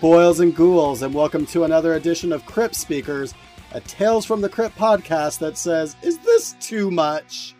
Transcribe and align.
Boils 0.00 0.38
and 0.38 0.54
ghouls, 0.54 1.02
and 1.02 1.12
welcome 1.12 1.44
to 1.46 1.64
another 1.64 1.94
edition 1.94 2.32
of 2.32 2.46
Crypt 2.46 2.76
Speakers, 2.76 3.34
a 3.72 3.80
Tales 3.80 4.24
from 4.24 4.40
the 4.40 4.48
Crypt 4.48 4.76
podcast 4.76 5.40
that 5.40 5.56
says, 5.56 5.96
Is 6.02 6.18
this 6.18 6.54
too 6.60 6.90
much? 6.90 7.56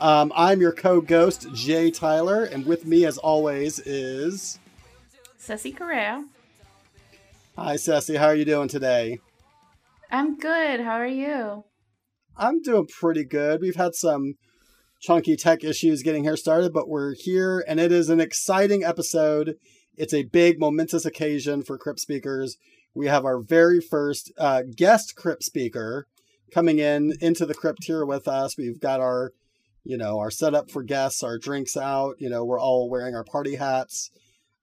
Um, 0.00 0.32
I'm 0.34 0.60
your 0.60 0.72
co 0.72 1.02
ghost, 1.02 1.52
Jay 1.52 1.90
Tyler, 1.90 2.44
and 2.44 2.64
with 2.64 2.86
me, 2.86 3.04
as 3.04 3.18
always, 3.18 3.78
is. 3.80 4.58
Ceci 5.36 5.72
Correa. 5.72 6.24
Hi, 7.58 7.76
Ceci. 7.76 8.16
How 8.16 8.26
are 8.26 8.36
you 8.36 8.46
doing 8.46 8.68
today? 8.68 9.18
I'm 10.10 10.38
good. 10.38 10.80
How 10.80 10.94
are 10.94 11.06
you? 11.06 11.64
I'm 12.38 12.62
doing 12.62 12.86
pretty 12.86 13.24
good. 13.24 13.60
We've 13.60 13.76
had 13.76 13.94
some 13.94 14.34
chunky 15.00 15.36
tech 15.36 15.62
issues 15.62 16.02
getting 16.02 16.24
here 16.24 16.36
started, 16.36 16.72
but 16.72 16.88
we're 16.88 17.14
here, 17.14 17.62
and 17.68 17.78
it 17.80 17.92
is 17.92 18.08
an 18.08 18.20
exciting 18.20 18.82
episode. 18.82 19.56
It's 19.96 20.14
a 20.14 20.24
big, 20.24 20.60
momentous 20.60 21.04
occasion 21.04 21.62
for 21.62 21.78
Crypt 21.78 22.00
Speakers. 22.00 22.56
We 22.94 23.06
have 23.06 23.24
our 23.24 23.38
very 23.40 23.80
first 23.80 24.32
uh, 24.38 24.62
guest 24.74 25.16
Crypt 25.16 25.42
Speaker 25.42 26.06
coming 26.52 26.78
in 26.78 27.14
into 27.20 27.44
the 27.46 27.54
crypt 27.54 27.84
here 27.84 28.04
with 28.04 28.28
us. 28.28 28.56
We've 28.56 28.80
got 28.80 29.00
our, 29.00 29.32
you 29.84 29.96
know, 29.96 30.18
our 30.18 30.30
setup 30.30 30.70
for 30.70 30.82
guests, 30.82 31.22
our 31.22 31.38
drinks 31.38 31.76
out. 31.76 32.16
You 32.18 32.30
know, 32.30 32.44
we're 32.44 32.60
all 32.60 32.88
wearing 32.88 33.14
our 33.14 33.24
party 33.24 33.56
hats 33.56 34.10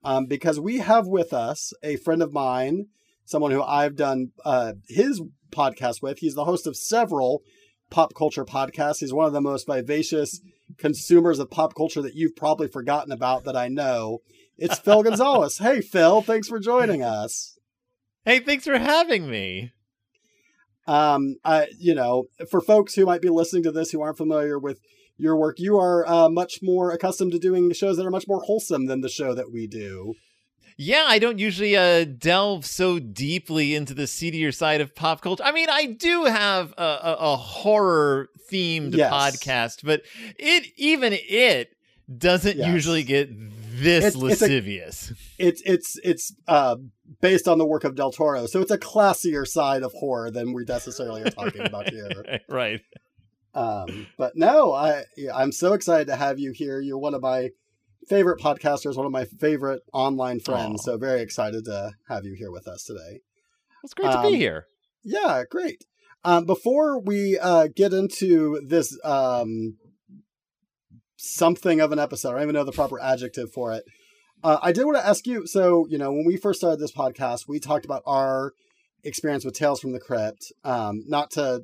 um, 0.03 0.25
because 0.25 0.59
we 0.59 0.79
have 0.79 1.07
with 1.07 1.33
us 1.33 1.73
a 1.83 1.97
friend 1.97 2.21
of 2.21 2.33
mine, 2.33 2.87
someone 3.25 3.51
who 3.51 3.63
I've 3.63 3.95
done 3.95 4.31
uh, 4.45 4.73
his 4.87 5.21
podcast 5.51 6.01
with. 6.01 6.19
He's 6.19 6.35
the 6.35 6.45
host 6.45 6.67
of 6.67 6.75
several 6.75 7.41
pop 7.89 8.13
culture 8.15 8.45
podcasts. 8.45 8.99
He's 8.99 9.13
one 9.13 9.27
of 9.27 9.33
the 9.33 9.41
most 9.41 9.67
vivacious 9.67 10.41
consumers 10.77 11.39
of 11.39 11.51
pop 11.51 11.75
culture 11.75 12.01
that 12.01 12.15
you've 12.15 12.35
probably 12.35 12.67
forgotten 12.67 13.11
about 13.11 13.43
that 13.43 13.55
I 13.55 13.67
know. 13.67 14.19
It's 14.57 14.79
Phil 14.79 15.03
Gonzalez. 15.03 15.57
Hey, 15.57 15.81
Phil, 15.81 16.21
thanks 16.21 16.47
for 16.47 16.59
joining 16.59 17.01
us. 17.03 17.57
Hey, 18.25 18.39
thanks 18.39 18.65
for 18.65 18.77
having 18.77 19.29
me. 19.29 19.71
Um, 20.85 21.37
I, 21.43 21.67
you 21.79 21.95
know, 21.95 22.25
for 22.49 22.61
folks 22.61 22.93
who 22.95 23.05
might 23.05 23.21
be 23.21 23.29
listening 23.29 23.63
to 23.63 23.71
this 23.71 23.91
who 23.91 24.01
aren't 24.01 24.17
familiar 24.17 24.59
with 24.59 24.79
your 25.17 25.37
work, 25.37 25.55
you 25.59 25.77
are 25.77 26.05
uh, 26.07 26.29
much 26.29 26.59
more 26.61 26.91
accustomed 26.91 27.31
to 27.31 27.39
doing 27.39 27.71
shows 27.73 27.97
that 27.97 28.05
are 28.05 28.11
much 28.11 28.27
more 28.27 28.41
wholesome 28.41 28.87
than 28.87 29.01
the 29.01 29.09
show 29.09 29.33
that 29.33 29.51
we 29.51 29.65
do. 29.67 30.13
Yeah, 30.75 31.03
I 31.07 31.19
don't 31.19 31.37
usually 31.39 31.77
uh, 31.77 32.03
delve 32.03 32.65
so 32.65 32.97
deeply 32.99 33.75
into 33.75 33.93
the 33.93 34.07
seedier 34.07 34.51
side 34.51 34.81
of 34.81 34.95
pop 34.95 35.21
culture. 35.21 35.43
I 35.43 35.51
mean, 35.51 35.69
I 35.69 35.85
do 35.85 36.25
have 36.25 36.73
a, 36.77 36.83
a, 36.83 37.17
a 37.19 37.35
horror 37.37 38.29
themed 38.51 38.95
Yes. 38.95 39.11
podcast, 39.13 39.83
but 39.85 40.01
it 40.37 40.65
even 40.75 41.13
it 41.13 41.69
doesn't 42.17 42.57
Yes. 42.57 42.67
usually 42.67 43.03
get 43.03 43.29
this 43.73 44.05
It's- 44.05 44.13
it's 44.15 44.41
a- 44.41 44.45
lascivious. 44.45 45.13
It's 45.37 45.61
it's 45.65 45.99
it's 46.03 46.35
uh, 46.47 46.77
based 47.21 47.47
on 47.47 47.57
the 47.57 47.65
work 47.65 47.83
of 47.83 47.95
Del 47.95 48.11
Toro, 48.11 48.45
so 48.45 48.61
it's 48.61 48.71
a 48.71 48.77
classier 48.77 49.47
side 49.47 49.83
of 49.83 49.91
horror 49.93 50.31
than 50.31 50.53
we 50.53 50.63
necessarily 50.65 51.21
are 51.23 51.29
talking 51.31 51.61
about 51.61 51.89
here. 51.89 52.09
right. 52.49 52.81
Um, 53.55 54.07
but 54.17 54.33
no, 54.35 54.73
I 54.73 55.03
I'm 55.33 55.51
so 55.51 55.73
excited 55.73 56.07
to 56.07 56.15
have 56.15 56.39
you 56.39 56.51
here. 56.53 56.79
You're 56.79 56.97
one 56.97 57.13
of 57.13 57.21
my 57.21 57.49
favorite 58.07 58.39
podcasters, 58.41 58.95
one 58.97 59.05
of 59.05 59.11
my 59.11 59.25
favorite 59.25 59.81
online 59.93 60.39
friends. 60.39 60.81
Aw. 60.81 60.91
So 60.91 60.97
very 60.97 61.21
excited 61.21 61.65
to 61.65 61.91
have 62.09 62.25
you 62.25 62.33
here 62.33 62.51
with 62.51 62.67
us 62.67 62.83
today. 62.83 63.19
It's 63.83 63.93
great 63.93 64.11
to 64.11 64.19
Um, 64.19 64.31
be 64.31 64.37
here. 64.37 64.65
Yeah, 65.03 65.43
great. 65.49 65.85
Um, 66.25 66.45
before 66.45 66.99
we 66.99 67.37
uh, 67.37 67.67
get 67.75 67.93
into 67.93 68.61
this 68.65 68.97
um, 69.03 69.75
something 71.23 71.79
of 71.79 71.91
an 71.91 71.99
episode, 71.99 72.29
I 72.29 72.33
don't 72.33 72.43
even 72.43 72.55
know 72.55 72.63
the 72.63 72.71
proper 72.71 72.99
adjective 72.99 73.51
for 73.51 73.73
it. 73.73 73.85
Uh, 74.43 74.59
I 74.61 74.73
did 74.73 74.85
want 74.85 74.97
to 74.97 75.07
ask 75.07 75.25
you. 75.25 75.47
So, 75.47 75.87
you 75.89 75.97
know, 75.97 76.11
when 76.11 76.25
we 76.25 76.35
first 76.35 76.59
started 76.59 76.79
this 76.79 76.91
podcast, 76.91 77.47
we 77.47 77.59
talked 77.59 77.85
about 77.85 78.03
our 78.05 78.53
experience 79.03 79.45
with 79.45 79.57
Tales 79.57 79.79
from 79.79 79.93
the 79.93 79.99
Crypt. 79.99 80.51
Um, 80.65 81.03
not 81.07 81.31
to 81.31 81.63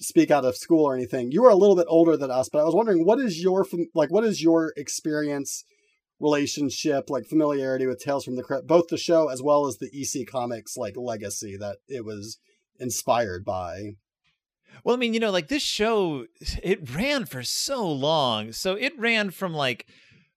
speak 0.00 0.32
out 0.32 0.44
of 0.44 0.56
school 0.56 0.84
or 0.84 0.94
anything. 0.94 1.30
You 1.30 1.42
were 1.42 1.50
a 1.50 1.54
little 1.54 1.76
bit 1.76 1.86
older 1.88 2.16
than 2.16 2.30
us, 2.30 2.48
but 2.48 2.60
I 2.60 2.64
was 2.64 2.74
wondering 2.74 3.04
what 3.04 3.20
is 3.20 3.40
your 3.40 3.64
like 3.94 4.10
what 4.10 4.24
is 4.24 4.42
your 4.42 4.72
experience, 4.76 5.64
relationship, 6.18 7.10
like 7.10 7.26
familiarity 7.26 7.86
with 7.86 8.00
Tales 8.00 8.24
from 8.24 8.34
the 8.34 8.42
Crypt, 8.42 8.66
both 8.66 8.88
the 8.88 8.98
show 8.98 9.28
as 9.28 9.40
well 9.40 9.66
as 9.66 9.78
the 9.78 9.90
EC 9.94 10.26
Comics 10.26 10.76
like 10.76 10.96
legacy 10.96 11.56
that 11.58 11.76
it 11.88 12.04
was 12.04 12.38
inspired 12.80 13.44
by. 13.44 13.92
Well, 14.84 14.96
I 14.96 14.98
mean, 14.98 15.14
you 15.14 15.20
know, 15.20 15.30
like 15.30 15.48
this 15.48 15.62
show, 15.62 16.26
it 16.62 16.94
ran 16.94 17.26
for 17.26 17.42
so 17.42 17.90
long. 17.90 18.52
So 18.52 18.74
it 18.74 18.98
ran 18.98 19.30
from 19.30 19.54
like 19.54 19.86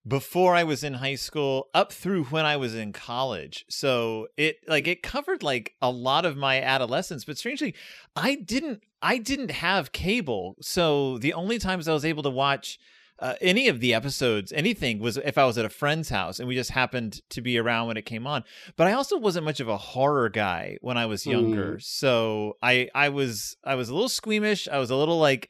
before 0.07 0.55
I 0.55 0.63
was 0.63 0.83
in 0.83 0.95
high 0.95 1.15
school 1.15 1.69
up 1.73 1.91
through 1.91 2.25
when 2.25 2.45
I 2.45 2.57
was 2.57 2.75
in 2.75 2.93
college. 2.93 3.65
So 3.69 4.27
it 4.37 4.57
like 4.67 4.87
it 4.87 5.01
covered 5.01 5.41
like 5.41 5.73
a 5.81 5.89
lot 5.89 6.25
of 6.25 6.37
my 6.37 6.61
adolescence, 6.61 7.25
but 7.25 7.37
strangely, 7.37 7.75
I 8.15 8.35
didn't 8.35 8.83
I 9.01 9.17
didn't 9.17 9.51
have 9.51 9.91
cable. 9.91 10.55
So 10.61 11.17
the 11.17 11.33
only 11.33 11.57
times 11.59 11.87
I 11.87 11.93
was 11.93 12.05
able 12.05 12.23
to 12.23 12.29
watch 12.29 12.79
uh, 13.19 13.35
any 13.39 13.67
of 13.67 13.79
the 13.79 13.93
episodes, 13.93 14.51
anything 14.51 14.99
was 14.99 15.17
if 15.17 15.37
I 15.37 15.45
was 15.45 15.57
at 15.57 15.65
a 15.65 15.69
friend's 15.69 16.09
house 16.09 16.39
and 16.39 16.47
we 16.47 16.55
just 16.55 16.71
happened 16.71 17.21
to 17.29 17.41
be 17.41 17.57
around 17.57 17.87
when 17.87 17.97
it 17.97 18.05
came 18.05 18.27
on. 18.27 18.43
But 18.75 18.87
I 18.87 18.93
also 18.93 19.17
wasn't 19.17 19.45
much 19.45 19.59
of 19.59 19.69
a 19.69 19.77
horror 19.77 20.29
guy 20.29 20.77
when 20.81 20.97
I 20.97 21.05
was 21.05 21.25
younger, 21.25 21.79
so 21.79 22.57
I 22.61 22.89
I 22.93 23.09
was 23.09 23.55
I 23.63 23.75
was 23.75 23.89
a 23.89 23.93
little 23.93 24.09
squeamish. 24.09 24.67
I 24.67 24.79
was 24.79 24.89
a 24.89 24.95
little 24.95 25.19
like 25.19 25.49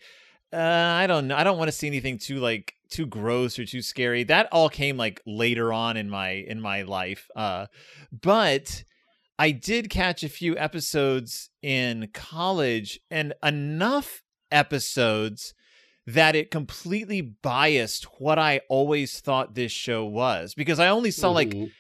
uh, 0.54 0.58
I 0.58 1.08
don't 1.08 1.28
know. 1.28 1.36
I 1.36 1.44
don't 1.44 1.58
want 1.58 1.70
to 1.70 1.72
see 1.72 1.88
anything 1.88 2.20
too 2.20 2.40
like 2.40 2.76
too 2.90 3.08
gross 3.08 3.58
or 3.58 3.66
too 3.66 3.82
scary. 3.82 4.24
That 4.24 4.48
all 4.52 4.70
came 4.70 4.96
like 4.96 5.22
later 5.26 5.74
on 5.74 5.98
in 5.98 6.08
my 6.08 6.30
in 6.30 6.62
my 6.62 6.84
life. 6.84 7.28
Uh, 7.36 7.66
but 8.12 8.84
I 9.40 9.50
did 9.50 9.90
catch 9.90 10.24
a 10.24 10.30
few 10.30 10.56
episodes 10.56 11.50
in 11.64 12.10
college 12.14 13.00
and 13.10 13.34
enough 13.44 14.22
episodes 14.52 15.55
that 16.08 16.36
it 16.36 16.52
completely 16.52 17.22
biased 17.22 18.06
what 18.20 18.38
I 18.38 18.62
always 18.70 19.20
thought 19.20 19.56
this 19.56 19.72
show 19.72 20.06
was 20.06 20.54
because 20.54 20.80
I 20.80 20.88
only 20.90 21.12
saw 21.12 21.32
like 21.32 21.50
Mhm. 21.50 21.72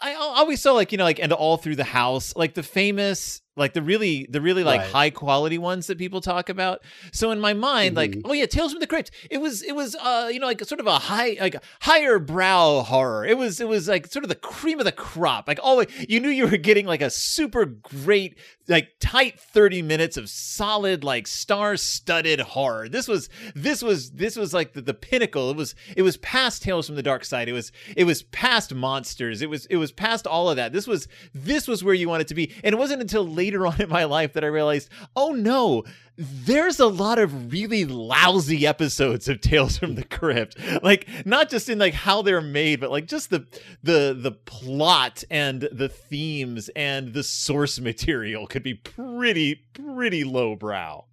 I 0.00 0.14
always 0.14 0.60
saw 0.60 0.72
like 0.72 0.92
you 0.92 0.98
know 0.98 1.04
like 1.04 1.18
and 1.20 1.32
all 1.32 1.56
through 1.56 1.76
the 1.76 1.84
house 1.84 2.34
like 2.36 2.54
the 2.54 2.62
famous 2.62 3.40
like 3.56 3.72
the 3.72 3.82
really 3.82 4.26
the 4.28 4.40
really 4.40 4.64
like 4.64 4.80
Right. 4.80 4.90
high 4.90 5.10
quality 5.10 5.58
ones 5.58 5.86
that 5.86 5.96
people 5.98 6.20
talk 6.20 6.48
about. 6.48 6.80
So 7.12 7.30
in 7.30 7.38
my 7.40 7.52
mind 7.54 7.94
like 7.96 8.10
Mhm. 8.12 8.22
oh 8.24 8.32
yeah 8.32 8.46
tales 8.46 8.72
from 8.72 8.80
the 8.80 8.86
crypt. 8.86 9.10
It 9.30 9.38
was 9.38 9.62
it 9.62 9.72
was 9.76 9.94
uh 9.96 10.28
you 10.32 10.40
know 10.40 10.46
like 10.46 10.64
sort 10.64 10.80
of 10.80 10.86
a 10.86 10.98
high 10.98 11.36
like 11.40 11.56
higher 11.82 12.18
brow 12.18 12.80
horror. 12.82 13.24
It 13.24 13.38
was 13.38 13.60
it 13.60 13.68
was 13.68 13.86
like 13.88 14.06
sort 14.08 14.24
of 14.24 14.28
the 14.28 14.34
cream 14.34 14.78
of 14.80 14.84
the 14.84 14.92
crop. 14.92 15.46
Like 15.46 15.60
oh 15.62 15.84
you 16.08 16.18
knew 16.20 16.30
you 16.30 16.48
were 16.48 16.56
getting 16.56 16.86
like 16.86 17.02
a 17.02 17.10
super 17.10 17.64
great 17.64 18.36
like 18.66 18.88
tight 18.98 19.38
30 19.38 19.82
minutes 19.82 20.16
of 20.16 20.28
solid 20.30 21.04
like 21.04 21.26
star 21.26 21.76
studded 21.76 22.40
horror. 22.40 22.88
This 22.88 23.06
was 23.06 23.28
this 23.54 23.82
was 23.82 24.10
this 24.12 24.36
was 24.36 24.52
like 24.54 24.72
the, 24.72 24.80
the 24.82 24.94
pinnacle. 24.94 25.50
It 25.50 25.56
was 25.56 25.74
it 25.96 26.02
was 26.02 26.16
past 26.16 26.62
tales 26.62 26.86
from 26.86 26.96
the 26.96 27.02
dark 27.02 27.24
side. 27.24 27.48
It 27.48 27.52
was 27.52 27.70
it 27.96 28.04
was 28.04 28.22
past 28.24 28.74
monsters. 28.74 29.42
It 29.42 29.50
was 29.50 29.66
it 29.66 29.76
was 29.76 29.92
past 29.92 30.26
all 30.26 30.48
of 30.50 30.56
that. 30.56 30.72
This 30.72 30.86
was 30.88 31.06
this 31.34 31.68
was 31.68 31.84
where 31.84 31.94
you 31.94 32.08
wanted 32.08 32.26
to 32.28 32.34
be. 32.34 32.52
And 32.64 32.72
it 32.74 32.78
wasn't 32.78 33.00
until 33.02 33.24
later 33.26 33.43
on 33.52 33.80
in 33.80 33.88
my 33.88 34.04
life 34.04 34.32
that 34.32 34.44
i 34.44 34.46
realized 34.46 34.88
oh 35.16 35.32
no 35.32 35.84
there's 36.16 36.78
a 36.78 36.86
lot 36.86 37.18
of 37.18 37.52
really 37.52 37.84
lousy 37.84 38.66
episodes 38.66 39.28
of 39.28 39.40
tales 39.40 39.76
from 39.78 39.94
the 39.96 40.04
crypt 40.04 40.56
like 40.82 41.08
not 41.26 41.48
just 41.50 41.68
in 41.68 41.78
like 41.78 41.94
how 41.94 42.22
they're 42.22 42.40
made 42.40 42.80
but 42.80 42.90
like 42.90 43.06
just 43.06 43.30
the 43.30 43.46
the 43.82 44.16
the 44.18 44.32
plot 44.32 45.24
and 45.30 45.68
the 45.72 45.88
themes 45.88 46.70
and 46.76 47.12
the 47.14 47.22
source 47.22 47.80
material 47.80 48.46
could 48.46 48.62
be 48.62 48.74
pretty 48.74 49.56
pretty 49.74 50.24
lowbrow 50.24 51.04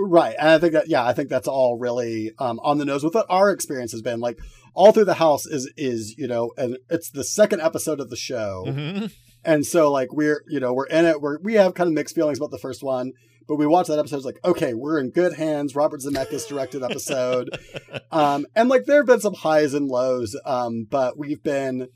Right. 0.00 0.36
And 0.38 0.48
I 0.48 0.58
think 0.58 0.74
that 0.74 0.88
yeah, 0.88 1.04
I 1.04 1.12
think 1.12 1.28
that's 1.28 1.48
all 1.48 1.76
really 1.76 2.30
um, 2.38 2.60
on 2.62 2.78
the 2.78 2.84
nose 2.84 3.02
with 3.02 3.16
what 3.16 3.26
our 3.28 3.50
experience 3.50 3.90
has 3.90 4.00
been. 4.00 4.20
Like 4.20 4.38
all 4.72 4.92
through 4.92 5.06
the 5.06 5.14
house 5.14 5.44
is 5.44 5.72
is, 5.76 6.16
you 6.16 6.28
know, 6.28 6.52
and 6.56 6.78
it's 6.88 7.10
the 7.10 7.24
second 7.24 7.62
episode 7.62 7.98
of 7.98 8.08
the 8.08 8.16
show. 8.16 8.64
Mhm. 8.68 9.12
And 9.48 9.64
so 9.64 9.90
like 9.90 10.12
we're 10.12 10.44
you 10.46 10.60
know, 10.60 10.74
we're 10.74 10.86
in 10.86 11.06
it, 11.06 11.22
we're 11.22 11.38
we 11.38 11.54
have 11.54 11.72
kind 11.72 11.88
of 11.88 11.94
mixed 11.94 12.14
feelings 12.14 12.36
about 12.36 12.50
the 12.50 12.58
first 12.58 12.82
one, 12.82 13.12
but 13.46 13.56
we 13.56 13.66
watched 13.66 13.88
that 13.88 13.98
episode, 13.98 14.16
it's 14.16 14.26
like, 14.26 14.44
okay, 14.44 14.74
we're 14.74 14.98
in 14.98 15.08
good 15.08 15.32
hands. 15.32 15.74
Robert 15.74 16.02
Zemeckis 16.02 16.46
directed 16.46 16.82
episode. 16.82 17.48
um 18.12 18.46
and 18.54 18.68
like 18.68 18.84
there 18.84 18.98
have 18.98 19.06
been 19.06 19.22
some 19.22 19.32
highs 19.32 19.72
and 19.72 19.88
lows, 19.88 20.38
um, 20.44 20.86
but 20.90 21.16
we've 21.16 21.42
been 21.42 21.88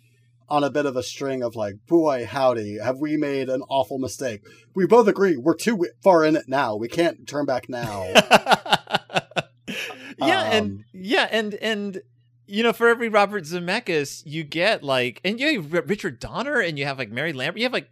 on 0.48 0.64
a 0.64 0.70
bit 0.70 0.86
of 0.86 0.96
a 0.96 1.02
string 1.02 1.42
of 1.42 1.54
like, 1.54 1.74
boy, 1.86 2.24
howdy, 2.24 2.78
have 2.82 2.96
we 2.96 3.18
made 3.18 3.50
an 3.50 3.62
awful 3.68 3.98
mistake? 3.98 4.40
We 4.74 4.86
both 4.86 5.06
agree 5.06 5.36
we're 5.36 5.54
too 5.54 5.86
far 6.02 6.24
in 6.24 6.36
it 6.36 6.48
now. 6.48 6.76
We 6.76 6.88
can't 6.88 7.28
turn 7.28 7.44
back 7.44 7.68
now. 7.68 8.02
yeah, 10.18 10.42
and 10.50 10.70
Um, 10.70 10.84
yeah, 10.94 11.28
and 11.30 11.52
and 11.56 12.00
you 12.46 12.62
know, 12.62 12.72
for 12.72 12.88
every 12.88 13.08
Robert 13.08 13.44
Zemeckis, 13.44 14.22
you 14.26 14.44
get 14.44 14.82
like, 14.82 15.20
and 15.24 15.38
you 15.38 15.62
have 15.62 15.88
Richard 15.88 16.18
Donner, 16.18 16.60
and 16.60 16.78
you 16.78 16.84
have 16.84 16.98
like 16.98 17.10
Mary 17.10 17.32
Lambert, 17.32 17.58
you 17.58 17.64
have 17.64 17.72
like 17.72 17.90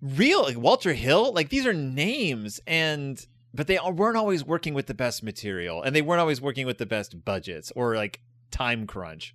real 0.00 0.42
like 0.42 0.58
Walter 0.58 0.92
Hill, 0.92 1.32
like 1.32 1.48
these 1.48 1.66
are 1.66 1.74
names, 1.74 2.60
and 2.66 3.24
but 3.52 3.66
they 3.66 3.78
weren't 3.78 4.16
always 4.16 4.44
working 4.44 4.74
with 4.74 4.86
the 4.86 4.94
best 4.94 5.22
material, 5.22 5.82
and 5.82 5.94
they 5.94 6.02
weren't 6.02 6.20
always 6.20 6.40
working 6.40 6.66
with 6.66 6.78
the 6.78 6.86
best 6.86 7.24
budgets 7.24 7.72
or 7.76 7.96
like 7.96 8.20
time 8.50 8.86
crunch. 8.86 9.34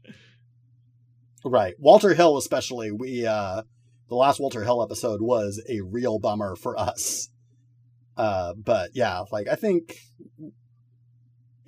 Right. 1.45 1.75
Walter 1.79 2.13
Hill, 2.13 2.37
especially. 2.37 2.91
We 2.91 3.25
uh, 3.25 3.63
the 4.09 4.15
last 4.15 4.39
Walter 4.39 4.63
Hill 4.63 4.83
episode 4.83 5.21
was 5.21 5.63
a 5.69 5.81
real 5.81 6.19
bummer 6.19 6.55
for 6.55 6.77
us. 6.77 7.29
Uh, 8.17 8.53
but 8.53 8.91
yeah, 8.93 9.23
like 9.31 9.47
I 9.47 9.55
think 9.55 9.95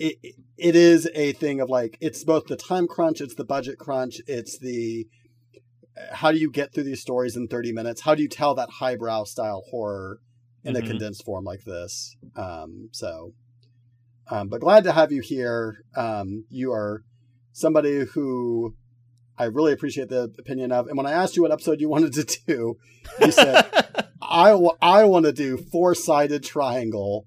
it 0.04 0.34
it 0.56 0.76
is 0.76 1.08
a 1.14 1.32
thing 1.32 1.60
of 1.60 1.68
like 1.70 1.96
it's 2.00 2.24
both 2.24 2.46
the 2.46 2.56
time 2.56 2.86
crunch, 2.88 3.20
it's 3.20 3.34
the 3.34 3.44
budget 3.44 3.78
crunch, 3.78 4.20
it's 4.26 4.58
the 4.58 5.06
how 6.12 6.32
do 6.32 6.38
you 6.38 6.50
get 6.50 6.72
through 6.72 6.84
these 6.84 7.00
stories 7.00 7.36
in 7.36 7.48
30 7.48 7.72
minutes? 7.72 8.00
How 8.00 8.14
do 8.14 8.22
you 8.22 8.28
tell 8.28 8.54
that 8.54 8.70
highbrow 8.80 9.24
style 9.24 9.62
horror 9.70 10.20
in 10.64 10.74
Mhm. 10.74 10.78
a 10.78 10.82
condensed 10.82 11.24
form 11.24 11.44
like 11.44 11.64
this? 11.64 12.16
Um, 12.34 12.88
so, 12.92 13.34
um, 14.30 14.48
but 14.48 14.60
glad 14.62 14.84
to 14.84 14.92
have 14.92 15.12
you 15.12 15.20
here. 15.22 15.84
Um, 15.94 16.44
you 16.48 16.72
are 16.72 17.02
somebody 17.52 18.04
who 18.14 18.74
I 19.38 19.44
really 19.44 19.72
appreciate 19.72 20.08
the 20.08 20.30
opinion 20.38 20.72
of. 20.72 20.86
And 20.88 20.96
when 20.96 21.06
I 21.06 21.12
asked 21.12 21.36
you 21.36 21.42
what 21.42 21.52
episode 21.52 21.80
you 21.80 21.88
wanted 21.94 22.12
to 22.14 22.24
do, 22.46 22.76
you 23.20 23.30
said, 23.32 23.66
I, 24.22 24.50
w- 24.50 24.76
I 24.80 25.04
want 25.04 25.26
to 25.26 25.32
do 25.32 25.56
four 25.58 25.94
sided 25.94 26.42
triangle. 26.42 27.26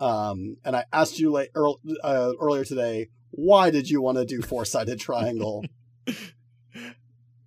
Um, 0.00 0.56
and 0.64 0.74
I 0.74 0.84
asked 0.92 1.18
you 1.18 1.30
late, 1.30 1.50
earl 1.54 1.78
uh, 2.02 2.32
earlier 2.40 2.64
today, 2.64 3.08
why 3.30 3.70
did 3.70 3.88
you 3.88 4.00
want 4.00 4.18
to 4.18 4.24
do 4.24 4.42
four 4.42 4.64
sided 4.64 4.98
triangle? 5.00 5.64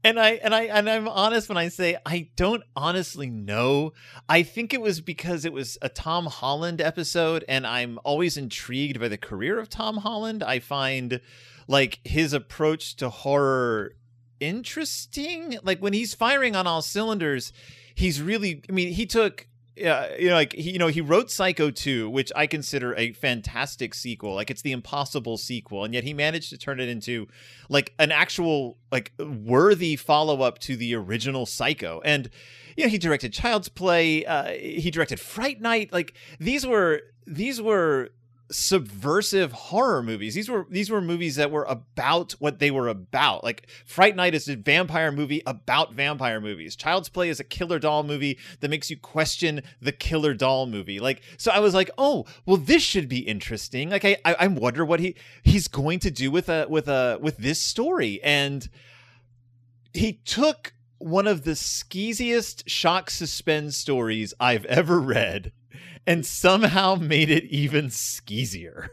and 0.03 0.19
I 0.19 0.31
and 0.43 0.53
I 0.53 0.63
and 0.63 0.89
I'm 0.89 1.07
honest 1.07 1.49
when 1.49 1.57
I 1.57 1.69
say 1.69 1.97
I 2.05 2.29
don't 2.35 2.63
honestly 2.75 3.29
know. 3.29 3.93
I 4.29 4.43
think 4.43 4.73
it 4.73 4.81
was 4.81 5.01
because 5.01 5.45
it 5.45 5.53
was 5.53 5.77
a 5.81 5.89
Tom 5.89 6.27
Holland 6.27 6.81
episode 6.81 7.43
and 7.47 7.65
I'm 7.65 7.99
always 8.03 8.37
intrigued 8.37 8.99
by 8.99 9.07
the 9.07 9.17
career 9.17 9.59
of 9.59 9.69
Tom 9.69 9.97
Holland. 9.97 10.43
I 10.43 10.59
find 10.59 11.21
like 11.67 11.99
his 12.03 12.33
approach 12.33 12.95
to 12.97 13.09
horror 13.09 13.93
interesting. 14.39 15.57
Like 15.63 15.79
when 15.79 15.93
he's 15.93 16.13
firing 16.13 16.55
on 16.55 16.67
all 16.67 16.81
cylinders, 16.81 17.53
he's 17.95 18.21
really 18.21 18.61
I 18.69 18.71
mean, 18.73 18.93
he 18.93 19.05
took 19.05 19.47
yeah, 19.75 20.15
you 20.17 20.29
know, 20.29 20.35
like 20.35 20.53
he, 20.53 20.71
you 20.71 20.79
know, 20.79 20.87
he 20.87 21.01
wrote 21.01 21.31
Psycho 21.31 21.71
2, 21.71 22.09
which 22.09 22.31
I 22.35 22.45
consider 22.45 22.95
a 22.95 23.13
fantastic 23.13 23.95
sequel. 23.95 24.35
Like 24.35 24.51
it's 24.51 24.61
the 24.61 24.71
impossible 24.71 25.37
sequel, 25.37 25.83
and 25.83 25.93
yet 25.93 26.03
he 26.03 26.13
managed 26.13 26.49
to 26.51 26.57
turn 26.57 26.79
it 26.79 26.89
into 26.89 27.27
like 27.69 27.93
an 27.97 28.11
actual 28.11 28.77
like 28.91 29.13
worthy 29.19 29.95
follow-up 29.95 30.59
to 30.59 30.75
the 30.75 30.95
original 30.95 31.45
Psycho. 31.45 32.01
And 32.05 32.29
you 32.77 32.85
know, 32.85 32.89
he 32.89 32.99
directed 32.99 33.33
Child's 33.33 33.69
Play, 33.69 34.25
uh, 34.25 34.49
he 34.49 34.91
directed 34.91 35.19
Fright 35.19 35.59
Night. 35.59 35.91
Like 35.91 36.13
these 36.39 36.67
were 36.67 37.01
these 37.25 37.59
were 37.59 38.09
subversive 38.53 39.51
horror 39.51 40.03
movies. 40.03 40.35
These 40.35 40.49
were 40.49 40.65
these 40.69 40.89
were 40.89 41.01
movies 41.01 41.35
that 41.35 41.51
were 41.51 41.65
about 41.65 42.33
what 42.33 42.59
they 42.59 42.71
were 42.71 42.87
about. 42.87 43.43
Like 43.43 43.67
Fright 43.85 44.15
Night 44.15 44.35
is 44.35 44.47
a 44.47 44.55
vampire 44.55 45.11
movie 45.11 45.41
about 45.45 45.93
vampire 45.93 46.39
movies. 46.39 46.75
Child's 46.75 47.09
Play 47.09 47.29
is 47.29 47.39
a 47.39 47.43
killer 47.43 47.79
doll 47.79 48.03
movie 48.03 48.37
that 48.59 48.69
makes 48.69 48.89
you 48.89 48.97
question 48.97 49.61
the 49.81 49.91
killer 49.91 50.33
doll 50.33 50.65
movie. 50.65 50.99
Like 50.99 51.21
so 51.37 51.51
I 51.51 51.59
was 51.59 51.73
like, 51.73 51.89
"Oh, 51.97 52.25
well 52.45 52.57
this 52.57 52.83
should 52.83 53.09
be 53.09 53.19
interesting." 53.19 53.89
Like 53.89 54.05
I 54.05 54.17
I, 54.23 54.35
I 54.41 54.47
wonder 54.47 54.85
what 54.85 54.99
he 54.99 55.15
he's 55.43 55.67
going 55.67 55.99
to 55.99 56.11
do 56.11 56.31
with 56.31 56.49
a 56.49 56.67
with 56.69 56.87
a 56.87 57.17
with 57.21 57.37
this 57.37 57.61
story. 57.61 58.21
And 58.23 58.69
he 59.93 60.13
took 60.13 60.73
one 60.97 61.27
of 61.27 61.43
the 61.43 61.55
skeeziest 61.55 62.69
shock 62.69 63.09
suspense 63.09 63.77
stories 63.77 64.33
I've 64.39 64.65
ever 64.65 64.99
read 64.99 65.51
and 66.05 66.25
somehow 66.25 66.95
made 66.95 67.29
it 67.29 67.45
even 67.45 67.89
skeezier. 67.89 68.89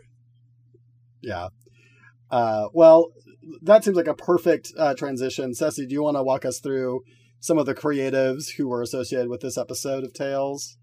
Yeah. 1.20 1.48
Uh, 2.30 2.68
well, 2.72 3.12
that 3.62 3.84
seems 3.84 3.96
like 3.96 4.06
a 4.06 4.14
perfect 4.14 4.72
uh, 4.78 4.94
transition. 4.94 5.54
Ceci, 5.54 5.86
do 5.86 5.92
you 5.92 6.02
want 6.02 6.16
to 6.16 6.22
walk 6.22 6.44
us 6.44 6.60
through 6.60 7.02
some 7.40 7.58
of 7.58 7.66
the 7.66 7.74
creatives 7.74 8.52
who 8.56 8.68
were 8.68 8.82
associated 8.82 9.28
with 9.28 9.40
this 9.40 9.58
episode 9.58 10.04
of 10.04 10.12
Tales? 10.12 10.76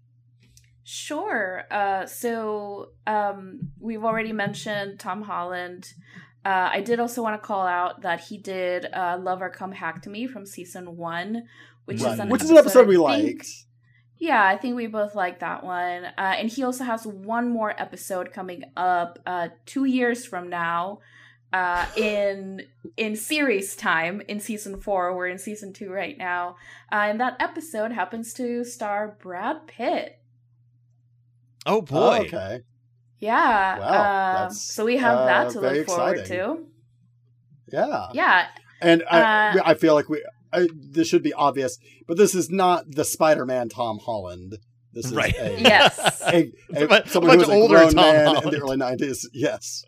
Sure. 0.84 1.64
Uh, 1.70 2.06
so 2.06 2.90
um, 3.06 3.60
we've 3.78 4.04
already 4.04 4.32
mentioned 4.32 4.98
Tom 4.98 5.22
Holland. 5.22 5.92
Uh, 6.44 6.70
I 6.72 6.80
did 6.80 6.98
also 7.00 7.22
want 7.22 7.40
to 7.40 7.46
call 7.46 7.66
out 7.66 8.02
that 8.02 8.20
he 8.20 8.38
did 8.38 8.86
uh, 8.94 9.18
"Lover 9.20 9.50
Come 9.50 9.72
Hack 9.72 10.02
to 10.02 10.10
Me" 10.10 10.26
from 10.26 10.46
season 10.46 10.96
one, 10.96 11.42
which 11.84 12.00
Right. 12.00 12.14
is 12.14 12.20
an 12.20 12.28
Which 12.30 12.42
is 12.42 12.50
an 12.50 12.56
episode 12.56 12.84
I 12.86 12.88
we 12.88 12.94
think- 12.96 13.02
liked. 13.38 13.48
Yeah, 14.18 14.44
I 14.44 14.56
think 14.56 14.74
we 14.74 14.88
both 14.88 15.14
like 15.14 15.40
that 15.40 15.62
one. 15.64 16.04
Uh, 16.06 16.12
and 16.16 16.48
he 16.48 16.64
also 16.64 16.84
has 16.84 17.06
one 17.06 17.48
more 17.50 17.74
episode 17.80 18.32
coming 18.32 18.64
up 18.76 19.18
uh, 19.26 19.48
two 19.64 19.84
years 19.84 20.24
from 20.26 20.50
now 20.50 20.98
uh, 21.52 21.86
in 21.96 22.62
in 22.96 23.14
series 23.16 23.76
time 23.76 24.20
in 24.28 24.40
season 24.40 24.80
four. 24.80 25.16
We're 25.16 25.28
in 25.28 25.38
season 25.38 25.72
two 25.72 25.90
right 25.90 26.18
now. 26.18 26.56
Uh, 26.90 27.06
and 27.08 27.20
that 27.20 27.36
episode 27.40 27.92
happens 27.92 28.34
to 28.34 28.64
star 28.64 29.16
Brad 29.22 29.66
Pitt. 29.68 30.18
Oh 31.64 31.82
boy. 31.82 31.96
Oh, 31.96 32.22
okay. 32.22 32.62
Yeah. 33.20 33.78
Wow, 33.78 33.84
uh, 33.86 34.50
so 34.50 34.84
we 34.84 34.96
have 34.96 35.18
uh, 35.18 35.26
that 35.26 35.50
to 35.50 35.60
very 35.60 35.78
look 35.78 35.86
forward 35.88 36.18
exciting. 36.18 36.38
to. 36.38 36.66
Yeah. 37.72 38.08
Yeah. 38.14 38.46
And 38.80 39.02
I, 39.10 39.58
Uh, 39.58 39.62
I 39.64 39.74
feel 39.74 39.94
like 39.94 40.08
we 40.08 40.24
I, 40.52 40.68
this 40.74 41.08
should 41.08 41.22
be 41.22 41.32
obvious, 41.32 41.78
but 42.06 42.16
this 42.16 42.34
is 42.34 42.50
not 42.50 42.84
the 42.90 43.04
Spider-Man 43.04 43.68
Tom 43.68 43.98
Holland. 43.98 44.58
This 44.92 45.06
is 45.06 45.14
Right. 45.14 45.34
a, 45.38 45.60
Yes. 45.60 46.22
a, 46.22 46.52
a, 46.74 46.84
A 46.84 46.88
mu- 46.88 47.06
someone 47.06 47.30
who 47.32 47.36
much 47.36 47.36
was 47.38 47.48
a 47.48 47.52
older 47.52 47.74
grown 47.76 47.92
Tom 47.92 47.96
man 48.14 48.36
in 48.44 48.50
the 48.50 48.60
early 48.60 48.76
'90s. 48.76 49.26
Yes. 49.32 49.84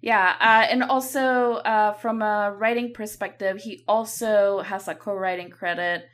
Yeah, 0.00 0.34
uh, 0.40 0.66
and 0.70 0.84
also 0.84 1.54
uh, 1.54 1.92
from 1.94 2.22
a 2.22 2.52
writing 2.56 2.92
perspective, 2.94 3.58
he 3.58 3.82
also 3.88 4.60
has 4.60 4.86
a 4.86 4.94
co-writing 4.94 5.50
credit. 5.50 6.04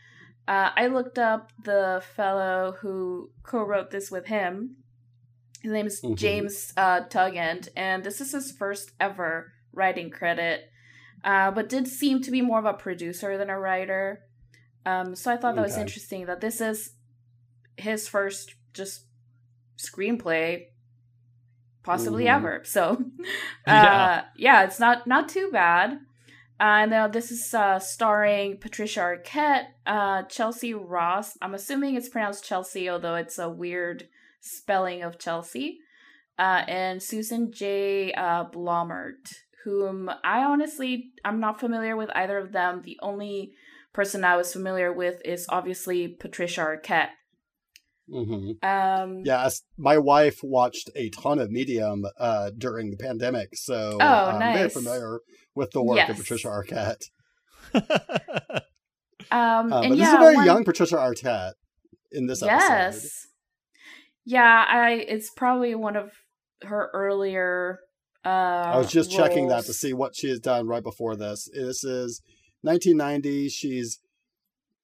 Uh, 0.49 0.71
I 0.75 0.87
looked 0.87 1.19
up 1.19 1.53
the 1.63 2.03
fellow 2.17 2.77
who 2.81 3.31
co-wrote 3.43 3.91
this 3.91 4.11
with 4.11 4.27
him. 4.27 4.77
His 5.63 5.73
name 5.73 5.87
is 5.87 6.01
Mhm. 6.03 6.17
James 6.17 6.73
uh, 6.79 7.03
Tugend, 7.11 7.69
and 7.77 8.03
this 8.03 8.23
is 8.23 8.33
his 8.33 8.53
first 8.53 8.93
ever 8.99 9.53
writing 9.73 10.11
credit. 10.11 10.63
Uh, 11.25 11.51
but 11.51 11.69
did 11.71 11.89
seem 11.89 12.21
to 12.23 12.31
be 12.31 12.43
more 12.43 12.59
of 12.59 12.67
a 12.67 12.75
producer 12.75 13.37
than 13.39 13.49
a 13.51 13.59
writer. 13.59 14.21
Um, 14.87 15.15
so 15.17 15.33
I 15.33 15.37
thought 15.39 15.55
that 15.57 15.63
was 15.63 15.79
interesting 15.79 16.27
that 16.27 16.41
this 16.43 16.61
is 16.61 16.93
his 17.77 18.07
first 18.07 18.55
just 18.75 19.07
screenplay 19.79 20.67
possibly 21.83 22.25
Mhm. 22.25 22.35
ever. 22.37 22.61
So 22.65 23.05
Yeah. 23.67 23.83
uh 24.05 24.25
yeah, 24.37 24.65
it's 24.65 24.79
not 24.79 25.07
not 25.07 25.29
too 25.29 25.51
bad. 25.53 25.93
Uh, 26.61 26.83
and 26.83 26.91
now 26.93 27.09
this 27.09 27.31
is 27.33 27.53
uh, 27.53 27.79
starring 27.81 28.59
Patricia 28.59 29.01
Arquette, 29.01 29.67
uh, 29.87 30.23
Chelcie 30.25 30.73
Ross. 30.75 31.37
I'm 31.43 31.53
assuming 31.55 31.97
it's 31.97 32.09
pronounced 32.09 32.45
Chelsea, 32.45 32.89
although 32.89 33.17
it's 33.17 33.39
a 33.41 33.51
weird 33.51 34.09
spelling 34.41 35.03
of 35.03 35.19
Chelsea. 35.19 35.81
Uh, 36.39 36.63
and 36.69 37.03
Susan 37.03 37.51
J. 37.53 38.13
Uh, 38.13 38.45
Blommaert, 38.45 39.35
whom 39.65 40.11
I 40.23 40.44
honestly 40.44 41.13
I'm 41.25 41.41
not 41.41 41.59
familiar 41.61 41.97
with 41.97 42.11
either 42.15 42.39
of 42.39 42.53
them. 42.53 42.83
The 42.83 42.99
only 43.03 43.53
person 43.93 44.25
I 44.25 44.37
was 44.37 44.53
familiar 44.53 44.93
with 44.93 45.21
is 45.25 45.47
obviously 45.49 46.09
Patricia 46.09 46.61
Arquette. 46.61 47.11
hmm 48.11 48.51
Um, 48.63 49.23
Yes, 49.25 49.63
my 49.79 49.99
wife 49.99 50.41
watched 50.43 50.91
a 50.94 51.09
ton 51.11 51.39
of 51.39 51.51
Medium 51.51 52.05
uh, 52.19 52.51
during 52.56 52.91
the 52.91 52.97
pandemic, 52.97 53.51
so 53.55 53.99
Oh, 54.01 54.05
I'm 54.27 54.53
very 54.53 54.69
familiar 54.69 55.21
with 55.55 55.71
the 55.73 55.83
work 55.83 55.97
Yes. 55.99 56.11
of 56.11 56.17
Patricia 56.19 56.49
Arquette. 56.49 57.05
Um, 59.31 59.73
Uh, 59.73 59.81
and 59.81 59.89
but 59.91 59.99
this 59.99 59.99
yeah, 59.99 60.09
is 60.09 60.15
a 60.15 60.19
very 60.19 60.35
one- 60.37 60.44
young 60.47 60.65
Patricia 60.65 60.97
Arquette 60.97 61.55
in 62.13 62.27
this 62.27 62.43
episode. 62.43 62.69
Yes. 62.69 63.27
Yeah, 64.27 64.65
I 64.69 64.91
it's 64.93 65.31
probably 65.31 65.75
one 65.75 65.97
of 65.97 66.11
her 66.63 66.91
earlier 66.93 67.79
uh 68.25 68.29
I 68.29 68.77
was 68.79 68.91
just 68.91 69.11
checking 69.11 69.49
that 69.49 69.65
to 69.67 69.73
see 69.73 69.93
what 69.93 70.15
she 70.17 70.29
has 70.29 70.41
done 70.41 70.67
right 70.67 70.83
before 70.83 71.17
this. 71.17 71.49
This 71.53 71.85
is 71.85 72.23
1990. 72.63 73.49
She's 73.49 74.01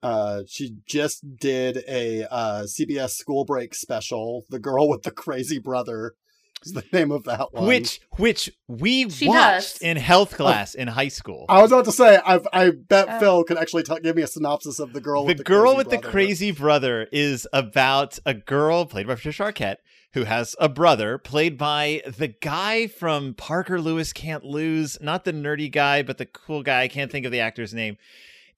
uh 0.02 0.42
she 0.48 0.76
just 0.86 1.36
did 1.36 1.84
a 1.88 2.24
uh 2.30 2.62
CBS 2.64 3.10
school 3.10 3.44
break 3.44 3.74
special, 3.74 4.44
The 4.50 4.58
Girl 4.58 4.88
with 4.88 5.02
the 5.02 5.10
Crazy 5.10 5.58
Brother 5.58 6.14
is 6.64 6.72
the 6.72 6.84
name 6.92 7.10
of 7.10 7.24
that 7.24 7.52
one. 7.52 7.66
which 7.66 8.00
which 8.16 8.50
we 8.68 9.08
She 9.08 9.28
watched 9.28 9.74
does. 9.74 9.82
in 9.82 9.96
health 9.96 10.36
class 10.36 10.74
in 10.74 10.88
high 10.88 11.08
school. 11.08 11.46
I 11.48 11.62
was 11.62 11.72
about 11.72 11.86
to 11.86 11.92
say, 11.92 12.18
I've, 12.24 12.46
I 12.52 12.70
bet 12.70 13.08
Uh, 13.08 13.18
Phil 13.18 13.44
can 13.44 13.56
actually 13.56 13.82
t- 13.82 13.96
give 14.02 14.14
me 14.16 14.22
a 14.22 14.26
synopsis 14.26 14.78
of 14.78 14.92
the 14.92 15.00
girl. 15.00 15.22
the 15.22 15.28
with 15.28 15.38
the 15.38 15.44
girl 15.44 15.62
crazy 15.72 15.76
with 15.78 15.88
the 15.90 15.96
brother. 15.98 16.10
crazy 16.10 16.50
brother 16.50 17.08
is 17.12 17.48
about 17.52 18.18
a 18.26 18.34
girl 18.34 18.84
played 18.86 19.06
by 19.06 19.14
Patricia 19.14 19.44
Arquette 19.44 19.76
who 20.12 20.24
has 20.24 20.56
a 20.58 20.68
brother 20.68 21.18
played 21.18 21.56
by 21.56 22.02
the 22.06 22.28
guy 22.28 22.86
from 22.86 23.34
Parker 23.34 23.80
Lewis 23.80 24.12
Can't 24.12 24.44
Lose, 24.44 24.98
not 25.00 25.24
the 25.24 25.32
nerdy 25.32 25.70
guy, 25.70 26.02
but 26.02 26.18
the 26.18 26.26
cool 26.26 26.62
guy. 26.62 26.82
I 26.82 26.88
can't 26.88 27.10
think 27.10 27.26
of 27.26 27.32
the 27.32 27.40
actor's 27.40 27.72
name. 27.72 27.96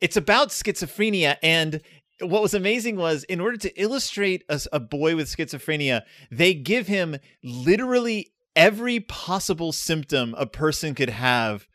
It's 0.01 0.17
about 0.17 0.49
schizophrenia 0.49 1.37
and 1.43 1.81
what 2.21 2.43
was 2.43 2.55
amazing 2.55 2.97
was 2.97 3.25
in 3.25 3.41
order 3.41 3.57
to 3.57 3.81
illustrate 3.81 4.45
a, 4.49 4.61
a 4.73 4.81
boy 4.81 5.17
with 5.17 5.29
schizophrenia, 5.29 6.03
they 6.31 6.55
give 6.55 6.87
him 6.87 7.17
literally 7.43 8.33
every 8.55 9.01
possible 9.01 9.73
symptom 9.73 10.35
a 10.39 10.47
person 10.47 10.95
could 10.95 11.11
have 11.11 11.67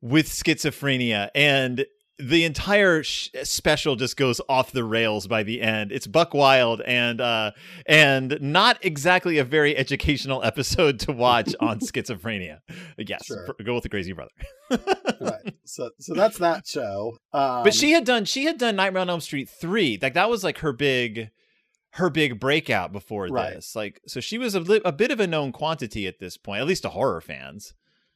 with 0.00 0.28
schizophrenia 0.28 1.30
and 1.34 1.86
the 2.18 2.44
entire 2.44 3.02
sh- 3.02 3.28
special 3.42 3.96
just 3.96 4.16
goes 4.16 4.40
off 4.48 4.70
the 4.70 4.84
rails 4.84 5.26
by 5.26 5.42
the 5.42 5.60
end. 5.60 5.90
It's 5.90 6.06
buck 6.06 6.32
wild 6.32 6.80
and 6.82 7.20
uh 7.20 7.50
and 7.86 8.38
not 8.40 8.78
exactly 8.84 9.38
a 9.38 9.44
very 9.44 9.76
educational 9.76 10.42
episode 10.44 11.00
to 11.00 11.12
watch 11.12 11.54
on 11.58 11.78
schizophrenia. 11.80 12.58
Yes, 12.98 13.26
Sure. 13.26 13.52
pr- 13.56 13.62
go 13.64 13.74
with 13.74 13.82
the 13.82 13.88
crazy 13.88 14.12
brother. 14.12 14.30
right. 15.20 15.54
So 15.64 15.90
so 15.98 16.14
that's 16.14 16.38
that 16.38 16.66
show. 16.66 17.18
Um, 17.32 17.64
but 17.64 17.74
she 17.74 17.90
had 17.92 18.04
done 18.04 18.24
she 18.24 18.44
had 18.44 18.58
done 18.58 18.76
Nightmare 18.76 19.02
on 19.02 19.10
Elm 19.10 19.20
Street 19.20 19.48
3. 19.48 19.98
Like 20.00 20.14
that 20.14 20.30
was 20.30 20.44
like 20.44 20.58
her 20.58 20.72
big 20.72 21.30
her 21.94 22.10
big 22.10 22.38
breakout 22.40 22.92
before 22.92 23.26
Right. 23.26 23.54
this. 23.54 23.74
Like 23.74 24.00
so 24.06 24.20
she 24.20 24.38
was 24.38 24.54
a, 24.54 24.60
li- 24.60 24.80
a 24.84 24.92
bit 24.92 25.10
of 25.10 25.20
a 25.20 25.26
known 25.26 25.52
quantity 25.52 26.06
at 26.06 26.18
this 26.20 26.36
point, 26.36 26.60
at 26.60 26.66
least 26.66 26.82
to 26.82 26.90
horror 26.90 27.20
fans. 27.20 27.74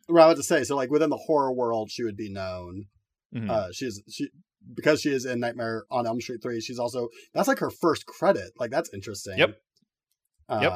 Right, 0.08 0.24
I 0.24 0.28
was 0.28 0.36
to 0.38 0.42
say 0.42 0.62
so 0.64 0.76
like 0.76 0.90
within 0.90 1.10
the 1.10 1.16
horror 1.26 1.52
world, 1.52 1.90
she 1.90 2.04
would 2.04 2.16
be 2.16 2.30
known. 2.30 2.86
Mhm. 3.34 3.50
Uh, 3.50 3.68
she's 3.72 4.02
she 4.10 4.28
because 4.74 5.00
she 5.00 5.10
is 5.10 5.24
in 5.24 5.40
Nightmare 5.40 5.84
on 5.90 6.06
Elm 6.06 6.20
Street 6.20 6.42
three. 6.42 6.60
She's 6.60 6.78
also 6.78 7.08
that's 7.34 7.48
like 7.48 7.58
her 7.58 7.70
first 7.70 8.06
credit. 8.06 8.52
Like 8.58 8.70
that's 8.70 8.92
interesting. 8.92 9.38
Yep. 9.38 9.58
Um, 10.48 10.62
Yep. 10.62 10.72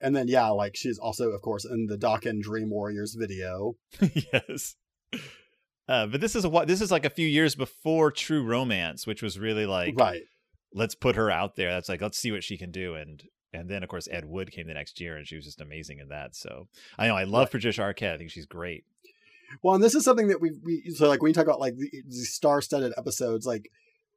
And 0.00 0.14
then 0.14 0.28
yeah, 0.28 0.48
like 0.50 0.76
she's 0.76 0.98
also 0.98 1.30
of 1.30 1.42
course 1.42 1.64
in 1.64 1.86
the 1.86 1.96
Dokken's 1.96 2.44
Dream 2.44 2.70
Warriors 2.70 3.16
video. 3.18 3.74
yes. 4.32 4.76
Uh, 5.88 6.06
but 6.06 6.20
this 6.20 6.36
is 6.36 6.44
a 6.44 6.48
what 6.48 6.68
this 6.68 6.80
is 6.80 6.90
like 6.90 7.04
a 7.04 7.10
few 7.10 7.26
years 7.26 7.54
before 7.54 8.10
True 8.12 8.44
Romance, 8.44 9.06
which 9.06 9.22
was 9.22 9.38
really 9.38 9.66
like 9.66 9.94
right. 9.98 10.22
let's 10.72 10.94
put 10.94 11.16
her 11.16 11.30
out 11.30 11.56
there. 11.56 11.70
That's 11.70 11.88
like 11.88 12.02
let's 12.02 12.18
see 12.18 12.30
what 12.30 12.44
she 12.44 12.58
can 12.58 12.70
do. 12.70 12.94
And 12.94 13.22
and 13.52 13.68
then 13.68 13.82
of 13.82 13.88
course 13.88 14.06
Ed 14.10 14.26
Wood 14.26 14.52
came 14.52 14.66
the 14.68 14.74
next 14.74 15.00
year, 15.00 15.16
and 15.16 15.26
she 15.26 15.34
was 15.36 15.46
just 15.46 15.60
amazing 15.62 15.98
in 15.98 16.08
that. 16.08 16.36
So 16.36 16.68
I 16.98 17.08
know 17.08 17.16
I 17.16 17.24
love 17.24 17.46
Right. 17.46 17.52
Patricia 17.52 17.80
Arquette. 17.80 18.14
I 18.14 18.18
think 18.18 18.30
she's 18.30 18.46
great. 18.46 18.84
Well, 19.62 19.74
and 19.74 19.82
this 19.84 19.94
is 19.94 20.04
something 20.04 20.28
that 20.28 20.40
we 20.40 20.52
we 20.62 20.90
so 20.94 21.08
like 21.08 21.22
when 21.22 21.30
you 21.30 21.34
talk 21.34 21.44
about 21.46 21.60
like 21.60 21.76
the, 21.76 21.90
the 22.06 22.24
star-studded 22.24 22.92
episodes, 22.96 23.46
like 23.46 23.70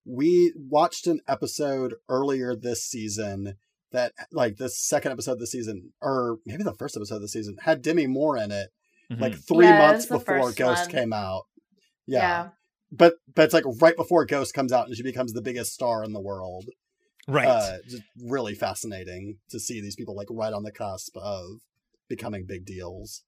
we 0.06 0.54
watched 0.56 1.08
an 1.08 1.20
episode 1.28 1.96
earlier 2.10 2.56
this 2.56 2.84
season 2.84 3.56
that 3.92 4.14
like 4.32 4.58
the 4.58 4.70
second 4.70 5.12
episode 5.12 5.34
of 5.34 5.40
the 5.40 5.48
season, 5.48 5.92
or 6.02 6.38
maybe 6.46 6.64
the 6.64 6.74
first 6.76 6.96
episode 6.96 7.16
of 7.16 7.22
the 7.22 7.28
season, 7.28 7.58
had 7.64 7.82
Demi 7.82 8.08
Moore 8.08 8.38
in 8.38 8.52
it, 8.52 8.70
like 9.10 9.34
Mhm. 9.34 9.48
three 9.48 9.66
Yeah, 9.66 9.78
months 9.78 10.06
before 10.06 10.52
Ghost 10.54 10.84
one. 10.84 10.90
came 10.90 11.14
out. 11.14 11.44
Yeah. 12.08 12.20
Yeah. 12.20 12.50
But 12.92 13.16
but 13.36 13.44
it's 13.46 13.54
like 13.54 13.64
right 13.82 13.96
before 13.96 14.26
Ghost 14.26 14.54
comes 14.54 14.72
out 14.74 14.88
and 14.88 14.96
she 14.96 15.04
becomes 15.04 15.34
the 15.34 15.42
biggest 15.42 15.74
star 15.74 16.04
in 16.04 16.14
the 16.14 16.22
world. 16.22 16.66
right. 17.28 17.48
Uh, 17.48 17.78
just 17.88 18.02
really 18.26 18.56
fascinating 18.56 19.38
to 19.50 19.60
see 19.60 19.80
these 19.80 19.96
people 19.96 20.16
like 20.16 20.28
right 20.32 20.52
on 20.54 20.64
the 20.64 20.72
cusp 20.72 21.16
of 21.18 21.60
becoming 22.10 22.46
big 22.48 22.66
deals. 22.66 23.24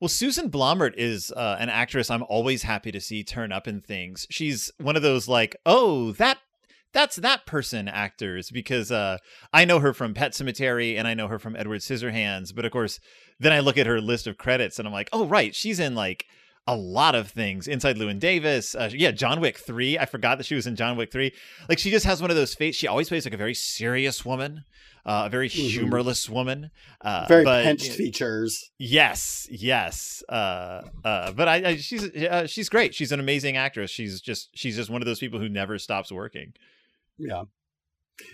Well, 0.00 0.08
Susan 0.08 0.50
Blommaert 0.50 0.94
is 0.96 1.32
uh, 1.32 1.56
an 1.58 1.70
actress 1.70 2.10
I'm 2.10 2.22
always 2.24 2.64
happy 2.64 2.92
to 2.92 3.00
see 3.00 3.24
turn 3.24 3.50
up 3.50 3.66
in 3.66 3.80
things. 3.80 4.26
She's 4.28 4.70
one 4.78 4.94
of 4.94 5.02
those 5.02 5.26
like, 5.26 5.56
oh, 5.64 6.12
that 6.12 6.38
that's 6.92 7.16
that 7.16 7.46
person 7.46 7.88
actors 7.88 8.50
because 8.50 8.92
uh, 8.92 9.18
I 9.52 9.64
know 9.64 9.80
her 9.80 9.92
from 9.92 10.14
Pet 10.14 10.32
Sematary 10.32 10.98
and 10.98 11.08
I 11.08 11.14
know 11.14 11.28
her 11.28 11.38
from 11.38 11.56
Edward 11.56 11.80
Scissorhands. 11.80 12.54
But 12.54 12.64
of 12.66 12.72
course, 12.72 13.00
then 13.40 13.52
I 13.52 13.60
look 13.60 13.78
at 13.78 13.86
her 13.86 14.00
list 14.00 14.26
of 14.26 14.36
credits 14.38 14.78
and 14.78 14.86
I'm 14.86 14.94
like, 14.94 15.08
oh, 15.12 15.26
right, 15.26 15.54
she's 15.54 15.80
in 15.80 15.94
like 15.94 16.26
a 16.66 16.74
lot 16.76 17.14
of 17.14 17.28
things. 17.30 17.68
Inside 17.68 17.96
Llewyn 17.96 18.18
Davis, 18.18 18.74
uh, 18.74 18.90
yeah, 18.92 19.10
John 19.12 19.40
Wick 19.40 19.58
three. 19.58 19.98
I 19.98 20.04
forgot 20.06 20.38
that 20.38 20.44
she 20.46 20.54
was 20.54 20.66
in 20.66 20.74
John 20.76 20.96
Wick 20.96 21.12
three. 21.12 21.32
Like 21.68 21.78
she 21.78 21.90
just 21.90 22.06
has 22.06 22.20
one 22.20 22.30
of 22.30 22.36
those 22.36 22.54
faces. 22.54 22.78
She 22.78 22.86
always 22.88 23.08
plays 23.08 23.24
like 23.24 23.34
a 23.34 23.36
very 23.36 23.54
serious 23.54 24.24
woman, 24.24 24.64
uh, 25.04 25.24
a 25.26 25.28
very 25.30 25.48
Mhm. 25.48 25.70
humorless 25.70 26.28
woman. 26.28 26.70
Uh, 27.00 27.26
Very 27.28 27.44
but, 27.44 27.64
pinched 27.64 27.92
features. 27.92 28.70
Yes, 28.78 29.46
yes. 29.50 30.24
Uh, 30.28 30.82
uh, 31.04 31.32
but 31.32 31.46
I, 31.46 31.54
I 31.70 31.76
she's 31.76 32.04
uh, 32.16 32.46
she's 32.48 32.68
great. 32.68 32.94
She's 32.94 33.12
an 33.12 33.20
amazing 33.20 33.56
actress. 33.56 33.90
She's 33.90 34.20
just 34.20 34.48
she's 34.54 34.74
just 34.76 34.90
one 34.90 35.00
of 35.02 35.06
those 35.06 35.20
people 35.20 35.38
who 35.38 35.48
never 35.48 35.78
stops 35.78 36.10
working. 36.10 36.52
Yeah. 37.18 37.44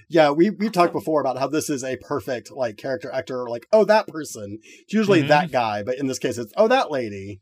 Yeah, 0.08 0.30
we 0.30 0.48
we've 0.50 0.72
talked 0.72 0.92
before 0.92 1.20
about 1.20 1.38
how 1.38 1.48
this 1.48 1.68
is 1.68 1.82
a 1.84 1.96
perfect 1.96 2.50
like 2.52 2.76
character 2.76 3.10
actor, 3.12 3.48
like, 3.48 3.66
oh 3.72 3.84
that 3.84 4.06
person. 4.06 4.58
It's 4.62 4.92
usually 4.94 5.24
Mhm. 5.24 5.28
that 5.28 5.50
guy, 5.50 5.82
but 5.82 5.98
in 5.98 6.06
this 6.06 6.18
case 6.20 6.38
it's 6.38 6.52
oh 6.56 6.68
that 6.68 6.90
lady. 6.90 7.40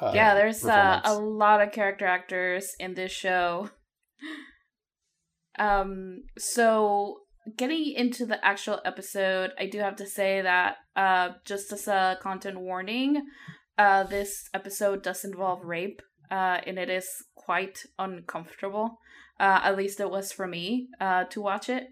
Uh, 0.00 0.12
yeah, 0.14 0.34
there's 0.34 0.64
uh, 0.64 1.00
a 1.04 1.14
lot 1.14 1.62
of 1.62 1.72
character 1.72 2.06
actors 2.06 2.74
in 2.78 2.94
this 2.94 3.12
show. 3.12 3.70
Um, 5.58 6.24
so 6.38 7.20
getting 7.56 7.92
into 7.96 8.26
the 8.26 8.44
actual 8.44 8.80
episode, 8.84 9.52
I 9.58 9.66
do 9.66 9.78
have 9.78 9.96
to 9.96 10.06
say 10.06 10.42
that 10.42 10.76
uh, 10.94 11.30
just 11.44 11.72
as 11.72 11.88
a 11.88 12.18
content 12.20 12.60
warning, 12.60 13.22
uh, 13.78 14.04
this 14.04 14.48
episode 14.54 15.02
does 15.02 15.24
involve 15.24 15.64
rape, 15.64 16.02
uh, 16.30 16.60
and 16.66 16.78
it 16.78 16.90
is 16.90 17.08
quite 17.34 17.84
uncomfortable. 17.98 18.98
Uh, 19.38 19.60
at 19.62 19.76
least 19.76 20.00
it 20.00 20.10
was 20.10 20.32
for 20.32 20.46
me 20.46 20.88
uh, 21.00 21.24
to 21.24 21.40
watch 21.40 21.68
it. 21.68 21.84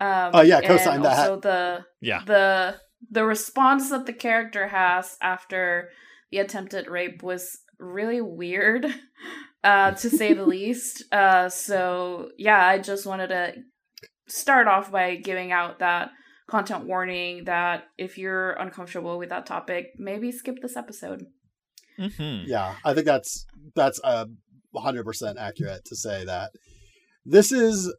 Um, 0.00 0.30
Oh, 0.34 0.42
yeah, 0.42 0.60
co-sign 0.60 1.02
that. 1.02 1.18
Also 1.18 1.40
the 1.40 1.84
Yeah. 2.00 2.22
the 2.26 2.76
the 3.10 3.24
response 3.24 3.90
that 3.90 4.06
the 4.06 4.12
character 4.12 4.68
has 4.68 5.16
after 5.20 5.88
the 5.88 5.92
attempted 6.38 6.88
rape 6.88 7.22
was 7.22 7.58
really 7.78 8.20
weird 8.20 8.86
uh 9.64 9.92
to 9.92 10.10
say 10.10 10.32
the 10.32 10.46
least 10.46 11.04
uh 11.12 11.48
so 11.48 12.30
yeah 12.38 12.66
i 12.66 12.78
just 12.78 13.06
wanted 13.06 13.28
to 13.28 13.54
start 14.28 14.66
off 14.66 14.90
by 14.90 15.16
giving 15.16 15.52
out 15.52 15.78
that 15.80 16.10
content 16.48 16.86
warning 16.86 17.44
that 17.44 17.84
if 17.98 18.18
you're 18.18 18.52
uncomfortable 18.52 19.18
with 19.18 19.30
that 19.30 19.46
topic 19.46 19.92
maybe 19.98 20.30
skip 20.30 20.60
this 20.60 20.76
episode 20.76 21.26
Mm-hmm. 21.98 22.48
Yeah, 22.48 22.74
I 22.84 22.94
think 22.94 23.06
that's 23.06 23.46
that's 23.74 24.00
a 24.02 24.26
hundred 24.76 25.04
percent 25.04 25.38
accurate 25.38 25.84
to 25.86 25.96
say 25.96 26.24
that 26.24 26.52
this 27.24 27.52
is. 27.52 27.94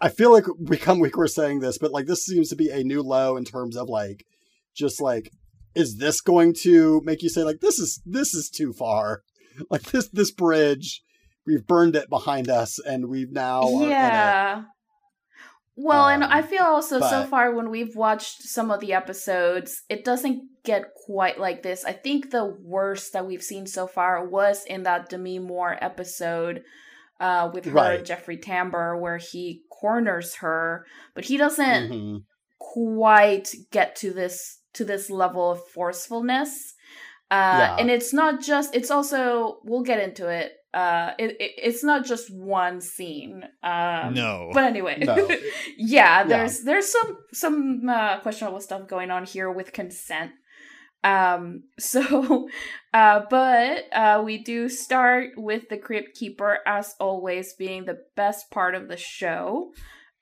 I 0.00 0.08
feel 0.08 0.32
like 0.32 0.44
we 0.58 0.76
come 0.76 1.00
week 1.00 1.16
we're 1.16 1.26
saying 1.26 1.60
this, 1.60 1.78
but 1.78 1.90
like 1.90 2.06
this 2.06 2.24
seems 2.24 2.48
to 2.50 2.56
be 2.56 2.70
a 2.70 2.84
new 2.84 3.02
low 3.02 3.36
in 3.36 3.44
terms 3.44 3.76
of 3.76 3.88
like 3.88 4.24
just 4.74 5.00
like 5.00 5.30
is 5.74 5.96
this 5.98 6.20
going 6.20 6.54
to 6.62 7.00
make 7.04 7.22
you 7.22 7.28
say 7.28 7.42
like 7.42 7.60
this 7.60 7.78
is 7.78 8.00
this 8.04 8.34
is 8.34 8.50
too 8.50 8.72
far 8.72 9.22
like 9.70 9.82
this 9.90 10.08
this 10.08 10.30
bridge 10.30 11.02
we've 11.46 11.66
burned 11.66 11.96
it 11.96 12.08
behind 12.08 12.48
us 12.48 12.78
and 12.78 13.08
we've 13.08 13.32
now 13.32 13.62
are 13.62 13.82
in 13.82 13.82
it. 13.82 13.90
yeah 13.90 14.62
well 15.76 16.08
and 16.08 16.22
Um, 16.24 16.30
i 16.32 16.42
feel 16.42 16.62
also 16.64 17.00
so 17.00 17.24
far 17.24 17.54
when 17.54 17.70
we've 17.70 17.96
watched 17.96 18.42
some 18.42 18.70
of 18.70 18.80
the 18.80 18.92
episodes 18.92 19.82
it 19.88 20.04
doesn't 20.04 20.42
get 20.64 20.84
quite 21.06 21.38
like 21.40 21.62
this 21.62 21.84
i 21.84 21.92
think 21.92 22.30
the 22.30 22.44
worst 22.44 23.12
that 23.12 23.26
we've 23.26 23.42
seen 23.42 23.66
so 23.66 23.86
far 23.86 24.26
was 24.26 24.64
in 24.66 24.82
that 24.82 25.08
demi 25.08 25.38
moore 25.38 25.76
episode 25.80 26.62
uh, 27.20 27.50
with 27.52 27.66
her 27.66 27.72
Right. 27.72 28.04
jeffrey 28.04 28.36
tambor 28.38 28.98
where 29.00 29.18
he 29.18 29.62
corners 29.70 30.36
her 30.36 30.86
but 31.14 31.24
he 31.26 31.36
doesn't 31.36 31.90
Mhm. 31.92 32.24
quite 32.58 33.54
get 33.70 33.96
to 33.96 34.12
this 34.12 34.58
to 34.74 34.84
this 34.84 35.10
level 35.10 35.50
of 35.52 35.60
forcefulness 35.68 36.74
uh 37.30 37.58
Yeah. 37.58 37.76
and 37.78 37.90
it's 37.90 38.12
not 38.12 38.40
just 38.40 38.74
it's 38.74 38.90
also 38.90 39.58
we'll 39.64 39.82
get 39.82 40.00
into 40.02 40.28
it 40.28 40.52
uh 40.74 41.12
it, 41.18 41.30
it 41.40 41.52
it's 41.56 41.82
not 41.84 42.04
just 42.04 42.32
one 42.32 42.80
scene 42.80 43.44
um 43.62 44.14
No. 44.14 44.50
but 44.52 44.64
anyway 44.64 44.98
No. 45.04 45.28
yeah 45.76 46.24
there's 46.24 46.62
there's 46.64 46.90
some 46.90 47.16
some 47.32 47.88
uh, 47.88 48.20
questionable 48.20 48.60
stuff 48.60 48.86
going 48.88 49.10
on 49.10 49.24
here 49.24 49.50
with 49.50 49.72
consent 49.72 50.30
um 51.02 51.62
so 51.78 52.48
uh 52.94 53.20
but 53.30 53.84
uh 53.92 54.22
we 54.24 54.42
do 54.42 54.68
start 54.68 55.30
with 55.36 55.68
the 55.70 55.78
crypt 55.78 56.16
keeper 56.16 56.58
as 56.66 56.94
always 57.00 57.54
being 57.54 57.84
the 57.84 57.98
best 58.16 58.50
part 58.50 58.74
of 58.74 58.86
the 58.88 58.96
show 58.96 59.72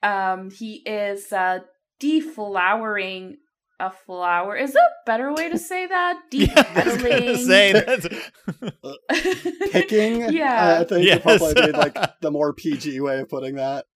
um 0.02 0.50
he 0.50 0.76
is 0.86 1.32
uh 1.32 1.58
deflowering 2.00 3.34
a 3.80 3.90
flower 3.90 4.56
is 4.56 4.73
there 4.73 4.82
a 4.82 5.06
better 5.06 5.32
way 5.32 5.49
to 5.49 5.58
say 5.70 5.87
that 5.87 6.20
Yeah, 6.32 6.64
I 6.75 6.85
was 6.85 6.97
gonna 6.97 7.20
Depedaling. 7.20 7.47
say 7.47 7.73
that's 7.87 8.08
picking 9.73 10.32
Yeah. 10.32 10.78
i 10.80 10.85
think 10.85 11.06
Yes. 11.06 11.18
is 11.18 11.23
probably 11.23 11.54
be 11.66 11.73
like 11.73 12.20
the 12.20 12.30
more 12.30 12.52
pg 12.52 13.00
way 13.00 13.20
of 13.20 13.28
putting 13.28 13.56
that 13.56 13.87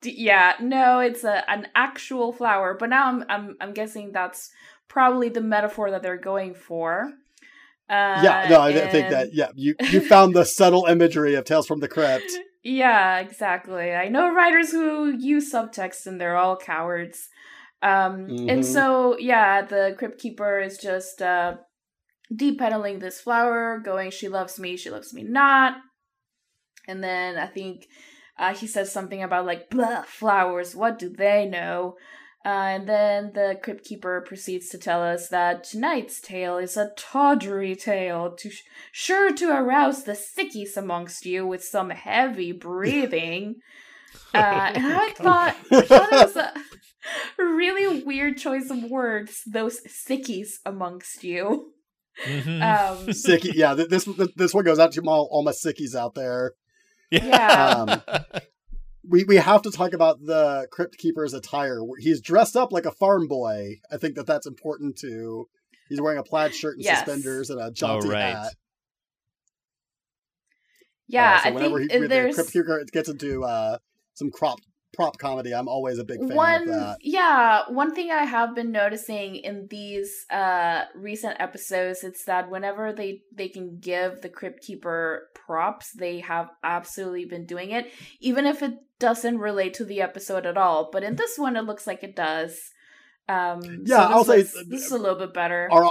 D- 0.00 0.16
yeah, 0.18 0.54
no, 0.60 0.98
it's 0.98 1.22
a 1.22 1.48
an 1.48 1.68
actual 1.76 2.32
flower, 2.32 2.74
but 2.76 2.88
now 2.90 3.06
I'm 3.06 3.24
I'm 3.28 3.56
I'm 3.60 3.72
guessing 3.72 4.10
that's 4.10 4.50
probably 4.88 5.28
the 5.28 5.40
metaphor 5.40 5.92
that 5.92 6.02
they're 6.02 6.16
going 6.16 6.54
for. 6.54 7.12
Uh, 7.88 8.18
yeah 8.24 8.46
no 8.50 8.60
i 8.60 8.72
think 8.72 9.10
that 9.10 9.28
yeah 9.32 9.50
you 9.54 9.76
you 9.90 10.00
found 10.00 10.34
the 10.34 10.44
subtle 10.44 10.86
imagery 10.86 11.34
of 11.36 11.44
tales 11.44 11.66
from 11.68 11.78
the 11.80 11.86
crypt 11.88 12.32
Yeah, 12.64 13.18
exactly. 13.20 13.92
I 13.92 14.08
know 14.08 14.32
writers 14.34 14.70
who 14.72 15.16
use 15.16 15.52
subtext 15.52 16.06
and 16.06 16.20
they're 16.20 16.36
all 16.36 16.56
cowards. 16.56 17.28
Um 17.82 18.34
and 18.48 18.60
Mhm. 18.60 18.64
so 18.64 19.18
yeah, 19.18 19.62
the 19.62 19.94
crypt 19.98 20.20
keeper 20.20 20.60
is 20.60 20.78
just 20.78 21.20
uh 21.20 21.56
depedaling 22.34 22.98
this 22.98 23.20
flower, 23.20 23.78
going 23.84 24.10
she 24.10 24.28
loves 24.28 24.58
me, 24.58 24.76
she 24.76 24.90
loves 24.90 25.12
me 25.12 25.22
not. 25.22 25.76
And 26.86 27.02
then 27.02 27.36
I 27.36 27.46
think 27.46 27.86
uh 28.38 28.54
he 28.54 28.66
says 28.66 28.92
something 28.92 29.22
about 29.22 29.46
like 29.46 29.70
blah 29.70 30.02
flowers, 30.02 30.74
what 30.74 30.98
do 30.98 31.08
they 31.08 31.46
know? 31.46 31.96
Uh, 32.44 32.48
and 32.74 32.88
then 32.88 33.30
the 33.34 33.56
Crypt 33.62 33.84
Keeper 33.84 34.24
proceeds 34.26 34.68
to 34.70 34.78
tell 34.78 35.00
us 35.00 35.28
that 35.28 35.62
tonight's 35.62 36.20
tale 36.20 36.58
is 36.58 36.76
a 36.76 36.90
tawdry 36.96 37.76
tale, 37.76 38.34
to 38.36 38.50
sh- 38.50 38.64
sure 38.90 39.32
to 39.32 39.48
arouse 39.48 40.02
the 40.02 40.12
sickies 40.16 40.76
amongst 40.76 41.24
you 41.24 41.46
with 41.46 41.62
some 41.62 41.90
heavy 41.90 42.50
breathing. 42.50 43.60
uh, 44.34 44.72
and 44.74 44.84
I 44.84 45.10
thought, 45.16 45.54
I 45.70 45.86
thought 45.86 46.12
it 46.12 46.18
was 46.18 46.36
a 46.36 46.52
really 47.38 48.02
weird 48.04 48.36
choice 48.38 48.70
of 48.70 48.84
words. 48.84 49.42
Those 49.46 49.80
sickies 49.82 50.54
amongst 50.64 51.24
you. 51.24 51.72
Mhm. 52.26 52.60
Um, 52.62 53.06
Sicky, 53.08 53.52
yeah. 53.54 53.74
This 53.74 54.08
this 54.36 54.52
one 54.54 54.64
goes 54.64 54.78
out 54.78 54.92
to 54.92 55.02
all, 55.06 55.28
all 55.30 55.42
my 55.42 55.52
sickies 55.52 55.94
out 55.94 56.14
there. 56.14 56.52
yeah. 57.10 58.00
We 59.08 59.24
we 59.24 59.36
have 59.36 59.62
to 59.62 59.70
talk 59.70 59.94
about 59.94 60.24
the 60.24 60.68
crypt 60.70 60.96
keeper's 60.98 61.34
attire. 61.34 61.80
He's 61.98 62.20
dressed 62.20 62.54
up 62.56 62.70
like 62.72 62.86
a 62.86 62.92
farm 62.92 63.26
boy. 63.26 63.80
I 63.90 63.96
think 63.96 64.14
that 64.16 64.26
that's 64.26 64.46
important 64.46 64.96
too. 64.96 65.48
He's 65.88 66.00
wearing 66.00 66.18
a 66.18 66.22
plaid 66.22 66.54
shirt 66.54 66.76
and 66.76 66.84
Yes. 66.84 66.98
suspenders 66.98 67.50
and 67.50 67.60
a 67.60 67.70
jaunty 67.72 68.08
right. 68.10 68.34
hat. 68.34 68.54
yeah, 71.08 71.34
Uh, 71.36 71.42
so 71.42 71.48
I 71.48 71.52
whenever 71.52 71.78
think 71.78 71.92
he, 71.92 71.98
the 71.98 72.32
crypt 72.34 72.52
keeper 72.52 72.84
gets 72.92 73.08
into 73.08 73.44
uh, 73.44 73.78
some 74.14 74.30
crop 74.30 74.58
prop 74.92 75.16
comedy, 75.18 75.54
I'm 75.54 75.68
always 75.68 75.98
a 75.98 76.04
big 76.04 76.18
fan 76.20 76.34
one 76.36 76.62
of 76.62 76.68
that. 76.68 76.96
yeah 77.00 77.62
one 77.68 77.94
thing 77.94 78.10
i 78.10 78.24
have 78.24 78.54
been 78.54 78.70
noticing 78.72 79.36
in 79.36 79.66
these 79.70 80.26
uh 80.30 80.82
recent 80.94 81.36
episodes 81.40 82.04
it's 82.04 82.24
that 82.26 82.50
whenever 82.50 82.92
they 82.92 83.22
they 83.34 83.48
can 83.48 83.78
give 83.80 84.20
the 84.20 84.28
crypt 84.28 84.62
keeper 84.62 85.28
props 85.34 85.92
they 85.92 86.20
have 86.20 86.48
absolutely 86.62 87.24
been 87.24 87.46
doing 87.46 87.70
it 87.70 87.90
even 88.20 88.44
if 88.46 88.62
it 88.62 88.74
doesn't 88.98 89.38
relate 89.38 89.74
to 89.74 89.84
the 89.84 90.00
episode 90.02 90.44
at 90.46 90.56
all 90.58 90.90
but 90.92 91.02
in 91.02 91.16
this 91.16 91.38
one 91.38 91.56
it 91.56 91.62
looks 91.62 91.86
like 91.86 92.02
it 92.04 92.14
does 92.14 92.58
um 93.28 93.62
so 93.62 93.70
Yeah, 93.86 94.06
I'll 94.08 94.24
this 94.24 94.52
say- 94.52 94.64
this 94.68 94.84
is 94.86 94.92
a 94.92 94.98
little 94.98 95.18
bit 95.18 95.32
better 95.32 95.68
Our 95.72 95.90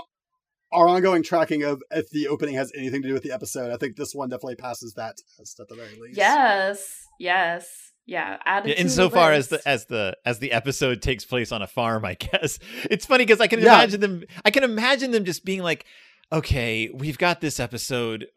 our 0.74 0.88
ongoing 0.88 1.22
tracking 1.24 1.64
of 1.64 1.82
if 1.92 2.10
the 2.12 2.28
opening 2.30 2.56
has 2.56 2.72
anything 2.76 3.02
to 3.02 3.08
do 3.10 3.14
with 3.14 3.24
the 3.24 3.34
episode, 3.34 3.74
I 3.74 3.78
think 3.78 3.98
this 3.98 4.14
one 4.16 4.30
definitely 4.30 4.56
passes 4.56 4.94
that 4.94 5.18
test 5.38 5.60
at 5.60 5.68
the 5.68 5.76
very 5.76 5.96
least. 6.00 6.18
yes 6.18 7.08
yes 7.20 7.91
yeah 8.12 8.38
add 8.46 8.66
it 8.68 8.70
Yeah, 8.78 8.84
insofar 8.84 9.32
as 9.32 9.48
the 9.48 9.60
as 9.68 9.86
the 9.86 10.16
as 10.26 10.40
the 10.40 10.52
episode 10.52 11.02
takes 11.02 11.24
place 11.26 11.52
on 11.52 11.62
a 11.62 11.68
farm, 11.68 12.04
I 12.06 12.14
guess 12.26 12.60
it's 12.90 13.06
funny 13.06 13.26
because 13.26 13.42
I 13.42 13.48
can 13.48 13.60
Yeah. 13.60 13.76
imagine 13.76 14.00
them. 14.02 14.24
I 14.46 14.52
can 14.52 14.64
imagine 14.64 15.12
them 15.12 15.24
just 15.26 15.46
being 15.46 15.64
like, 15.64 15.86
"Okay, 16.32 16.90
we've 16.94 17.18
got 17.18 17.42
this 17.42 17.60
episode. 17.60 18.28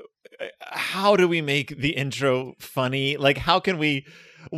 Uh, 0.40 0.46
How 0.60 1.16
do 1.16 1.26
we 1.28 1.40
make 1.42 1.68
the 1.78 1.90
intro 1.96 2.54
funny? 2.58 3.16
Like, 3.16 3.38
how 3.38 3.60
can 3.60 3.76
we?" 3.78 4.06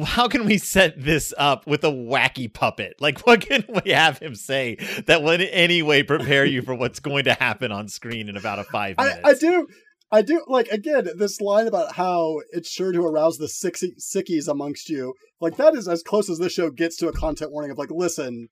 How 0.04 0.26
can 0.26 0.46
we 0.46 0.58
set 0.58 1.00
this 1.00 1.32
up 1.38 1.64
with 1.64 1.84
a 1.84 1.92
wacky 1.92 2.52
puppet? 2.52 2.96
Like, 2.98 3.20
what 3.26 3.40
can 3.40 3.64
we 3.84 3.92
have 3.92 4.18
him 4.18 4.34
say 4.34 4.78
that 5.06 5.22
will 5.22 5.30
in 5.30 5.42
any 5.42 5.80
way 5.80 6.02
prepare 6.02 6.44
you 6.44 6.62
for 6.62 6.74
what's 6.74 6.98
going 6.98 7.22
to 7.26 7.34
happen 7.34 7.70
on 7.70 7.86
screen 7.86 8.28
in 8.28 8.36
about 8.36 8.58
a 8.58 8.64
five 8.64 8.96
I, 8.98 9.04
minutes? 9.04 9.20
I 9.24 9.34
do. 9.34 9.68
I 10.10 10.22
do 10.22 10.44
like 10.46 10.68
again 10.68 11.08
this 11.16 11.40
line 11.40 11.66
about 11.66 11.96
how 11.96 12.40
it's 12.50 12.70
sure 12.70 12.92
to 12.92 13.04
arouse 13.04 13.38
the 13.38 13.46
sickies 13.46 14.48
amongst 14.48 14.88
you. 14.88 15.14
Like 15.40 15.56
that 15.56 15.74
is 15.74 15.88
as 15.88 16.02
close 16.02 16.30
as 16.30 16.38
this 16.38 16.52
show 16.52 16.70
gets 16.70 16.96
to 16.98 17.08
a 17.08 17.12
content 17.12 17.50
warning 17.50 17.72
of 17.72 17.78
like, 17.78 17.90
listen, 17.90 18.48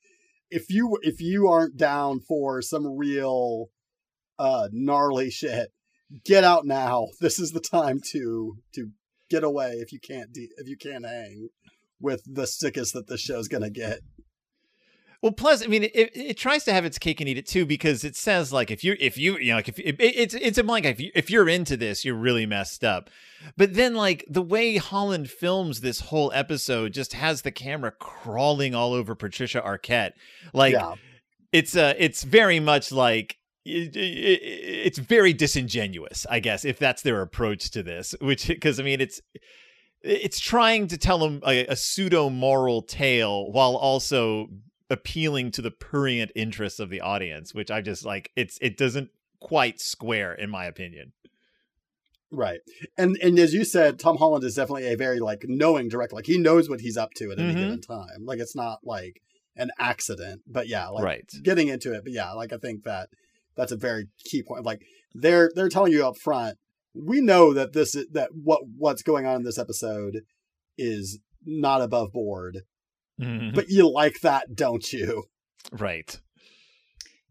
if 0.51 0.69
you 0.69 0.99
if 1.03 1.21
you 1.21 1.49
aren't 1.49 1.77
down 1.77 2.21
for 2.21 2.61
some 2.61 2.97
real 2.97 3.67
uh 4.39 4.69
gnarly 4.73 5.31
shit, 5.31 5.71
get 6.25 6.45
out 6.45 6.67
now. 6.67 7.09
This 7.21 7.39
is 7.39 7.53
the 7.53 7.61
time 7.61 8.01
to 8.11 8.57
to 8.75 8.91
get 9.31 9.45
away 9.45 9.75
if 9.75 9.93
you 9.93 10.01
can't 10.01 10.33
de- 10.33 10.51
if 10.57 10.69
you 10.69 10.77
can't 10.77 11.07
hang 11.07 11.49
with 12.01 12.23
the 12.27 12.47
sickest 12.47 12.93
that 12.95 13.07
this 13.07 13.21
show's 13.21 13.49
gonna 13.49 13.71
get. 13.71 14.01
Well, 15.25 15.33
plus, 15.33 15.65
I 15.65 15.69
mean, 15.69 15.85
it, 15.85 16.11
it 16.15 16.37
tries 16.37 16.65
to 16.65 16.73
have 16.75 16.85
its 16.85 16.99
cake 16.99 17.19
and 17.19 17.27
eat 17.31 17.39
it 17.39 17.47
too 17.47 17.65
because 17.65 18.05
it 18.05 18.15
says 18.15 18.53
like 18.53 18.71
if 18.71 18.85
you 18.85 18.95
if 19.01 19.17
you 19.17 19.39
you 19.39 19.53
know 19.53 19.57
like 19.57 19.71
if 19.71 19.79
it, 19.79 19.97
it's 19.99 20.35
it's 20.35 20.59
implying 20.59 20.85
if 20.85 21.01
you, 21.01 21.11
if 21.15 21.31
you're 21.31 21.49
into 21.49 21.79
this, 21.79 22.05
you're 22.05 22.15
really 22.15 22.45
messed 22.45 22.85
up. 22.85 23.09
But 23.57 23.73
then 23.73 23.95
like 23.95 24.27
the 24.29 24.43
way 24.43 24.77
Holland 24.77 25.31
films 25.31 25.81
this 25.81 26.01
whole 26.01 26.31
episode 26.35 26.93
just 26.93 27.15
has 27.15 27.41
the 27.41 27.51
camera 27.51 27.91
crawling 27.91 28.75
all 28.75 28.93
over 28.93 29.15
Patricia 29.15 29.63
Arquette, 29.63 30.13
like 30.53 30.75
yeah. 30.75 30.97
it's 31.53 31.75
uh 31.75 31.95
it's 31.97 32.23
very 32.23 32.61
much 32.61 32.93
like. 32.93 33.39
It, 33.65 33.97
it's 33.97 34.99
very 34.99 35.33
disingenuous, 35.33 36.27
I 36.29 36.41
guess, 36.41 36.67
if 36.67 36.79
that's 36.79 37.01
their 37.01 37.23
approach 37.23 37.71
to 37.71 37.83
this. 37.83 38.15
Which, 38.21 38.47
because 38.47 38.79
I 38.79 38.83
mean, 38.83 39.01
it's 39.01 39.23
it's 40.03 40.39
trying 40.39 40.89
to 40.89 40.99
tell 40.99 41.19
them 41.19 41.41
a, 41.47 41.65
a 41.69 41.77
pseudo 41.77 42.29
moral 42.29 42.83
tale 42.83 43.51
while 43.51 43.75
also 43.75 44.49
appealing 44.91 45.51
to 45.53 45.63
the 45.63 45.71
prurient 45.71 46.31
interests 46.35 46.81
of 46.81 46.91
the 46.91 47.01
audience, 47.01 47.55
which 47.55 47.71
I 47.71 47.81
just 47.81 48.05
like. 48.05 48.31
It's 48.37 48.59
it 48.61 48.77
doesn't 48.77 49.11
quite 49.41 49.81
square, 49.81 50.33
in 50.33 50.51
my 50.51 50.65
opinion. 50.67 51.13
Right. 52.31 52.61
And 52.99 53.17
and 53.23 53.39
as 53.39 53.55
you 53.55 53.65
said, 53.65 53.99
Tom 53.99 54.17
Holland 54.17 54.45
is 54.45 54.55
definitely 54.57 54.89
a 54.89 54.97
very 54.97 55.21
like 55.21 55.45
knowing 55.47 55.89
director. 55.89 56.17
Like 56.17 56.27
he 56.27 56.39
knows 56.39 56.69
what 56.69 56.81
he's 56.81 56.97
up 56.97 57.11
to 57.17 57.31
at 57.31 57.39
any 57.39 57.53
Mhm. 57.53 57.59
given 57.59 57.81
time. 57.81 58.25
Like 58.25 58.41
it's 58.41 58.57
not 58.57 58.81
like 58.83 59.23
an 59.57 59.71
accident. 59.79 60.43
But 60.47 60.67
yeah, 60.67 60.89
like 60.89 61.05
right. 61.05 61.31
getting 61.43 61.69
into 61.69 61.93
it. 61.93 62.03
But 62.03 62.13
yeah, 62.13 62.33
like 62.33 62.53
I 62.53 62.57
think 62.57 62.83
that 62.85 63.11
that's 63.57 63.73
a 63.73 63.77
very 63.77 64.09
key 64.25 64.43
point. 64.43 64.65
Like 64.65 64.83
they're 65.15 65.51
they're 65.55 65.69
telling 65.69 65.93
you 65.93 66.05
up 66.07 66.17
front, 66.19 66.59
we 66.93 67.21
know 67.21 67.53
that 67.53 67.73
this 67.73 67.95
is 67.95 68.07
that 68.13 68.31
what 68.35 68.63
what's 68.77 69.03
going 69.03 69.27
on 69.27 69.37
in 69.37 69.43
this 69.45 69.59
episode 69.59 70.23
is 70.77 71.21
not 71.45 71.83
above 71.83 72.13
board. 72.13 72.63
Mhm. 73.21 73.55
But 73.55 73.69
you 73.69 73.91
like 73.91 74.21
that, 74.21 74.55
don't 74.55 74.93
you? 74.93 75.25
right. 75.73 76.21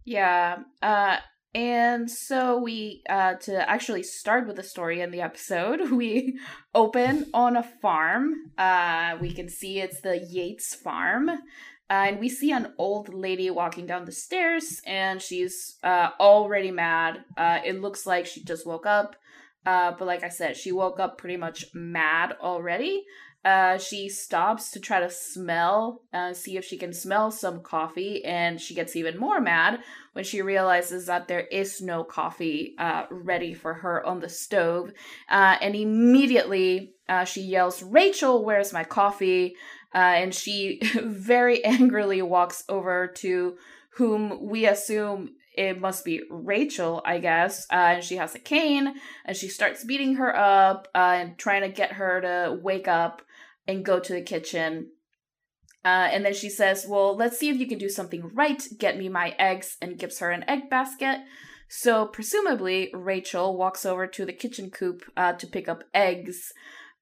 Yeah. 0.05 0.59
Uh 0.81 1.17
and 1.55 2.09
so 2.09 2.57
we 2.57 3.03
uh 3.09 3.35
to 3.35 3.69
actually 3.69 4.03
start 4.03 4.47
with 4.47 4.55
the 4.55 4.63
story 4.63 5.01
in 5.01 5.11
the 5.11 5.21
episode, 5.21 5.91
we 6.01 6.39
open 6.73 7.29
on 7.33 7.55
a 7.55 7.63
farm. 7.81 8.33
Uh 8.57 9.17
we 9.21 9.31
can 9.33 9.49
see 9.49 9.79
it's 9.79 10.01
the 10.01 10.17
Yates 10.29 10.75
farm. 10.75 11.29
and 11.89 12.19
we 12.19 12.29
see 12.29 12.51
an 12.51 12.73
old 12.77 13.13
lady 13.13 13.49
walking 13.49 13.85
down 13.85 14.05
the 14.05 14.11
stairs 14.11 14.81
and 14.85 15.21
she's 15.21 15.77
uh 15.83 16.09
already 16.19 16.71
mad. 16.71 17.23
Uh 17.37 17.59
it 17.63 17.79
looks 17.81 18.05
like 18.05 18.25
she 18.25 18.43
just 18.43 18.65
woke 18.65 18.85
up. 18.85 19.15
Uh 19.65 19.91
but 19.97 20.05
like 20.07 20.23
I 20.23 20.29
said, 20.29 20.57
she 20.57 20.71
woke 20.71 20.99
up 20.99 21.17
pretty 21.17 21.37
much 21.37 21.65
mad 21.73 22.33
already. 22.41 23.03
Uh, 23.43 23.77
she 23.77 24.07
stops 24.07 24.71
to 24.71 24.79
try 24.79 25.01
to 25.01 25.09
smell, 25.09 26.01
uh, 26.13 26.33
see 26.33 26.55
if 26.55 26.63
she 26.63 26.77
can 26.77 26.93
smell 26.93 27.29
some 27.29 27.61
coffee, 27.61 28.23
and 28.23 28.59
she 28.59 28.73
gets 28.73 28.95
even 28.95 29.17
more 29.17 29.41
mad 29.41 29.79
when 30.13 30.23
she 30.23 30.41
realizes 30.41 31.07
that 31.07 31.27
there 31.27 31.41
is 31.47 31.81
no 31.81 32.03
coffee 32.03 32.73
uh, 32.77 33.03
ready 33.09 33.53
for 33.53 33.73
her 33.73 34.05
on 34.05 34.21
the 34.21 34.29
stove. 34.29 34.93
Uh, 35.29 35.57
and 35.61 35.75
immediately 35.75 36.93
uh, 37.09 37.25
she 37.25 37.41
yells, 37.41 37.83
Rachel, 37.83 38.45
where's 38.45 38.71
my 38.71 38.85
coffee? 38.85 39.55
Uh, 39.93 39.97
and 39.97 40.33
she 40.33 40.79
very 41.03 41.63
angrily 41.65 42.21
walks 42.21 42.63
over 42.69 43.07
to 43.07 43.57
whom 43.95 44.47
we 44.47 44.65
assume 44.65 45.31
it 45.55 45.79
must 45.79 46.03
be 46.03 46.21
Rachel, 46.29 47.01
I 47.05 47.19
guess. 47.19 47.67
Uh, 47.71 47.95
and 47.95 48.03
she 48.03 48.15
has 48.15 48.33
a 48.33 48.39
cane 48.39 48.95
and 49.25 49.37
she 49.37 49.47
starts 49.47 49.83
beating 49.83 50.15
her 50.15 50.35
up 50.35 50.87
uh, 50.95 51.17
and 51.17 51.37
trying 51.37 51.61
to 51.61 51.69
get 51.69 51.93
her 51.93 52.21
to 52.21 52.59
wake 52.61 52.87
up 52.87 53.21
and 53.67 53.85
go 53.85 53.99
to 53.99 54.13
the 54.13 54.21
kitchen. 54.21 54.91
Uh, 55.85 56.07
and 56.11 56.25
then 56.25 56.33
she 56.33 56.49
says, 56.49 56.85
Well, 56.87 57.15
let's 57.15 57.37
see 57.37 57.49
if 57.49 57.57
you 57.57 57.67
can 57.67 57.77
do 57.77 57.89
something 57.89 58.31
right. 58.33 58.63
Get 58.77 58.97
me 58.97 59.09
my 59.09 59.35
eggs, 59.37 59.77
and 59.81 59.99
gives 59.99 60.19
her 60.19 60.31
an 60.31 60.45
egg 60.47 60.69
basket. 60.69 61.19
So, 61.69 62.05
presumably, 62.05 62.91
Rachel 62.93 63.57
walks 63.57 63.85
over 63.85 64.05
to 64.07 64.25
the 64.25 64.33
kitchen 64.33 64.69
coop 64.69 65.03
uh, 65.17 65.33
to 65.33 65.47
pick 65.47 65.67
up 65.67 65.83
eggs. 65.93 66.51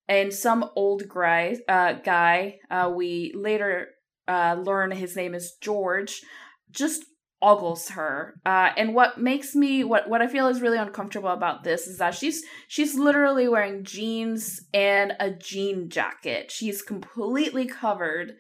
And 0.08 0.34
some 0.34 0.70
old 0.76 1.08
guy, 1.08 1.58
uh, 1.68 1.94
guy 1.94 2.60
uh, 2.70 2.92
we 2.94 3.34
later 3.36 3.90
uh, 4.28 4.56
learn 4.62 4.92
his 4.92 5.16
name 5.16 5.36
is 5.36 5.58
George, 5.62 6.22
just 6.70 7.04
ogles 7.42 7.90
her. 7.90 8.36
Uh, 8.46 8.70
and 8.78 8.94
what 8.94 9.20
makes 9.20 9.56
me 9.56 9.84
what 9.84 10.10
what 10.10 10.22
I 10.22 10.28
feel 10.28 10.48
is 10.48 10.62
really 10.62 10.78
uncomfortable 10.78 11.30
about 11.30 11.64
this 11.64 11.88
is 11.88 11.98
that 11.98 12.16
she's 12.16 12.44
she's 12.68 12.96
literally 12.96 13.48
wearing 13.48 13.84
jeans 13.84 14.62
and 14.74 15.14
a 15.20 15.32
jean 15.32 15.90
jacket. 15.90 16.52
She's 16.52 16.82
completely 16.82 17.66
covered. 17.66 18.36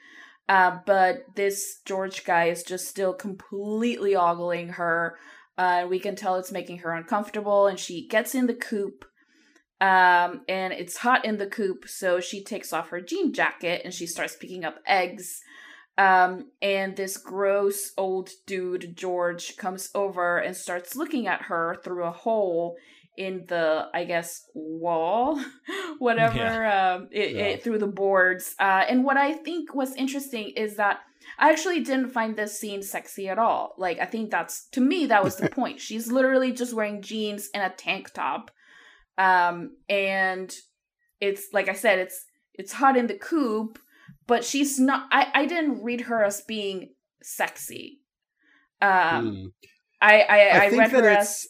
Uh, 0.50 0.80
but 0.86 1.24
this 1.36 1.80
George 1.86 2.26
guy 2.26 2.46
is 2.46 2.64
just 2.64 2.88
still 2.88 3.14
completely 3.14 4.16
ogling 4.16 4.70
her. 4.70 5.18
Uh, 5.58 5.86
we 5.90 6.00
can 6.00 6.16
tell 6.16 6.36
it's 6.36 6.52
making 6.52 6.80
her 6.80 6.92
uncomfortable, 6.92 7.68
and 7.68 7.80
she 7.80 8.08
gets 8.08 8.36
in 8.36 8.48
the 8.48 8.54
coop. 8.54 9.06
Um, 9.80 10.42
and 10.48 10.74
it's 10.74 10.98
hot 10.98 11.26
in 11.26 11.38
the 11.38 11.48
coop, 11.48 11.88
so 11.88 12.20
she 12.20 12.44
takes 12.44 12.72
off 12.72 12.90
her 12.90 13.02
jean 13.02 13.34
jacket 13.34 13.82
and 13.84 13.92
she 13.92 14.06
starts 14.06 14.36
picking 14.36 14.64
up 14.64 14.76
eggs. 14.86 15.42
Um, 16.02 16.52
and 16.62 16.96
this 16.96 17.18
gross 17.18 17.92
old 17.98 18.30
dude, 18.48 18.96
George, 18.96 19.58
comes 19.58 19.90
over 19.94 20.38
and 20.38 20.56
starts 20.56 20.96
looking 20.96 21.28
at 21.28 21.44
her 21.44 21.78
through 21.84 22.06
a 22.06 22.12
hole 22.12 22.76
in 23.18 23.46
the, 23.48 23.88
I 23.94 24.06
guess, 24.06 24.42
wall, 24.56 25.40
whatever, 26.00 26.66
um, 26.66 27.08
it, 27.12 27.36
Yeah. 27.36 27.42
it, 27.44 27.64
through 27.64 27.80
the 27.80 27.88
boards. 27.88 28.56
Uh, 28.60 28.84
and 28.90 29.04
what 29.04 29.18
I 29.18 29.34
think 29.34 29.76
was 29.76 29.94
interesting 29.96 30.52
is 30.56 30.78
that 30.78 31.00
I 31.38 31.52
actually 31.52 31.82
didn't 31.82 32.10
find 32.10 32.36
this 32.36 32.60
scene 32.60 32.82
sexy 32.82 33.30
at 33.30 33.38
all. 33.38 33.76
Like, 33.78 34.00
I 34.00 34.06
think 34.06 34.32
that's 34.32 34.68
to 34.70 34.82
me 34.82 35.06
that 35.08 35.24
was 35.24 35.36
the 35.36 35.50
point. 35.60 35.80
She's 35.80 36.12
literally 36.12 36.52
just 36.52 36.74
wearing 36.74 37.02
jeans 37.04 37.50
and 37.54 37.64
a 37.64 37.76
tank 37.76 38.12
top, 38.14 38.50
um, 39.18 39.76
and 39.88 40.52
it's 41.20 41.44
like 41.54 41.70
I 41.70 41.74
said, 41.74 42.00
it's 42.00 42.26
it's 42.56 42.74
hot 42.74 42.98
in 42.98 43.08
the 43.08 43.20
coop, 43.20 43.78
but 44.28 44.44
she's 44.46 44.80
not. 44.80 45.08
I 45.12 45.28
I 45.34 45.46
didn't 45.46 45.84
read 45.84 46.02
her 46.02 46.24
as 46.24 46.42
being 46.42 46.90
sexy. 47.24 48.00
Um, 48.82 49.36
Hmm. 49.36 49.46
I 50.02 50.22
I, 50.22 50.66
I, 50.66 50.70
think 50.70 50.82
read 50.82 50.92
that 50.92 51.04
her 51.04 51.10
it's- 51.12 51.48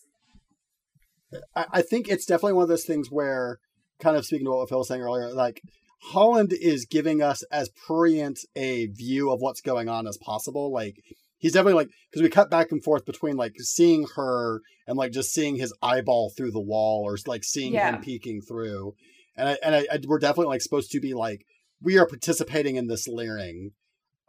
as 1.31 1.41
I, 1.55 1.65
I 1.73 1.81
think 1.81 2.09
it's 2.09 2.25
definitely 2.25 2.53
one 2.53 2.63
of 2.63 2.69
those 2.69 2.83
things 2.85 3.09
where, 3.09 3.59
kind 3.99 4.17
of 4.17 4.25
speaking 4.25 4.45
to 4.45 4.51
what 4.51 4.67
Phil 4.67 4.79
was 4.79 4.89
saying 4.89 5.01
earlier, 5.01 5.31
like 5.33 5.61
Holland 6.01 6.51
is 6.51 6.85
giving 6.85 7.21
us 7.21 7.43
as 7.51 7.69
prurient 7.69 8.39
a 8.55 8.87
view 8.87 9.31
of 9.31 9.39
what's 9.39 9.61
going 9.61 9.87
on 9.87 10.07
as 10.07 10.17
possible. 10.17 10.73
Like 10.73 10.97
he's 11.37 11.53
definitely 11.53 11.75
like 11.75 11.89
because 12.09 12.21
we 12.21 12.29
cut 12.29 12.49
back 12.49 12.71
and 12.71 12.83
forth 12.83 13.05
between 13.05 13.37
like 13.37 13.53
seeing 13.59 14.07
her 14.17 14.59
and 14.87 14.97
like 14.97 15.13
just 15.13 15.33
seeing 15.33 15.55
his 15.55 15.73
eyeball 15.81 16.31
through 16.35 16.51
the 16.51 16.59
wall 16.59 17.03
or 17.05 17.17
like 17.25 17.45
seeing 17.45 17.73
Yeah. 17.73 17.95
him 17.95 18.01
peeking 18.01 18.41
through, 18.41 18.93
and 19.37 19.47
I, 19.49 19.57
and 19.63 19.75
I, 19.75 19.79
I, 19.89 19.99
we're 20.05 20.19
definitely 20.19 20.47
like 20.47 20.61
supposed 20.61 20.91
to 20.91 20.99
be 20.99 21.13
like 21.13 21.45
we 21.81 21.97
are 21.97 22.05
participating 22.07 22.75
in 22.75 22.87
this 22.87 23.07
leering. 23.07 23.71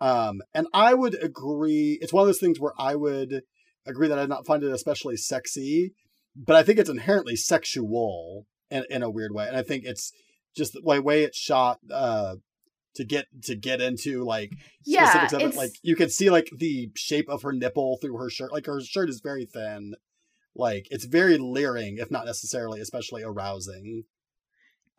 Um, 0.01 0.43
and 0.53 0.67
I 0.73 0.95
would 0.95 1.23
agree. 1.23 1.99
It's 2.01 2.13
one 2.13 2.23
of 2.23 2.27
those 2.27 2.41
things 2.41 2.59
where 2.59 2.73
I 2.79 2.97
would 2.97 3.43
agree 3.87 4.09
that 4.09 4.19
I 4.19 4.27
not 4.27 4.47
find 4.47 4.63
it 4.63 4.73
especially 4.73 5.17
sexy, 5.17 5.95
but 6.35 6.57
I 6.57 6.63
think 6.63 6.79
it's 6.79 6.91
inherently 6.91 7.37
sexual 7.37 8.47
in, 8.71 8.85
in 8.91 9.03
a 9.03 9.11
weird 9.11 9.33
way. 9.33 9.47
And 9.47 9.57
I 9.57 9.63
think 9.63 9.85
it's 9.85 10.13
just 10.57 10.73
the 10.73 10.83
way, 10.83 10.99
way 10.99 11.23
it's 11.23 11.39
shot 11.39 11.79
uh, 11.93 12.37
to 12.95 13.05
get 13.05 13.27
to 13.45 13.55
get 13.55 13.81
into 13.81 14.25
like 14.25 14.53
Yeah, 14.85 15.05
specifics 15.05 15.33
of 15.33 15.41
it. 15.43 15.57
Like 15.57 15.73
you 15.83 15.97
can 15.97 16.11
see 16.11 16.31
like 16.31 16.51
the 16.57 16.91
shape 16.97 17.29
of 17.29 17.43
her 17.43 17.53
nipple 17.53 17.99
through 18.01 18.17
her 18.17 18.31
shirt. 18.31 18.53
Like 18.53 18.67
her 18.67 18.81
shirt 18.81 19.09
is 19.09 19.21
very 19.21 19.47
thin. 19.47 19.95
Like 20.55 20.89
it's 20.91 21.05
very 21.05 21.39
leering, 21.39 21.99
if 21.99 22.11
not 22.11 22.27
necessarily 22.27 22.81
especially 22.81 23.23
arousing. 23.23 24.05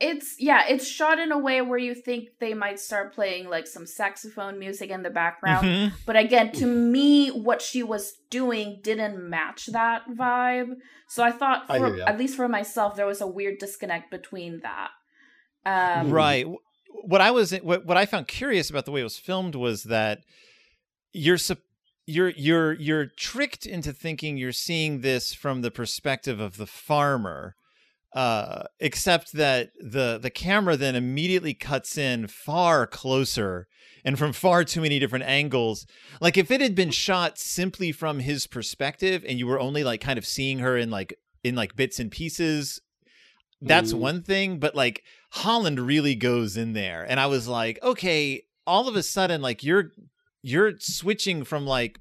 It's 0.03 0.35
yeah, 0.39 0.63
it's 0.67 0.87
shot 0.87 1.17
in 1.19 1.31
a 1.31 1.37
way 1.37 1.61
where 1.61 1.79
you 1.79 1.95
think 1.95 2.29
they 2.39 2.53
might 2.53 2.79
start 2.79 3.13
playing 3.13 3.49
like 3.49 3.67
some 3.67 3.85
saxophone 3.85 4.59
music 4.59 4.89
in 4.89 5.01
the 5.03 5.09
background. 5.09 5.65
Mhm. 5.65 5.91
But 6.05 6.17
again, 6.17 6.51
to 6.53 6.65
me, 6.65 7.29
what 7.29 7.61
she 7.61 7.81
was 7.83 8.13
doing 8.29 8.79
didn't 8.83 9.17
match 9.29 9.67
that 9.67 10.03
vibe. 10.09 10.75
So 11.07 11.23
I 11.23 11.31
thought, 11.31 11.65
I 11.69 11.79
for, 11.79 11.97
ya. 11.97 12.05
at 12.05 12.17
least 12.17 12.35
for 12.35 12.47
myself, 12.47 12.95
there 12.95 13.05
was 13.05 13.21
a 13.21 13.27
weird 13.27 13.59
disconnect 13.59 14.11
between 14.11 14.61
that. 14.61 14.89
Um, 15.65 16.11
right 16.11 16.45
what 17.03 17.21
i 17.21 17.31
was 17.31 17.53
what, 17.61 17.85
what 17.85 17.97
i 17.97 18.05
found 18.05 18.27
curious 18.27 18.69
about 18.69 18.85
the 18.85 18.91
way 18.91 19.01
it 19.01 19.05
was 19.05 19.17
filmed 19.17 19.55
was 19.55 19.83
that 19.83 20.19
you're 21.11 21.37
you're 22.05 22.29
you're 22.29 22.73
you're 22.73 23.05
tricked 23.05 23.65
into 23.65 23.93
thinking 23.93 24.37
you're 24.37 24.51
seeing 24.51 25.01
this 25.01 25.33
from 25.33 25.61
the 25.61 25.71
perspective 25.71 26.39
of 26.39 26.57
the 26.57 26.67
farmer 26.67 27.55
uh 28.13 28.63
except 28.79 29.33
that 29.33 29.71
the 29.79 30.19
the 30.21 30.29
camera 30.29 30.77
then 30.77 30.95
immediately 30.95 31.53
cuts 31.53 31.97
in 31.97 32.27
far 32.27 32.85
closer 32.85 33.67
and 34.05 34.19
from 34.19 34.31
far 34.33 34.63
too 34.63 34.81
many 34.81 34.99
different 34.99 35.25
angles 35.25 35.87
like 36.21 36.37
if 36.37 36.51
it 36.51 36.61
had 36.61 36.75
been 36.75 36.91
shot 36.91 37.39
simply 37.39 37.91
from 37.91 38.19
his 38.19 38.45
perspective 38.45 39.25
and 39.27 39.39
you 39.39 39.47
were 39.47 39.59
only 39.59 39.83
like 39.83 39.99
kind 40.01 40.19
of 40.19 40.25
seeing 40.25 40.59
her 40.59 40.77
in 40.77 40.91
like 40.91 41.17
in 41.43 41.55
like 41.55 41.75
bits 41.75 41.99
and 41.99 42.11
pieces 42.11 42.79
that's 43.61 43.93
Mhm. 43.93 43.97
one 43.99 44.21
thing 44.21 44.59
but 44.59 44.75
like 44.75 45.03
holland 45.31 45.79
really 45.79 46.13
goes 46.15 46.55
in 46.55 46.73
there 46.73 47.03
and 47.09 47.19
i 47.19 47.25
was 47.25 47.47
like 47.47 47.79
okay 47.81 48.43
all 48.67 48.87
of 48.87 48.95
a 48.95 49.01
sudden 49.03 49.41
like 49.41 49.63
you're 49.63 49.91
you're 50.43 50.73
switching 50.79 51.43
from 51.43 51.65
like 51.65 51.99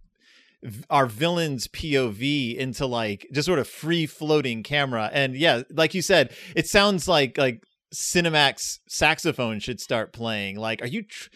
our 0.90 1.06
villain's 1.06 1.66
pov 1.68 2.56
into 2.56 2.86
like 2.86 3.26
just 3.32 3.46
sort 3.46 3.58
of 3.58 3.66
free 3.68 4.06
floating 4.06 4.62
camera 4.62 5.10
and 5.12 5.34
yeah 5.34 5.62
like 5.70 5.94
you 5.94 6.02
said 6.02 6.32
it 6.54 6.68
sounds 6.68 7.08
like 7.08 7.36
like 7.36 7.64
cinemax 7.92 8.78
saxophone 8.88 9.58
should 9.58 9.80
start 9.80 10.12
playing 10.12 10.56
like 10.56 10.80
are 10.80 10.86
you 10.86 11.02
tr- 11.02 11.28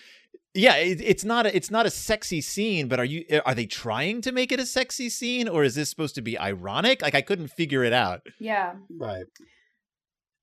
yeah 0.55 0.77
it, 0.77 1.01
it's 1.01 1.25
not 1.25 1.45
a, 1.45 1.55
it's 1.55 1.71
not 1.71 1.87
a 1.87 1.91
sexy 1.91 2.41
scene 2.41 2.87
but 2.89 2.99
are 3.01 3.05
you 3.05 3.25
are 3.45 3.55
they 3.55 3.67
trying 3.67 4.21
to 4.21 4.33
make 4.33 4.53
it 4.53 4.61
a 4.61 4.67
sexy 4.67 5.09
scene 5.09 5.49
or 5.49 5.65
is 5.65 5.75
this 5.75 5.91
supposed 5.91 6.15
to 6.15 6.23
be 6.23 6.39
ironic 6.39 7.03
like 7.03 7.15
i 7.15 7.21
couldn't 7.21 7.49
figure 7.49 7.83
it 7.85 7.93
out 7.93 8.21
Yeah. 8.39 8.75
Right. 8.97 9.27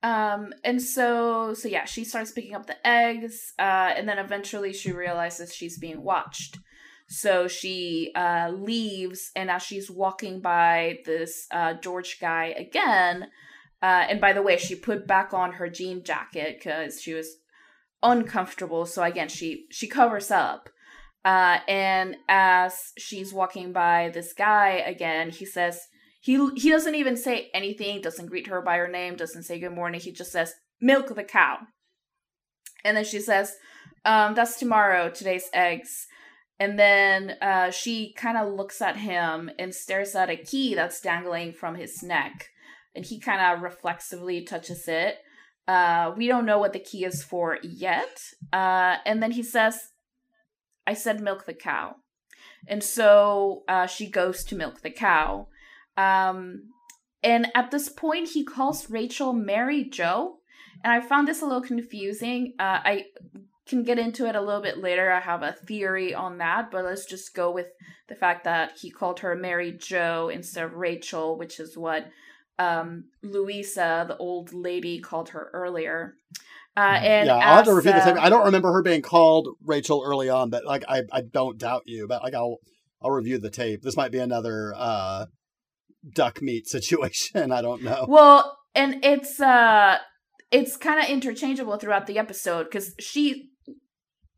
Um, 0.04 0.54
and 0.66 0.82
so, 0.82 1.54
so 1.54 1.70
yeah, 1.70 1.86
she 1.86 2.04
starts 2.04 2.32
picking 2.32 2.56
up 2.56 2.66
the 2.66 2.76
eggs, 2.86 3.54
uh, 3.58 3.94
and 3.96 4.08
then 4.08 4.20
eventually 4.20 4.74
she 4.74 4.92
realizes 4.92 5.56
she's 5.56 5.80
being 5.80 6.04
watched. 6.04 6.60
So 7.14 7.48
she 7.48 8.12
uh, 8.16 8.50
leaves, 8.52 9.30
and 9.36 9.52
as 9.52 9.62
she's 9.62 9.92
walking 9.92 10.42
by 10.42 10.98
this 11.06 11.46
uh, 11.52 11.76
George 11.76 12.18
guy 12.20 12.56
again, 12.58 13.28
uh, 13.84 14.06
and 14.10 14.20
by 14.20 14.34
the 14.34 14.42
way, 14.42 14.58
she 14.58 14.74
put 14.74 15.06
back 15.06 15.32
on 15.32 15.54
her 15.54 15.70
jean 15.70 16.04
jacket 16.04 16.58
because 16.58 17.00
she 17.00 17.14
was 17.14 17.38
uncomfortable. 18.02 18.88
So 18.88 19.04
again, 19.04 19.30
she 19.30 19.68
she 19.70 19.88
covers 19.88 20.32
up. 20.32 20.70
Uh, 21.24 21.60
and 21.68 22.16
as 22.28 22.94
she's 22.98 23.32
walking 23.32 23.74
by 23.74 24.10
this 24.12 24.34
guy 24.34 24.70
again, 24.72 25.30
he 25.30 25.46
says, 25.46 25.82
he 26.20 26.50
he 26.56 26.72
doesn't 26.72 26.96
even 26.96 27.16
say 27.16 27.52
anything, 27.54 28.02
doesn't 28.02 28.26
greet 28.26 28.48
her 28.48 28.64
by 28.64 28.78
her 28.78 28.88
name, 28.88 29.18
doesn't 29.18 29.44
say 29.44 29.60
good 29.60 29.76
morning. 29.76 30.02
He 30.02 30.12
just 30.12 30.32
says, 30.32 30.56
"Milk 30.82 31.14
the 31.14 31.24
cow." 31.24 31.60
And 32.84 32.98
then 32.98 33.06
she 33.06 33.20
says, 33.20 33.56
um, 34.04 34.34
"That's 34.34 34.58
tomorrow. 34.58 35.12
Today's 35.12 35.50
eggs." 35.54 36.08
And 36.64 36.80
then 36.80 37.36
uh, 37.42 37.72
she 37.72 38.14
kind 38.14 38.38
of 38.38 38.54
looks 38.54 38.82
at 38.82 38.96
him 38.96 39.52
and 39.60 39.76
stares 39.76 40.16
at 40.16 40.30
a 40.30 40.38
key 40.38 40.74
that's 40.74 41.02
dangling 41.02 41.52
from 41.52 41.76
his 41.76 42.02
neck, 42.02 42.52
and 42.96 43.04
he 43.04 43.20
kind 43.20 43.42
of 43.42 43.62
reflexively 43.62 44.46
touches 44.46 44.88
it. 44.88 45.18
Uh, 45.68 46.14
we 46.16 46.26
don't 46.26 46.46
know 46.46 46.60
what 46.60 46.72
the 46.72 46.80
key 46.80 47.04
is 47.04 47.22
for 47.22 47.58
yet. 47.64 48.18
Uh, 48.54 48.96
and 49.06 49.22
then 49.22 49.32
he 49.32 49.44
says, 49.44 49.90
"I 50.88 50.94
said 50.94 51.20
milk 51.20 51.46
the 51.46 51.54
cow." 51.54 51.98
And 52.66 52.82
so 52.82 53.64
uh, 53.68 53.88
she 53.88 54.10
goes 54.10 54.46
to 54.46 54.56
milk 54.56 54.84
the 54.84 54.90
cow. 54.90 55.50
Um, 55.98 56.70
and 57.22 57.48
at 57.54 57.72
this 57.72 57.90
point, 57.90 58.30
he 58.30 58.46
calls 58.46 58.90
Rachel 58.90 59.34
Mary 59.34 59.84
Joe. 59.84 60.38
And 60.82 60.94
I 60.94 61.02
found 61.06 61.28
this 61.28 61.42
a 61.42 61.46
little 61.46 61.62
confusing. 61.62 62.54
Uh, 62.58 62.80
I 62.86 63.06
can 63.68 63.84
get 63.84 64.00
into 64.00 64.28
it 64.28 64.36
a 64.36 64.42
little 64.42 64.62
bit 64.62 64.78
later. 64.78 65.12
I 65.12 65.20
have 65.20 65.44
a 65.44 65.54
theory 65.54 66.14
on 66.14 66.38
that, 66.40 66.70
but 66.72 66.84
let's 66.84 67.06
just 67.06 67.34
go 67.34 67.52
with 67.52 67.68
the 68.10 68.16
fact 68.16 68.44
that 68.44 68.74
he 68.80 68.90
called 68.90 69.20
her 69.22 69.36
Mary 69.36 69.72
Joe 69.72 70.30
instead 70.34 70.66
of 70.66 70.74
Rachel, 70.74 71.38
which 71.38 71.60
is 71.60 71.78
what 71.78 72.08
um, 72.60 73.06
Louisa, 73.22 74.06
the 74.08 74.18
old 74.18 74.54
lady, 74.54 75.00
called 75.00 75.30
her 75.30 75.50
earlier. 75.54 76.16
Uh, 76.76 77.00
and 77.02 77.28
yeah, 77.28 77.38
I'll 77.38 77.58
have 77.58 77.66
to 77.66 77.74
review 77.74 77.92
uh, 77.92 78.16
I 78.20 78.30
don't 78.30 78.46
remember 78.46 78.72
her 78.74 78.82
being 78.82 79.04
called 79.04 79.50
Rachel 79.64 80.04
early 80.04 80.30
on, 80.30 80.50
but 80.50 80.66
like 80.66 80.84
I, 80.88 81.04
I 81.12 81.22
don't 81.22 81.58
doubt 81.58 81.84
you. 81.86 82.08
But 82.08 82.24
like 82.24 82.34
I'll 82.34 82.58
I'll 83.02 83.12
review 83.12 83.38
the 83.38 83.52
tape. 83.52 83.84
This 83.84 83.96
might 83.96 84.12
be 84.12 84.18
another 84.18 84.74
uh 84.76 85.28
duck 86.16 86.42
meat 86.42 86.68
situation. 86.68 87.52
I 87.52 87.62
don't 87.62 87.84
know. 87.84 88.06
Well, 88.08 88.58
and 88.74 89.06
it's 89.06 89.40
uh 89.40 90.00
it's 90.52 90.76
kind 90.76 91.00
of 91.00 91.10
interchangeable 91.10 91.78
throughout 91.78 92.08
the 92.08 92.18
episode 92.18 92.72
cuz 92.72 92.96
she 93.00 93.52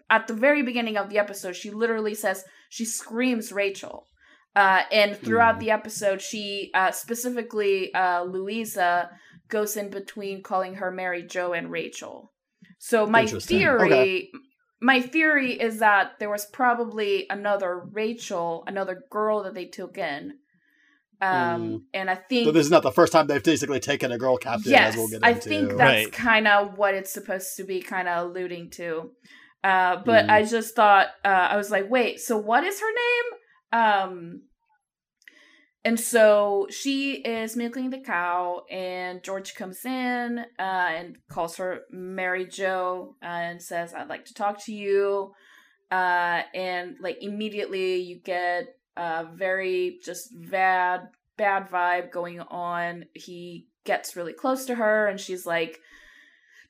at 0.09 0.27
the 0.27 0.33
very 0.33 0.61
beginning 0.63 0.97
of 0.97 1.09
the 1.09 1.17
episode 1.19 1.55
she 1.55 1.71
literally 1.71 2.13
says 2.13 2.43
she 2.69 2.85
screams 2.85 3.51
Rachel. 3.51 4.07
Uh 4.55 4.83
and 4.91 5.17
throughout 5.17 5.55
Hmm. 5.55 5.59
the 5.59 5.71
episode 5.71 6.21
she 6.21 6.71
uh 6.73 6.91
specifically 6.91 7.93
uh 7.93 8.23
Louisa 8.23 9.09
goes 9.49 9.75
in 9.77 9.89
between 9.89 10.41
calling 10.43 10.75
her 10.75 10.91
Mary 10.91 11.23
Joe 11.23 11.53
and 11.53 11.71
Rachel. 11.71 12.31
So 12.79 13.05
my 13.05 13.25
theory 13.25 13.85
Okay. 13.85 14.29
my 14.81 15.01
theory 15.01 15.53
is 15.53 15.79
that 15.79 16.13
there 16.19 16.29
was 16.29 16.45
probably 16.45 17.25
another 17.29 17.79
Rachel, 17.91 18.63
another 18.67 19.03
girl 19.09 19.43
that 19.43 19.53
they 19.53 19.65
took 19.65 19.97
in. 19.97 20.33
Um 21.21 21.83
and 21.93 22.09
I 22.09 22.15
think. 22.15 22.45
So 22.45 22.51
this 22.51 22.65
is 22.65 22.71
not 22.71 22.83
the 22.83 22.91
first 22.91 23.13
time 23.13 23.27
they've 23.27 23.41
basically 23.43 23.79
taken 23.79 24.11
a 24.11 24.17
girl 24.17 24.37
captive, 24.37 24.71
yes, 24.71 24.89
as 24.93 24.97
we'll 24.97 25.07
get 25.07 25.23
I 25.23 25.33
think 25.33 25.69
that's 25.69 25.79
Right. 26.05 26.11
kind 26.11 26.47
of 26.47 26.77
what 26.77 26.93
it's 26.93 27.11
supposed 27.13 27.55
to 27.57 27.63
be 27.63 27.81
kind 27.81 28.07
of 28.07 28.27
alluding 28.29 28.69
to. 28.71 29.11
Uh, 29.65 29.95
but 30.05 30.27
Mm. 30.27 30.29
I 30.29 30.43
just 30.43 30.75
thought 30.75 31.07
uh, 31.25 31.47
I 31.53 31.57
was 31.57 31.71
like, 31.71 31.89
wait, 31.89 32.19
so 32.19 32.37
what 32.37 32.63
is 32.63 32.79
her 32.79 32.93
name? 32.93 33.81
Um, 33.81 34.41
and 35.83 35.99
so 35.99 36.67
she 36.69 37.13
is 37.13 37.55
milking 37.55 37.89
the 37.89 37.99
cow, 37.99 38.61
and 38.69 39.23
George 39.23 39.55
comes 39.55 39.83
in 39.83 40.45
uh, 40.59 40.61
and 40.61 41.17
calls 41.29 41.57
her 41.57 41.81
Mary 41.91 42.45
Jo 42.45 43.15
uh, 43.23 43.25
and 43.25 43.61
says, 43.61 43.93
"I'd 43.93 44.07
like 44.07 44.25
to 44.25 44.35
talk 44.35 44.63
to 44.65 44.73
you." 44.73 45.33
Uh, 45.91 46.41
and 46.53 46.97
like 47.01 47.17
immediately, 47.21 47.97
you 48.01 48.19
get 48.19 48.65
a 48.97 49.25
very 49.33 49.99
just 50.03 50.29
bad, 50.49 51.07
bad 51.37 51.69
vibe 51.69 52.11
going 52.11 52.39
on. 52.39 53.05
He 53.13 53.67
gets 53.83 54.15
really 54.15 54.33
close 54.33 54.65
to 54.65 54.75
her, 54.75 55.07
and 55.07 55.19
she's 55.19 55.45
like 55.45 55.79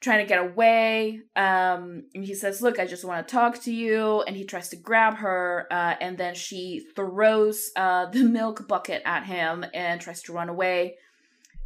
trying 0.05 0.23
to 0.23 0.29
get 0.29 0.39
away. 0.39 1.21
Um, 1.35 2.03
and 2.13 2.23
he 2.23 2.35
says, 2.35 2.61
"Look, 2.61 2.79
I 2.79 2.85
just 2.85 3.03
want 3.03 3.27
to 3.27 3.31
talk 3.31 3.61
to 3.63 3.73
you." 3.73 4.21
And 4.21 4.37
he 4.37 4.45
tries 4.45 4.69
to 4.69 4.75
grab 4.75 5.15
her, 5.15 5.67
uh, 5.71 5.95
and 5.99 6.17
then 6.17 6.35
she 6.35 6.85
throws 6.95 7.71
uh, 7.75 8.05
the 8.05 8.23
milk 8.39 8.67
bucket 8.67 9.01
at 9.03 9.25
him 9.25 9.65
and 9.73 9.99
tries 9.99 10.21
to 10.23 10.33
run 10.33 10.47
away. 10.47 10.97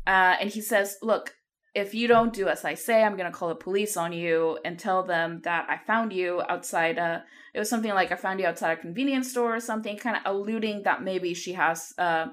Uh, 0.07 0.37
and 0.39 0.49
he 0.49 0.61
says, 0.61 0.97
"Look, 1.01 1.35
if 1.75 1.93
you 1.93 2.07
don't 2.07 2.33
do 2.33 2.47
as 2.47 2.63
I 2.63 2.75
say, 2.75 3.03
I'm 3.03 3.17
gonna 3.17 3.31
call 3.31 3.49
the 3.49 3.55
police 3.55 3.97
on 3.97 4.13
you 4.13 4.57
and 4.63 4.79
tell 4.79 5.03
them 5.03 5.41
that 5.43 5.67
I 5.69 5.77
found 5.77 6.13
you 6.13 6.41
outside. 6.47 6.97
Uh, 6.97 7.19
it 7.53 7.59
was 7.59 7.69
something 7.69 7.93
like 7.93 8.11
I 8.11 8.15
found 8.15 8.39
you 8.39 8.47
outside 8.47 8.71
a 8.71 8.81
convenience 8.81 9.29
store 9.31 9.55
or 9.55 9.59
something, 9.59 9.97
kind 9.97 10.15
of 10.15 10.23
alluding 10.25 10.83
that 10.83 11.03
maybe 11.03 11.33
she 11.33 11.53
has 11.53 11.93
uh, 11.97 12.27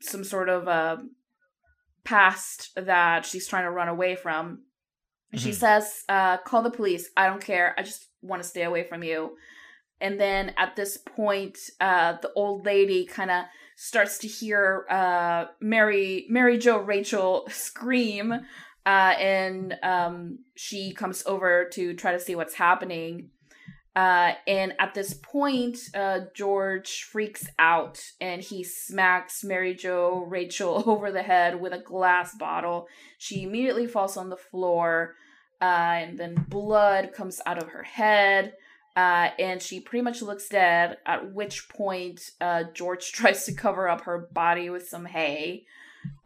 some 0.00 0.24
sort 0.24 0.48
of 0.48 0.66
uh, 0.66 0.96
past 2.04 2.70
that 2.74 3.26
she's 3.26 3.46
trying 3.46 3.64
to 3.64 3.70
run 3.70 3.88
away 3.88 4.16
from." 4.16 4.62
She 5.36 5.50
Mhm. 5.50 5.54
says, 5.54 6.04
uh, 6.08 6.38
"Call 6.38 6.62
the 6.62 6.70
police. 6.70 7.10
I 7.16 7.26
don't 7.26 7.40
care. 7.44 7.74
I 7.78 7.82
just 7.82 8.08
want 8.22 8.42
to 8.42 8.48
stay 8.48 8.62
away 8.62 8.84
from 8.84 9.02
you." 9.02 9.36
And 10.00 10.18
then 10.20 10.52
at 10.56 10.76
this 10.76 10.96
point, 10.98 11.58
uh, 11.80 12.14
the 12.20 12.32
old 12.34 12.66
lady 12.66 13.06
kind 13.06 13.30
of 13.30 13.44
starts 13.76 14.18
to 14.18 14.28
hear 14.28 14.86
uh, 14.90 15.46
Mary, 15.60 16.26
Mary 16.28 16.58
Jo, 16.58 16.78
Rachel 16.78 17.46
scream, 17.50 18.32
uh, 18.32 18.88
and 19.18 19.76
um, 19.82 20.38
she 20.56 20.92
comes 20.92 21.24
over 21.26 21.68
to 21.72 21.94
try 21.94 22.12
to 22.12 22.20
see 22.20 22.34
what's 22.34 22.54
happening. 22.54 23.30
Uh, 23.96 24.34
and 24.48 24.74
at 24.80 24.92
this 24.94 25.14
point, 25.14 25.78
uh, 25.94 26.20
George 26.34 27.04
freaks 27.04 27.46
out 27.60 28.02
and 28.20 28.42
he 28.42 28.64
smacks 28.64 29.44
Mary 29.44 29.72
Jo 29.72 30.24
Rachel 30.28 30.82
over 30.90 31.12
the 31.12 31.22
head 31.22 31.60
with 31.60 31.72
a 31.72 31.78
glass 31.78 32.34
bottle. 32.36 32.88
She 33.18 33.44
immediately 33.44 33.86
falls 33.86 34.16
on 34.16 34.30
the 34.30 34.36
floor, 34.36 35.14
uh, 35.64 35.94
and 36.04 36.18
then 36.18 36.34
blood 36.48 37.12
comes 37.14 37.40
out 37.46 37.62
of 37.62 37.68
her 37.70 37.82
head. 37.82 38.52
Uh, 38.96 39.30
and 39.40 39.60
she 39.60 39.80
pretty 39.80 40.02
much 40.02 40.22
looks 40.22 40.48
dead. 40.48 40.98
At 41.04 41.32
which 41.32 41.68
point, 41.68 42.20
uh, 42.40 42.64
George 42.74 43.10
tries 43.18 43.44
to 43.46 43.52
cover 43.54 43.88
up 43.88 44.02
her 44.02 44.28
body 44.32 44.70
with 44.70 44.88
some 44.88 45.04
hay. 45.04 45.64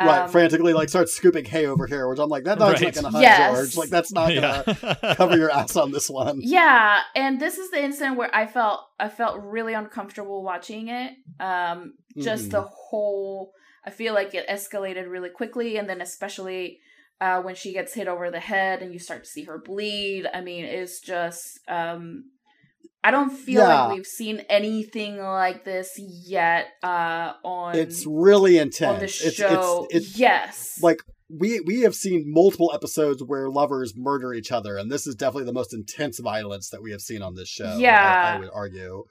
right, 0.00 0.22
Um, 0.24 0.28
frantically 0.30 0.72
like 0.74 0.88
starts 0.88 1.14
scooping 1.14 1.44
hay 1.46 1.64
over 1.66 1.86
here, 1.86 2.08
which 2.08 2.18
I'm 2.18 2.28
like, 2.28 2.44
that 2.44 2.58
dog's 2.58 2.82
Right. 2.82 2.94
not 2.94 3.02
gonna 3.02 3.16
hide 3.16 3.22
Yes. 3.22 3.54
George. 3.56 3.76
Like 3.76 3.90
that's 3.90 4.12
not 4.12 4.26
gonna 4.34 4.64
Yeah. 4.66 5.14
cover 5.14 5.36
your 5.38 5.50
ass 5.50 5.76
on 5.76 5.92
this 5.92 6.10
one. 6.10 6.40
Yeah, 6.42 6.98
and 7.14 7.40
this 7.40 7.56
is 7.58 7.70
the 7.70 7.82
incident 7.82 8.16
where 8.18 8.34
I 8.34 8.44
felt 8.46 8.80
I 8.98 9.08
felt 9.08 9.40
really 9.42 9.74
uncomfortable 9.74 10.42
watching 10.42 10.88
it. 10.88 11.12
Um, 11.40 11.94
just 12.18 12.48
Mhm. 12.48 12.50
the 12.56 12.62
whole, 12.62 13.52
I 13.86 13.90
feel 13.90 14.12
like 14.14 14.34
it 14.34 14.46
escalated 14.48 15.08
really 15.08 15.30
quickly, 15.30 15.76
and 15.78 15.88
then 15.88 16.00
especially 16.02 16.80
uh, 17.20 17.40
when 17.42 17.54
she 17.54 17.72
gets 17.72 17.94
hit 17.94 18.08
over 18.08 18.30
the 18.30 18.40
head 18.40 18.80
and 18.82 18.92
you 18.92 18.98
start 18.98 19.24
to 19.24 19.30
see 19.30 19.44
her 19.44 19.58
bleed. 19.58 20.26
I 20.32 20.40
mean, 20.40 20.64
it's 20.64 21.00
just, 21.00 21.58
um, 21.68 22.24
I 23.02 23.10
don't 23.10 23.30
feel 23.30 23.62
Yeah. 23.62 23.84
like 23.86 23.96
we've 23.96 24.06
seen 24.06 24.40
anything 24.48 25.18
like 25.18 25.64
this 25.64 25.98
yet 25.98 26.66
uh, 26.82 27.32
on 27.44 27.76
It's 27.76 28.04
really 28.06 28.58
intense. 28.58 28.92
on 28.94 28.98
the 28.98 29.04
It's- 29.04 29.34
show. 29.34 29.86
It's, 29.90 30.08
it's, 30.08 30.18
yes, 30.18 30.78
like 30.82 30.98
we 31.30 31.60
we 31.60 31.80
have 31.82 31.94
seen 31.94 32.24
multiple 32.26 32.70
episodes 32.74 33.22
where 33.22 33.50
lovers 33.50 33.92
murder 33.96 34.32
each 34.32 34.50
other, 34.50 34.76
and 34.78 34.90
this 34.90 35.06
is 35.06 35.14
definitely 35.14 35.44
the 35.44 35.52
most 35.52 35.74
intense 35.74 36.18
violence 36.20 36.70
that 36.70 36.82
we 36.82 36.90
have 36.90 37.00
seen 37.02 37.20
on 37.22 37.34
this 37.34 37.48
show. 37.48 37.66
I- 37.66 37.76
Yeah. 37.78 38.32
I, 38.36 38.38
would 38.40 38.50
argue. 38.52 39.04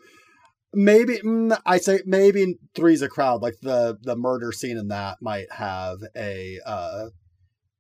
Maybe 0.74 1.18
mm, 1.20 1.58
I 1.66 1.78
say 1.78 2.02
maybe 2.06 2.56
three's 2.76 3.02
a 3.02 3.08
crowd. 3.08 3.42
Like 3.42 3.56
the 3.62 3.98
the 4.02 4.16
murder 4.16 4.52
scene 4.52 4.78
in 4.78 4.88
that 4.90 5.18
might 5.22 5.52
have 5.54 6.00
a 6.16 6.60
uh, 6.66 7.06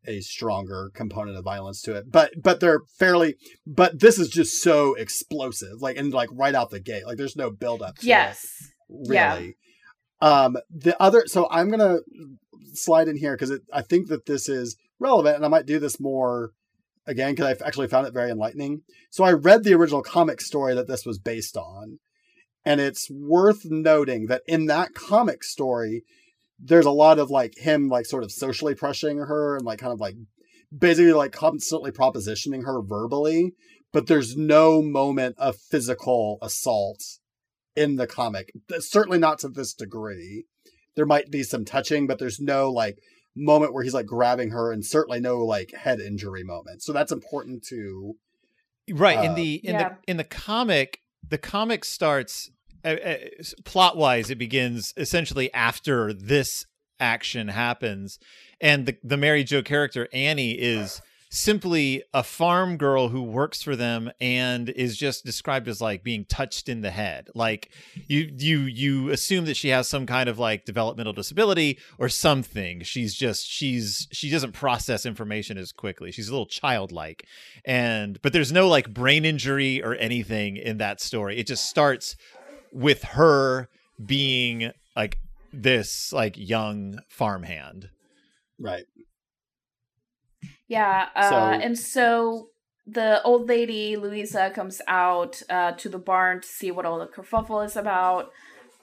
a 0.07 0.21
stronger 0.21 0.91
component 0.93 1.37
of 1.37 1.43
violence 1.43 1.81
to 1.83 1.95
it, 1.95 2.11
but 2.11 2.31
but 2.41 2.59
they're 2.59 2.81
fairly. 2.97 3.35
But 3.65 3.99
this 3.99 4.17
is 4.17 4.29
just 4.29 4.61
so 4.61 4.93
explosive, 4.95 5.81
like 5.81 5.97
and 5.97 6.13
like 6.13 6.29
right 6.31 6.55
out 6.55 6.69
the 6.69 6.79
gate. 6.79 7.05
Like 7.05 7.17
there's 7.17 7.35
no 7.35 7.49
build 7.51 7.81
up. 7.81 7.97
to 7.97 8.05
it 8.05 8.07
yes, 8.07 8.71
really. 8.89 9.07
Yeah. 9.11 9.51
Um, 10.19 10.57
the 10.69 10.99
other, 11.01 11.23
so 11.27 11.47
I'm 11.51 11.69
gonna 11.69 11.97
slide 12.73 13.07
in 13.07 13.17
here 13.17 13.35
because 13.35 13.59
I 13.71 13.81
think 13.81 14.07
that 14.07 14.25
this 14.25 14.49
is 14.49 14.77
relevant, 14.99 15.35
and 15.35 15.45
I 15.45 15.49
might 15.49 15.65
do 15.65 15.79
this 15.79 15.99
more 15.99 16.51
again 17.05 17.33
because 17.33 17.45
I've 17.45 17.61
actually 17.61 17.87
found 17.87 18.07
it 18.07 18.13
very 18.13 18.31
enlightening. 18.31 18.81
So 19.09 19.23
I 19.23 19.33
read 19.33 19.63
the 19.63 19.73
original 19.73 20.01
comic 20.01 20.41
story 20.41 20.73
that 20.75 20.87
this 20.87 21.05
was 21.05 21.19
based 21.19 21.55
on, 21.55 21.99
and 22.65 22.81
it's 22.81 23.09
worth 23.11 23.65
noting 23.65 24.27
that 24.27 24.41
in 24.47 24.65
that 24.67 24.93
comic 24.93 25.43
story, 25.43 26.03
there's 26.59 26.85
a 26.85 26.91
lot 26.91 27.19
of 27.19 27.29
like 27.29 27.57
him 27.57 27.87
like 27.89 28.05
sort 28.05 28.23
of 28.23 28.31
socially 28.31 28.73
pressuring 28.75 29.27
her 29.27 29.55
and 29.55 29.65
like 29.65 29.79
kind 29.79 29.93
of 29.93 29.99
like 29.99 30.15
basically 30.75 31.13
like 31.13 31.31
constantly 31.31 31.91
propositioning 31.91 32.65
her 32.65 32.81
verbally, 32.81 33.53
but 33.93 34.07
there's 34.07 34.35
no 34.35 34.81
moment 34.81 35.35
of 35.37 35.55
physical 35.55 36.37
assault 36.41 37.03
in 37.75 37.95
the 37.95 38.07
comic. 38.07 38.51
Certainly 38.79 39.19
not 39.19 39.39
to 39.39 39.49
this 39.49 39.73
degree. 39.73 40.45
There 40.95 41.05
might 41.05 41.29
be 41.29 41.43
some 41.43 41.63
touching, 41.63 42.07
but 42.07 42.17
there's 42.17 42.39
no 42.39 42.71
like 42.71 42.97
moment 43.35 43.71
where 43.71 43.83
he's 43.83 43.93
like 43.93 44.07
grabbing 44.07 44.49
her, 44.49 44.71
and 44.71 44.83
certainly 44.83 45.19
no 45.19 45.39
like 45.45 45.71
head 45.73 45.99
injury 45.99 46.43
moment. 46.43 46.81
So 46.81 46.91
that's 46.91 47.11
important 47.11 47.63
to. 47.69 48.15
right 48.91 49.23
in 49.23 49.31
Uh, 49.31 49.35
the 49.35 49.53
in 49.63 49.73
Yeah. 49.75 49.89
the 49.89 50.11
in 50.11 50.17
the 50.17 50.23
comic 50.23 51.01
the 51.29 51.37
comic 51.37 51.85
starts 51.85 52.49
uh, 52.87 53.09
uh, 53.09 53.15
plot 53.65 53.97
wise 53.97 54.29
it 54.29 54.37
begins 54.37 54.93
essentially 54.97 55.53
after 55.53 56.13
this 56.13 56.65
action 56.99 57.49
happens 57.49 58.19
and 58.59 58.85
the 58.85 58.97
the 59.03 59.17
mary 59.17 59.43
jo 59.43 59.61
character 59.61 60.07
annie 60.13 60.51
is 60.51 61.01
simply 61.29 62.03
a 62.13 62.23
farm 62.23 62.77
girl 62.77 63.09
who 63.09 63.21
works 63.21 63.61
for 63.61 63.75
them 63.75 64.09
and 64.21 64.69
is 64.69 64.97
just 64.97 65.25
described 65.25 65.67
as 65.67 65.81
like 65.81 66.03
being 66.03 66.25
touched 66.25 66.69
in 66.69 66.81
the 66.81 66.91
head. 66.91 67.29
Like 67.35 67.71
you 68.07 68.31
you 68.37 68.59
you 68.59 69.09
assume 69.09 69.45
that 69.45 69.57
she 69.57 69.69
has 69.69 69.87
some 69.87 70.05
kind 70.05 70.29
of 70.29 70.39
like 70.39 70.65
developmental 70.65 71.13
disability 71.13 71.79
or 71.97 72.09
something. 72.09 72.81
She's 72.83 73.13
just 73.13 73.47
she's 73.47 74.07
she 74.11 74.29
doesn't 74.29 74.53
process 74.53 75.05
information 75.05 75.57
as 75.57 75.71
quickly. 75.71 76.11
She's 76.11 76.29
a 76.29 76.31
little 76.31 76.45
childlike. 76.45 77.25
And 77.65 78.21
but 78.21 78.33
there's 78.33 78.51
no 78.51 78.67
like 78.67 78.93
brain 78.93 79.25
injury 79.25 79.83
or 79.83 79.95
anything 79.95 80.57
in 80.57 80.77
that 80.77 81.01
story. 81.01 81.37
It 81.37 81.47
just 81.47 81.69
starts 81.69 82.15
with 82.77 83.03
her 83.03 83.67
being 84.05 84.71
like 84.95 85.17
this 85.51 86.13
like 86.13 86.35
young 86.37 86.99
farmhand 87.09 87.89
Right. 88.59 88.85
Yeah, 90.67 91.09
uh, 91.15 91.29
So- 91.29 91.59
and 91.65 91.77
so 91.77 92.49
the 92.85 93.21
old 93.23 93.47
lady 93.47 93.95
Louisa 93.95 94.49
comes 94.49 94.81
out 94.87 95.41
uh, 95.49 95.71
to 95.73 95.89
the 95.89 95.97
barn 95.99 96.41
to 96.41 96.47
see 96.47 96.71
what 96.71 96.85
all 96.85 96.99
the 96.99 97.07
kerfuffle 97.07 97.65
is 97.65 97.75
about, 97.75 98.31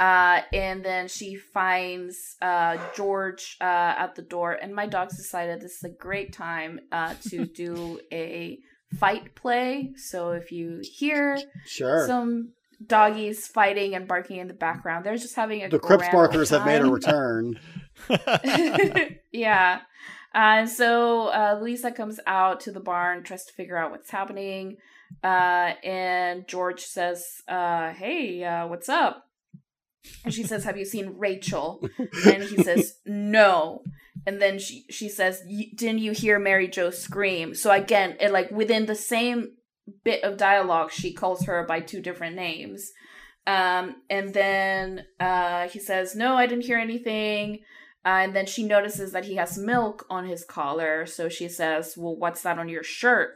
uh, 0.01 0.43
and 0.53 0.85
then 0.85 1.09
she 1.09 1.37
finds 1.37 2.37
uh, 2.43 2.79
George 2.97 3.57
uh, 3.61 3.65
at 3.99 4.15
the 4.15 4.23
door. 4.23 4.53
And 4.53 4.75
my 4.75 4.87
dogs 4.87 5.17
decided 5.17 5.61
this 5.61 5.77
is 5.79 5.85
a 5.85 5.89
great 6.07 6.33
time 6.33 6.81
uh, 6.93 7.15
to 7.29 7.47
do 7.65 8.01
a 8.13 8.59
fight 8.99 9.35
play. 9.35 9.93
So 9.97 10.31
if 10.33 10.53
you 10.53 10.81
hear 10.83 11.39
Sure. 11.65 12.07
some 12.07 12.54
doggies 12.85 13.47
fighting 13.47 13.95
and 13.95 14.07
barking 14.09 14.39
in 14.39 14.49
the 14.49 14.55
background, 14.55 15.05
they're 15.05 15.17
just 15.17 15.37
having 15.37 15.63
a 15.63 15.69
the 15.69 15.79
Crips 15.79 16.03
grand 16.03 16.13
Barkers 16.13 16.51
have 16.51 16.67
made 16.67 16.81
a 16.81 16.91
return. 16.91 17.59
yeah. 19.33 19.81
Uh, 20.35 20.67
so 20.67 21.29
uh, 21.29 21.59
Lisa 21.63 21.93
comes 21.93 22.19
out 22.27 22.61
to 22.61 22.73
the 22.73 22.81
barn, 22.81 23.23
tries 23.23 23.45
to 23.45 23.53
figure 23.53 23.77
out 23.77 23.91
what's 23.91 24.11
happening. 24.11 24.77
Uh, 25.23 25.75
and 25.85 26.49
George 26.49 26.81
says, 26.81 27.25
uh, 27.47 27.93
Hey, 27.93 28.43
uh, 28.43 28.67
what's 28.67 28.89
up? 28.89 29.25
And 30.25 30.35
she 30.35 30.43
says, 30.43 30.65
Have 30.65 30.77
you 30.77 30.85
seen 30.85 31.15
Rachel? 31.17 31.89
And 32.27 32.43
he 32.43 32.63
says, 32.63 32.95
No. 33.07 33.83
And 34.27 34.41
then 34.41 34.59
she, 34.59 34.85
she 34.91 35.09
says, 35.09 35.43
"Y- 35.47 35.71
Didn't 35.75 35.99
you 35.99 36.13
hear 36.13 36.39
Mary 36.39 36.69
Jo 36.69 36.91
scream? 36.91 37.55
So 37.55 37.71
again, 37.71 38.17
it 38.21 38.33
like 38.33 38.51
within 38.51 38.87
the 38.87 38.95
same 38.95 39.53
bit 40.05 40.23
of 40.25 40.37
dialogue, 40.37 40.91
she 40.91 41.13
calls 41.13 41.45
her 41.45 41.65
by 41.67 41.81
two 41.81 42.01
different 42.01 42.37
names. 42.37 42.93
Um, 43.47 43.97
and 44.09 44.33
then 44.33 45.05
uh, 45.21 45.69
he 45.69 45.79
says, 45.79 46.15
No, 46.15 46.35
I 46.35 46.47
didn't 46.47 46.65
hear 46.65 46.79
anything. 46.79 47.61
Uh, 48.07 48.21
and 48.25 48.37
then 48.37 48.47
she 48.47 48.63
notices 48.63 49.13
that 49.13 49.25
he 49.25 49.37
has 49.37 49.57
milk 49.57 50.07
on 50.11 50.27
his 50.27 50.45
collar. 50.45 51.07
So 51.07 51.29
she 51.29 51.49
says, 51.49 51.95
Well, 51.97 52.17
what's 52.17 52.43
that 52.43 52.59
on 52.59 52.69
your 52.69 52.83
shirt? 52.83 53.35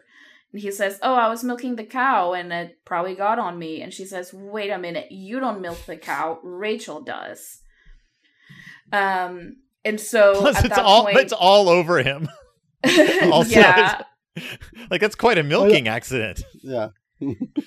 And 0.53 0.63
he 0.63 0.71
says, 0.71 0.99
Oh, 1.03 1.15
I 1.15 1.29
was 1.29 1.45
milking 1.45 1.77
the 1.77 1.85
cow 1.85 2.33
and 2.33 2.53
it 2.53 2.79
probably 2.85 3.15
got 3.15 3.39
on 3.39 3.59
me. 3.59 3.83
And 3.83 3.93
she 3.93 4.05
says, 4.05 4.33
Wait 4.33 4.71
a 4.71 4.79
minute, 4.79 5.09
you 5.11 5.41
don't 5.41 5.61
milk 5.61 5.79
the 5.87 5.97
cow, 5.97 6.39
Rachel 6.43 7.03
does. 7.03 7.61
Um, 8.93 9.57
and 9.85 10.01
so 10.01 10.35
plus 10.41 10.57
at 10.57 10.67
it's 10.67 10.77
that 10.77 10.85
all 10.85 11.05
point, 11.05 11.19
it's 11.19 11.33
all 11.33 11.69
over 11.69 12.03
him 12.03 12.29
also 13.33 13.51
yeah, 13.51 14.03
like 14.91 15.01
that's 15.01 15.15
quite 15.15 15.39
a 15.39 15.43
milking 15.43 15.89
accident 15.89 16.43
Yeah. 16.63 16.89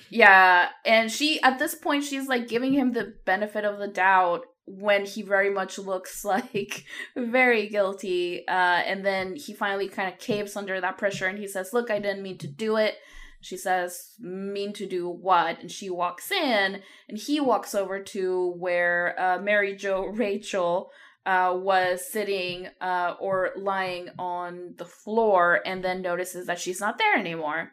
yeah. 0.08 0.68
And 0.86 1.10
she, 1.10 1.40
at 1.42 1.58
this 1.58 1.74
point, 1.74 2.04
she's 2.04 2.26
like 2.26 2.48
giving 2.48 2.72
him 2.72 2.92
the 2.92 3.14
benefit 3.26 3.64
of 3.64 3.78
the 3.78 3.88
doubt 3.88 4.42
when 4.64 5.04
he 5.04 5.22
very 5.22 5.50
much 5.50 5.78
looks 5.78 6.24
like 6.24 6.84
very 7.16 7.68
guilty. 7.68 8.46
Uh, 8.48 8.82
and 8.86 9.04
then 9.04 9.36
he 9.36 9.52
finally 9.52 9.88
kind 9.88 10.12
of 10.12 10.18
caves 10.18 10.56
under 10.56 10.80
that 10.80 10.98
pressure 10.98 11.26
and 11.26 11.38
he 11.38 11.48
says, 11.48 11.72
Look, 11.72 11.90
I 11.90 11.98
didn't 11.98 12.22
mean 12.22 12.38
to 12.38 12.48
do 12.48 12.76
it. 12.76 12.96
She 13.40 13.56
says, 13.56 14.12
Mean 14.20 14.72
to 14.74 14.86
do 14.86 15.08
what? 15.08 15.60
And 15.60 15.70
she 15.70 15.90
walks 15.90 16.30
in 16.30 16.80
and 17.08 17.18
he 17.18 17.40
walks 17.40 17.74
over 17.74 18.02
to 18.02 18.54
where 18.58 19.20
uh, 19.20 19.38
Mary 19.38 19.76
Jo 19.76 20.06
Rachel 20.06 20.90
uh, 21.24 21.56
was 21.56 22.06
sitting 22.06 22.68
uh, 22.80 23.14
or 23.20 23.50
lying 23.56 24.08
on 24.18 24.74
the 24.76 24.84
floor 24.84 25.60
and 25.64 25.84
then 25.84 26.02
notices 26.02 26.46
that 26.46 26.58
she's 26.58 26.80
not 26.80 26.98
there 26.98 27.14
anymore. 27.16 27.72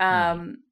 Um, 0.00 0.62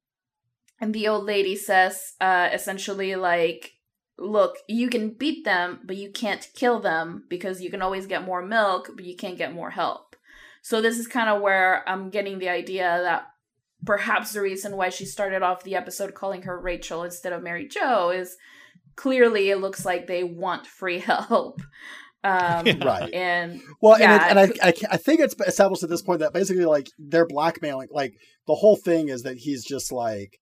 and 0.79 0.93
the 0.93 1.07
old 1.07 1.25
lady 1.25 1.55
says, 1.55 2.13
uh, 2.21 2.49
essentially, 2.53 3.15
like, 3.15 3.73
look, 4.17 4.57
you 4.67 4.89
can 4.89 5.09
beat 5.09 5.43
them, 5.43 5.79
but 5.83 5.97
you 5.97 6.11
can't 6.11 6.47
kill 6.55 6.79
them 6.79 7.25
because 7.29 7.61
you 7.61 7.69
can 7.69 7.81
always 7.81 8.05
get 8.05 8.23
more 8.23 8.41
milk, 8.41 8.91
but 8.95 9.05
you 9.05 9.15
can't 9.15 9.37
get 9.37 9.53
more 9.53 9.71
help. 9.71 10.15
So 10.61 10.81
this 10.81 10.97
is 10.97 11.07
kind 11.07 11.29
of 11.29 11.41
where 11.41 11.87
I'm 11.87 12.09
getting 12.09 12.39
the 12.39 12.49
idea 12.49 12.99
that 13.03 13.27
perhaps 13.85 14.33
the 14.33 14.41
reason 14.41 14.75
why 14.75 14.89
she 14.89 15.05
started 15.05 15.41
off 15.41 15.63
the 15.63 15.75
episode 15.75 16.13
calling 16.13 16.43
her 16.43 16.59
Rachel 16.59 17.03
instead 17.03 17.33
of 17.33 17.43
Mary 17.43 17.67
Jo 17.67 18.09
is 18.09 18.37
clearly 18.97 19.49
it 19.49 19.59
looks 19.59 19.85
like 19.85 20.07
they 20.07 20.23
want 20.25 20.67
free 20.67 20.99
help. 21.11 21.61
Um, 22.23 22.65
Yeah. 22.67 22.83
Right. 22.83 23.13
And 23.13 23.61
Well, 23.81 23.97
Yeah, 23.99 24.27
and, 24.29 24.39
it, 24.39 24.57
and 24.59 24.61
I, 24.61 24.67
I, 24.67 24.93
I 24.95 24.97
think 24.97 25.21
it's 25.21 25.35
established 25.47 25.83
at 25.83 25.89
this 25.89 26.01
point 26.01 26.19
that 26.19 26.33
basically, 26.33 26.65
like, 26.65 26.87
they're 26.99 27.27
blackmailing. 27.27 27.87
Like, 27.91 28.15
the 28.47 28.55
whole 28.55 28.75
thing 28.75 29.07
is 29.07 29.21
that 29.23 29.37
he's 29.37 29.63
just 29.63 29.91
like, 29.93 30.39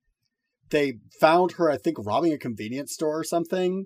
they 0.72 0.94
found 1.20 1.54
her, 1.54 1.70
I 1.70 1.78
think, 1.78 1.98
robbing 2.00 2.34
a 2.34 2.40
convenience 2.40 2.94
store 2.94 3.20
or 3.20 3.24
something, 3.24 3.86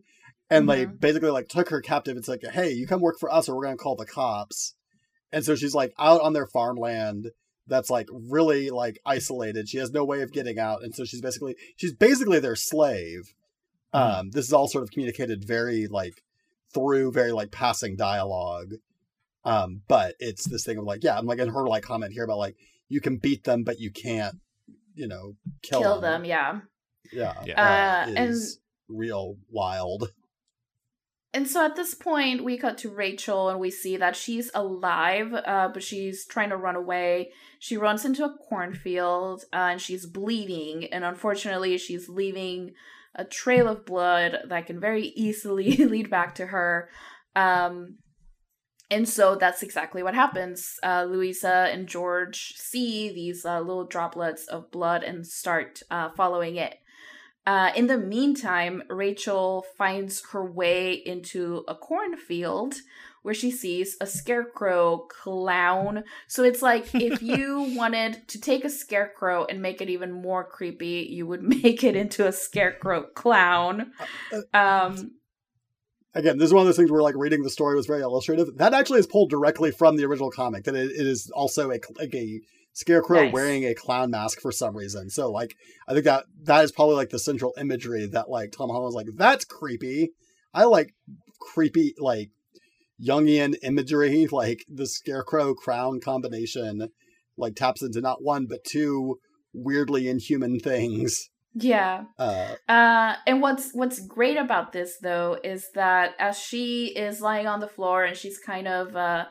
and 0.49 0.69
they 0.69 0.85
Mhm. 0.85 0.99
basically 0.99 1.29
like 1.29 1.49
took 1.49 1.69
her 1.69 1.81
captive. 1.81 2.15
It's 2.15 2.29
like, 2.29 2.41
hey, 2.53 2.71
you 2.71 2.87
come 2.87 3.01
work 3.01 3.17
for 3.19 3.29
us, 3.31 3.49
or 3.49 3.55
we're 3.57 3.65
gonna 3.65 3.75
call 3.75 3.95
the 3.97 4.05
cops. 4.05 4.75
And 5.31 5.43
so 5.43 5.55
she's 5.55 5.75
like 5.75 5.93
out 5.99 6.21
on 6.21 6.31
their 6.33 6.47
farmland. 6.47 7.31
That's 7.67 7.89
like 7.89 8.07
really 8.11 8.69
like 8.69 8.99
isolated. 9.05 9.67
She 9.67 9.77
has 9.77 9.91
no 9.91 10.05
way 10.05 10.21
of 10.21 10.31
getting 10.31 10.57
out, 10.57 10.81
and 10.83 10.95
so 10.95 11.03
she's 11.03 11.21
basically 11.21 11.55
she's 11.75 11.93
basically 11.93 12.39
their 12.39 12.55
slave. 12.55 13.33
Mhm. 13.93 14.19
Um, 14.19 14.31
this 14.31 14.45
is 14.45 14.53
all 14.53 14.67
sort 14.67 14.83
of 14.83 14.91
communicated 14.91 15.43
very 15.45 15.87
like 15.87 16.23
through 16.73 17.11
very 17.11 17.31
like 17.31 17.51
passing 17.51 17.95
dialogue. 17.95 18.73
Um, 19.45 19.81
but 19.87 20.15
it's 20.19 20.45
this 20.45 20.65
thing 20.65 20.77
of 20.77 20.83
like, 20.83 21.03
yeah, 21.03 21.17
I'm 21.17 21.25
like 21.25 21.39
in 21.39 21.49
her 21.49 21.67
like 21.67 21.83
comment 21.83 22.13
here 22.13 22.23
about 22.23 22.37
like 22.37 22.55
you 22.87 23.01
can 23.01 23.17
beat 23.17 23.43
them, 23.43 23.63
but 23.63 23.79
you 23.79 23.91
can't, 23.91 24.39
you 24.93 25.07
know, 25.07 25.35
kill, 25.61 25.81
kill 25.81 26.01
them, 26.01 26.25
yeah. 26.25 26.59
Yeah, 27.11 27.33
Yeah. 27.45 28.05
Uh, 28.07 28.11
and- 28.15 28.35
real 28.87 29.37
wild. 29.49 30.11
And 31.31 31.47
so 31.47 31.63
at 31.63 31.75
this 31.75 31.93
point, 31.93 32.43
we 32.43 32.57
cut 32.57 32.79
to 32.79 32.89
Rachel 32.89 33.49
and 33.49 33.59
we 33.59 33.69
see 33.69 33.97
that 33.97 34.15
she's 34.15 34.49
alive, 34.55 35.31
uh, 35.33 35.69
but 35.71 35.83
she's 35.83 36.25
trying 36.25 36.49
to 36.49 36.57
run 36.57 36.75
away. 36.75 37.31
She 37.59 37.77
runs 37.77 38.03
into 38.03 38.25
a 38.25 38.35
cornfield 38.49 39.43
uh, 39.53 39.57
and 39.57 39.81
she's 39.81 40.07
bleeding. 40.07 40.85
And 40.85 41.03
unfortunately, 41.03 41.77
she's 41.77 42.09
leaving 42.09 42.73
a 43.15 43.25
trail 43.25 43.67
of 43.67 43.85
blood 43.85 44.37
that 44.47 44.67
can 44.67 44.79
very 44.79 45.07
easily 45.15 45.75
lead 45.77 46.09
back 46.09 46.35
to 46.35 46.47
her. 46.47 46.89
Um, 47.35 47.97
and 48.91 49.07
so 49.07 49.35
that's 49.35 49.61
exactly 49.61 50.01
what 50.01 50.15
happens. 50.15 50.79
Uh, 50.81 51.05
Louisa 51.07 51.69
and 51.71 51.87
George 51.87 52.53
see 52.57 53.09
these 53.09 53.45
uh, 53.45 53.59
little 53.59 53.85
droplets 53.85 54.47
of 54.47 54.71
blood 54.71 55.03
and 55.03 55.27
start 55.27 55.81
uh, 55.91 56.09
following 56.09 56.55
it. 56.55 56.75
Uh, 57.45 57.71
in 57.75 57.87
the 57.87 57.97
meantime, 57.97 58.83
Rachel 58.89 59.65
finds 59.77 60.23
her 60.31 60.45
way 60.45 60.93
into 60.93 61.63
a 61.67 61.75
cornfield 61.75 62.75
where 63.21 63.33
she 63.33 63.51
sees 63.51 63.97
a 64.01 64.07
scarecrow 64.07 64.97
clown. 65.09 66.03
So 66.27 66.43
it's 66.43 66.61
like 66.61 66.93
if 66.93 67.21
you 67.21 67.73
wanted 67.75 68.27
to 68.29 68.41
take 68.41 68.65
a 68.65 68.69
scarecrow 68.69 69.45
and 69.45 69.61
make 69.61 69.81
it 69.81 69.89
even 69.89 70.11
more 70.11 70.43
creepy, 70.43 71.07
you 71.09 71.25
would 71.27 71.43
make 71.63 71.83
it 71.83 71.95
into 71.95 72.27
a 72.27 72.31
scarecrow 72.31 73.03
clown. 73.03 73.91
Um, 74.53 75.11
Again, 76.15 76.39
this 76.39 76.47
is 76.47 76.53
one 76.53 76.61
of 76.61 76.67
those 76.67 76.75
things 76.75 76.89
where 76.91 77.03
like 77.03 77.15
reading 77.15 77.43
the 77.43 77.51
story 77.51 77.75
was 77.75 77.85
very 77.85 78.01
illustrative. 78.01 78.57
That 78.57 78.73
actually 78.73 78.99
is 78.99 79.05
pulled 79.07 79.29
directly 79.29 79.69
from 79.69 79.95
the 79.95 80.05
original 80.05 80.31
comic. 80.31 80.63
That 80.63 80.75
it, 80.75 80.91
it 80.91 81.05
is 81.05 81.29
also 81.35 81.69
a 81.69 81.79
like 81.99 82.15
a 82.15 82.41
scarecrow 82.73 83.23
Nice. 83.23 83.33
wearing 83.33 83.65
a 83.65 83.75
clown 83.75 84.09
mask 84.09 84.41
for 84.41 84.51
some 84.51 84.75
reason. 84.75 85.09
So 85.11 85.31
like 85.31 85.55
I 85.87 85.93
think 85.93 86.05
that 86.05 86.25
that 86.43 86.63
is 86.63 86.71
probably 86.71 86.95
like 86.95 87.09
the 87.09 87.19
central 87.19 87.53
imagery 87.59 88.07
that 88.07 88.29
like 88.29 88.51
Tom 88.51 88.69
Holland 88.69 88.85
was 88.85 88.95
like 88.95 89.07
that's 89.15 89.45
creepy. 89.45 90.09
I 90.51 90.63
like 90.63 90.95
creepy 91.39 91.93
like 91.99 92.31
Jungian 93.05 93.55
imagery, 93.63 94.27
like 94.31 94.65
the 94.67 94.87
scarecrow 94.87 95.53
crown 95.53 95.99
combination, 95.99 96.89
like 97.37 97.55
taps 97.55 97.81
into 97.81 98.01
not 98.01 98.23
one 98.23 98.45
but 98.45 98.63
two 98.63 99.19
weirdly 99.53 100.07
inhuman 100.07 100.59
things. 100.59 101.29
yeah. 101.53 102.03
Uh, 102.17 102.55
Uh, 102.67 103.15
and 103.25 103.41
what's 103.41 103.71
what's 103.73 103.99
great 103.99 104.37
about 104.37 104.71
this 104.71 104.97
though 105.01 105.37
is 105.43 105.71
that 105.73 106.13
as 106.19 106.37
she 106.37 106.87
is 106.87 107.21
lying 107.21 107.47
on 107.47 107.59
the 107.59 107.67
floor 107.67 108.03
and 108.03 108.15
she's 108.15 108.37
kind 108.37 108.67
of 108.67 108.95
uh, 108.95 109.25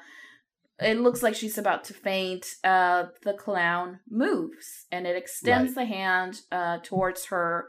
it 0.80 0.98
looks 0.98 1.22
like 1.22 1.34
she's 1.34 1.58
about 1.58 1.84
to 1.84 1.94
faint. 1.94 2.46
Uh, 2.62 3.06
the 3.24 3.34
clown 3.34 4.00
moves 4.08 4.86
and 4.90 5.06
it 5.06 5.16
extends 5.16 5.74
the 5.74 5.84
hand 5.84 6.40
uh 6.50 6.78
towards 6.82 7.26
her, 7.26 7.68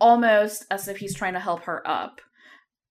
almost 0.00 0.64
as 0.70 0.86
if 0.88 0.98
he's 0.98 1.14
trying 1.14 1.34
to 1.34 1.40
help 1.40 1.64
her 1.64 1.86
up. 1.88 2.20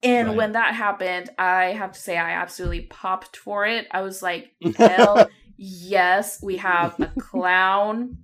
And 0.04 0.30
Right. 0.30 0.38
when 0.38 0.52
that 0.52 0.76
happened, 0.76 1.30
I 1.40 1.66
have 1.74 1.92
to 1.94 2.00
say 2.00 2.18
I 2.18 2.32
absolutely 2.34 2.82
popped 2.82 3.36
for 3.38 3.66
it. 3.66 3.88
I 3.92 4.02
was 4.02 4.22
like, 4.22 4.52
hell 4.78 5.28
yes, 5.58 6.40
we 6.44 6.58
have 6.58 7.00
a 7.00 7.08
clown 7.20 8.18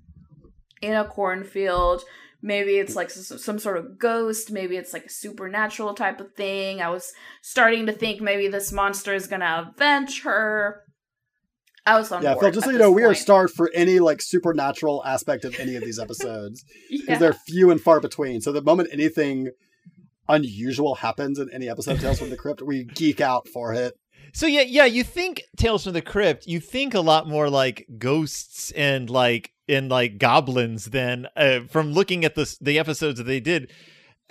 in 0.82 0.94
a 0.94 1.06
cornfield. 1.06 2.04
Maybe 2.42 2.74
it's 2.78 2.96
like 2.96 3.10
some 3.10 3.58
sort 3.58 3.78
of 3.78 3.98
ghost. 3.98 4.52
Maybe 4.52 4.76
it's 4.78 4.94
like 4.94 5.06
a 5.06 5.10
supernatural 5.10 5.94
type 5.94 6.20
of 6.20 6.34
thing. 6.36 6.82
I 6.82 6.90
was 6.90 7.12
starting 7.42 7.86
to 7.88 7.94
think 7.94 8.22
maybe 8.22 8.50
this 8.50 8.72
monster 8.72 9.14
is 9.14 9.28
gonna 9.28 9.72
avenge 9.76 10.24
her. 10.24 10.82
I 11.86 11.98
was 11.98 12.12
on 12.12 12.22
yeah, 12.22 12.34
board. 12.34 12.44
Phil, 12.46 12.52
just 12.52 12.66
so 12.66 12.72
you 12.72 12.78
know, 12.78 12.90
this 12.90 12.96
we 12.96 13.04
are 13.04 13.08
point. 13.08 13.18
starved 13.18 13.54
for 13.56 13.72
any 13.74 14.00
like 14.00 14.22
supernatural 14.22 15.04
aspect 15.06 15.44
of 15.46 15.58
any 15.60 15.76
of 15.76 15.84
these 15.84 16.00
episodes. 16.06 16.64
because 16.90 17.08
Yeah. 17.08 17.18
they're 17.18 17.34
few 17.34 17.72
and 17.72 17.82
far 17.82 18.00
between. 18.00 18.42
So 18.42 18.52
the 18.52 18.62
moment 18.62 18.90
anything 18.92 19.50
unusual 20.28 20.96
happens 20.96 21.40
in 21.40 21.50
any 21.52 21.70
episode 21.70 21.96
of 21.96 22.02
Tales 22.02 22.20
from 22.20 22.30
the 22.30 22.38
Crypt, 22.38 22.62
we 22.62 22.84
geek 22.84 23.22
out 23.22 23.48
for 23.48 23.74
it. 23.74 23.96
So 24.34 24.48
yeah, 24.48 24.62
yeah, 24.62 24.86
you 24.86 25.04
think 25.04 25.44
Tales 25.58 25.84
from 25.84 25.94
the 25.94 26.02
Crypt, 26.02 26.48
you 26.48 26.60
think 26.60 26.94
a 26.94 27.02
lot 27.02 27.28
more 27.28 27.50
like 27.50 27.86
ghosts 27.98 28.72
and 28.72 29.10
like 29.10 29.52
and 29.68 29.90
like 29.90 30.18
goblins 30.18 30.86
than 30.86 31.28
uh, 31.36 31.62
from 31.70 31.94
looking 31.94 32.26
at 32.26 32.36
the 32.36 32.56
the 32.60 32.80
episodes 32.80 33.18
that 33.18 33.26
they 33.26 33.40
did. 33.40 33.72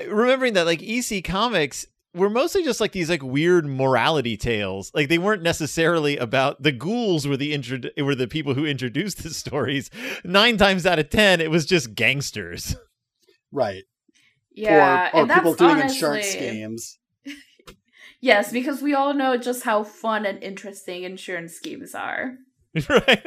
Remembering 0.07 0.55
that 0.55 0.67
like 0.67 0.83
EC 0.83 1.23
Comics 1.23 1.87
were 2.15 2.31
mostly 2.31 2.63
just 2.65 2.81
like 2.81 2.93
these 2.93 3.09
like 3.09 3.23
weird 3.23 3.67
morality 3.67 4.37
tales. 4.37 4.91
Like 4.95 5.09
they 5.09 5.19
weren't 5.19 5.43
necessarily 5.43 6.17
about 6.17 6.63
the 6.63 6.73
ghouls 6.73 7.27
were 7.27 7.37
the 7.37 7.53
intro- 7.53 7.91
were 7.99 8.15
the 8.15 8.29
people 8.29 8.55
who 8.55 8.67
introduced 8.67 9.23
the 9.23 9.31
stories. 9.31 9.91
9 10.25 10.57
times 10.57 10.85
out 10.85 10.99
of 10.99 11.11
10 11.11 11.41
it 11.41 11.51
was 11.51 11.65
just 11.65 11.95
gangsters. 11.95 12.77
Right. 13.51 13.85
Yeah, 14.55 15.11
or 15.13 15.17
or 15.17 15.21
and 15.23 15.31
that's 15.31 15.41
people 15.41 15.55
doing 15.55 15.71
honestly, 15.73 15.95
insurance 15.97 16.27
schemes. 16.27 16.99
Yes, 18.25 18.53
because 18.53 18.81
we 18.81 18.95
all 18.95 19.15
know 19.15 19.37
just 19.37 19.65
how 19.65 19.83
fun 19.83 20.25
and 20.27 20.41
interesting 20.45 21.03
insurance 21.03 21.55
schemes 21.55 21.93
are. 21.93 22.39
right. 22.89 23.21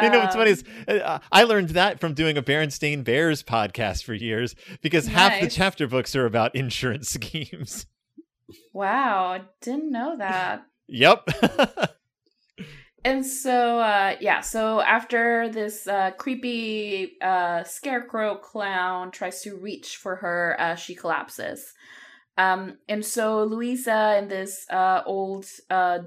you 0.00 0.08
know 0.08 0.20
what's 0.20 0.34
funny 0.34 0.52
Um, 0.52 0.56
is 0.56 0.64
uh, 0.88 1.18
I 1.30 1.44
learned 1.44 1.68
that 1.70 2.00
from 2.00 2.14
doing 2.14 2.38
a 2.38 2.42
Berenstain 2.42 3.04
Bears 3.04 3.42
podcast 3.42 4.04
for 4.04 4.14
years 4.14 4.54
because 4.80 5.06
half 5.06 5.38
the 5.38 5.48
chapter 5.48 5.86
books 5.86 6.16
are 6.16 6.24
about 6.24 6.54
insurance 6.56 7.10
schemes. 7.10 7.84
Wow, 8.72 9.26
I 9.34 9.42
didn't 9.60 9.92
know 9.92 10.16
that. 10.16 10.64
yep. 10.88 11.28
And 13.04 13.26
so, 13.26 13.80
uh, 13.80 14.16
yeah, 14.20 14.40
so 14.40 14.80
after 14.80 15.48
this 15.48 15.88
uh, 15.88 16.12
creepy 16.12 17.16
uh, 17.20 17.64
scarecrow 17.64 18.36
clown 18.36 19.10
tries 19.10 19.42
to 19.42 19.56
reach 19.56 19.96
for 19.96 20.16
her, 20.16 20.56
uh, 20.58 20.74
she 20.76 20.94
collapses. 20.94 21.72
Um, 22.38 22.78
and 22.88 23.04
so 23.04 23.42
Louisa 23.44 24.14
and 24.16 24.30
this 24.30 24.66
uh, 24.70 25.02
old, 25.04 25.46
uh, 25.68 25.98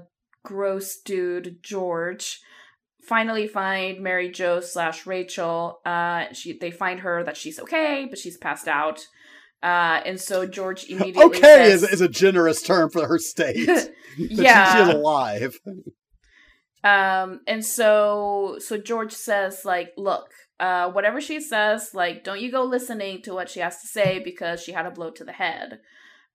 gross 0.42 0.96
dude, 1.04 1.58
George, 1.62 2.40
finally 3.02 3.46
find 3.46 4.00
Mary 4.02 4.30
Jo 4.30 4.60
slash 4.60 5.06
Rachel. 5.06 5.80
Uh, 5.84 6.32
she 6.32 6.56
They 6.58 6.70
find 6.70 7.00
her 7.00 7.22
that 7.24 7.36
she's 7.36 7.58
okay, 7.60 8.06
but 8.08 8.18
she's 8.18 8.38
passed 8.38 8.68
out. 8.68 9.06
Uh, 9.62 10.00
and 10.04 10.20
so 10.20 10.46
George 10.46 10.84
immediately 10.88 11.22
Okay 11.24 11.40
says, 11.40 11.82
is, 11.82 11.90
is 11.94 12.00
a 12.00 12.08
generous 12.08 12.62
term 12.62 12.90
for 12.90 13.06
her 13.06 13.18
state. 13.18 13.68
She- 14.16 14.28
Yeah. 14.30 14.72
she 14.74 14.88
is 14.90 14.94
alive. 14.96 15.58
Um, 16.84 17.40
and 17.46 17.64
so 17.64 18.58
so 18.60 18.78
George 18.78 19.12
says, 19.12 19.64
like, 19.64 19.92
look, 19.96 20.30
uh, 20.60 20.90
whatever 20.90 21.20
she 21.20 21.40
says, 21.40 21.90
like, 21.94 22.24
don't 22.24 22.40
you 22.40 22.50
go 22.50 22.64
listening 22.64 23.22
to 23.22 23.34
what 23.34 23.50
she 23.50 23.60
has 23.60 23.80
to 23.80 23.86
say 23.86 24.20
because 24.22 24.62
she 24.62 24.72
had 24.72 24.86
a 24.86 24.90
blow 24.90 25.10
to 25.10 25.24
the 25.24 25.32
head. 25.32 25.80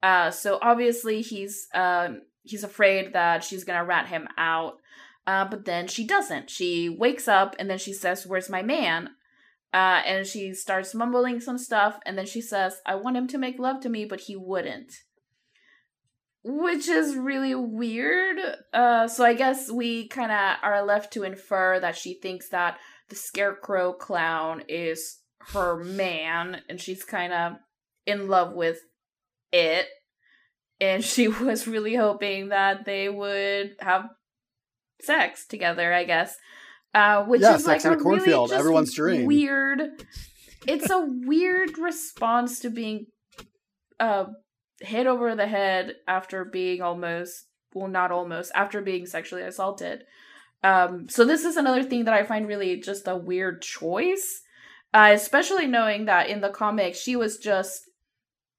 Uh, 0.03 0.31
so 0.31 0.59
obviously 0.61 1.21
he's 1.21 1.67
um, 1.73 2.21
he's 2.43 2.63
afraid 2.63 3.13
that 3.13 3.43
she's 3.43 3.63
gonna 3.63 3.85
rat 3.85 4.07
him 4.07 4.27
out. 4.37 4.77
Uh, 5.27 5.45
but 5.45 5.65
then 5.65 5.87
she 5.87 6.05
doesn't. 6.05 6.49
She 6.49 6.89
wakes 6.89 7.27
up 7.27 7.55
and 7.59 7.69
then 7.69 7.77
she 7.77 7.93
says, 7.93 8.25
"Where's 8.25 8.49
my 8.49 8.63
man?" 8.63 9.11
Uh, 9.73 10.01
and 10.05 10.27
she 10.27 10.53
starts 10.53 10.93
mumbling 10.93 11.39
some 11.39 11.57
stuff, 11.57 11.97
and 12.05 12.17
then 12.17 12.25
she 12.25 12.41
says, 12.41 12.81
"I 12.85 12.95
want 12.95 13.15
him 13.15 13.27
to 13.27 13.37
make 13.37 13.59
love 13.59 13.79
to 13.81 13.89
me, 13.89 14.05
but 14.05 14.21
he 14.21 14.35
wouldn't." 14.35 14.91
Which 16.43 16.87
is 16.87 17.15
really 17.15 17.53
weird. 17.53 18.39
Uh, 18.73 19.07
so 19.07 19.23
I 19.23 19.35
guess 19.35 19.69
we 19.69 20.07
kind 20.07 20.31
of 20.31 20.57
are 20.63 20.83
left 20.83 21.13
to 21.13 21.23
infer 21.23 21.79
that 21.79 21.95
she 21.95 22.15
thinks 22.15 22.49
that 22.49 22.79
the 23.09 23.15
scarecrow 23.15 23.93
clown 23.93 24.63
is 24.67 25.19
her 25.53 25.83
man, 25.83 26.61
and 26.67 26.79
she's 26.79 27.03
kind 27.03 27.31
of 27.33 27.53
in 28.07 28.27
love 28.27 28.53
with 28.53 28.79
it. 29.51 29.85
And 30.79 31.03
she 31.03 31.27
was 31.27 31.67
really 31.67 31.95
hoping 31.95 32.49
that 32.49 32.85
they 32.85 33.07
would 33.07 33.75
have 33.79 34.05
sex 35.01 35.45
together, 35.45 35.93
I 35.93 36.05
guess. 36.05 36.35
Uh, 36.93 37.23
which 37.23 37.41
Yeah, 37.41 37.55
is 37.55 37.63
sex 37.65 37.85
like 37.85 37.93
in 37.93 37.99
a 37.99 38.01
a 38.01 38.03
cornfield, 38.03 38.27
really 38.27 38.47
just 38.49 38.59
everyone's 38.59 38.93
dream. 38.93 39.25
Weird. 39.25 39.81
It's 40.67 40.89
a 40.89 41.05
weird 41.07 41.77
response 41.77 42.59
to 42.59 42.69
being 42.69 43.05
uh 43.99 44.25
hit 44.81 45.07
over 45.07 45.35
the 45.35 45.47
head 45.47 45.95
after 46.07 46.45
being 46.45 46.81
almost 46.81 47.45
well 47.73 47.87
not 47.87 48.11
almost 48.11 48.51
after 48.55 48.81
being 48.81 49.05
sexually 49.05 49.43
assaulted. 49.43 50.03
Um 50.63 51.07
so 51.09 51.25
this 51.25 51.45
is 51.45 51.57
another 51.57 51.83
thing 51.83 52.05
that 52.05 52.13
I 52.13 52.23
find 52.23 52.47
really 52.47 52.79
just 52.79 53.07
a 53.07 53.15
weird 53.15 53.61
choice. 53.61 54.41
Uh, 54.93 55.11
especially 55.13 55.67
knowing 55.67 56.03
that 56.05 56.27
in 56.27 56.41
the 56.41 56.49
comic 56.49 56.95
she 56.95 57.15
was 57.15 57.37
just 57.37 57.89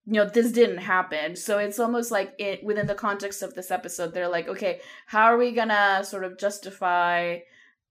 you 0.07 0.15
know 0.15 0.27
this 0.27 0.51
didn't 0.51 0.79
happen 0.79 1.37
so 1.37 1.59
it's 1.59 1.79
almost 1.79 2.11
like 2.11 2.35
it 2.39 2.65
within 2.65 2.87
the 2.87 2.95
context 2.95 3.43
of 3.43 3.55
this 3.55 3.71
episode 3.71 4.13
they're 4.13 4.29
like 4.29 4.49
okay 4.49 4.81
how 5.07 5.25
are 5.25 5.37
we 5.37 5.53
gonna 5.53 6.03
sort 6.03 6.25
of 6.25 6.39
justify 6.39 7.37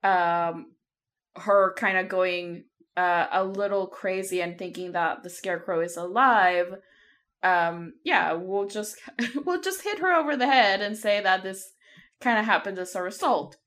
um 0.03 0.71
her 1.35 1.73
kind 1.77 1.97
of 1.97 2.09
going 2.09 2.65
uh, 2.97 3.27
a 3.31 3.43
little 3.43 3.87
crazy 3.87 4.41
and 4.41 4.57
thinking 4.57 4.91
that 4.91 5.23
the 5.23 5.29
scarecrow 5.29 5.79
is 5.79 5.95
alive 5.95 6.75
um 7.43 7.93
yeah 8.03 8.33
we'll 8.33 8.67
just 8.67 8.97
we'll 9.45 9.61
just 9.61 9.83
hit 9.83 9.99
her 9.99 10.13
over 10.13 10.35
the 10.35 10.47
head 10.47 10.81
and 10.81 10.97
say 10.97 11.21
that 11.21 11.43
this 11.43 11.73
kind 12.19 12.37
of 12.37 12.45
happened 12.45 12.77
as 12.77 12.95
a 12.95 13.01
result 13.01 13.57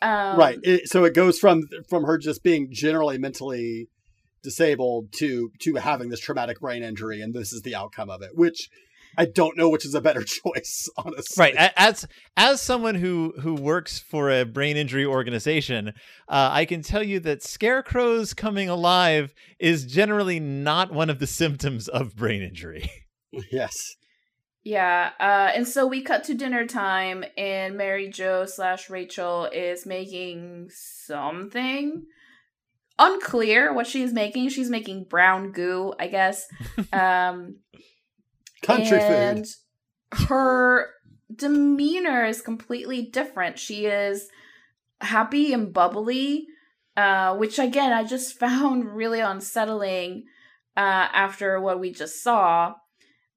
um, 0.00 0.38
right. 0.38 0.58
It, 0.62 0.88
so 0.88 1.04
it 1.04 1.14
goes 1.14 1.38
from 1.38 1.62
from 1.88 2.04
her 2.04 2.18
just 2.18 2.42
being 2.42 2.68
generally 2.70 3.18
mentally 3.18 3.88
disabled 4.42 5.12
to 5.14 5.50
to 5.60 5.74
having 5.74 6.08
this 6.08 6.20
traumatic 6.20 6.60
brain 6.60 6.82
injury, 6.82 7.20
and 7.20 7.34
this 7.34 7.52
is 7.52 7.62
the 7.62 7.74
outcome 7.74 8.10
of 8.10 8.22
it. 8.22 8.30
Which 8.34 8.68
I 9.18 9.24
don't 9.26 9.56
know 9.56 9.68
which 9.68 9.84
is 9.84 9.94
a 9.94 10.00
better 10.00 10.22
choice, 10.24 10.88
honestly. 10.96 11.42
Right. 11.42 11.54
A- 11.56 11.78
As 11.78 12.06
as 12.36 12.62
someone 12.62 12.94
who 12.94 13.34
who 13.40 13.54
works 13.54 13.98
for 13.98 14.30
a 14.30 14.44
brain 14.46 14.76
injury 14.76 15.04
organization, 15.04 15.88
uh, 16.28 16.48
I 16.52 16.64
can 16.64 16.82
tell 16.82 17.02
you 17.02 17.18
that 17.20 17.42
scarecrows 17.42 18.32
coming 18.32 18.68
alive 18.68 19.34
is 19.58 19.84
generally 19.84 20.38
not 20.40 20.92
one 20.92 21.10
of 21.10 21.18
the 21.18 21.26
symptoms 21.42 21.88
of 21.88 22.16
brain 22.16 22.42
injury. 22.42 22.88
Yes. 23.52 23.94
Yeah, 24.64 25.10
uh, 25.20 25.52
and 25.54 25.68
so 25.68 25.86
we 25.86 26.02
cut 26.02 26.24
to 26.24 26.34
dinner 26.34 26.66
time, 26.66 27.24
and 27.36 27.76
Mary 27.76 28.08
Jo 28.08 28.46
slash 28.46 28.88
Rachel 28.88 29.48
is 29.52 29.84
making 29.84 30.70
something 30.72 32.04
unclear 32.98 33.72
what 33.72 33.86
she's 33.86 34.12
making. 34.12 34.48
She's 34.48 34.70
making 34.70 35.04
brown 35.04 35.52
goo, 35.52 35.92
I 35.98 36.08
guess. 36.08 36.46
Um, 36.92 37.56
Country 38.62 39.00
and 39.00 39.46
food. 40.12 40.28
her 40.28 40.90
demeanor 41.34 42.24
is 42.24 42.40
completely 42.40 43.02
different. 43.02 43.58
She 43.58 43.86
is 43.86 44.28
happy 45.00 45.52
and 45.52 45.72
bubbly, 45.72 46.46
uh, 46.96 47.36
which 47.36 47.58
again 47.58 47.92
I 47.92 48.04
just 48.04 48.38
found 48.38 48.84
really 48.96 49.20
unsettling 49.20 50.24
uh, 50.76 51.08
after 51.12 51.60
what 51.60 51.80
we 51.80 51.92
just 51.92 52.22
saw. 52.22 52.74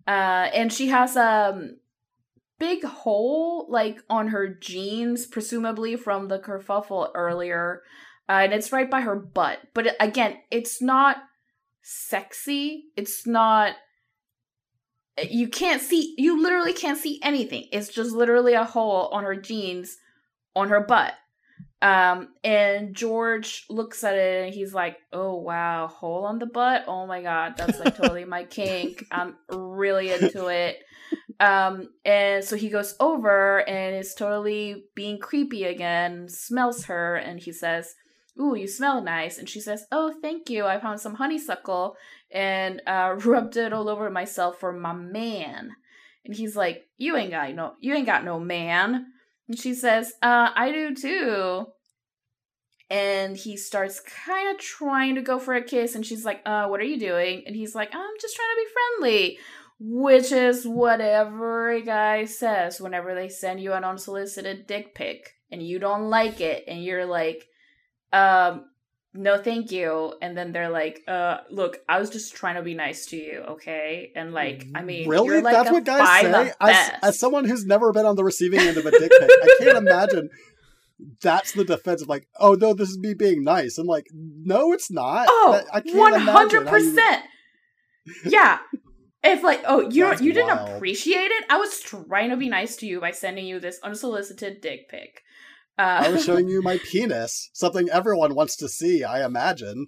Uh, 0.08 0.50
and 0.54 0.74
she 0.74 0.88
has 0.88 1.16
a 1.16 1.52
um, 1.54 1.78
big 2.60 2.84
hole 2.84 3.68
like 3.70 4.04
on 4.10 4.30
her 4.30 4.48
jeans, 4.48 5.26
presumably 5.26 5.96
from 5.96 6.28
the 6.28 6.40
kerfuffle 6.40 7.10
earlier, 7.14 7.82
uh, 8.28 8.34
and 8.44 8.54
it's 8.54 8.72
right 8.72 8.90
by 8.90 9.02
her 9.02 9.16
butt. 9.16 9.60
But 9.74 9.96
again, 10.00 10.38
it's 10.50 10.82
not 10.82 11.18
sexy. 11.82 12.86
It's 12.96 13.28
not 13.28 13.76
you 15.30 15.48
can't 15.48 15.82
see 15.82 16.16
you 16.18 16.42
literally 16.42 16.74
can't 16.74 16.98
see 16.98 17.20
anything. 17.24 17.68
It's 17.72 17.90
just 17.90 18.12
literally 18.12 18.54
a 18.54 18.64
hole 18.64 19.10
on 19.12 19.24
her 19.24 19.36
jeans 19.36 19.98
on 20.56 20.70
her 20.70 20.82
butt. 20.82 21.14
Um 21.82 22.30
and 22.44 22.96
george 22.96 23.66
looks 23.70 24.04
at 24.04 24.16
it 24.16 24.46
and 24.46 24.54
he's 24.54 24.74
like 24.74 24.98
oh 25.12 25.36
wow 25.36 25.88
hole 25.88 26.26
on 26.26 26.40
the 26.40 26.46
butt? 26.46 26.86
Oh 26.88 27.08
my 27.08 27.22
god 27.22 27.56
that's 27.58 27.80
like 27.80 27.96
totally 27.96 28.26
my 28.26 28.44
kink. 28.44 29.06
I'm 29.12 29.36
really 29.50 30.12
into 30.12 30.48
it. 30.48 30.78
Um 31.40 31.90
and 32.06 32.44
so 32.44 32.56
he 32.56 32.70
goes 32.70 32.96
over 33.00 33.68
and 33.68 33.96
is 33.96 34.14
totally 34.14 34.86
being 34.96 35.20
creepy 35.20 35.64
again 35.64 36.28
smells 36.30 36.86
her 36.86 37.16
and 37.16 37.40
he 37.40 37.52
says 37.52 37.96
ooh 38.40 38.56
you 38.56 38.68
smell 38.68 39.02
nice. 39.02 39.38
And 39.38 39.50
she 39.50 39.60
says 39.60 39.86
oh 39.92 40.14
thank 40.22 40.50
you. 40.50 40.66
I 40.66 40.80
found 40.80 41.00
some 41.00 41.16
honeysuckle 41.16 41.96
and 42.32 42.82
uh, 42.88 43.16
rubbed 43.26 43.58
it 43.58 43.74
all 43.74 43.90
over 43.90 44.10
myself 44.10 44.60
for 44.60 44.72
my 44.72 44.94
man. 44.94 45.72
And 46.26 46.36
he's 46.36 46.56
like, 46.56 46.88
"You 46.98 47.18
ain't 47.18 47.32
got 47.32 47.54
no, 47.54 47.74
you 47.80 47.94
ain't 47.94 48.06
got 48.06 48.24
no 48.24 48.40
man." 48.40 49.08
And 49.48 49.58
she 49.60 49.74
says, 49.74 50.14
uh, 50.22 50.50
"I 50.56 50.72
do 50.72 50.96
too." 50.96 51.66
And 52.90 53.38
he 53.38 53.56
starts 53.56 54.02
kind 54.02 54.54
of 54.54 54.62
trying 54.62 55.16
to 55.16 55.22
go 55.22 55.40
for 55.40 55.54
a 55.54 55.64
kiss, 55.64 55.96
and 55.96 56.06
she's 56.06 56.26
like, 56.26 56.42
"Uh, 56.46 56.68
what 56.68 56.80
are 56.80 56.86
you 56.86 57.00
doing?" 57.00 57.44
And 57.46 57.56
he's 57.56 57.74
like, 57.76 57.90
"I'm 57.94 58.14
just 58.22 58.36
trying 58.36 58.50
to 58.50 58.64
be 58.64 58.74
friendly." 58.74 59.40
Which 59.84 60.32
is 60.32 60.68
what 60.68 61.02
every 61.02 61.82
guy 61.82 62.26
says 62.26 62.80
whenever 62.80 63.16
they 63.16 63.30
send 63.30 63.60
you 63.60 63.74
an 63.74 63.84
unsolicited 63.84 64.68
dick 64.68 64.94
pic 64.94 65.34
and 65.52 65.66
you 65.66 65.80
don't 65.80 66.12
like 66.12 66.40
it, 66.40 66.66
and 66.68 66.84
you're 66.84 67.08
like, 67.08 67.48
um, 68.14 68.66
no 69.14 69.38
thank 69.38 69.72
you 69.72 70.14
and 70.22 70.38
then 70.38 70.51
they're 70.53 70.70
like 70.70 71.01
uh 71.07 71.38
look 71.49 71.80
i 71.89 71.99
was 71.99 72.09
just 72.09 72.34
trying 72.34 72.55
to 72.55 72.62
be 72.62 72.74
nice 72.74 73.07
to 73.07 73.18
you 73.18 73.39
okay 73.47 74.12
and 74.16 74.34
like 74.34 74.66
i 74.74 74.82
mean 74.82 75.07
really? 75.07 75.41
like 75.41 75.53
That's 75.53 75.72
what 75.72 75.84
guys 75.84 76.22
say. 76.22 76.53
As, 76.62 76.91
as 77.03 77.20
someone 77.20 77.43
who's 77.45 77.66
never 77.66 77.91
been 77.91 78.05
on 78.05 78.16
the 78.16 78.24
receiving 78.24 78.59
end 78.62 78.78
of 78.78 78.86
a 78.86 78.91
dick 78.91 79.12
pic, 79.12 79.30
I 79.30 79.55
can't 79.59 79.78
imagine 79.88 80.30
that's 81.22 81.53
the 81.53 81.66
defense 81.66 82.03
of 82.03 82.09
like, 82.09 82.28
oh 82.39 82.53
no, 82.53 82.76
this 82.76 82.89
is 82.89 82.99
me 82.99 83.16
being 83.16 83.43
nice. 83.43 83.80
I'm 83.80 83.88
like, 83.88 84.05
no, 84.14 84.72
it's 84.72 84.91
not. 84.91 85.26
oh 85.30 85.59
I 85.74 85.82
can't 85.82 86.16
imagine 86.16 86.68
how 86.68 86.76
you- 86.78 86.93
100% 86.93 87.22
yeah 88.26 88.59
if 89.24 89.43
like 89.43 89.62
oh 89.68 89.82
you 89.89 90.07
you 90.20 90.34
didn't 90.34 90.57
appreciate 90.57 91.30
it 91.32 91.45
i 91.49 91.57
was 91.57 91.80
trying 91.82 92.30
to 92.30 92.38
be 92.38 92.49
nice 92.49 92.76
to 92.76 92.88
you 92.88 92.99
by 92.99 93.12
sending 93.12 93.45
you 93.45 93.59
this 93.59 93.80
unsolicited 93.84 94.62
dick 94.62 94.89
pic 94.89 95.22
uh, 95.82 96.04
I 96.06 96.10
was 96.10 96.24
showing 96.24 96.48
you 96.48 96.62
my 96.62 96.78
penis, 96.92 97.50
something 97.54 97.90
everyone 97.90 98.36
wants 98.36 98.56
to 98.58 98.70
see, 98.70 99.04
I 99.04 99.26
imagine. 99.26 99.88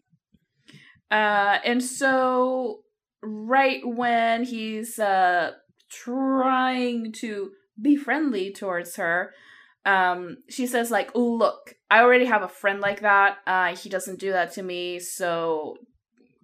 Uh, 1.12 1.60
and 1.64 1.84
so 1.84 2.80
right 3.22 3.82
when 3.86 4.44
he's 4.44 5.00
uh 5.00 5.52
trying 5.90 7.12
to 7.12 7.52
be 7.80 7.96
friendly 7.96 8.52
towards 8.52 8.96
her, 8.96 9.34
um, 9.86 10.38
she 10.50 10.66
says 10.66 10.90
like, 10.90 11.12
"Look, 11.14 11.76
I 11.92 12.02
already 12.02 12.26
have 12.26 12.42
a 12.42 12.48
friend 12.48 12.80
like 12.80 13.02
that. 13.02 13.38
Uh, 13.46 13.76
he 13.76 13.90
doesn't 13.90 14.20
do 14.20 14.32
that 14.32 14.54
to 14.54 14.64
me, 14.64 15.00
so 15.00 15.78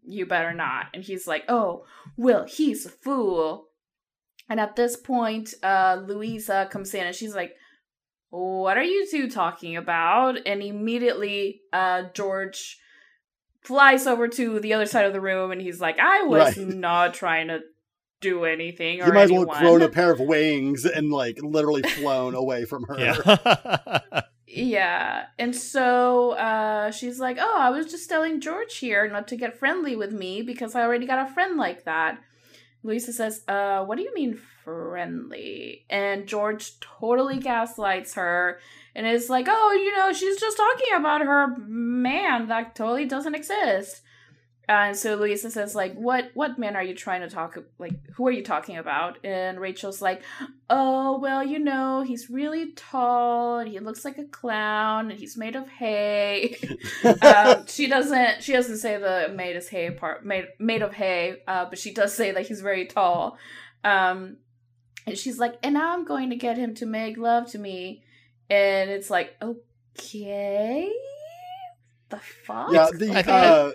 you 0.04 0.28
better 0.28 0.54
not." 0.54 0.88
And 0.94 1.04
he's 1.04 1.26
like, 1.26 1.46
"Oh, 1.48 1.86
well, 2.18 2.46
he's 2.46 2.86
a 2.86 2.90
fool." 2.90 3.70
And 4.48 4.60
at 4.60 4.76
this 4.76 4.96
point, 4.96 5.54
uh, 5.64 6.02
Louisa 6.06 6.68
comes 6.72 6.94
in 6.94 7.06
and 7.06 7.16
she's 7.16 7.36
like, 7.36 7.54
what 8.30 8.78
are 8.78 8.84
you 8.84 9.08
two 9.10 9.30
talking 9.30 9.76
about? 9.78 10.38
And 10.46 10.62
immediately, 10.62 11.62
uh, 11.74 12.04
George 12.14 12.78
flies 13.62 14.08
over 14.08 14.28
to 14.28 14.60
the 14.60 14.74
other 14.74 14.86
side 14.86 15.06
of 15.06 15.14
the 15.14 15.22
room 15.22 15.52
and 15.52 15.62
he's 15.62 15.82
like, 15.82 16.00
I 16.00 16.24
was 16.24 16.58
Right. 16.58 16.68
not 16.76 17.14
trying 17.14 17.48
to 17.50 17.60
do 18.22 18.44
anything 18.46 19.02
or 19.02 19.08
You 19.08 19.14
might 19.14 19.24
as 19.24 19.32
well 19.32 19.42
anyone. 19.42 19.56
have 19.58 19.64
grown 19.66 19.82
a 19.82 19.90
pair 19.90 20.12
of 20.12 20.20
wings 20.20 20.86
and 20.86 21.10
like 21.12 21.40
literally 21.42 21.82
flown 21.84 22.36
away 22.44 22.66
from 22.66 22.84
her. 22.84 22.98
Yeah. 23.00 24.22
Yeah. 24.52 25.26
And 25.38 25.56
so 25.56 26.32
uh, 26.32 26.90
she's 26.90 27.20
like, 27.20 27.38
Oh, 27.40 27.58
I 27.60 27.70
was 27.70 27.86
just 27.86 28.10
telling 28.10 28.42
George 28.42 28.78
here 28.78 29.08
not 29.08 29.28
to 29.28 29.36
get 29.36 29.56
friendly 29.60 29.96
with 29.96 30.12
me 30.12 30.42
because 30.42 30.74
I 30.74 30.82
already 30.82 31.06
got 31.06 31.30
a 31.30 31.32
friend 31.32 31.56
like 31.56 31.84
that. 31.86 32.20
Louisa 32.84 33.14
says, 33.14 33.44
Uh, 33.48 33.84
what 33.84 33.98
do 33.98 34.04
you 34.04 34.14
mean 34.14 34.40
friendly? 34.64 35.86
And 35.90 36.28
George 36.28 36.80
totally 36.80 37.40
gaslights 37.40 38.14
her 38.14 38.60
and 38.96 39.06
is 39.06 39.30
like, 39.30 39.48
Oh, 39.50 39.72
you 39.74 39.96
know, 39.96 40.14
she's 40.14 40.40
just 40.40 40.58
talking 40.58 40.96
about 40.96 41.22
her 41.22 41.58
man 41.58 42.48
that 42.48 42.76
totally 42.76 43.06
doesn't 43.06 43.36
exist. 43.36 44.02
And 44.70 44.96
so 44.96 45.16
Louisa 45.16 45.50
says, 45.50 45.74
like, 45.74 45.96
what 45.96 46.30
what 46.36 46.60
man 46.60 46.76
are 46.76 46.84
you 46.84 46.94
trying 46.94 47.22
to 47.22 47.30
talk 47.30 47.58
like 47.80 47.94
who 48.12 48.28
are 48.28 48.32
you 48.32 48.44
talking 48.44 48.78
about? 48.78 49.18
And 49.26 49.60
Rachel's 49.60 50.00
like, 50.00 50.22
Oh, 50.70 51.18
well, 51.18 51.44
you 51.44 51.58
know, 51.58 52.04
he's 52.04 52.30
really 52.30 52.74
tall 52.74 53.58
and 53.58 53.68
he 53.68 53.80
looks 53.80 54.06
like 54.06 54.20
a 54.20 54.26
clown 54.26 55.10
and 55.10 55.20
he's 55.20 55.36
made 55.36 55.56
of 55.56 55.68
hay. 55.68 56.56
um, 57.24 57.66
she 57.66 57.88
doesn't 57.88 58.44
she 58.44 58.54
doesn't 58.54 58.78
say 58.78 58.98
the 58.98 59.34
made 59.36 59.56
of 59.56 59.68
hay 59.68 59.90
part 59.90 60.24
made 60.24 60.46
made 60.60 60.84
of 60.84 60.94
hay, 60.94 61.42
uh, 61.48 61.66
but 61.66 61.80
she 61.80 61.92
does 61.92 62.14
say 62.14 62.30
that 62.30 62.46
he's 62.46 62.62
very 62.62 62.86
tall. 62.86 63.40
Um 63.84 64.38
and 65.08 65.18
she's 65.18 65.40
like, 65.40 65.56
and 65.64 65.74
now 65.74 65.94
I'm 65.94 66.06
going 66.06 66.30
to 66.30 66.36
get 66.36 66.60
him 66.60 66.76
to 66.76 66.86
make 66.86 67.18
love 67.18 67.50
to 67.52 67.58
me. 67.58 68.04
And 68.52 68.92
it's 68.92 69.10
like, 69.10 69.36
okay. 69.42 70.92
The 72.10 72.18
fuck? 72.18 72.72
Yeah, 72.72 72.90
the 72.94 73.32
uh, 73.32 73.72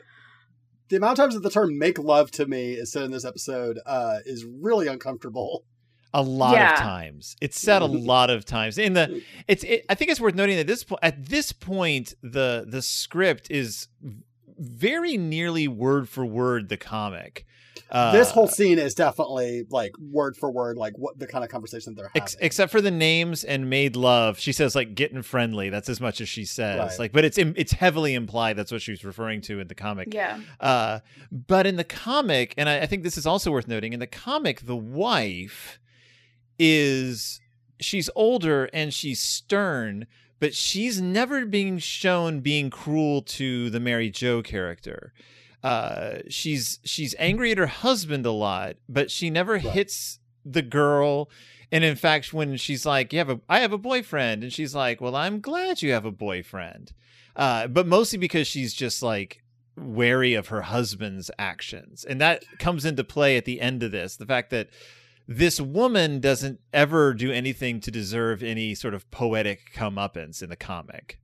the 0.89 0.97
amount 0.97 1.18
of 1.18 1.22
times 1.22 1.35
that 1.35 1.43
the 1.43 1.51
term 1.51 1.78
"make 1.78 1.99
love 1.99 2.30
to 2.32 2.47
me" 2.47 2.72
is 2.72 2.93
said 2.93 3.05
in 3.05 3.11
this 3.11 3.24
episode 3.24 3.78
uh, 3.87 4.18
is 4.24 4.45
really 4.45 4.87
uncomfortable. 4.87 5.64
A 6.12 6.22
lot 6.22 6.55
yeah. 6.55 6.74
of 6.74 6.78
times, 6.78 7.37
it's 7.41 7.59
said 7.59 7.82
a 7.82 7.87
lot 7.87 8.30
of 8.30 8.45
times. 8.45 8.78
In 8.78 8.93
the, 8.93 9.22
it's. 9.49 9.64
It, 9.64 9.85
I 9.89 9.97
think 9.97 10.12
it's 10.12 10.20
worth 10.20 10.37
noting 10.37 10.57
that 10.59 10.66
this 10.66 10.85
point, 10.85 11.01
at 11.03 11.26
this 11.26 11.53
point, 11.53 12.14
the 12.22 12.64
the 12.68 12.82
script 12.82 13.51
is 13.51 13.89
very 14.57 15.16
nearly 15.16 15.66
word 15.66 16.09
for 16.09 16.24
word 16.24 16.68
the 16.68 16.76
comic. 16.76 17.45
Uh, 17.91 18.12
this 18.12 18.31
whole 18.31 18.49
scene 18.49 18.79
is 18.79 18.95
definitely 18.95 19.66
like 19.70 19.93
word 19.99 20.37
for 20.37 20.51
word, 20.51 20.77
like 20.77 20.97
what 20.97 21.18
the 21.18 21.27
kind 21.27 21.45
of 21.45 21.51
conversation 21.51 21.95
they're 21.95 22.09
having. 22.09 22.22
Ex- 22.22 22.37
except 22.41 22.72
for 22.72 22.81
the 22.81 22.91
names 22.91 23.45
and 23.45 23.68
made 23.70 23.97
love, 23.97 24.39
she 24.39 24.53
says 24.53 24.75
like 24.75 24.95
getting 24.95 25.22
friendly. 25.22 25.70
That's 25.70 25.89
as 25.89 26.01
much 26.01 26.20
as 26.20 26.29
she 26.29 26.45
says. 26.45 26.79
Right. 26.79 26.99
Like, 26.99 27.12
but 27.12 27.25
it's 27.25 27.39
it's 27.39 27.72
heavily 27.72 28.14
implied. 28.14 28.57
That's 28.57 28.72
what 28.72 28.83
she's 28.83 29.05
referring 29.05 29.41
to 29.43 29.61
in 29.61 29.68
the 29.68 29.75
comic. 29.75 30.12
Yeah. 30.12 30.41
Uh, 30.61 31.01
but 31.31 31.66
in 31.66 31.77
the 31.77 31.85
comic, 31.85 32.55
and 32.57 32.68
I, 32.68 32.81
I 32.81 32.87
think 32.87 33.03
this 33.03 33.16
is 33.16 33.27
also 33.27 33.51
worth 33.51 33.68
noting, 33.68 33.93
in 33.93 34.01
the 34.01 34.07
comic, 34.07 34.62
the 34.62 34.77
wife 34.77 35.79
is 36.59 37.41
she's 37.81 38.09
older 38.14 38.70
and 38.72 38.95
she's 38.95 39.20
stern 39.20 40.07
but 40.45 40.55
she's 40.55 41.01
never 41.01 41.47
being 41.47 41.79
shown 41.79 42.41
being 42.41 42.68
cruel 42.68 43.22
to 43.22 43.70
the 43.70 43.81
Mary 43.81 44.11
Joe 44.11 44.43
character. 44.43 45.14
Uh, 45.65 46.19
she's 46.29 46.79
she's 46.85 47.15
angry 47.19 47.51
at 47.51 47.57
her 47.57 47.67
husband 47.67 48.27
a 48.27 48.31
lot, 48.31 48.77
but 48.87 49.11
she 49.11 49.31
never 49.31 49.55
right. 49.55 49.62
hits 49.62 50.19
the 50.45 50.61
girl. 50.61 51.31
And 51.73 51.83
in 51.83 51.97
fact, 51.97 52.35
when 52.35 52.59
she's 52.59 52.85
like, 52.85 53.15
"You 53.15 53.19
have 53.19 53.31
a, 53.31 53.41
I 53.49 53.61
have 53.61 53.73
a 53.73 53.79
boyfriend," 53.79 54.43
and 54.43 54.53
she's 54.53 54.75
like, 54.75 55.01
"Well, 55.01 55.17
I'm 55.17 55.41
glad 55.41 55.81
you 55.81 55.91
have 55.93 56.05
a 56.05 56.11
boyfriend," 56.11 56.93
uh, 57.35 57.67
but 57.69 57.87
mostly 57.87 58.19
because 58.19 58.47
she's 58.47 58.75
just 58.75 59.03
like 59.03 59.43
wary 59.75 60.35
of 60.35 60.49
her 60.49 60.62
husband's 60.62 61.31
actions, 61.39 62.05
and 62.05 62.21
that 62.21 62.45
comes 62.59 62.85
into 62.85 63.03
play 63.03 63.39
at 63.39 63.47
the 63.47 63.62
end 63.62 63.83
of 63.83 63.91
this. 63.91 64.17
The 64.17 64.27
fact 64.27 64.51
that 64.51 64.69
this 65.27 65.59
woman 65.59 66.21
doesn't 66.21 66.61
ever 66.75 67.15
do 67.15 67.33
anything 67.33 67.81
to 67.81 67.91
deserve 67.91 68.43
any 68.43 68.75
sort 68.75 68.93
of 68.93 69.11
poetic 69.11 69.73
comeuppance 69.75 70.43
in 70.43 70.51
the 70.51 70.57
comic. 70.57 71.19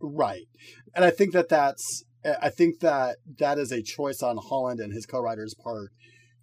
Right. 0.00 0.48
And 0.92 1.04
I 1.04 1.10
think 1.10 1.32
that 1.32 1.48
that's 1.48 2.04
I 2.40 2.50
think 2.50 2.80
that 2.80 3.16
that 3.38 3.58
is 3.58 3.72
a 3.72 3.82
choice 3.82 4.22
on 4.22 4.36
Holland 4.36 4.80
and 4.80 4.92
his 4.92 5.06
co-writer's 5.06 5.54
part 5.54 5.92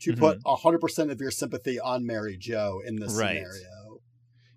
to 0.02 0.12
mm-hmm. 0.12 0.20
put 0.20 0.40
hundred 0.46 0.80
percent 0.80 1.12
of 1.12 1.20
your 1.20 1.32
sympathy 1.32 1.80
on 1.80 2.06
Mary 2.06 2.38
Jo 2.38 2.82
in 2.86 2.98
this 2.98 3.14
right. 3.16 3.38
scenario. 3.38 4.02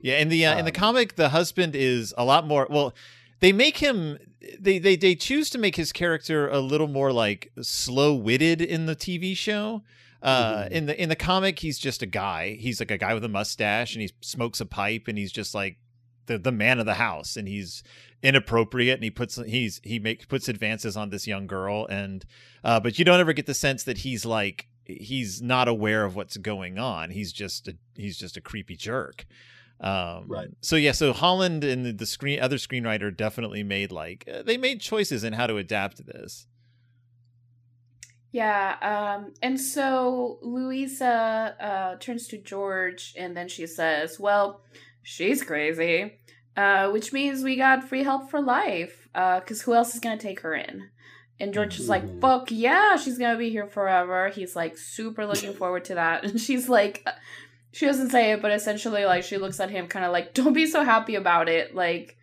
Yeah, 0.00 0.18
in 0.18 0.28
the 0.28 0.46
uh, 0.46 0.52
um, 0.52 0.58
in 0.60 0.64
the 0.64 0.72
comic, 0.72 1.16
the 1.16 1.30
husband 1.30 1.74
is 1.74 2.14
a 2.16 2.24
lot 2.24 2.46
more. 2.46 2.66
Well, 2.70 2.94
they 3.40 3.52
make 3.52 3.78
him. 3.78 4.18
They 4.58 4.78
they 4.78 4.96
they 4.96 5.14
choose 5.14 5.50
to 5.50 5.58
make 5.58 5.76
his 5.76 5.92
character 5.92 6.48
a 6.48 6.60
little 6.60 6.88
more 6.88 7.12
like 7.12 7.50
slow 7.60 8.14
witted 8.14 8.60
in 8.60 8.86
the 8.86 8.96
TV 8.96 9.36
show. 9.36 9.82
Uh, 10.22 10.64
mm-hmm. 10.64 10.72
in 10.72 10.86
the 10.86 11.02
in 11.02 11.08
the 11.08 11.16
comic, 11.16 11.58
he's 11.58 11.78
just 11.78 12.02
a 12.02 12.06
guy. 12.06 12.54
He's 12.54 12.80
like 12.80 12.90
a 12.90 12.98
guy 12.98 13.14
with 13.14 13.24
a 13.24 13.28
mustache, 13.28 13.94
and 13.94 14.02
he 14.02 14.10
smokes 14.20 14.60
a 14.60 14.66
pipe, 14.66 15.04
and 15.08 15.18
he's 15.18 15.32
just 15.32 15.54
like 15.54 15.78
the 16.26 16.38
the 16.38 16.52
man 16.52 16.78
of 16.78 16.86
the 16.86 16.94
house, 16.94 17.36
and 17.36 17.48
he's 17.48 17.82
inappropriate 18.22 18.94
and 18.94 19.04
he 19.04 19.10
puts 19.10 19.36
he's 19.46 19.80
he 19.84 19.98
makes 19.98 20.24
puts 20.24 20.48
advances 20.48 20.96
on 20.96 21.10
this 21.10 21.26
young 21.26 21.46
girl 21.46 21.86
and 21.90 22.24
uh 22.64 22.80
but 22.80 22.98
you 22.98 23.04
don't 23.04 23.20
ever 23.20 23.32
get 23.32 23.46
the 23.46 23.54
sense 23.54 23.84
that 23.84 23.98
he's 23.98 24.24
like 24.24 24.68
he's 24.84 25.42
not 25.42 25.68
aware 25.68 26.04
of 26.04 26.16
what's 26.16 26.36
going 26.36 26.78
on. 26.78 27.10
He's 27.10 27.32
just 27.32 27.68
a 27.68 27.76
he's 27.94 28.16
just 28.16 28.36
a 28.36 28.40
creepy 28.40 28.76
jerk. 28.76 29.26
Um 29.80 30.24
right. 30.28 30.48
so 30.62 30.76
yeah 30.76 30.92
so 30.92 31.12
holland 31.12 31.62
and 31.62 31.84
the, 31.84 31.92
the 31.92 32.06
screen 32.06 32.40
other 32.40 32.56
screenwriter 32.56 33.14
definitely 33.14 33.62
made 33.62 33.92
like 33.92 34.26
uh, 34.32 34.42
they 34.42 34.56
made 34.56 34.80
choices 34.80 35.22
in 35.22 35.34
how 35.34 35.46
to 35.46 35.58
adapt 35.58 36.06
this. 36.06 36.46
Yeah 38.32 38.76
um 38.80 39.34
and 39.42 39.60
so 39.60 40.38
louisa 40.40 41.54
uh 41.60 41.96
turns 41.96 42.26
to 42.28 42.38
george 42.38 43.14
and 43.18 43.36
then 43.36 43.48
she 43.48 43.66
says 43.66 44.18
well 44.18 44.62
she's 45.06 45.42
crazy 45.42 46.18
uh, 46.56 46.90
which 46.90 47.12
means 47.12 47.42
we 47.42 47.56
got 47.56 47.84
free 47.84 48.02
help 48.02 48.30
for 48.30 48.40
life. 48.40 49.08
Because 49.12 49.60
uh, 49.60 49.64
who 49.64 49.74
else 49.74 49.94
is 49.94 50.00
going 50.00 50.18
to 50.18 50.22
take 50.22 50.40
her 50.40 50.54
in? 50.54 50.88
And 51.38 51.52
George 51.52 51.78
is 51.78 51.88
like, 51.88 52.02
mm-hmm. 52.02 52.20
fuck 52.20 52.50
yeah, 52.50 52.96
she's 52.96 53.18
going 53.18 53.32
to 53.32 53.38
be 53.38 53.50
here 53.50 53.66
forever. 53.66 54.30
He's 54.30 54.56
like, 54.56 54.78
super 54.78 55.26
looking 55.26 55.52
forward 55.54 55.84
to 55.86 55.94
that. 55.94 56.24
And 56.24 56.40
she's 56.40 56.68
like, 56.68 57.06
she 57.72 57.84
doesn't 57.84 58.10
say 58.10 58.32
it, 58.32 58.40
but 58.40 58.52
essentially, 58.52 59.04
like, 59.04 59.22
she 59.22 59.36
looks 59.36 59.60
at 59.60 59.70
him 59.70 59.86
kind 59.86 60.04
of 60.04 60.12
like, 60.12 60.32
don't 60.32 60.54
be 60.54 60.66
so 60.66 60.82
happy 60.82 61.14
about 61.14 61.48
it. 61.48 61.74
Like, 61.74 62.16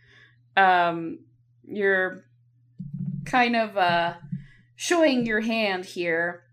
um, 0.58 1.20
you're 1.64 2.24
kind 3.26 3.56
of 3.56 3.78
uh, 3.78 4.14
showing 4.76 5.28
your 5.28 5.42
hand 5.42 5.86
here. 5.86 6.44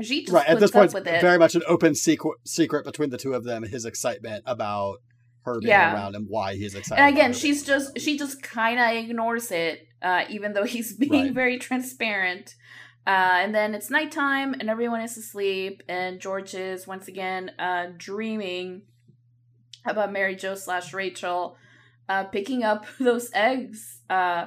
She 0.00 0.20
just 0.20 0.32
right 0.32 0.46
at 0.46 0.60
this 0.60 0.70
point, 0.70 0.92
very 0.92 1.38
much 1.38 1.56
an 1.56 1.62
open 1.66 1.96
secret 1.96 2.38
secret 2.46 2.84
between 2.84 3.10
the 3.10 3.16
two 3.16 3.34
of 3.34 3.42
them. 3.42 3.64
His 3.64 3.84
excitement 3.84 4.44
about 4.46 4.98
yeah. 5.60 5.94
around 5.94 6.14
and 6.14 6.28
why 6.28 6.54
he's 6.56 6.74
excited. 6.74 7.02
And 7.02 7.14
again, 7.14 7.32
she's 7.32 7.64
just 7.64 7.98
she 7.98 8.18
just 8.18 8.42
kind 8.42 8.78
of 8.78 9.04
ignores 9.04 9.50
it, 9.50 9.88
uh, 10.02 10.24
even 10.28 10.52
though 10.52 10.64
he's 10.74 10.94
being 10.94 11.12
right. 11.12 11.32
very 11.34 11.58
transparent. 11.58 12.54
Uh, 13.06 13.40
and 13.40 13.54
then 13.54 13.74
it's 13.74 13.88
nighttime 13.88 14.52
and 14.52 14.68
everyone 14.68 15.00
is 15.00 15.16
asleep, 15.16 15.82
and 15.88 16.20
George 16.20 16.54
is 16.54 16.86
once 16.86 17.08
again 17.08 17.50
uh, 17.58 17.86
dreaming 17.96 18.82
about 19.86 20.12
Mary 20.12 20.36
Jo 20.36 20.54
slash 20.54 20.92
Rachel 20.92 21.56
uh, 22.08 22.24
picking 22.24 22.62
up 22.62 22.86
those 23.00 23.30
eggs. 23.32 24.00
Uh, 24.08 24.46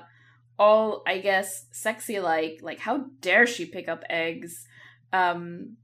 all 0.59 1.01
I 1.07 1.17
guess 1.17 1.65
sexy 1.71 2.19
like 2.19 2.59
like 2.61 2.79
how 2.79 3.05
dare 3.19 3.47
she 3.47 3.65
pick 3.65 3.87
up 3.87 4.03
eggs? 4.09 4.67
Um, 5.11 5.77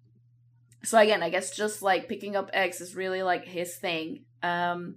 so 0.83 0.97
again, 0.97 1.23
I 1.23 1.29
guess 1.29 1.55
just 1.55 1.81
like 1.81 2.07
picking 2.07 2.35
up 2.35 2.49
eggs 2.53 2.79
is 2.79 2.95
really 2.95 3.23
like 3.23 3.45
his 3.45 3.75
thing. 3.75 4.25
Um, 4.43 4.95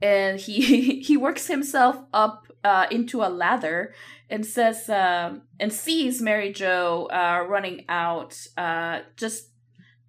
and 0.00 0.38
he 0.38 1.00
he 1.08 1.16
works 1.16 1.46
himself 1.46 1.96
up 2.12 2.46
uh, 2.64 2.86
into 2.90 3.22
a 3.22 3.28
lather 3.28 3.94
and 4.28 4.44
says 4.44 4.88
um, 4.88 5.42
and 5.60 5.72
sees 5.72 6.20
Mary 6.20 6.52
Jo 6.52 7.08
uh, 7.12 7.44
running 7.48 7.84
out, 7.88 8.36
uh, 8.56 9.00
just 9.16 9.48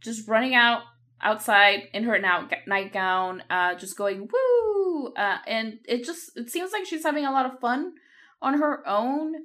just 0.01 0.27
running 0.27 0.55
out 0.55 0.81
outside 1.21 1.83
in 1.93 2.03
her 2.03 2.19
now 2.19 2.47
nightgown, 2.65 3.43
uh, 3.49 3.75
just 3.75 3.97
going 3.97 4.27
woo, 4.31 5.13
uh, 5.15 5.37
and 5.47 5.79
it 5.87 6.03
just 6.03 6.35
it 6.35 6.49
seems 6.49 6.71
like 6.71 6.85
she's 6.85 7.03
having 7.03 7.25
a 7.25 7.31
lot 7.31 7.45
of 7.45 7.59
fun 7.59 7.93
on 8.41 8.59
her 8.59 8.87
own. 8.87 9.35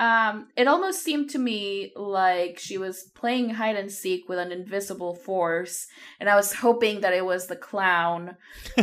Um, 0.00 0.48
it 0.56 0.66
almost 0.66 1.04
seemed 1.04 1.30
to 1.30 1.38
me 1.38 1.92
like 1.94 2.58
she 2.58 2.78
was 2.78 3.04
playing 3.14 3.50
hide 3.50 3.76
and 3.76 3.90
seek 3.90 4.28
with 4.28 4.40
an 4.40 4.50
invisible 4.50 5.14
force, 5.14 5.86
and 6.18 6.28
I 6.28 6.34
was 6.34 6.52
hoping 6.52 7.00
that 7.02 7.12
it 7.12 7.24
was 7.24 7.46
the 7.46 7.56
clown, 7.56 8.36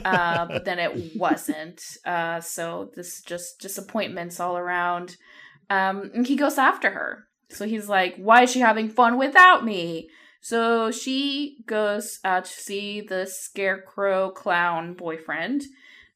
uh, 0.06 0.46
but 0.46 0.64
then 0.64 0.80
it 0.80 1.16
wasn't. 1.18 1.82
Uh, 2.06 2.40
so 2.40 2.92
this 2.96 3.22
just 3.22 3.60
disappointments 3.60 4.40
all 4.40 4.58
around. 4.58 5.18
Um, 5.70 6.12
and 6.14 6.26
he 6.26 6.36
goes 6.36 6.58
after 6.58 6.92
her. 6.92 7.28
So 7.50 7.66
he's 7.66 7.90
like, 7.90 8.16
"Why 8.16 8.44
is 8.44 8.52
she 8.52 8.60
having 8.60 8.88
fun 8.90 9.18
without 9.18 9.66
me?" 9.66 10.10
So 10.40 10.92
she 10.92 11.58
goes 11.66 12.20
uh, 12.24 12.42
to 12.42 12.50
see 12.50 13.02
the 13.02 13.26
scarecrow 13.26 14.32
clown 14.32 14.94
boyfriend, 14.94 15.64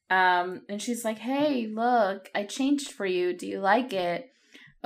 um, 0.08 0.62
and 0.70 0.80
she's 0.80 1.04
like, 1.04 1.18
"Hey, 1.18 1.66
look, 1.66 2.30
I 2.34 2.44
changed 2.44 2.92
for 2.92 3.04
you. 3.04 3.34
Do 3.34 3.46
you 3.46 3.60
like 3.60 3.92
it?" 3.92 4.32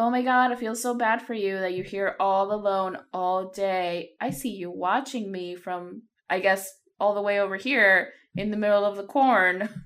Oh 0.01 0.09
my 0.09 0.22
god, 0.22 0.51
I 0.51 0.55
feel 0.55 0.74
so 0.74 0.94
bad 0.94 1.20
for 1.20 1.34
you 1.34 1.59
that 1.59 1.74
you're 1.74 1.84
here 1.84 2.16
all 2.18 2.55
alone 2.55 2.96
all 3.12 3.51
day. 3.51 4.12
I 4.18 4.30
see 4.30 4.48
you 4.48 4.70
watching 4.70 5.30
me 5.30 5.57
from, 5.57 6.05
I 6.30 6.40
guess, 6.40 6.72
all 6.98 7.14
the 7.14 7.20
way 7.20 7.38
over 7.38 7.57
here 7.57 8.14
in 8.34 8.51
the 8.51 8.57
middle 8.57 8.86
of 8.86 8.96
the 8.96 9.05
corn. 9.05 9.68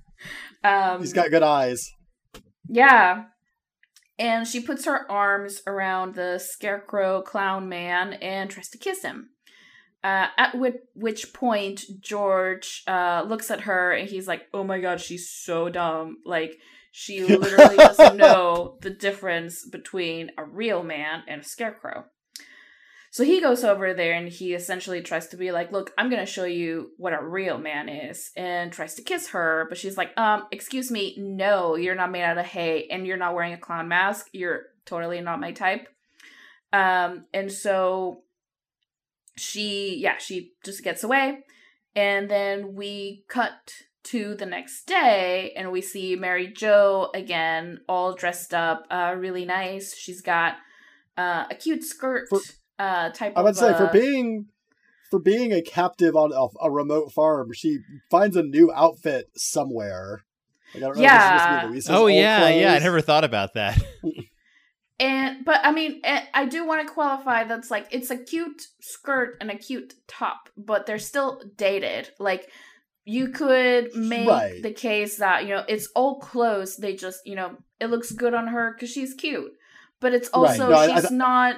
Um, 0.62 1.01
He's 1.01 1.12
got 1.12 1.31
good 1.31 1.43
eyes. 1.43 1.91
Yeah. 2.71 3.25
And 4.19 4.49
she 4.49 4.61
puts 4.61 4.87
her 4.87 5.11
arms 5.11 5.61
around 5.67 6.15
the 6.15 6.39
scarecrow 6.39 7.21
clown 7.21 7.69
man 7.69 8.15
and 8.15 8.49
tries 8.49 8.71
to 8.71 8.79
kiss 8.79 9.03
him. 9.03 9.29
Uh, 10.03 10.29
at 10.39 10.57
which, 10.57 10.77
which 10.95 11.35
point 11.35 11.83
George 12.01 12.83
uh, 12.87 13.27
looks 13.27 13.51
at 13.51 13.62
her 13.62 13.93
and 13.93 14.09
he's 14.09 14.27
like, 14.27 14.47
"Oh 14.55 14.65
my 14.65 14.81
god, 14.81 15.03
she's 15.03 15.29
so 15.31 15.69
dumb! 15.69 16.19
Like 16.25 16.57
she 16.97 17.24
literally 17.24 17.74
doesn't 17.74 18.16
know 18.18 18.78
the 18.80 18.90
difference 18.90 19.66
between 19.66 20.30
a 20.38 20.45
real 20.45 20.84
man 20.84 21.24
and 21.26 21.40
a 21.40 21.45
scarecrow. 21.45 22.05
So 23.11 23.24
he 23.24 23.40
goes 23.40 23.64
over 23.64 23.92
there 23.95 24.12
and 24.12 24.28
he 24.28 24.55
essentially 24.55 25.03
tries 25.03 25.26
to 25.28 25.36
be 25.36 25.51
like, 25.51 25.72
"Look, 25.72 25.92
I'm 25.99 26.09
going 26.09 26.24
to 26.24 26.32
show 26.32 26.45
you 26.45 26.92
what 26.97 27.12
a 27.12 27.20
real 27.20 27.59
man 27.59 27.88
is." 27.88 28.30
And 28.36 28.72
tries 28.72 28.95
to 28.95 29.03
kiss 29.03 29.30
her, 29.30 29.66
but 29.68 29.76
she's 29.76 29.97
like, 29.97 30.16
"Um, 30.16 30.47
excuse 30.53 30.92
me, 30.92 31.16
no, 31.18 31.74
you're 31.74 31.97
not 31.97 32.12
made 32.12 32.22
out 32.22 32.38
of 32.38 32.47
hay 32.47 32.86
and 32.88 33.05
you're 33.05 33.16
not 33.16 33.34
wearing 33.34 33.55
a 33.55 33.59
clown 33.59 33.88
mask. 33.88 34.28
You're 34.32 34.66
totally 34.86 35.20
not 35.20 35.40
my 35.40 35.51
type." 35.51 35.88
Um, 36.72 37.24
and 37.34 37.51
so 37.51 38.22
she 39.36 39.97
yeah, 39.97 40.18
she 40.18 40.53
just 40.64 40.84
gets 40.84 41.03
away. 41.03 41.40
And 41.97 42.30
then 42.30 42.76
we 42.76 43.24
cut 43.28 43.72
to 44.05 44.35
the 44.35 44.47
next 44.47 44.87
day 44.87 45.53
and 45.57 45.73
we 45.73 45.81
see 45.81 46.17
Mary 46.17 46.49
Jo 46.49 47.11
again, 47.15 47.81
all 47.89 48.15
dressed 48.15 48.53
up, 48.55 48.87
uh, 48.91 49.15
really 49.17 49.45
nice. 49.45 49.97
She's 49.97 50.21
got 50.21 50.57
uh, 51.17 51.45
a 51.51 51.55
cute 51.55 51.83
skirt 51.85 52.29
For- 52.29 52.41
uh, 52.79 53.11
type 53.11 53.33
I 53.37 53.43
would 53.43 53.51
of. 53.51 53.57
say 53.57 53.73
for 53.75 53.89
uh, 53.89 53.93
being 53.93 54.47
for 55.11 55.19
being 55.21 55.53
a 55.53 55.63
captive 55.63 56.17
on 56.17 56.33
a, 56.33 56.65
a 56.67 56.71
remote 56.71 57.13
farm, 57.13 57.53
she 57.55 57.79
finds 58.11 58.37
a 58.37 58.43
new 58.43 58.73
outfit 58.73 59.31
somewhere. 59.37 60.25
Like, 60.75 60.83
I 60.83 60.87
don't 60.87 60.97
know 60.97 61.03
if 61.03 61.05
Yeah. 61.05 61.33
this 61.33 61.37
is 61.37 61.43
supposed 61.43 61.61
to 61.63 61.67
be 61.69 61.73
Luisa's 61.75 61.91
oh 61.91 62.03
old 62.03 62.13
yeah, 62.13 62.49
yeah. 62.49 62.73
I 62.73 62.79
never 62.81 63.01
thought 63.01 63.25
about 63.25 63.55
that. 63.55 63.81
And 65.01 65.45
but 65.45 65.61
I 65.65 65.73
mean, 65.73 66.01
eh, 66.05 66.25
I 66.33 66.47
do 66.47 66.65
want 66.65 66.87
to 66.87 66.93
qualify 66.93 67.45
that's 67.45 67.69
like 67.71 67.89
it's 67.91 68.11
a 68.11 68.17
cute 68.17 68.63
skirt 68.81 69.37
and 69.41 69.51
a 69.51 69.57
cute 69.57 69.95
top, 70.07 70.49
but 70.57 70.87
they're 70.87 71.01
still 71.01 71.43
dated. 71.57 72.11
Like 72.21 72.49
you 73.05 73.29
could 73.29 73.95
make 73.95 74.29
Right. 74.29 74.63
the 74.63 74.73
case 74.73 75.19
that 75.19 75.45
you 75.45 75.51
know 75.51 75.65
it's 75.69 75.89
all 75.95 76.19
clothes. 76.21 76.77
They 76.77 76.95
just 76.97 77.21
you 77.27 77.35
know 77.35 77.57
it 77.81 77.87
looks 77.87 78.13
good 78.13 78.35
on 78.35 78.47
her 78.49 78.73
because 78.73 78.91
she's 78.91 79.15
cute, 79.15 79.53
but 80.01 80.15
it's 80.15 80.29
Right. 80.35 80.51
also 80.51 80.69
No, 80.71 80.77
I- 80.77 80.85
I 80.95 81.01
she's 81.01 81.11
not. 81.11 81.57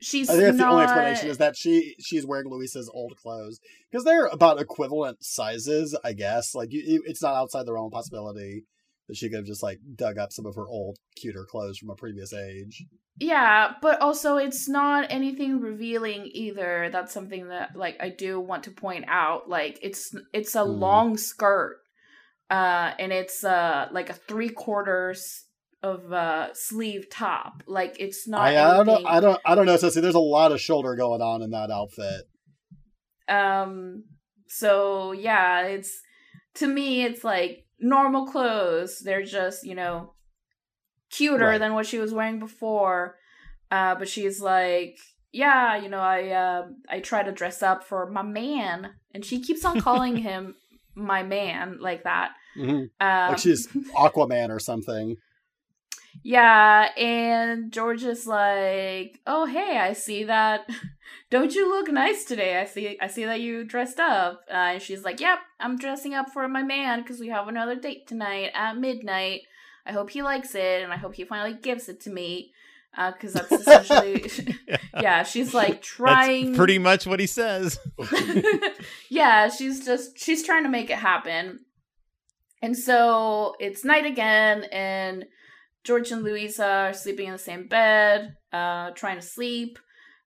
She's 0.00 0.28
I 0.28 0.32
think 0.32 0.44
that's 0.46 0.56
not. 0.58 0.64
the 0.66 0.72
only 0.72 0.82
explanation 0.84 1.28
is 1.30 1.38
that 1.38 1.56
she 1.56 1.94
she's 2.00 2.26
wearing 2.26 2.48
Luisa's 2.48 2.90
old 2.92 3.16
clothes 3.16 3.60
because 3.90 4.04
they're 4.04 4.26
about 4.26 4.60
equivalent 4.60 5.18
sizes, 5.22 5.96
I 6.02 6.12
guess. 6.12 6.54
Like 6.56 6.72
you, 6.72 6.82
you, 6.84 7.02
it's 7.06 7.22
not 7.22 7.34
outside 7.36 7.66
the 7.66 7.72
realm 7.72 7.86
of 7.86 7.92
possibility 7.92 8.64
that 9.08 9.16
she 9.16 9.28
could 9.28 9.36
have 9.38 9.46
just 9.46 9.62
like 9.62 9.78
dug 9.94 10.18
up 10.18 10.32
some 10.32 10.44
of 10.46 10.56
her 10.56 10.66
old, 10.68 10.96
cuter 11.16 11.44
clothes 11.48 11.78
from 11.78 11.90
a 11.90 11.94
previous 11.94 12.32
age. 12.32 12.84
Yeah, 13.18 13.74
but 13.80 14.00
also 14.00 14.36
it's 14.36 14.68
not 14.68 15.06
anything 15.10 15.60
revealing 15.60 16.28
either. 16.32 16.88
That's 16.90 17.12
something 17.12 17.48
that 17.48 17.76
like 17.76 17.96
I 18.00 18.08
do 18.08 18.40
want 18.40 18.64
to 18.64 18.70
point 18.70 19.04
out. 19.08 19.48
Like 19.48 19.78
it's 19.82 20.14
it's 20.32 20.54
a 20.54 20.64
Hmm. 20.64 20.70
long 20.70 21.16
skirt. 21.16 21.78
Uh 22.50 22.92
and 22.98 23.12
it's 23.12 23.44
uh 23.44 23.88
like 23.92 24.10
a 24.10 24.14
three 24.14 24.48
quarters 24.48 25.44
of 25.82 26.12
uh 26.12 26.54
sleeve 26.54 27.08
top. 27.10 27.62
Like 27.66 27.96
it's 28.00 28.26
not 28.26 28.54
I, 28.56 28.56
I 28.56 28.74
don't 28.74 28.86
know. 28.86 29.00
I 29.06 29.20
don't. 29.20 29.40
I 29.44 29.54
don't 29.54 29.66
know. 29.66 29.76
So 29.76 29.90
see, 29.90 30.00
there's 30.00 30.14
a 30.14 30.18
lot 30.20 30.52
of 30.52 30.60
shoulder 30.60 30.96
going 30.96 31.20
on 31.22 31.42
in 31.42 31.50
that 31.50 31.70
outfit. 31.70 32.24
um 33.28 34.04
so 34.48 35.12
yeah, 35.12 35.62
it's 35.62 36.00
to 36.54 36.66
me 36.66 37.04
it's 37.04 37.24
like 37.24 37.64
normal 37.78 38.26
clothes. 38.26 39.00
They're 39.00 39.24
just, 39.24 39.64
you 39.64 39.74
know, 39.74 40.12
cuter 41.12 41.46
Right. 41.46 41.58
than 41.58 41.74
what 41.74 41.86
she 41.86 41.98
was 41.98 42.12
wearing 42.12 42.38
before. 42.40 43.16
Uh 43.70 43.94
but 43.94 44.08
she's 44.08 44.40
like, 44.40 44.98
yeah, 45.32 45.76
you 45.76 45.88
know, 45.88 46.00
I 46.00 46.28
uh 46.30 46.62
I 46.88 47.00
try 47.00 47.22
to 47.22 47.32
dress 47.32 47.62
up 47.62 47.84
for 47.84 48.10
my 48.10 48.22
man 48.22 48.90
and 49.14 49.24
she 49.24 49.40
keeps 49.40 49.64
on 49.64 49.80
calling 49.80 50.16
him 50.28 50.54
my 50.94 51.22
man 51.22 51.78
like 51.80 52.02
that. 52.04 52.32
Mhm. 52.56 52.90
Um, 53.00 53.28
Like 53.30 53.38
she's 53.38 53.66
Aquaman 53.96 54.50
or 54.50 54.58
something. 54.58 55.16
Yeah, 56.22 56.90
and 56.96 57.72
George 57.72 58.04
is 58.04 58.26
like, 58.26 59.18
"Oh, 59.26 59.46
hey, 59.46 59.78
I 59.78 59.94
see 59.94 60.24
that. 60.24 60.68
Don't 61.30 61.54
you 61.54 61.68
look 61.70 61.88
nice 61.90 62.24
today? 62.26 62.58
I 62.60 62.66
see, 62.66 62.98
I 63.00 63.06
see 63.06 63.24
that 63.24 63.40
you 63.40 63.64
dressed 63.64 63.98
up." 63.98 64.42
Uh, 64.50 64.74
and 64.76 64.82
she's 64.82 65.04
like, 65.04 65.20
"Yep, 65.20 65.38
I'm 65.58 65.78
dressing 65.78 66.12
up 66.12 66.30
for 66.30 66.46
my 66.48 66.62
man 66.62 67.00
because 67.00 67.18
we 67.18 67.28
have 67.28 67.48
another 67.48 67.76
date 67.76 68.06
tonight 68.06 68.50
at 68.54 68.76
midnight. 68.76 69.40
I 69.86 69.92
hope 69.92 70.10
he 70.10 70.22
likes 70.22 70.54
it, 70.54 70.82
and 70.82 70.92
I 70.92 70.96
hope 70.96 71.14
he 71.14 71.24
finally 71.24 71.58
gives 71.60 71.88
it 71.88 72.00
to 72.02 72.10
me, 72.10 72.52
because 72.94 73.32
that's 73.32 73.52
essentially, 73.60 74.30
yeah." 75.00 75.22
She's 75.22 75.54
like 75.54 75.82
trying, 75.82 76.46
That's 76.46 76.58
pretty 76.58 76.78
much 76.78 77.06
what 77.06 77.20
he 77.20 77.26
says. 77.26 77.78
yeah, 79.08 79.48
she's 79.48 79.84
just 79.84 80.18
she's 80.18 80.44
trying 80.44 80.64
to 80.64 80.68
make 80.68 80.90
it 80.90 80.98
happen. 80.98 81.60
And 82.60 82.78
so 82.78 83.54
it's 83.58 83.84
night 83.84 84.06
again, 84.06 84.64
and 84.70 85.24
George 85.84 86.12
and 86.12 86.22
Louisa 86.22 86.64
are 86.64 86.92
sleeping 86.92 87.26
in 87.26 87.32
the 87.32 87.38
same 87.38 87.66
bed, 87.66 88.36
uh, 88.52 88.90
trying 88.92 89.16
to 89.16 89.26
sleep. 89.26 89.78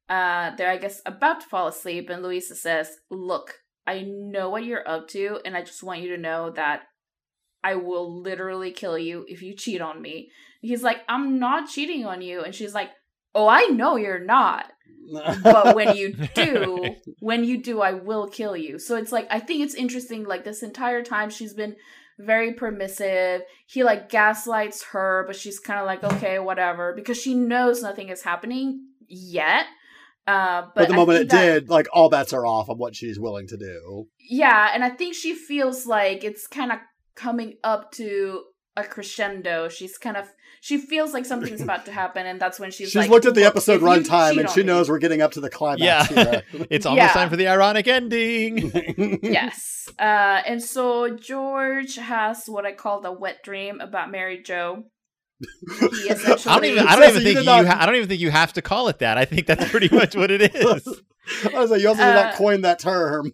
Uh, 0.09 0.54
they're, 0.54 0.70
I 0.70 0.76
guess, 0.76 1.00
about 1.07 1.40
to 1.40 1.46
fall 1.46 1.66
asleep, 1.66 2.11
and 2.11 2.22
Louisa 2.22 2.54
says, 2.54 2.98
Look, 3.11 3.54
I 3.86 4.02
know 4.07 4.50
what 4.50 4.64
you're 4.64 4.86
up 4.86 5.09
to, 5.09 5.40
and 5.44 5.57
I 5.57 5.62
just 5.62 5.82
want 5.82 6.02
you 6.02 6.11
to 6.14 6.20
know 6.20 6.50
that 6.50 6.82
I 7.66 7.74
will 7.74 8.22
literally 8.22 8.70
kill 8.70 8.98
you 8.98 9.24
if 9.28 9.42
you 9.42 9.54
cheat 9.54 9.80
on 9.80 10.00
me. 10.00 10.30
He's 10.60 10.82
like, 10.82 10.98
I'm 11.08 11.38
not 11.38 11.68
cheating 11.68 12.04
on 12.04 12.22
you. 12.22 12.42
And 12.42 12.54
she's 12.54 12.74
like, 12.74 12.90
Oh, 13.34 13.48
I 13.48 13.66
know 13.66 13.96
you're 13.96 14.24
not 14.24 14.66
but 15.42 15.74
when 15.76 15.96
you 15.96 16.12
do 16.34 16.96
when 17.20 17.44
you 17.44 17.62
do 17.62 17.80
i 17.80 17.92
will 17.92 18.26
kill 18.28 18.56
you 18.56 18.78
so 18.78 18.96
it's 18.96 19.12
like 19.12 19.26
i 19.30 19.38
think 19.38 19.62
it's 19.62 19.74
interesting 19.74 20.24
like 20.24 20.44
this 20.44 20.62
entire 20.62 21.02
time 21.02 21.30
she's 21.30 21.54
been 21.54 21.76
very 22.18 22.54
permissive 22.54 23.42
he 23.66 23.84
like 23.84 24.08
gaslights 24.08 24.82
her 24.92 25.24
but 25.26 25.36
she's 25.36 25.58
kind 25.60 25.78
of 25.78 25.86
like 25.86 26.02
okay 26.02 26.38
whatever 26.38 26.92
because 26.94 27.20
she 27.20 27.34
knows 27.34 27.82
nothing 27.82 28.08
is 28.08 28.22
happening 28.22 28.86
yet 29.06 29.66
uh 30.26 30.62
but, 30.62 30.74
but 30.74 30.88
the 30.88 30.94
moment 30.94 31.20
it 31.20 31.28
that- 31.28 31.40
did, 31.40 31.68
like 31.68 31.86
all 31.92 32.08
bets 32.08 32.32
are 32.32 32.46
off 32.46 32.68
on 32.68 32.78
what 32.78 32.96
she's 32.96 33.20
willing 33.20 33.46
to 33.46 33.56
do. 33.56 34.06
yeah 34.18 34.70
and 34.72 34.82
i 34.82 34.88
think 34.88 35.14
she 35.14 35.34
feels 35.34 35.86
like 35.86 36.24
it's 36.24 36.46
kind 36.46 36.72
of 36.72 36.78
coming 37.16 37.54
up 37.64 37.90
to 37.92 38.42
a 38.78 38.84
crescendo 38.84 39.68
she's 39.70 39.96
kind 39.96 40.18
of 40.18 40.26
she 40.60 40.76
feels 40.76 41.14
like 41.14 41.24
something's 41.24 41.62
about 41.62 41.86
to 41.86 41.92
happen 41.92 42.26
and 42.26 42.38
that's 42.38 42.60
when 42.60 42.70
she's 42.70 42.88
She's, 42.88 42.96
like 42.96 43.08
looked 43.10 43.24
at 43.24 43.34
the 43.34 43.40
"Look, 43.40 43.52
episode 43.52 43.76
if 43.76 43.80
you 43.80 43.86
runtime 43.88 44.38
and 44.38 44.50
she 44.50 44.60
me- 44.60 44.66
knows 44.66 44.90
we're 44.90 44.98
getting 44.98 45.22
up 45.22 45.32
to 45.32 45.40
the 45.40 45.48
climax. 45.48 45.80
Yeah. 46.10 46.40
it's 46.70 46.84
almost 46.84 47.00
Yeah. 47.02 47.12
time 47.12 47.30
for 47.30 47.36
the 47.36 47.48
ironic 47.48 47.88
ending. 47.88 49.18
yes. 49.22 49.88
Uh, 49.98 50.42
and 50.46 50.62
so 50.62 51.16
George 51.16 51.96
has 51.96 52.44
what 52.48 52.66
I 52.66 52.72
call 52.72 53.00
the 53.00 53.12
wet 53.12 53.42
dream 53.42 53.80
about 53.80 54.10
Mary 54.10 54.42
Jo. 54.42 54.84
He 55.40 55.86
essentially. 56.10 56.52
I 56.52 56.54
don't 56.56 56.64
even. 56.64 56.86
I 56.86 56.96
don't 56.96 57.08
even 57.10 57.22
think 57.22 57.38
you. 57.38 57.44
not- 57.44 57.66
Ha- 57.66 57.78
I 57.80 57.86
don't 57.86 57.94
even 57.96 58.08
think 58.08 58.20
you 58.20 58.30
have 58.30 58.52
to 58.54 58.62
call 58.62 58.88
it 58.88 58.98
that. 58.98 59.16
I 59.16 59.24
think 59.24 59.46
that's 59.46 59.70
pretty 59.70 59.88
much 59.94 60.14
what 60.16 60.30
it 60.30 60.54
is. 60.54 60.86
I 61.54 61.58
was 61.58 61.70
like, 61.70 61.80
you 61.80 61.88
also 61.88 62.02
did 62.02 62.14
not 62.14 62.34
Uh, 62.34 62.36
coin 62.36 62.60
that 62.62 62.78
term. 62.78 63.32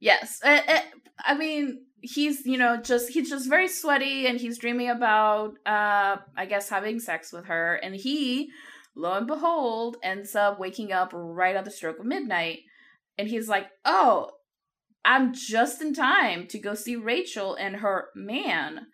Yes. 0.00 0.40
Uh, 0.44 0.60
uh, 0.66 0.80
I 1.24 1.34
mean, 1.34 1.84
he's 2.02 2.44
you 2.44 2.58
know 2.58 2.76
just 2.76 3.08
he's 3.10 3.30
just 3.30 3.48
very 3.48 3.68
sweaty, 3.68 4.26
and 4.26 4.40
he's 4.40 4.58
dreaming 4.58 4.90
about 4.90 5.54
uh, 5.64 6.16
I 6.36 6.46
guess 6.46 6.68
having 6.68 7.00
sex 7.00 7.32
with 7.32 7.46
her, 7.46 7.76
and 7.76 7.94
he, 7.94 8.50
lo 8.94 9.12
and 9.14 9.26
behold, 9.26 9.96
ends 10.02 10.36
up 10.36 10.60
waking 10.60 10.92
up 10.92 11.12
right 11.14 11.56
at 11.56 11.64
the 11.64 11.70
stroke 11.70 11.98
of 11.98 12.06
midnight, 12.06 12.60
and 13.16 13.28
he's 13.28 13.48
like, 13.48 13.68
oh. 13.84 14.30
I'm 15.04 15.34
just 15.34 15.82
in 15.82 15.94
time 15.94 16.46
to 16.46 16.60
go 16.60 16.74
see 16.74 16.94
Rachel 16.94 17.56
and 17.56 17.74
her 17.74 18.10
man. 18.14 18.86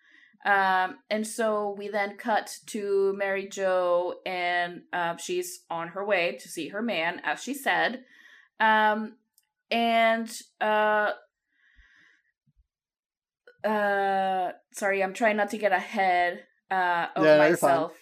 Um, 0.43 0.97
and 1.09 1.27
so 1.27 1.75
we 1.77 1.87
then 1.89 2.17
cut 2.17 2.51
to 2.67 3.13
Mary 3.15 3.47
Jo, 3.47 4.15
and 4.25 4.81
uh, 4.91 5.17
she's 5.17 5.65
on 5.69 5.89
her 5.89 6.03
way 6.03 6.37
to 6.41 6.49
see 6.49 6.69
her 6.69 6.81
man, 6.81 7.21
as 7.23 7.43
she 7.43 7.53
said. 7.53 8.05
Um, 8.59 9.17
and 9.69 10.31
uh, 10.59 11.11
uh, 13.63 14.51
sorry, 14.71 15.03
I'm 15.03 15.13
trying 15.13 15.37
not 15.37 15.49
to 15.51 15.57
get 15.57 15.71
ahead 15.71 16.43
uh, 16.71 17.07
of 17.15 17.25
Yeah, 17.25 17.37
no, 17.37 17.49
myself. 17.49 17.93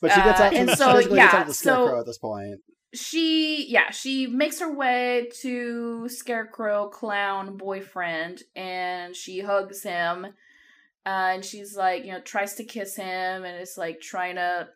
But 0.00 0.12
she 0.12 0.20
gets 0.20 0.40
uh, 0.40 0.44
out 0.44 0.52
to 0.52 0.58
and 0.58 0.68
the, 0.68 0.76
so, 0.76 0.98
yeah, 0.98 1.30
out 1.32 1.46
the 1.46 1.54
scarecrow 1.54 1.88
so- 1.94 2.00
at 2.00 2.06
this 2.06 2.18
point. 2.18 2.60
she 2.94 3.66
yeah 3.68 3.90
she 3.90 4.26
makes 4.26 4.60
her 4.60 4.72
way 4.72 5.28
to 5.42 6.08
scarecrow 6.08 6.88
clown 6.88 7.56
boyfriend 7.56 8.42
and 8.54 9.14
she 9.14 9.40
hugs 9.40 9.82
him 9.82 10.24
uh, 11.04 11.30
and 11.34 11.44
she's 11.44 11.76
like 11.76 12.04
you 12.04 12.12
know 12.12 12.20
tries 12.20 12.54
to 12.54 12.64
kiss 12.64 12.96
him 12.96 13.44
and 13.44 13.60
is 13.60 13.76
like 13.76 14.00
trying 14.00 14.36
to 14.36 14.68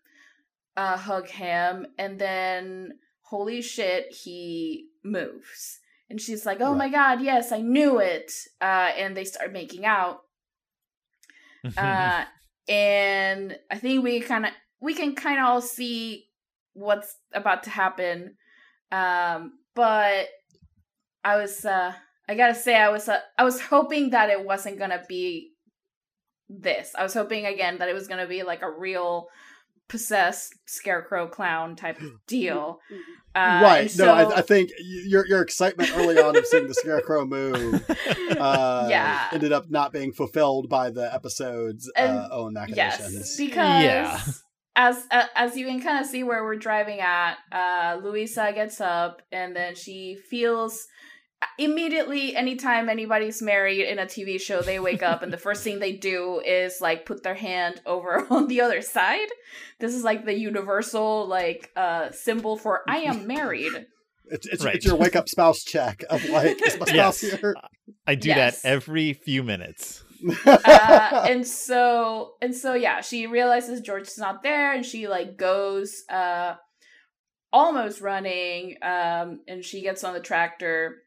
uh, 0.77 0.97
hug 0.97 1.29
him 1.29 1.87
and 1.99 2.19
then 2.19 2.99
holy 3.23 3.63
shit 3.63 4.13
he 4.13 4.89
moves 5.03 5.80
and 6.11 6.21
she's 6.21 6.45
like 6.45 6.61
oh 6.61 6.75
my 6.75 6.89
god 6.89 7.23
yes 7.23 7.53
i 7.53 7.61
knew 7.61 7.99
it 7.99 8.31
uh, 8.61 8.91
and 8.99 9.17
they 9.17 9.25
start 9.25 9.53
making 9.53 9.87
out 9.87 10.21
uh, 11.77 12.25
and 12.69 13.59
I 13.71 13.79
think 13.79 14.05
we 14.05 14.21
kind 14.21 14.47
of 14.47 14.53
we 14.81 14.95
can 14.95 15.15
kind 15.15 15.41
of 15.41 15.47
all 15.47 15.61
see 15.61 16.27
what's 16.73 17.17
about 17.35 17.65
to 17.65 17.71
happen. 17.71 18.37
Um, 18.93 19.59
but 19.75 20.29
I 21.25 21.37
was 21.37 21.65
uh, 21.65 21.93
I 22.29 22.35
gotta 22.35 22.55
say 22.55 22.77
I 22.77 22.91
was 22.91 23.09
uh, 23.09 23.19
I 23.37 23.45
was 23.45 23.61
hoping 23.61 24.11
that 24.11 24.31
it 24.31 24.45
wasn't 24.45 24.79
gonna 24.79 25.03
be 25.09 25.51
this. 26.49 26.93
I 26.97 27.03
was 27.03 27.15
hoping 27.15 27.45
again 27.47 27.79
that 27.79 27.89
it 27.89 27.95
was 27.95 28.09
gonna 28.09 28.29
be 28.29 28.43
like 28.43 28.63
a 28.63 28.71
real 28.71 29.29
possessed 29.91 30.55
scarecrow 30.67 31.27
clown 31.27 31.77
type 31.77 32.01
of 32.01 32.13
deal. 32.27 32.79
Uh, 33.35 33.61
right. 33.63 33.81
and 33.91 33.99
no, 33.99 34.05
so- 34.07 34.13
I, 34.15 34.39
I 34.39 34.41
think 34.43 34.71
your 34.81 35.27
your 35.27 35.43
excitement 35.43 35.91
early 35.95 36.19
on 36.19 36.37
of 36.37 36.47
seeing 36.47 36.67
the 36.67 36.75
scarecrow 36.75 37.25
move 37.27 37.85
uh, 38.39 38.87
Yeah. 38.89 39.29
ended 39.33 39.53
up 39.53 39.71
not 39.71 39.93
being 39.93 40.13
fulfilled 40.13 40.69
by 40.69 40.91
the 40.91 41.13
episode's 41.15 41.91
And- 41.95 42.17
uh, 42.19 42.29
own 42.33 42.57
yes, 42.69 43.37
because 43.37 43.85
Yeah. 43.85 44.21
as 44.75 45.07
uh, 45.11 45.27
as 45.37 45.57
you 45.57 45.67
can 45.67 45.81
kind 45.81 46.03
of 46.03 46.11
see 46.11 46.23
where 46.25 46.43
we're 46.45 46.57
driving 46.57 47.01
at, 47.01 47.35
uh, 47.53 47.99
Luisa 48.03 48.51
gets 48.55 48.81
up 48.81 49.23
and 49.31 49.55
then 49.55 49.75
she 49.75 50.17
feels 50.31 50.87
immediately 51.59 52.35
anytime 52.37 52.89
anybody's 52.89 53.41
married 53.43 53.87
in 53.87 53.99
a 53.99 54.07
TV 54.07 54.41
show, 54.41 54.63
they 54.63 54.79
wake 54.81 55.03
up 55.03 55.23
and 55.23 55.33
the 55.33 55.39
first 55.39 55.63
thing 55.65 55.79
they 55.79 55.93
do 55.93 56.41
is 56.45 56.81
like 56.81 57.07
put 57.07 57.23
their 57.23 57.35
hand 57.35 57.81
over 57.87 58.27
on 58.31 58.47
the 58.49 58.61
other 58.61 58.83
side. 58.83 59.29
This 59.79 59.95
is 59.95 60.05
like 60.05 60.25
the 60.25 60.39
universal 60.39 61.27
like 61.27 61.71
uh 61.77 62.11
symbol 62.11 62.57
for 62.57 62.83
I 62.89 62.99
am 62.99 63.27
married. 63.37 63.73
It's 64.27 64.47
it's, 64.47 64.65
Right. 64.65 64.77
it's 64.77 64.85
your 64.87 64.97
wake 64.97 65.17
up 65.17 65.29
spouse 65.29 65.65
check 65.65 66.05
of 66.09 66.25
like 66.31 66.61
is 66.67 66.79
my 66.79 66.87
spouse 66.87 67.23
Yes. 67.23 67.41
here? 67.41 67.57
I 68.07 68.15
do 68.15 68.29
Yes. 68.29 68.63
that 68.63 68.69
every 68.69 69.13
few 69.15 69.43
minutes. 69.43 70.05
uh, 70.47 71.27
and 71.29 71.47
so 71.47 72.35
and 72.43 72.55
so 72.55 72.75
yeah 72.75 73.01
she 73.01 73.27
realizes 73.27 73.81
george's 73.81 74.19
not 74.19 74.43
there 74.43 74.75
and 74.75 74.85
she 74.85 75.09
like 75.09 75.39
goes 75.39 76.03
uh 76.11 76.55
almost 77.53 78.03
running 78.03 78.77
um 78.83 79.41
and 79.49 79.65
she 79.65 79.81
gets 79.81 80.05
on 80.05 80.13
the 80.13 80.21
tractor 80.21 80.99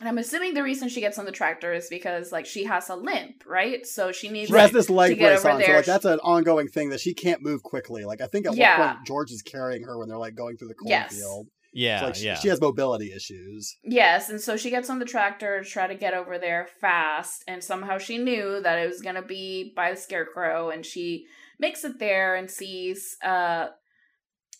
and 0.00 0.08
i'm 0.08 0.18
assuming 0.18 0.54
the 0.54 0.62
reason 0.62 0.88
she 0.88 1.00
gets 1.00 1.18
on 1.18 1.24
the 1.24 1.32
tractor 1.32 1.72
is 1.72 1.88
because 1.88 2.30
like 2.32 2.44
she 2.46 2.64
has 2.64 2.88
a 2.90 2.94
limp 2.96 3.42
right 3.46 3.86
so 3.86 4.12
she 4.12 4.28
needs 4.28 4.48
to 4.50 4.54
She 4.56 4.60
has 4.60 4.72
this 4.72 4.90
leg 4.90 5.10
To 5.10 5.16
get 5.16 5.26
brace 5.28 5.38
over 5.40 5.50
on, 5.50 5.62
so 5.62 5.72
like 5.72 5.84
that's 5.84 6.04
an 6.04 6.18
ongoing 6.20 6.68
thing 6.68 6.90
that 6.90 7.00
she 7.00 7.14
can't 7.14 7.42
move 7.42 7.62
quickly. 7.62 8.04
Like 8.04 8.20
I 8.20 8.26
think 8.26 8.46
at 8.46 8.54
Yeah. 8.56 8.78
one 8.78 8.88
point 8.96 9.06
George 9.06 9.30
is 9.32 9.42
carrying 9.42 9.82
her 9.84 9.98
when 9.98 10.08
they're 10.08 10.18
like 10.18 10.34
going 10.34 10.56
through 10.56 10.68
the 10.68 10.74
Yes. 10.84 11.10
cornfield. 11.10 11.48
Yeah, 11.72 12.00
So, 12.00 12.06
like, 12.06 12.14
she- 12.14 12.24
yeah. 12.24 12.34
she 12.36 12.48
has 12.48 12.58
mobility 12.60 13.12
issues. 13.12 13.76
Yes, 13.84 14.30
and 14.30 14.40
so 14.40 14.56
she 14.56 14.70
gets 14.70 14.88
on 14.88 14.98
the 14.98 15.04
tractor 15.04 15.62
to 15.62 15.68
try 15.68 15.86
to 15.86 15.94
get 15.94 16.14
over 16.14 16.38
there 16.38 16.66
fast, 16.80 17.44
and 17.46 17.62
somehow 17.62 17.98
she 17.98 18.16
knew 18.16 18.60
that 18.62 18.78
it 18.78 18.86
was 18.86 19.02
gonna 19.02 19.20
be 19.20 19.72
by 19.76 19.90
the 19.90 19.96
scarecrow, 19.98 20.70
and 20.70 20.86
she 20.86 21.26
makes 21.58 21.84
it 21.84 21.98
there 21.98 22.34
and 22.34 22.50
sees 22.50 23.16
uh 23.22 23.66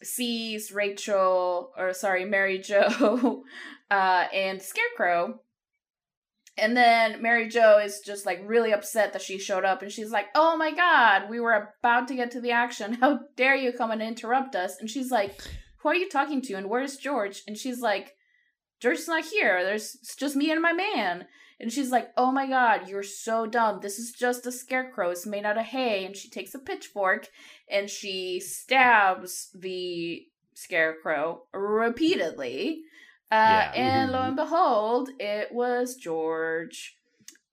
sees 0.02 0.70
Rachel 0.72 1.72
or 1.78 1.92
sorry, 1.94 2.24
Mary 2.26 2.58
Jo 2.58 3.44
uh 3.90 4.26
and 4.32 4.60
Scarecrow. 4.60 5.40
And 6.58 6.74
then 6.74 7.20
Mary 7.20 7.48
Jo 7.48 7.78
is 7.78 8.00
just 8.00 8.24
like 8.24 8.40
really 8.46 8.72
upset 8.72 9.12
that 9.12 9.20
she 9.20 9.38
showed 9.38 9.66
up 9.66 9.82
and 9.82 9.92
she's 9.92 10.10
like, 10.10 10.26
"Oh 10.34 10.56
my 10.56 10.72
god, 10.72 11.28
we 11.28 11.38
were 11.38 11.74
about 11.80 12.08
to 12.08 12.14
get 12.14 12.30
to 12.30 12.40
the 12.40 12.52
action. 12.52 12.94
How 13.00 13.20
dare 13.36 13.56
you 13.56 13.72
come 13.72 13.90
and 13.90 14.02
interrupt 14.02 14.56
us?" 14.56 14.76
And 14.80 14.88
she's 14.88 15.10
like, 15.10 15.38
who 15.86 15.90
are 15.90 15.94
you 15.94 16.08
talking 16.08 16.42
to 16.42 16.54
and 16.54 16.68
where's 16.68 16.96
george? 16.96 17.44
And 17.46 17.56
she's 17.56 17.80
like 17.80 18.16
george's 18.80 19.06
not 19.06 19.24
here. 19.24 19.62
There's 19.62 19.92
just 20.18 20.34
me 20.34 20.50
and 20.50 20.60
my 20.60 20.72
man. 20.72 21.26
And 21.60 21.72
she's 21.72 21.92
like 21.92 22.08
oh 22.16 22.32
my 22.32 22.48
god 22.48 22.88
you're 22.88 23.04
so 23.04 23.46
dumb. 23.46 23.78
This 23.80 24.00
is 24.00 24.10
just 24.10 24.46
a 24.46 24.52
scarecrow. 24.52 25.10
It's 25.10 25.26
made 25.26 25.44
out 25.44 25.58
of 25.58 25.66
hay. 25.66 26.04
And 26.04 26.16
she 26.16 26.28
takes 26.28 26.56
a 26.56 26.58
pitchfork 26.58 27.28
and 27.70 27.88
she 27.88 28.40
stabs 28.40 29.50
the 29.54 30.26
scarecrow 30.54 31.42
repeatedly 31.54 32.82
uh, 33.32 33.34
Yeah. 33.34 33.72
and 33.74 34.12
lo 34.12 34.22
and 34.22 34.36
behold 34.36 35.08
it 35.18 35.52
was 35.52 35.96
george 35.96 36.96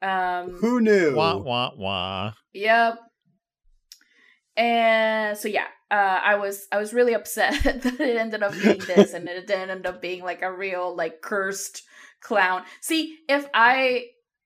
um 0.01 0.57
Who 0.59 0.81
knew? 0.81 1.15
Wah 1.15 1.37
wah 1.37 1.71
wah. 1.77 2.33
Yep. 2.53 2.99
And 4.55 5.37
so 5.37 5.47
yeah, 5.47 5.67
uh, 5.89 6.19
I 6.23 6.35
was 6.35 6.67
I 6.71 6.77
was 6.77 6.93
really 6.93 7.13
upset 7.13 7.63
that 7.63 7.99
it 7.99 8.17
ended 8.17 8.43
up 8.43 8.53
being 8.53 8.79
this, 8.87 9.13
and 9.13 9.27
it 9.27 9.47
didn't 9.47 9.69
end 9.71 9.85
up 9.85 10.01
being 10.01 10.23
like 10.23 10.41
a 10.41 10.51
real 10.51 10.95
like 10.95 11.21
cursed 11.21 11.83
clown. 12.21 12.63
See, 12.81 13.17
if 13.27 13.47
I 13.53 14.05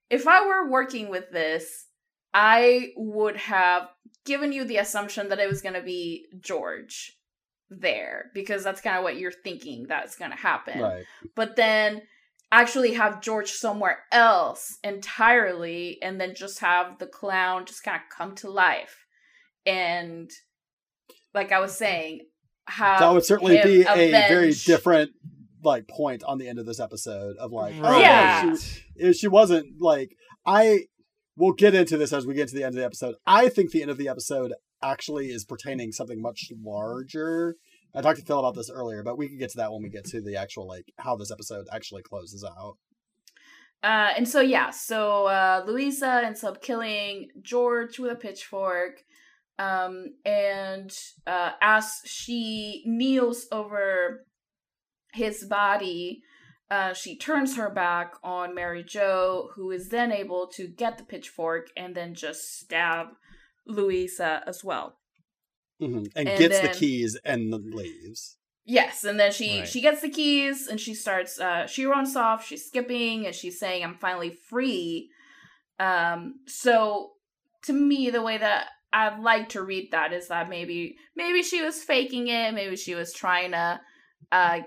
if 0.10 0.28
I 0.28 0.46
were 0.46 0.70
working 0.70 1.10
with 1.10 1.32
this, 1.32 1.88
I 2.34 2.92
would 2.96 3.36
have 3.38 3.90
given 4.26 4.52
you 4.52 4.64
the 4.64 4.78
assumption 4.78 5.30
that 5.30 5.40
it 5.40 5.50
was 5.50 5.62
going 5.62 5.74
to 5.76 5.82
be 5.82 6.28
George 6.40 7.17
there 7.70 8.32
because 8.34 8.64
that's 8.64 8.82
kind 8.82 8.98
of 8.98 9.04
what 9.04 9.18
you're 9.18 9.32
thinking 9.32 9.86
that's 9.88 10.16
going 10.16 10.32
to 10.32 10.38
happen 10.38 10.80
Right. 10.80 11.04
but 11.36 11.56
then 11.56 12.02
actually 12.52 12.94
have 12.94 13.22
George 13.22 13.52
somewhere 13.52 14.00
else 14.12 14.78
entirely 14.84 15.98
and 16.02 16.20
then 16.20 16.34
just 16.36 16.60
have 16.60 16.98
the 17.00 17.08
clown 17.08 17.66
just 17.66 17.84
kind 17.84 17.98
of 17.98 18.16
come 18.16 18.36
to 18.36 18.50
life. 18.50 19.06
And 19.66 20.30
like 21.34 21.52
I 21.52 21.60
was 21.60 21.76
saying, 21.78 22.22
that 22.80 23.12
would 23.12 23.26
certainly 23.26 23.62
be 23.64 23.82
a 23.82 24.12
very 24.12 24.54
different 24.54 25.12
like 25.64 25.88
point 25.88 26.24
on 26.24 26.38
the 26.38 26.48
end 26.48 26.60
of 26.60 26.66
this 26.66 26.80
episode 26.80 27.36
of 27.38 27.52
like 27.52 27.76
oh, 27.82 28.00
Yeah. 28.00 28.56
she, 28.56 28.82
if 28.96 29.10
eh, 29.10 29.14
she 29.14 29.28
wasn't 29.28 29.82
like 29.82 30.16
I 30.46 30.86
we'll 31.36 31.54
get 31.54 31.76
into 31.76 31.98
this 31.98 32.14
as 32.14 32.26
we 32.26 32.34
get 32.34 32.48
to 32.50 32.56
the 32.56 32.64
end 32.64 32.76
of 32.76 32.80
the 32.80 32.86
episode. 32.86 33.16
I 33.26 33.50
think 33.50 33.72
the 33.72 33.82
end 33.82 33.92
of 33.92 33.98
the 33.98 34.08
episode 34.08 34.54
actually 34.82 35.28
is 35.28 35.46
pertaining 35.46 35.92
something 35.92 36.22
much 36.22 36.52
larger. 36.64 37.56
I 37.96 38.02
talked 38.02 38.20
to 38.20 38.26
Phil 38.26 38.40
about 38.40 38.56
this 38.56 38.70
earlier, 38.70 39.04
but 39.04 39.18
we 39.18 39.28
can 39.28 39.38
get 39.38 39.50
to 39.52 39.58
that 39.58 39.72
when 39.72 39.82
we 39.82 39.90
get 39.90 40.06
to 40.06 40.22
the 40.22 40.36
actual 40.36 40.68
like 40.68 40.92
how 40.98 41.16
this 41.16 41.32
episode 41.32 41.68
actually 41.72 42.04
closes 42.04 42.44
out. 42.44 42.78
Uh, 43.84 44.10
and 44.16 44.28
so 44.28 44.42
yeah, 44.42 44.70
so 44.70 45.28
uh, 45.28 45.64
Louisa 45.66 46.22
ends 46.26 46.44
up 46.44 46.62
killing 46.62 47.30
George 47.42 48.00
with 48.00 48.12
a 48.12 48.16
pitchfork. 48.16 49.04
Um, 49.60 50.16
and 50.26 50.92
uh, 51.26 51.52
as 51.62 52.02
she 52.06 52.84
kneels 52.86 53.48
over 53.52 54.26
his 55.14 55.46
body, 55.46 56.22
uh, 56.70 56.94
she 56.94 57.18
turns 57.18 57.56
her 57.56 57.70
back 57.70 58.14
on 58.24 58.54
Mary 58.54 58.84
Jo, 58.84 59.50
who 59.56 59.72
is 59.72 59.90
then 59.90 60.12
able 60.12 60.48
to 60.48 60.68
get 60.68 60.98
the 60.98 61.04
pitchfork 61.04 61.70
and 61.78 61.96
then 61.96 62.14
just 62.14 62.60
stab 62.60 63.08
Louisa 63.68 64.44
as 64.48 64.64
well. 64.64 64.98
hmm 65.80 66.06
And, 66.16 66.28
And 66.30 66.40
gets 66.40 66.60
then- 66.60 66.72
the 66.72 66.74
keys 66.78 67.18
and 67.24 67.54
then 67.54 67.72
leaves. 67.72 68.38
Yes, 68.70 69.06
and 69.06 69.18
then 69.18 69.32
she 69.32 69.60
Right. 69.60 69.68
she 69.70 69.80
gets 69.80 70.02
the 70.02 70.10
keys 70.10 70.68
and 70.68 70.78
she 70.80 70.94
starts 70.94 71.40
uh 71.40 71.68
she 71.68 71.86
runs 71.86 72.16
off, 72.18 72.46
she's 72.46 72.66
skipping 72.66 73.26
and 73.26 73.34
she's 73.34 73.58
saying 73.60 73.82
I'm 73.84 73.98
finally 73.98 74.32
free. 74.50 75.10
Um 75.80 76.40
so 76.48 77.14
to 77.64 77.74
me 77.74 78.10
the 78.10 78.22
way 78.22 78.38
that 78.38 78.68
I'd 78.92 79.20
like 79.20 79.50
to 79.50 79.62
read 79.64 79.92
that 79.92 80.12
is 80.12 80.28
that 80.28 80.50
maybe 80.50 80.98
maybe 81.16 81.44
she 81.44 81.62
was 81.62 81.82
faking 81.84 82.28
it, 82.28 82.54
maybe 82.54 82.76
she 82.76 82.94
was 82.96 83.14
trying 83.14 83.52
to 83.52 83.80
uh 84.34 84.60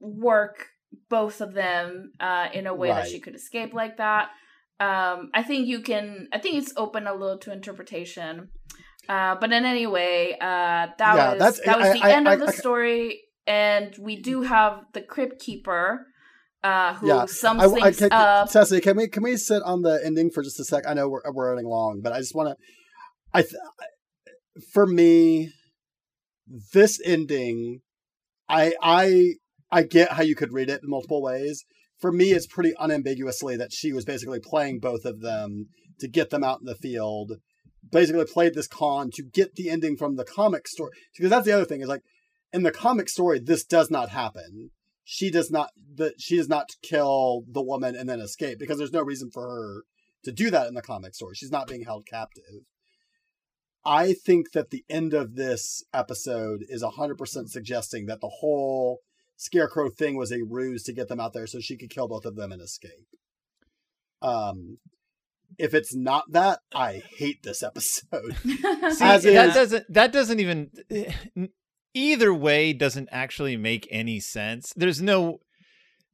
work 0.00 0.68
both 1.10 1.40
of 1.42 1.52
them 1.52 2.12
uh 2.20 2.48
in 2.54 2.66
a 2.66 2.74
way 2.74 2.88
that 2.88 3.08
she 3.08 3.20
could 3.20 3.34
escape 3.34 3.74
like 3.74 3.96
that. 3.98 4.30
Um 4.80 5.30
I 5.34 5.42
think 5.42 5.66
you 5.66 5.80
can 5.80 6.28
I 6.32 6.38
think 6.38 6.56
it's 6.56 6.72
open 6.76 7.06
a 7.06 7.14
little 7.14 7.38
to 7.38 7.52
interpretation. 7.52 8.50
Uh, 9.08 9.34
but 9.38 9.52
in 9.52 9.64
any 9.66 9.86
way, 9.86 10.32
uh, 10.40 10.86
that 10.98 10.98
Yeah, 10.98 11.34
was 11.34 11.60
that 11.66 11.76
was 11.78 11.88
I- 11.88 11.92
the 11.92 12.02
I- 12.04 12.10
end 12.12 12.26
I- 12.26 12.32
of 12.34 12.40
the 12.40 12.48
I- 12.48 12.52
story, 12.52 13.20
and 13.46 13.94
we 14.00 14.16
do 14.16 14.40
have 14.40 14.80
the 14.94 15.02
crypt 15.02 15.42
keeper, 15.42 16.06
uh, 16.62 16.94
who 16.94 17.08
Yeah, 17.08 17.26
sums 17.26 17.62
I, 17.62 17.66
I, 17.66 17.80
things 17.82 17.98
can, 17.98 18.08
up. 18.12 18.48
Cecily, 18.48 18.80
can 18.80 18.96
we 18.96 19.06
can 19.08 19.22
we 19.22 19.36
sit 19.36 19.62
on 19.62 19.82
the 19.82 20.00
ending 20.02 20.30
for 20.30 20.42
just 20.42 20.58
a 20.58 20.64
sec? 20.64 20.84
I 20.88 20.94
know 20.94 21.10
we're 21.10 21.20
we're 21.34 21.50
running 21.50 21.66
long, 21.66 22.00
but 22.02 22.14
I 22.14 22.18
just 22.18 22.34
want 22.34 22.48
to. 22.48 22.56
I 23.34 23.42
th- 23.42 23.52
for 24.72 24.86
me, 24.86 25.52
this 26.72 26.98
ending, 27.04 27.80
I 28.48 28.72
I 28.80 29.34
I 29.70 29.82
get 29.82 30.12
how 30.12 30.22
you 30.22 30.34
could 30.34 30.52
read 30.54 30.70
it 30.70 30.80
in 30.82 30.88
multiple 30.88 31.20
ways. 31.22 31.64
For 32.00 32.12
me, 32.12 32.32
it's 32.32 32.46
pretty 32.46 32.74
unambiguously 32.78 33.56
that 33.56 33.72
she 33.72 33.92
was 33.92 34.04
basically 34.04 34.40
playing 34.40 34.80
both 34.80 35.04
of 35.04 35.20
them 35.20 35.68
to 36.00 36.08
get 36.08 36.30
them 36.30 36.44
out 36.44 36.60
in 36.60 36.66
the 36.66 36.74
field. 36.74 37.34
Basically, 37.90 38.24
played 38.24 38.54
this 38.54 38.66
con 38.66 39.10
to 39.14 39.22
get 39.22 39.54
the 39.54 39.70
ending 39.70 39.96
from 39.96 40.16
the 40.16 40.24
comic 40.24 40.66
story 40.66 40.90
because 41.16 41.30
that's 41.30 41.46
the 41.46 41.52
other 41.52 41.64
thing 41.64 41.80
is 41.80 41.88
like 41.88 42.02
in 42.52 42.62
the 42.62 42.70
comic 42.70 43.08
story, 43.08 43.38
this 43.38 43.64
does 43.64 43.90
not 43.90 44.10
happen 44.10 44.70
she 45.04 45.30
does 45.30 45.50
not 45.50 45.70
that 45.96 46.14
she 46.18 46.36
does 46.36 46.48
not 46.48 46.70
kill 46.82 47.44
the 47.48 47.62
woman 47.62 47.94
and 47.94 48.08
then 48.08 48.20
escape 48.20 48.58
because 48.58 48.78
there's 48.78 48.92
no 48.92 49.02
reason 49.02 49.30
for 49.30 49.42
her 49.42 49.82
to 50.24 50.32
do 50.32 50.50
that 50.50 50.66
in 50.66 50.74
the 50.74 50.82
comic 50.82 51.14
story. 51.14 51.34
She's 51.34 51.50
not 51.50 51.68
being 51.68 51.84
held 51.84 52.06
captive. 52.06 52.64
I 53.84 54.14
think 54.14 54.52
that 54.52 54.70
the 54.70 54.82
end 54.88 55.12
of 55.12 55.34
this 55.34 55.84
episode 55.92 56.64
is 56.70 56.82
100% 56.82 57.18
suggesting 57.48 58.06
that 58.06 58.22
the 58.22 58.30
whole 58.40 59.00
scarecrow 59.36 59.90
thing 59.90 60.16
was 60.16 60.32
a 60.32 60.42
ruse 60.42 60.82
to 60.84 60.92
get 60.92 61.08
them 61.08 61.20
out 61.20 61.32
there 61.32 61.46
so 61.46 61.58
she 61.60 61.76
could 61.76 61.90
kill 61.90 62.08
both 62.08 62.24
of 62.24 62.36
them 62.36 62.52
and 62.52 62.62
escape. 62.62 63.06
Um 64.22 64.78
if 65.56 65.72
it's 65.72 65.94
not 65.94 66.24
that, 66.32 66.58
I 66.74 67.02
hate 67.16 67.42
this 67.44 67.62
episode. 67.62 68.34
See, 68.42 68.58
As 68.64 68.98
that 69.22 69.24
is- 69.48 69.54
doesn't 69.54 69.92
that 69.92 70.12
doesn't 70.12 70.40
even 70.40 70.70
either 71.94 72.34
way 72.34 72.72
doesn't 72.72 73.08
actually 73.12 73.56
make 73.56 73.86
any 73.90 74.18
sense. 74.20 74.72
There's 74.76 75.00
no 75.00 75.38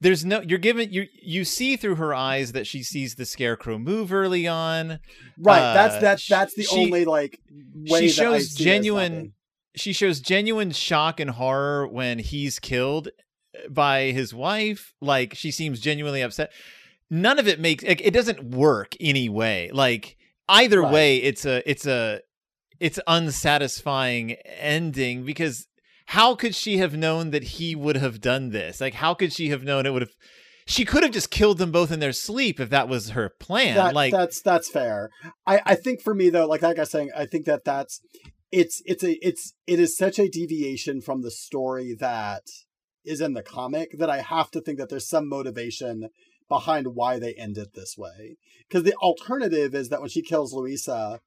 there's 0.02 0.24
no 0.24 0.40
you're 0.40 0.58
given 0.58 0.92
you 0.92 1.06
you 1.22 1.44
see 1.44 1.76
through 1.76 1.94
her 1.96 2.14
eyes 2.14 2.52
that 2.52 2.66
she 2.66 2.82
sees 2.82 3.14
the 3.14 3.24
scarecrow 3.26 3.78
move 3.78 4.12
early 4.12 4.46
on. 4.48 4.98
Right, 5.38 5.60
Uh, 5.60 5.74
that's 5.74 5.98
that's 6.00 6.26
that's 6.28 6.54
the 6.54 6.64
she- 6.64 6.78
only 6.84 7.04
like 7.04 7.38
way 7.74 8.08
she 8.08 8.16
that 8.16 8.26
I 8.26 8.38
shows 8.38 8.50
see 8.54 8.64
genuine 8.64 9.12
happening. 9.12 9.32
She 9.76 9.92
shows 9.92 10.20
genuine 10.20 10.70
shock 10.72 11.20
and 11.20 11.30
horror 11.30 11.86
when 11.86 12.18
he's 12.18 12.58
killed 12.58 13.08
uh, 13.54 13.68
by 13.68 14.10
his 14.12 14.34
wife. 14.34 14.94
Like 15.00 15.34
she 15.34 15.50
seems 15.50 15.80
genuinely 15.80 16.22
upset. 16.22 16.52
None 17.10 17.38
of 17.38 17.48
it 17.48 17.60
makes 17.60 17.82
it, 17.84 18.00
it 18.00 18.12
doesn't 18.12 18.42
work 18.44 18.94
anyway. 19.00 19.70
Like 19.72 20.16
either 20.48 20.80
Right. 20.82 20.92
way, 20.92 21.16
it's 21.18 21.44
a 21.44 21.68
it's 21.68 21.86
a 21.86 22.20
it's 22.78 22.98
unsatisfying 23.06 24.32
ending 24.58 25.24
because 25.24 25.66
how 26.06 26.34
could 26.34 26.54
she 26.54 26.78
have 26.78 26.96
known 26.96 27.30
that 27.30 27.42
he 27.44 27.74
would 27.74 27.96
have 27.96 28.20
done 28.20 28.50
this? 28.50 28.80
Like 28.80 28.94
how 28.94 29.14
could 29.14 29.32
she 29.32 29.50
have 29.50 29.62
known 29.64 29.86
it 29.86 29.92
would 29.92 30.02
have? 30.02 30.10
She 30.66 30.84
could 30.84 31.02
have 31.02 31.12
just 31.12 31.30
killed 31.30 31.58
them 31.58 31.72
both 31.72 31.90
in 31.90 31.98
their 31.98 32.12
sleep 32.12 32.60
if 32.60 32.70
that 32.70 32.88
was 32.88 33.10
her 33.10 33.28
plan. 33.28 33.74
That, 33.74 33.94
like 33.94 34.12
that's 34.12 34.40
that's 34.42 34.70
fair. 34.70 35.10
I 35.46 35.60
I 35.66 35.74
think 35.74 36.00
for 36.02 36.14
me 36.14 36.30
though, 36.30 36.46
like 36.46 36.62
like 36.62 36.78
I 36.78 36.82
was 36.82 36.90
saying, 36.90 37.10
I 37.16 37.26
think 37.26 37.46
that 37.46 37.64
that's 37.64 38.00
it's 38.52 38.82
it's 38.84 39.04
a 39.04 39.12
it's 39.26 39.54
it 39.66 39.78
is 39.78 39.96
such 39.96 40.18
a 40.18 40.28
deviation 40.28 41.00
from 41.00 41.22
the 41.22 41.30
story 41.30 41.94
that 41.98 42.42
is 43.04 43.20
in 43.20 43.34
the 43.34 43.42
comic 43.42 43.96
that 43.98 44.10
I 44.10 44.20
have 44.20 44.50
to 44.52 44.60
think 44.60 44.78
that 44.78 44.88
there's 44.88 45.08
some 45.08 45.28
motivation 45.28 46.10
behind 46.48 46.88
why 46.88 47.18
they 47.18 47.32
end 47.34 47.56
it 47.56 47.74
this 47.74 47.96
way. 47.96 48.36
Because 48.68 48.82
the 48.82 48.94
alternative 48.96 49.74
is 49.74 49.88
that 49.88 50.00
when 50.00 50.10
she 50.10 50.20
kills 50.20 50.52
Louisa, 50.52 51.20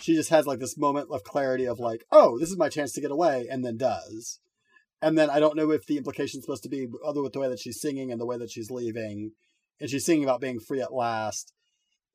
she 0.00 0.14
just 0.14 0.30
has 0.30 0.46
like 0.46 0.58
this 0.58 0.76
moment 0.76 1.08
of 1.10 1.24
clarity 1.24 1.64
of 1.64 1.78
like, 1.78 2.04
oh, 2.10 2.38
this 2.38 2.50
is 2.50 2.58
my 2.58 2.68
chance 2.68 2.92
to 2.92 3.00
get 3.00 3.10
away, 3.10 3.46
and 3.50 3.64
then 3.64 3.76
does. 3.76 4.40
And 5.00 5.16
then 5.16 5.30
I 5.30 5.38
don't 5.38 5.56
know 5.56 5.70
if 5.70 5.86
the 5.86 5.96
implication 5.96 6.38
is 6.38 6.44
supposed 6.44 6.64
to 6.64 6.68
be 6.68 6.88
other 7.06 7.22
with 7.22 7.32
the 7.32 7.38
way 7.38 7.48
that 7.48 7.60
she's 7.60 7.80
singing 7.80 8.10
and 8.10 8.20
the 8.20 8.26
way 8.26 8.36
that 8.36 8.50
she's 8.50 8.70
leaving, 8.70 9.32
and 9.80 9.88
she's 9.88 10.04
singing 10.04 10.24
about 10.24 10.40
being 10.40 10.58
free 10.58 10.80
at 10.80 10.92
last. 10.92 11.52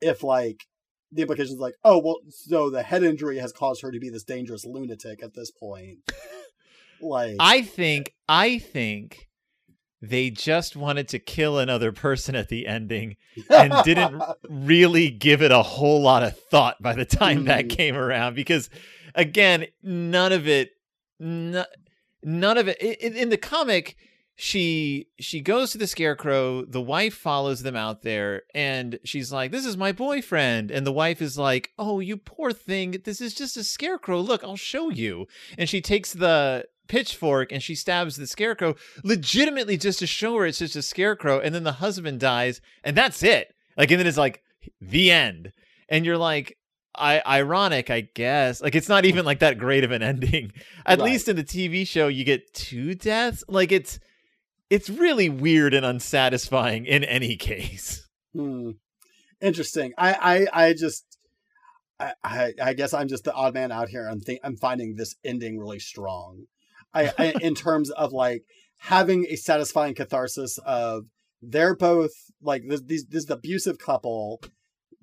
If 0.02 0.22
like 0.22 0.66
the 1.14 1.22
implication 1.22 1.54
is 1.54 1.60
like, 1.60 1.76
oh 1.84 2.00
well, 2.00 2.18
so 2.30 2.70
the 2.70 2.84
head 2.84 3.04
injury 3.04 3.38
has 3.40 3.52
caused 3.54 3.82
her 3.82 3.92
to 3.92 4.00
be 4.00 4.10
this 4.10 4.24
dangerous 4.24 4.66
lunatic 4.66 5.24
at 5.24 5.34
this 5.34 5.52
point. 5.52 6.00
like 7.02 7.36
I 7.40 7.62
think 7.62 8.14
I 8.28 8.58
think 8.60 9.30
they 10.02 10.30
just 10.30 10.76
wanted 10.76 11.08
to 11.10 11.20
kill 11.20 11.58
another 11.60 11.92
person 11.94 12.36
at 12.36 12.50
the 12.50 12.68
ending 12.68 13.16
and 13.50 13.74
didn't 13.86 14.22
really 14.50 15.10
give 15.10 15.42
it 15.42 15.52
a 15.52 15.62
whole 15.64 16.02
lot 16.02 16.24
of 16.24 16.38
thought 16.38 16.82
by 16.82 16.94
the 16.94 17.06
time 17.06 17.46
that 17.46 17.66
Mm. 17.66 17.70
came 17.70 17.96
around 17.96 18.36
because 18.36 18.70
again 19.16 19.66
none 19.82 20.34
of 20.34 20.46
it 20.48 20.72
no, 21.20 21.64
none 22.22 22.58
of 22.58 22.68
it 22.68 22.82
in, 22.82 23.16
in 23.16 23.30
the 23.30 23.38
comic 23.38 23.96
she 24.36 25.08
she 25.20 25.42
goes 25.42 25.72
to 25.72 25.78
the 25.78 25.86
scarecrow 25.88 26.66
the 26.66 26.82
wife 26.82 27.14
follows 27.14 27.62
them 27.64 27.76
out 27.76 28.02
there 28.02 28.42
and 28.56 28.98
she's 29.04 29.32
like 29.32 29.52
this 29.52 29.66
is 29.66 29.78
my 29.78 29.92
boyfriend 29.92 30.72
and 30.72 30.88
the 30.88 30.92
wife 30.92 31.22
is 31.22 31.38
like 31.38 31.72
oh 31.78 32.00
you 32.00 32.18
poor 32.18 32.52
thing 32.52 32.96
this 33.06 33.22
is 33.22 33.34
just 33.36 33.56
a 33.58 33.64
scarecrow 33.64 34.20
look 34.20 34.44
i'll 34.44 34.56
show 34.56 34.90
you 34.90 35.28
and 35.58 35.70
she 35.70 35.80
takes 35.82 36.14
the 36.14 36.66
pitchfork 36.88 37.52
and 37.52 37.62
she 37.62 37.76
stabs 37.76 38.16
the 38.16 38.28
scarecrow 38.28 38.76
legitimately 39.04 39.78
just 39.78 40.00
to 40.00 40.08
show 40.08 40.36
her 40.36 40.46
it's 40.46 40.60
just 40.60 40.76
a 40.76 40.82
scarecrow 40.82 41.40
and 41.40 41.54
then 41.54 41.64
the 41.64 41.74
husband 41.74 42.20
dies 42.20 42.60
and 42.84 42.98
that's 42.98 43.24
it. 43.24 43.54
Like 43.78 43.90
and 43.92 44.00
then 44.00 44.08
it's 44.08 44.18
like 44.18 44.44
the 44.82 45.10
end. 45.10 45.54
And 45.90 46.06
you're 46.06 46.18
like 46.18 46.58
I 46.94 47.22
ironic 47.26 47.90
I 47.90 48.02
guess. 48.02 48.62
Like 48.62 48.76
it's 48.76 48.90
not 48.90 49.06
even 49.06 49.24
like 49.26 49.40
that 49.40 49.58
great 49.58 49.84
of 49.86 49.92
an 49.92 50.04
ending. 50.12 50.52
At 50.86 51.00
Right. 51.00 51.06
least 51.06 51.30
in 51.30 51.36
the 51.38 51.44
TV 51.44 51.88
show 51.88 52.08
you 52.10 52.26
get 52.26 52.54
two 52.54 52.94
deaths? 52.96 53.44
Like 53.48 53.72
it's 53.72 53.98
it's 54.74 54.90
really 54.90 55.30
weird 55.30 55.74
and 55.74 55.86
unsatisfying 55.86 56.86
in 56.86 57.04
any 57.04 57.36
case 57.36 58.04
Hmm. 58.34 58.72
Interesting. 59.42 59.94
I, 59.98 60.48
I, 60.54 60.68
I 60.68 60.74
just, 60.74 61.18
I, 62.00 62.14
I, 62.24 62.54
I 62.62 62.74
guess 62.74 62.94
I'm 62.94 63.08
just 63.08 63.26
the 63.26 63.34
odd 63.34 63.54
man 63.54 63.72
out 63.72 63.90
here. 63.90 64.08
I'm 64.10 64.20
think 64.20 64.40
I'm 64.44 64.58
finding 64.58 64.96
this 64.96 65.16
ending 65.24 65.60
really 65.60 65.80
strong. 65.80 66.46
I, 66.94 67.12
I 67.18 67.34
in 67.42 67.56
terms 67.56 67.92
of 67.92 68.12
like 68.14 68.44
having 68.78 69.26
a 69.30 69.36
satisfying 69.36 69.96
catharsis 69.96 70.58
of 70.66 71.06
they're 71.42 71.76
both 71.76 72.12
like 72.42 72.64
this, 72.68 72.82
these 72.82 73.06
this 73.06 73.30
abusive 73.30 73.78
couple 73.78 74.42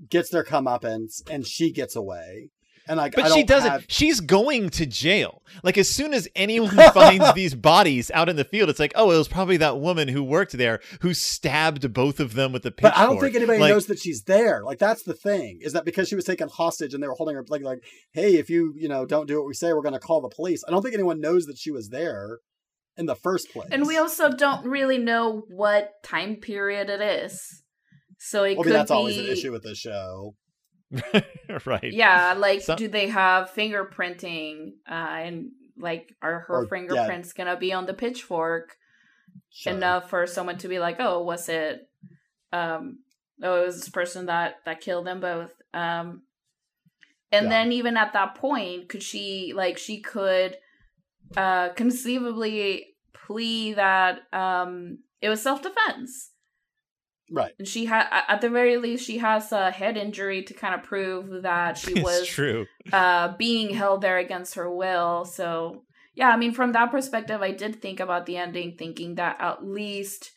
gets 0.09 0.31
their 0.31 0.45
comeuppance 0.45 1.23
and 1.31 1.47
she 1.47 1.71
gets 1.71 1.95
away. 1.95 2.51
And 2.91 2.97
like, 2.97 3.15
But 3.15 3.27
she 3.29 3.45
don't 3.45 3.47
doesn't. 3.47 3.71
have- 3.71 3.85
She's 3.87 4.19
going 4.19 4.69
to 4.71 4.85
jail. 4.85 5.43
Like 5.63 5.79
as 5.79 5.89
soon 5.89 6.13
as 6.13 6.27
anyone 6.35 6.75
finds 6.93 7.33
these 7.35 7.55
bodies 7.55 8.11
out 8.13 8.29
in 8.29 8.35
the 8.35 8.43
field, 8.45 8.69
it's 8.69 8.81
like, 8.81 8.91
oh, 8.97 9.13
it 9.13 9.17
was 9.17 9.29
probably 9.29 9.57
that 9.59 9.79
woman 9.79 10.09
who 10.09 10.25
worked 10.25 10.53
there 10.59 10.81
who 11.01 11.15
stabbed 11.15 11.93
both 11.93 12.19
of 12.19 12.35
them 12.35 12.51
with 12.51 12.65
the 12.65 12.73
pitchfork. 12.73 12.95
But 12.95 13.01
I 13.01 13.07
don't 13.07 13.21
think 13.21 13.37
anybody 13.37 13.61
Like, 13.61 13.71
knows 13.71 13.87
that 13.87 14.01
she's 14.01 14.25
there. 14.25 14.65
Like 14.65 14.81
that's 14.81 15.05
the 15.05 15.15
thing 15.15 15.61
is 15.63 15.73
that 15.75 15.85
because 15.85 16.09
she 16.09 16.17
was 16.17 16.25
taken 16.25 16.49
hostage 16.49 16.93
and 16.93 17.01
they 17.01 17.07
were 17.07 17.15
holding 17.15 17.37
her 17.37 17.45
like 17.49 17.63
like, 17.63 17.79
hey, 18.13 18.35
if 18.39 18.51
you 18.51 18.75
you 18.77 18.89
know 18.89 19.07
don't 19.07 19.29
do 19.29 19.39
what 19.39 19.47
we 19.47 19.55
say, 19.55 19.73
we're 19.73 19.83
going 19.83 19.93
to 19.93 20.01
call 20.01 20.21
the 20.21 20.29
police. 20.29 20.65
I 20.67 20.73
don't 20.73 20.83
think 20.83 20.95
anyone 20.95 21.21
knows 21.21 21.47
that 21.47 21.59
she 21.59 21.71
was 21.71 21.91
there 21.91 22.41
in 22.97 23.07
the 23.07 23.15
first 23.15 23.53
place. 23.53 23.69
And 23.71 23.87
we 23.87 23.99
also 23.99 24.31
don't 24.31 24.67
really 24.67 24.99
know 24.99 25.45
what 25.49 25.93
time 26.03 26.37
period 26.37 26.91
it 26.91 27.01
is. 27.01 27.63
So 28.19 28.43
it 28.43 28.57
Well, 28.59 28.63
I 28.63 28.65
could 28.65 28.67
mean, 28.71 28.79
that's 28.81 28.91
be 28.91 28.95
always 28.97 29.17
an 29.19 29.27
issue 29.27 29.53
with 29.53 29.63
this 29.63 29.79
show. 29.79 30.35
right. 31.67 31.93
Yeah, 31.93 32.35
like 32.37 32.63
Some- 32.63 32.77
do 32.77 32.89
they 32.89 33.09
have 33.09 33.51
fingerprinting 33.51 34.73
uh 34.89 34.93
and 34.95 35.51
like 35.79 36.15
are 36.21 36.41
her 36.41 36.55
Or- 36.57 36.63
yeah. 36.65 36.69
fingerprints 36.71 37.33
gonna 37.33 37.57
be 37.57 37.73
on 37.73 37.87
the 37.87 37.95
pitchfork 37.95 38.77
Sure. 39.53 39.73
enough 39.73 40.11
for 40.11 40.27
someone 40.27 40.59
to 40.59 40.69
be 40.69 40.79
like, 40.79 40.97
"Oh, 40.99 41.23
was 41.23 41.49
it 41.49 41.89
um 42.53 42.99
oh, 43.43 43.63
it 43.63 43.67
was 43.67 43.77
this 43.81 43.89
person 43.89 44.27
that 44.27 44.57
that 44.65 44.81
killed 44.81 45.07
them 45.07 45.21
both." 45.21 45.53
Um 45.73 46.23
and 47.33 47.45
Yeah. 47.45 47.51
then 47.51 47.73
even 47.73 47.97
at 47.97 48.13
that 48.13 48.35
point, 48.35 48.89
could 48.89 49.03
she 49.03 49.53
like 49.55 49.79
she 49.79 50.01
could 50.01 50.57
uh 51.37 51.69
conceivably 51.71 52.97
plea 53.13 53.75
that 53.75 54.23
um 54.33 54.99
it 55.21 55.29
was 55.29 55.41
self-defense. 55.43 56.31
Right. 57.31 57.53
And 57.59 57.69
she 57.69 57.85
had 57.85 58.07
at 58.29 58.41
the 58.41 58.51
very 58.51 58.77
least 58.77 59.05
she 59.07 59.19
has 59.19 59.53
a 59.53 59.71
head 59.71 59.97
injury 59.97 60.43
to 60.43 60.55
kind 60.55 60.75
of 60.75 60.83
prove 60.83 61.43
that 61.43 61.79
she 61.79 61.93
it's 61.97 62.03
was 62.03 62.27
true. 62.27 62.67
uh 62.93 63.37
being 63.37 63.73
held 63.75 64.03
there 64.03 64.19
against 64.19 64.55
her 64.57 64.69
will. 64.71 65.25
So 65.25 65.85
yeah 66.15 66.31
i 66.31 66.37
mean 66.37 66.53
from 66.53 66.73
that 66.73 66.91
perspective 66.91 67.41
i 67.41 67.53
did 67.53 67.81
think 67.81 68.01
about 68.01 68.27
the 68.27 68.37
ending 68.37 68.75
thinking 68.77 69.15
that 69.15 69.37
at 69.41 69.65
least 69.65 70.33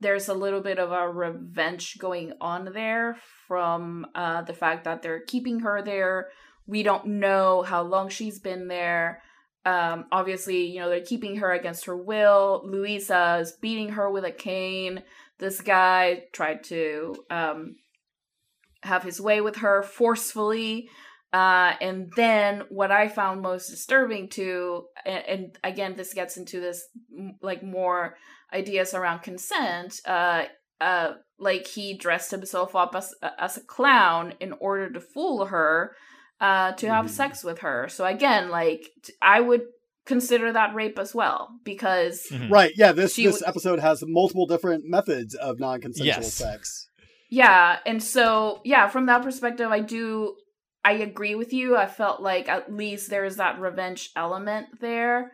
there's 0.00 0.28
a 0.28 0.34
little 0.34 0.60
bit 0.60 0.78
of 0.78 0.92
a 0.92 1.08
revenge 1.10 1.98
going 1.98 2.32
on 2.40 2.70
there 2.72 3.16
from 3.48 4.06
uh 4.14 4.42
the 4.42 4.54
fact 4.54 4.84
that 4.84 5.02
they're 5.02 5.20
keeping 5.26 5.60
her 5.60 5.82
there. 5.82 6.28
We 6.66 6.82
don't 6.84 7.06
know 7.06 7.62
how 7.62 7.82
long 7.82 8.08
she's 8.08 8.38
been 8.38 8.68
there. 8.68 9.22
Um 9.64 10.04
obviously 10.12 10.66
you 10.66 10.78
know 10.80 10.88
they're 10.88 11.00
keeping 11.00 11.36
her 11.36 11.50
against 11.52 11.86
her 11.86 11.96
will. 11.96 12.62
Louisa 12.64 13.38
is 13.40 13.52
beating 13.60 13.90
her 13.90 14.08
with 14.10 14.24
a 14.24 14.30
cane 14.30 15.02
this 15.38 15.60
guy 15.60 16.24
tried 16.32 16.64
to 16.64 17.14
um 17.30 17.76
have 18.82 19.02
his 19.02 19.20
way 19.20 19.40
with 19.40 19.56
her 19.56 19.82
forcefully 19.82 20.88
uh, 21.32 21.74
and 21.80 22.10
then 22.16 22.62
what 22.70 22.90
I 22.90 23.08
found 23.08 23.42
most 23.42 23.68
disturbing 23.68 24.28
too, 24.30 24.86
and, 25.04 25.24
and 25.26 25.58
again, 25.62 25.94
this 25.94 26.14
gets 26.14 26.38
into 26.38 26.60
this 26.60 26.88
like 27.42 27.62
more 27.62 28.16
ideas 28.54 28.94
around 28.94 29.20
consent. 29.20 30.00
Uh, 30.06 30.44
uh, 30.80 31.14
like 31.38 31.66
he 31.66 31.98
dressed 31.98 32.30
himself 32.30 32.74
up 32.74 32.94
as 32.94 33.12
as 33.38 33.58
a 33.58 33.64
clown 33.64 34.32
in 34.40 34.52
order 34.60 34.90
to 34.90 35.00
fool 35.00 35.46
her, 35.46 35.94
uh, 36.40 36.72
to 36.72 36.88
have 36.88 37.06
Mhm. 37.06 37.10
sex 37.10 37.44
with 37.44 37.58
her. 37.58 37.88
So 37.88 38.06
again, 38.06 38.48
like 38.48 38.86
I 39.20 39.40
would 39.40 39.66
consider 40.06 40.52
that 40.52 40.74
rape 40.74 40.98
as 40.98 41.14
well 41.14 41.50
because 41.64 42.26
Mhm. 42.30 42.50
Right. 42.50 42.72
Yeah. 42.76 42.92
This 42.92 43.14
She 43.14 43.26
this 43.26 43.40
w- 43.40 43.48
episode 43.48 43.80
has 43.80 44.02
multiple 44.06 44.46
different 44.46 44.84
methods 44.86 45.34
of 45.34 45.58
non-consensual 45.60 46.06
Yes. 46.22 46.32
sex. 46.32 46.88
Yeah, 47.28 47.80
and 47.84 48.02
so 48.02 48.60
yeah, 48.64 48.88
from 48.88 49.06
that 49.06 49.22
perspective, 49.22 49.70
I 49.70 49.80
do 49.80 50.36
I 50.84 50.92
agree 50.92 51.34
with 51.34 51.52
you. 51.52 51.76
I 51.76 51.86
felt 51.86 52.22
like 52.22 52.48
at 52.48 52.72
least 52.72 53.10
there's 53.10 53.36
that 53.36 53.58
revenge 53.58 54.10
element 54.14 54.66
there, 54.80 55.32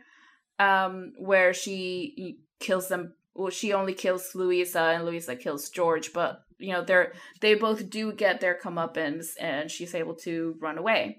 um, 0.58 1.12
where 1.18 1.52
she 1.52 2.38
kills 2.58 2.88
them. 2.88 3.14
Well, 3.34 3.50
she 3.50 3.74
only 3.74 3.92
kills 3.92 4.34
Louisa, 4.34 4.80
and 4.80 5.04
Louisa 5.04 5.36
kills 5.36 5.68
George. 5.68 6.14
But 6.14 6.40
you 6.58 6.72
know, 6.72 6.82
they're 6.82 7.12
they 7.42 7.54
both 7.54 7.90
do 7.90 8.12
get 8.12 8.40
their 8.40 8.58
comeuppance, 8.62 9.32
and 9.38 9.70
she's 9.70 9.94
able 9.94 10.14
to 10.24 10.56
run 10.60 10.78
away. 10.78 11.18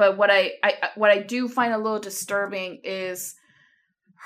But 0.00 0.16
what 0.16 0.30
I, 0.30 0.52
I 0.62 0.72
what 0.94 1.10
I 1.10 1.18
do 1.18 1.46
find 1.46 1.74
a 1.74 1.76
little 1.76 1.98
disturbing 1.98 2.80
is 2.84 3.34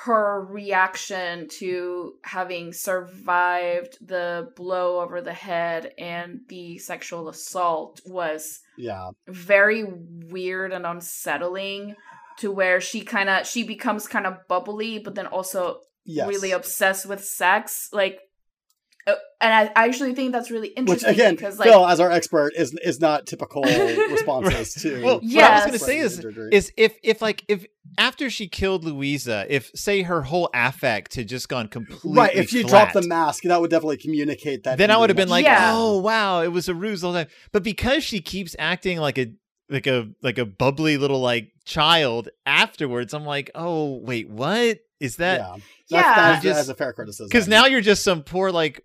her 0.04 0.46
reaction 0.48 1.48
to 1.58 2.12
having 2.22 2.72
survived 2.72 3.98
the 4.00 4.52
blow 4.54 5.00
over 5.00 5.20
the 5.20 5.32
head 5.32 5.92
and 5.98 6.42
the 6.48 6.78
sexual 6.78 7.28
assault 7.28 8.00
was 8.06 8.60
Yeah. 8.76 9.10
very 9.26 9.82
weird 9.84 10.72
and 10.72 10.86
unsettling 10.86 11.96
to 12.38 12.52
where 12.52 12.80
she 12.80 13.00
kind 13.02 13.28
of 13.28 13.44
she 13.44 13.64
becomes 13.64 14.06
kind 14.06 14.28
of 14.28 14.46
bubbly 14.48 15.00
but 15.00 15.16
then 15.16 15.26
also 15.26 15.80
Yes. 16.04 16.28
really 16.28 16.52
obsessed 16.52 17.06
with 17.06 17.24
sex 17.24 17.88
like 17.92 18.20
uh, 19.06 19.14
and 19.40 19.52
I, 19.52 19.62
I 19.76 19.86
actually 19.86 20.14
think 20.14 20.32
that's 20.32 20.50
really 20.50 20.68
Which 20.68 20.76
interesting 20.78 21.10
again, 21.10 21.34
because 21.34 21.58
like 21.58 21.68
Phil, 21.68 21.86
as 21.86 22.00
our 22.00 22.10
expert, 22.10 22.52
is 22.56 22.72
is 22.82 23.00
not 23.00 23.26
typical 23.26 23.62
responses 24.10 24.74
to. 24.82 25.02
Well, 25.04 25.20
Yeah. 25.22 25.42
what 25.42 25.50
I 25.50 25.54
was 25.56 25.64
going 25.66 25.78
to 25.78 25.84
say 25.84 25.98
is 25.98 26.24
is 26.52 26.72
if 26.76 26.96
if 27.02 27.20
like 27.22 27.44
if 27.48 27.66
after 27.98 28.30
she 28.30 28.48
killed 28.48 28.84
Louisa, 28.84 29.46
if 29.48 29.70
say 29.74 30.02
her 30.02 30.22
whole 30.22 30.48
affect 30.54 31.14
had 31.16 31.28
just 31.28 31.48
gone 31.48 31.68
completely 31.68 32.12
right. 32.12 32.34
If 32.34 32.48
she 32.50 32.62
flat, 32.62 32.70
dropped 32.70 32.94
the 32.94 33.08
mask, 33.08 33.44
that 33.44 33.60
would 33.60 33.70
definitely 33.70 33.98
communicate 33.98 34.64
that. 34.64 34.78
then 34.78 34.90
I 34.90 34.96
would 34.96 35.10
have 35.10 35.16
been 35.16 35.28
like, 35.28 35.44
Yeah. 35.44 35.72
oh 35.74 35.98
wow, 35.98 36.40
it 36.42 36.48
was 36.48 36.68
a 36.68 36.74
ruse 36.74 37.04
all 37.04 37.12
the 37.12 37.18
whole 37.18 37.24
time. 37.26 37.32
But 37.52 37.62
because 37.62 38.02
she 38.04 38.20
keeps 38.20 38.56
acting 38.58 38.98
like 38.98 39.18
a 39.18 39.32
like 39.68 39.86
a 39.86 40.08
like 40.22 40.38
a 40.38 40.44
bubbly 40.46 40.96
little 40.96 41.20
like 41.20 41.52
child 41.66 42.30
afterwards, 42.46 43.12
I'm 43.14 43.24
like, 43.26 43.50
oh 43.54 43.96
wait, 43.98 44.28
what 44.30 44.78
is 45.00 45.16
that? 45.16 45.40
yeah, 45.40 45.56
Yeah. 45.88 46.02
That's, 46.02 46.16
that's, 46.16 46.42
Just- 46.42 46.56
that's 46.60 46.68
a 46.70 46.74
fair 46.74 46.92
criticism. 46.94 47.26
Because 47.28 47.48
now 47.48 47.66
you're 47.66 47.80
just 47.82 48.02
some 48.02 48.22
poor 48.22 48.50
like 48.50 48.80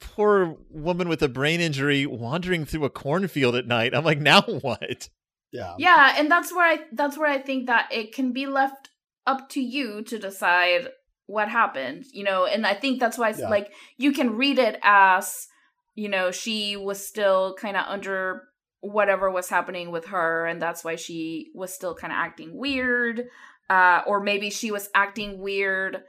poor 0.00 0.56
woman 0.70 1.08
with 1.08 1.22
a 1.22 1.28
brain 1.28 1.60
injury 1.60 2.06
wandering 2.06 2.64
through 2.64 2.84
a 2.84 2.90
cornfield 2.90 3.54
at 3.54 3.66
night. 3.66 3.94
I'm 3.94 4.04
like, 4.04 4.20
now 4.20 4.42
what? 4.62 5.08
yeah, 5.52 5.74
yeah 5.78 6.14
and 6.16 6.30
that's 6.30 6.50
where 6.50 6.66
i 6.66 6.78
that's 6.92 7.18
where 7.18 7.28
i 7.28 7.36
think 7.36 7.66
that 7.66 7.86
it 7.92 8.14
can 8.14 8.32
be 8.32 8.46
left 8.46 8.88
up 9.26 9.50
to 9.50 9.60
you 9.60 10.00
to 10.02 10.18
decide 10.18 10.88
what 11.26 11.48
happened 11.50 12.04
you 12.10 12.24
know 12.24 12.46
and 12.46 12.66
i 12.66 12.72
think 12.72 12.98
that's 12.98 13.18
why 13.18 13.34
Yeah. 13.36 13.50
like 13.50 13.70
you 13.98 14.12
can 14.12 14.36
read 14.38 14.58
it 14.58 14.78
as 14.82 15.46
you 15.94 16.08
know 16.08 16.30
she 16.30 16.74
was 16.78 17.06
still 17.06 17.54
kind 17.60 17.76
of 17.76 17.84
under 17.86 18.44
whatever 18.80 19.30
was 19.30 19.50
happening 19.50 19.90
with 19.90 20.06
her 20.06 20.46
and 20.46 20.60
that's 20.60 20.82
why 20.84 20.96
she 20.96 21.50
was 21.54 21.72
still 21.74 21.94
kind 21.94 22.14
of 22.14 22.16
acting 22.16 22.56
weird 22.56 23.28
uh 23.68 24.00
or 24.06 24.20
maybe 24.20 24.48
she 24.48 24.70
was 24.72 24.88
acting 24.94 25.38
weird 25.38 26.02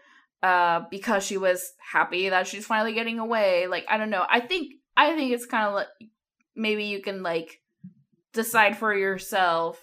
uh 0.43 0.81
because 0.91 1.23
she 1.25 1.37
was 1.37 1.73
happy 1.91 2.29
that 2.29 2.45
she's 2.45 2.65
finally 2.67 2.93
getting 2.93 3.17
away 3.17 3.65
like 3.65 3.85
i 3.89 3.97
don't 3.97 4.09
know 4.11 4.25
i 4.29 4.39
think 4.39 4.73
i 4.95 5.15
think 5.15 5.31
it's 5.31 5.45
kind 5.47 5.65
of 5.67 5.73
like 5.73 5.87
maybe 6.55 6.83
you 6.83 7.01
can 7.01 7.23
like 7.23 7.61
decide 8.33 8.77
for 8.77 8.93
yourself 8.93 9.79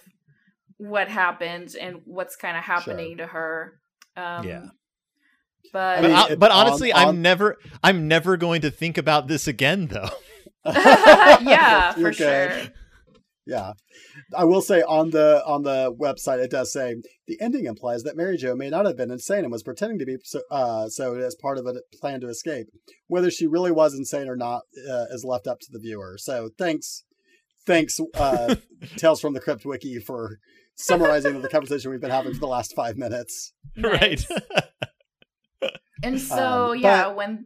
what 0.77 1.07
happened 1.09 1.75
and 1.79 2.01
what's 2.05 2.35
kind 2.35 2.55
of 2.55 2.63
happening 2.63 3.17
to 3.17 3.25
her 3.25 3.79
um 4.15 4.47
Yeah. 4.47 4.65
but 5.73 5.99
I 5.99 6.01
But, 6.01 6.07
mean, 6.07 6.15
I- 6.17 6.27
it- 6.33 6.39
but 6.39 6.51
honestly, 6.51 6.91
on- 6.93 7.07
I'm 7.07 7.21
never 7.21 7.57
I'm 7.83 8.07
never 8.07 8.37
going 8.37 8.61
to 8.61 8.71
think 8.71 8.97
about 8.97 9.27
this 9.27 9.47
again 9.47 9.87
though. 9.87 10.09
yeah 10.65 11.97
You're 11.97 12.11
for 12.13 12.17
good. 12.17 12.51
sure 12.51 12.73
Yeah, 13.47 13.73
I 14.37 14.43
will 14.45 14.61
say 14.61 14.81
on 14.83 15.09
the 15.09 15.41
on 15.47 15.63
the 15.63 15.91
website 15.91 16.37
it 16.43 16.51
does 16.51 16.71
say 16.71 16.95
the 17.27 17.41
ending 17.41 17.65
implies 17.65 18.03
that 18.03 18.15
Mary 18.15 18.37
Jo 18.37 18.55
may 18.55 18.69
not 18.69 18.85
have 18.85 18.95
been 18.95 19.09
insane 19.09 19.39
and 19.43 19.51
was 19.51 19.63
pretending 19.63 19.97
to 19.97 20.05
be 20.05 20.17
so, 20.23 20.41
uh, 20.51 20.87
so 20.89 21.15
as 21.15 21.35
part 21.41 21.57
of 21.57 21.65
a 21.65 21.81
plan 21.99 22.21
to 22.21 22.27
escape. 22.29 22.67
Whether 23.07 23.31
she 23.31 23.47
really 23.47 23.71
was 23.71 23.95
insane 23.95 24.29
or 24.29 24.35
not 24.35 24.61
uh, 24.87 25.05
is 25.11 25.25
left 25.25 25.47
up 25.47 25.59
to 25.61 25.67
the 25.71 25.79
viewer. 25.79 26.17
So 26.19 26.49
thanks, 26.57 27.03
thanks, 27.65 27.99
uh, 28.13 28.55
Tales 28.97 29.19
from 29.19 29.33
the 29.33 29.39
Crypt 29.41 29.65
Wiki 29.65 29.97
for 29.99 30.37
summarizing 30.75 31.41
the 31.41 31.49
conversation 31.49 31.89
we've 31.89 31.99
been 31.99 32.11
having 32.11 32.33
for 32.33 32.39
the 32.39 32.47
last 32.47 32.75
five 32.75 32.95
minutes. 32.95 33.53
right. 33.81 34.21
and 36.03 36.19
so 36.19 36.71
Um, 36.73 36.77
yeah 36.79 37.05
but- 37.05 37.15
when 37.15 37.45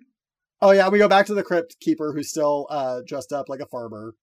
Oh 0.62 0.72
yeah, 0.72 0.88
we 0.88 0.98
go 1.00 1.08
back 1.10 1.26
to 1.28 1.34
the 1.34 1.44
Crypt 1.44 1.76
Keeper 1.82 2.14
who's 2.14 2.30
still 2.30 2.66
uh, 2.70 3.02
dressed 3.06 3.32
up 3.34 3.50
like 3.50 3.60
a 3.60 3.66
farmer. 3.66 4.14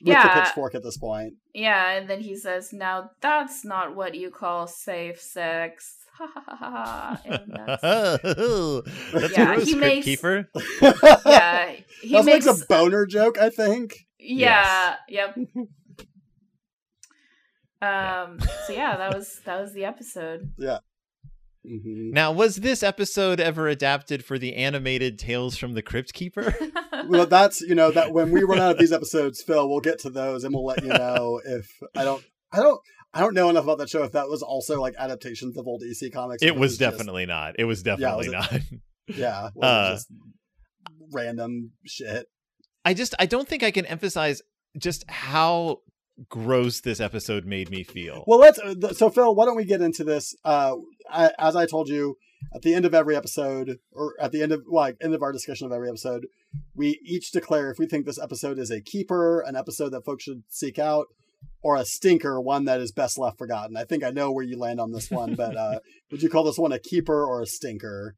With 0.00 0.06
the 0.06 0.10
Yeah. 0.12 0.44
pitchfork 0.44 0.74
at 0.74 0.82
this 0.82 0.96
point. 0.98 1.34
yeah 1.54 1.90
and 1.92 2.08
then 2.10 2.20
he 2.20 2.36
says 2.36 2.72
now 2.72 3.10
that's 3.20 3.64
not 3.64 3.94
what 3.96 4.14
you 4.14 4.30
call 4.30 4.66
safe 4.66 5.20
sex 5.20 5.96
ha 6.18 6.26
ha 6.34 6.42
ha 6.46 6.56
ha 6.56 6.70
ha 6.70 7.20
that's 7.48 7.82
That's 9.12 9.36
Yeah, 9.38 9.54
gross, 9.54 9.64
he 9.66 9.72
Crypt 9.74 9.80
makes- 9.80 10.04
Keeper. 10.04 10.48
yeah 11.26 11.72
he 12.02 12.12
that 12.12 12.24
makes 12.24 12.46
makes 12.46 12.62
a 12.62 12.66
boner 12.66 13.06
joke, 13.06 13.38
I 13.38 13.50
think. 13.50 14.06
yeah 14.18 14.96
yep 15.08 15.36
um 17.82 18.38
so 18.66 18.72
yeah 18.72 18.96
that 18.96 19.14
was 19.14 19.40
that 19.44 19.60
was 19.60 19.72
the 19.72 19.84
episode 19.84 20.52
Mhm. 21.68 22.12
Now, 22.12 22.30
was 22.30 22.54
this 22.58 22.84
episode 22.84 23.40
ever 23.40 23.66
adapted 23.66 24.24
for 24.24 24.38
the 24.38 24.54
animated 24.54 25.18
Tales 25.18 25.56
from 25.56 25.72
the 25.74 25.82
Crypt 25.82 26.12
Keeper? 26.14 26.54
Well, 27.06 27.26
that's 27.38 27.60
you 27.60 27.74
know 27.74 27.90
that 27.90 28.12
when 28.12 28.30
we 28.30 28.42
run 28.42 28.58
out 28.58 28.72
of 28.72 28.78
these 28.78 28.92
episodes, 28.92 29.42
Phil, 29.42 29.68
we'll 29.68 29.80
get 29.80 29.98
to 30.00 30.10
those 30.10 30.44
and 30.44 30.54
we'll 30.54 30.64
let 30.64 30.82
you 30.82 30.88
know 30.88 31.40
if 31.44 31.68
I 31.94 32.04
don't, 32.04 32.24
I 32.52 32.58
don't, 32.58 32.80
I 33.12 33.20
don't 33.20 33.34
know 33.34 33.48
enough 33.50 33.64
about 33.64 33.78
that 33.78 33.88
show. 33.90 34.02
If 34.02 34.12
that 34.12 34.28
was 34.28 34.42
also 34.42 34.80
like 34.80 34.94
adaptations 34.98 35.56
of 35.56 35.66
old 35.66 35.82
EC 35.82 36.12
comics, 36.12 36.42
it 36.42 36.56
was 36.56 36.78
just- 36.78 36.80
definitely 36.80 37.26
not. 37.26 37.54
It 37.58 37.64
was 37.64 37.82
definitely 37.82 38.28
was 38.28 38.50
not. 38.50 38.60
yeah, 39.08 39.50
was 39.54 39.62
Uh, 39.62 39.90
just 39.94 40.08
random 41.12 41.72
shit. 41.84 42.26
I 42.84 42.94
just 42.94 43.14
I 43.18 43.26
don't 43.26 43.48
think 43.48 43.62
I 43.62 43.70
can 43.70 43.86
emphasize 43.86 44.42
just 44.78 45.04
how 45.08 45.78
gross 46.28 46.80
this 46.80 47.00
episode 47.00 47.44
made 47.44 47.70
me 47.70 47.82
feel. 47.84 48.24
Well, 48.26 48.38
let's. 48.38 48.58
uh, 48.58 48.92
So, 48.92 49.10
Phil, 49.10 49.34
why 49.34 49.44
don't 49.44 49.56
we 49.56 49.64
get 49.64 49.80
into 49.82 50.04
this? 50.04 50.34
Uh, 50.44 50.76
I, 51.10 51.30
as 51.38 51.56
I 51.56 51.66
told 51.66 51.88
you 51.88 52.16
at 52.54 52.62
the 52.62 52.74
end 52.74 52.84
of 52.84 52.94
every 52.94 53.16
episode, 53.16 53.78
or 53.92 54.14
at 54.20 54.32
the 54.32 54.42
end 54.42 54.52
of 54.52 54.64
like 54.66 54.96
end 55.00 55.14
of 55.14 55.22
our 55.22 55.32
discussion 55.32 55.66
of 55.66 55.72
every 55.72 55.88
episode, 55.88 56.26
we 56.74 57.00
each 57.04 57.30
declare 57.32 57.70
if 57.70 57.78
we 57.78 57.86
think 57.86 58.06
this 58.06 58.20
episode 58.20 58.58
is 58.58 58.70
a 58.70 58.80
keeper, 58.80 59.40
an 59.40 59.56
episode 59.56 59.90
that 59.90 60.04
folks 60.04 60.24
should 60.24 60.42
seek 60.48 60.78
out, 60.78 61.06
or 61.62 61.76
a 61.76 61.84
stinker, 61.84 62.40
one 62.40 62.64
that 62.64 62.80
is 62.80 62.92
best 62.92 63.18
left 63.18 63.38
forgotten. 63.38 63.76
I 63.76 63.84
think 63.84 64.04
I 64.04 64.10
know 64.10 64.32
where 64.32 64.44
you 64.44 64.58
land 64.58 64.80
on 64.80 64.92
this 64.92 65.10
one, 65.10 65.34
but 65.34 65.56
uh, 65.56 65.80
would 66.10 66.22
you 66.22 66.28
call 66.30 66.44
this 66.44 66.58
one 66.58 66.72
a 66.72 66.78
keeper 66.78 67.24
or 67.24 67.42
a 67.42 67.46
stinker? 67.46 68.14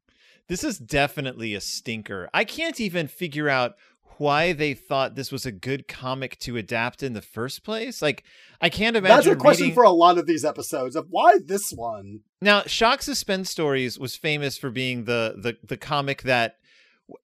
This 0.49 0.65
is 0.65 0.79
definitely 0.79 1.55
a 1.55 1.61
stinker. 1.61 2.31
I 2.33 2.45
can't 2.45 2.81
even 2.81 3.07
figure 3.07 3.51
out 3.51 3.75
why 4.21 4.53
they 4.53 4.75
thought 4.75 5.15
this 5.15 5.31
was 5.33 5.47
a 5.47 5.53
good 5.53 5.89
comic 5.89 6.39
to 6.41 6.57
adapt 6.57 7.03
in 7.03 7.13
the 7.13 7.23
first 7.23 7.65
place. 7.65 8.03
Like, 8.03 8.25
I 8.61 8.69
can't 8.69 8.97
imagine. 8.97 9.17
That's 9.17 9.27
a 9.27 9.37
question 9.37 9.65
reading... 9.65 9.75
for 9.75 9.85
a 9.85 9.91
lot 9.91 10.19
of 10.19 10.27
these 10.27 10.45
episodes 10.45 10.97
of 10.97 11.07
why 11.11 11.39
this 11.45 11.73
one. 11.73 12.21
Now, 12.41 12.63
Shock 12.63 13.01
SuspenStories 13.01 13.99
was 13.99 14.17
famous 14.17 14.59
for 14.59 14.71
being 14.71 15.05
the 15.05 15.35
the 15.37 15.57
the 15.67 15.77
comic 15.77 16.23
that 16.23 16.57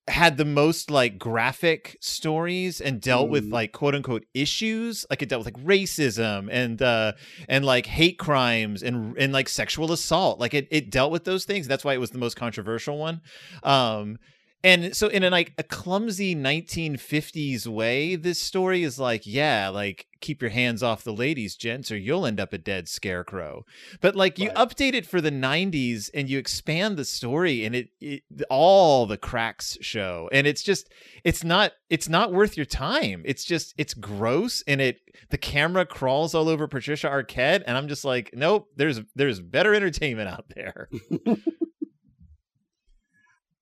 had 0.08 0.38
the 0.38 0.44
most 0.46 0.90
like 0.90 1.18
graphic 1.18 1.98
stories 2.00 2.80
and 2.80 3.02
dealt 3.02 3.28
with 3.28 3.44
Mm. 3.44 3.52
like 3.52 3.72
quote 3.72 3.94
unquote 3.94 4.24
issues 4.32 5.04
like 5.10 5.20
it 5.20 5.28
dealt 5.28 5.44
with 5.44 5.54
like 5.54 5.62
racism 5.62 6.48
and 6.50 6.80
uh 6.80 7.12
and 7.50 7.66
like 7.66 7.84
hate 7.84 8.18
crimes 8.18 8.82
and 8.82 9.14
and 9.18 9.34
like 9.34 9.46
sexual 9.46 9.92
assault 9.92 10.40
like 10.40 10.54
it, 10.54 10.66
it 10.70 10.90
dealt 10.90 11.12
with 11.12 11.24
those 11.24 11.44
things 11.44 11.68
that's 11.68 11.84
why 11.84 11.92
it 11.92 11.98
was 12.00 12.12
the 12.12 12.18
most 12.18 12.34
controversial 12.34 12.96
one 12.96 13.20
um 13.62 14.18
and 14.64 14.96
so 14.96 15.06
in 15.08 15.22
a 15.22 15.30
like 15.30 15.52
a 15.58 15.62
clumsy 15.62 16.34
1950s 16.34 17.66
way 17.68 18.16
this 18.16 18.40
story 18.40 18.82
is 18.82 18.98
like 18.98 19.22
yeah 19.24 19.68
like 19.68 20.06
keep 20.20 20.40
your 20.40 20.50
hands 20.50 20.82
off 20.82 21.04
the 21.04 21.12
ladies 21.12 21.54
gents 21.54 21.92
or 21.92 21.98
you'll 21.98 22.24
end 22.24 22.40
up 22.40 22.54
a 22.54 22.58
dead 22.58 22.88
scarecrow. 22.88 23.62
But 24.00 24.16
like 24.16 24.38
you 24.38 24.48
Right. 24.48 24.56
update 24.56 24.94
it 24.94 25.04
for 25.04 25.20
the 25.20 25.30
90s 25.30 26.08
and 26.14 26.30
you 26.30 26.38
expand 26.38 26.96
the 26.96 27.04
story 27.04 27.66
and 27.66 27.76
it, 27.76 27.90
it 28.00 28.22
all 28.48 29.04
the 29.04 29.18
cracks 29.18 29.76
show. 29.82 30.30
And 30.32 30.46
it's 30.46 30.62
just 30.62 30.90
it's 31.24 31.44
not 31.44 31.72
it's 31.90 32.08
not 32.08 32.32
worth 32.32 32.56
your 32.56 32.64
time. 32.64 33.22
It's 33.26 33.44
just 33.44 33.74
it's 33.76 33.92
gross 33.92 34.64
and 34.66 34.80
it 34.80 35.00
the 35.28 35.36
camera 35.36 35.84
crawls 35.84 36.34
all 36.34 36.48
over 36.48 36.66
Patricia 36.68 37.08
Arquette 37.08 37.62
and 37.66 37.76
I'm 37.76 37.88
just 37.88 38.04
like 38.06 38.30
nope 38.32 38.68
there's 38.76 39.02
there's 39.14 39.40
better 39.40 39.74
entertainment 39.74 40.30
out 40.30 40.46
there 40.54 40.88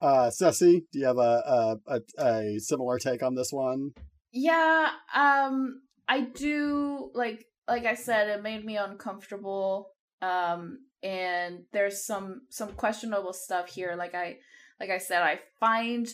Uh, 0.03 0.31
Ceci, 0.31 0.85
do 0.93 0.99
you 0.99 1.07
have 1.07 1.19
a, 1.19 1.21
a 1.21 1.77
a 1.87 2.01
a 2.19 2.59
similar 2.59 2.99
take 2.99 3.23
on 3.23 3.37
this 3.37 3.53
one? 3.53 3.93
Yeah, 4.33 4.91
um 5.15 5.83
I 6.09 6.23
do 6.23 7.11
like 7.15 7.47
like 7.69 7.87
I 7.87 7.95
said 7.95 8.29
it 8.29 8.43
made 8.43 8.65
me 8.65 8.77
uncomfortable 8.77 9.91
um 10.21 10.79
and 11.05 11.61
there's 11.73 12.05
some 12.05 12.43
some 12.51 12.73
questionable 12.73 13.33
stuff 13.33 13.69
here 13.69 13.95
like 13.97 14.15
I 14.15 14.39
like 14.81 14.91
I 14.91 14.99
said 14.99 15.23
I 15.23 15.39
find 15.61 16.09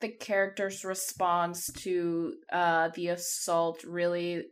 the 0.00 0.08
character's 0.08 0.82
response 0.82 1.66
to 1.80 2.34
uh 2.50 2.88
the 2.94 3.08
assault 3.08 3.84
really 3.84 4.44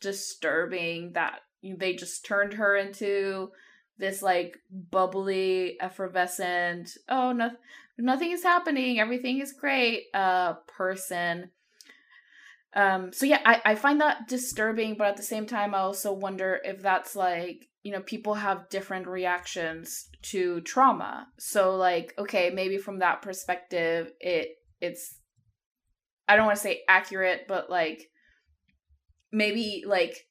disturbing 0.00 1.12
that 1.14 1.40
they 1.62 1.94
just 1.94 2.24
turned 2.24 2.54
her 2.54 2.76
into 2.76 3.50
this 3.98 4.22
like 4.22 4.58
bubbly 4.70 5.76
effervescent 5.80 6.96
oh 7.08 7.32
no 7.32 7.50
nothing 7.98 8.30
is 8.30 8.44
happening. 8.44 9.00
Everything 9.00 9.40
is 9.40 9.52
great 9.52 10.04
uh 10.14 10.54
person. 10.66 11.50
Um 12.74 13.12
so 13.12 13.26
yeah 13.26 13.40
I, 13.44 13.60
I 13.64 13.74
find 13.74 14.00
that 14.00 14.28
disturbing 14.28 14.96
but 14.96 15.08
at 15.08 15.16
the 15.16 15.22
same 15.22 15.46
time 15.46 15.74
i 15.74 15.78
also 15.78 16.12
wonder 16.12 16.60
if 16.64 16.80
that's 16.80 17.16
like 17.16 17.66
you 17.82 17.92
know 17.92 18.00
people 18.00 18.34
have 18.34 18.68
different 18.68 19.06
reactions 19.06 20.08
to 20.22 20.60
trauma. 20.60 21.28
So 21.38 21.76
like 21.76 22.14
okay 22.18 22.50
maybe 22.50 22.78
from 22.78 23.00
that 23.00 23.22
perspective 23.22 24.12
it 24.20 24.58
it's 24.80 25.18
i 26.28 26.36
don't 26.36 26.46
want 26.46 26.56
to 26.56 26.62
say 26.62 26.82
accurate 26.88 27.46
but 27.48 27.68
like 27.68 28.10
maybe 29.32 29.84
like 29.86 30.27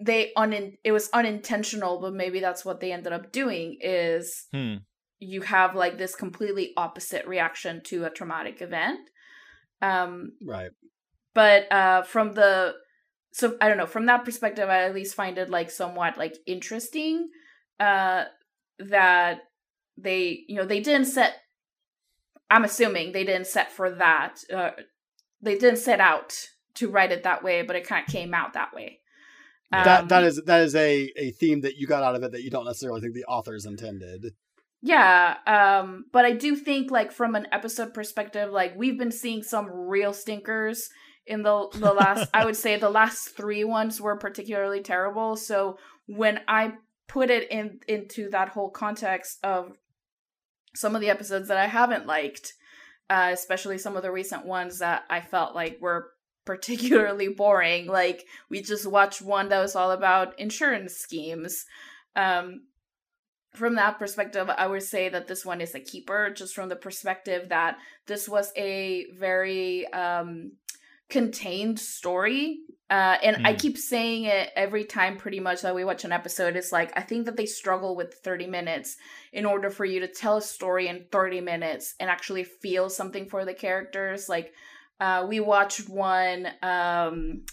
they 0.00 0.32
un 0.36 0.76
it 0.84 0.92
was 0.92 1.10
unintentional 1.12 2.00
but 2.00 2.14
maybe 2.14 2.40
that's 2.40 2.64
what 2.64 2.80
they 2.80 2.92
ended 2.92 3.12
up 3.12 3.32
doing 3.32 3.76
is 3.80 4.46
hmm. 4.52 4.76
you 5.18 5.40
have 5.42 5.74
like 5.74 5.98
this 5.98 6.14
completely 6.14 6.72
opposite 6.76 7.26
reaction 7.26 7.82
to 7.84 8.04
a 8.04 8.10
traumatic 8.10 8.62
event. 8.62 9.00
Um, 9.82 10.32
right. 10.44 10.70
But 11.34 11.70
uh, 11.72 12.02
from 12.02 12.34
the 12.34 12.74
so 13.32 13.56
I 13.60 13.68
don't 13.68 13.78
know 13.78 13.86
from 13.86 14.06
that 14.06 14.24
perspective, 14.24 14.68
I 14.68 14.84
at 14.84 14.94
least 14.94 15.14
find 15.14 15.38
it 15.38 15.50
like 15.50 15.70
somewhat 15.70 16.16
like 16.16 16.36
interesting 16.46 17.28
uh, 17.80 18.24
that 18.78 19.40
they 19.96 20.44
you 20.48 20.56
know 20.56 20.64
they 20.64 20.80
didn't 20.80 21.06
set. 21.06 21.34
I'm 22.50 22.64
assuming 22.64 23.12
they 23.12 23.24
didn't 23.24 23.46
set 23.46 23.70
for 23.70 23.90
that. 23.90 24.38
Uh, 24.52 24.70
they 25.42 25.58
didn't 25.58 25.78
set 25.78 26.00
out 26.00 26.34
to 26.74 26.88
write 26.88 27.12
it 27.12 27.24
that 27.24 27.42
way, 27.42 27.62
but 27.62 27.76
it 27.76 27.86
kind 27.86 28.06
of 28.06 28.12
came 28.12 28.32
out 28.32 28.54
that 28.54 28.72
way. 28.72 29.00
Um, 29.70 29.84
that 29.84 30.08
that 30.08 30.24
is 30.24 30.42
that 30.46 30.62
is 30.62 30.74
a 30.74 31.12
a 31.16 31.30
theme 31.32 31.60
that 31.62 31.76
you 31.76 31.86
got 31.86 32.02
out 32.02 32.14
of 32.14 32.22
it 32.22 32.32
that 32.32 32.42
you 32.42 32.50
don't 32.50 32.64
necessarily 32.64 33.00
think 33.00 33.14
the 33.14 33.24
authors 33.24 33.66
intended. 33.66 34.34
Yeah, 34.80 35.36
um, 35.46 36.04
but 36.12 36.24
I 36.24 36.32
do 36.32 36.54
think 36.54 36.90
like 36.90 37.12
from 37.12 37.34
an 37.34 37.48
episode 37.52 37.92
perspective, 37.92 38.50
like 38.50 38.74
we've 38.76 38.98
been 38.98 39.10
seeing 39.10 39.42
some 39.42 39.68
real 39.70 40.12
stinkers 40.12 40.88
in 41.26 41.42
the 41.42 41.68
the 41.74 41.92
last 41.92 42.30
I 42.32 42.44
would 42.44 42.56
say 42.56 42.76
the 42.76 42.90
last 42.90 43.36
three 43.36 43.64
ones 43.64 44.00
were 44.00 44.16
particularly 44.16 44.80
terrible. 44.80 45.36
So 45.36 45.78
when 46.06 46.40
I 46.48 46.74
put 47.08 47.30
it 47.30 47.50
in 47.50 47.80
into 47.88 48.30
that 48.30 48.50
whole 48.50 48.70
context 48.70 49.38
of 49.42 49.76
some 50.74 50.94
of 50.94 51.00
the 51.00 51.10
episodes 51.10 51.48
that 51.48 51.56
I 51.56 51.66
haven't 51.66 52.06
liked, 52.06 52.54
uh, 53.10 53.30
especially 53.32 53.78
some 53.78 53.96
of 53.96 54.02
the 54.02 54.12
recent 54.12 54.46
ones 54.46 54.78
that 54.78 55.04
I 55.10 55.20
felt 55.20 55.54
like 55.54 55.78
were 55.80 56.12
particularly 56.48 57.28
boring. 57.28 57.86
Like 57.86 58.24
we 58.48 58.62
just 58.62 58.86
watched 58.86 59.20
one 59.20 59.50
that 59.50 59.60
was 59.60 59.76
all 59.76 59.90
about 59.90 60.40
insurance 60.40 60.94
schemes. 60.96 61.66
Um, 62.16 62.62
from 63.54 63.74
that 63.74 63.98
perspective, 63.98 64.48
I 64.48 64.66
would 64.66 64.82
say 64.82 65.10
that 65.10 65.28
this 65.28 65.44
one 65.44 65.60
is 65.60 65.74
a 65.74 65.80
keeper, 65.80 66.30
just 66.30 66.54
from 66.54 66.70
the 66.70 66.76
perspective 66.76 67.50
that 67.50 67.76
this 68.06 68.28
was 68.30 68.50
a 68.56 69.10
very 69.12 69.86
um, 69.92 70.52
contained 71.10 71.78
story. 71.78 72.60
Uh, 72.88 73.18
and 73.22 73.36
mm. 73.36 73.46
I 73.46 73.52
keep 73.52 73.76
saying 73.76 74.24
it 74.24 74.50
every 74.56 74.84
time, 74.84 75.18
pretty 75.18 75.40
much, 75.40 75.60
that 75.60 75.74
we 75.74 75.84
watch 75.84 76.04
an 76.04 76.12
episode. 76.12 76.56
It's 76.56 76.72
like, 76.72 76.96
I 76.96 77.02
think 77.02 77.26
that 77.26 77.36
they 77.36 77.44
struggle 77.44 77.94
with 77.94 78.14
30 78.24 78.46
minutes 78.46 78.96
in 79.32 79.44
order 79.44 79.68
for 79.68 79.84
you 79.84 80.00
to 80.00 80.08
tell 80.08 80.38
a 80.38 80.42
story 80.42 80.88
in 80.88 81.04
30 81.12 81.42
minutes 81.42 81.94
and 82.00 82.08
actually 82.08 82.44
feel 82.44 82.88
something 82.88 83.26
for 83.26 83.44
the 83.44 83.52
characters. 83.52 84.30
Like, 84.30 84.54
uh, 85.00 85.26
we 85.28 85.40
watched 85.40 85.88
one. 85.88 86.48
Um, 86.62 87.44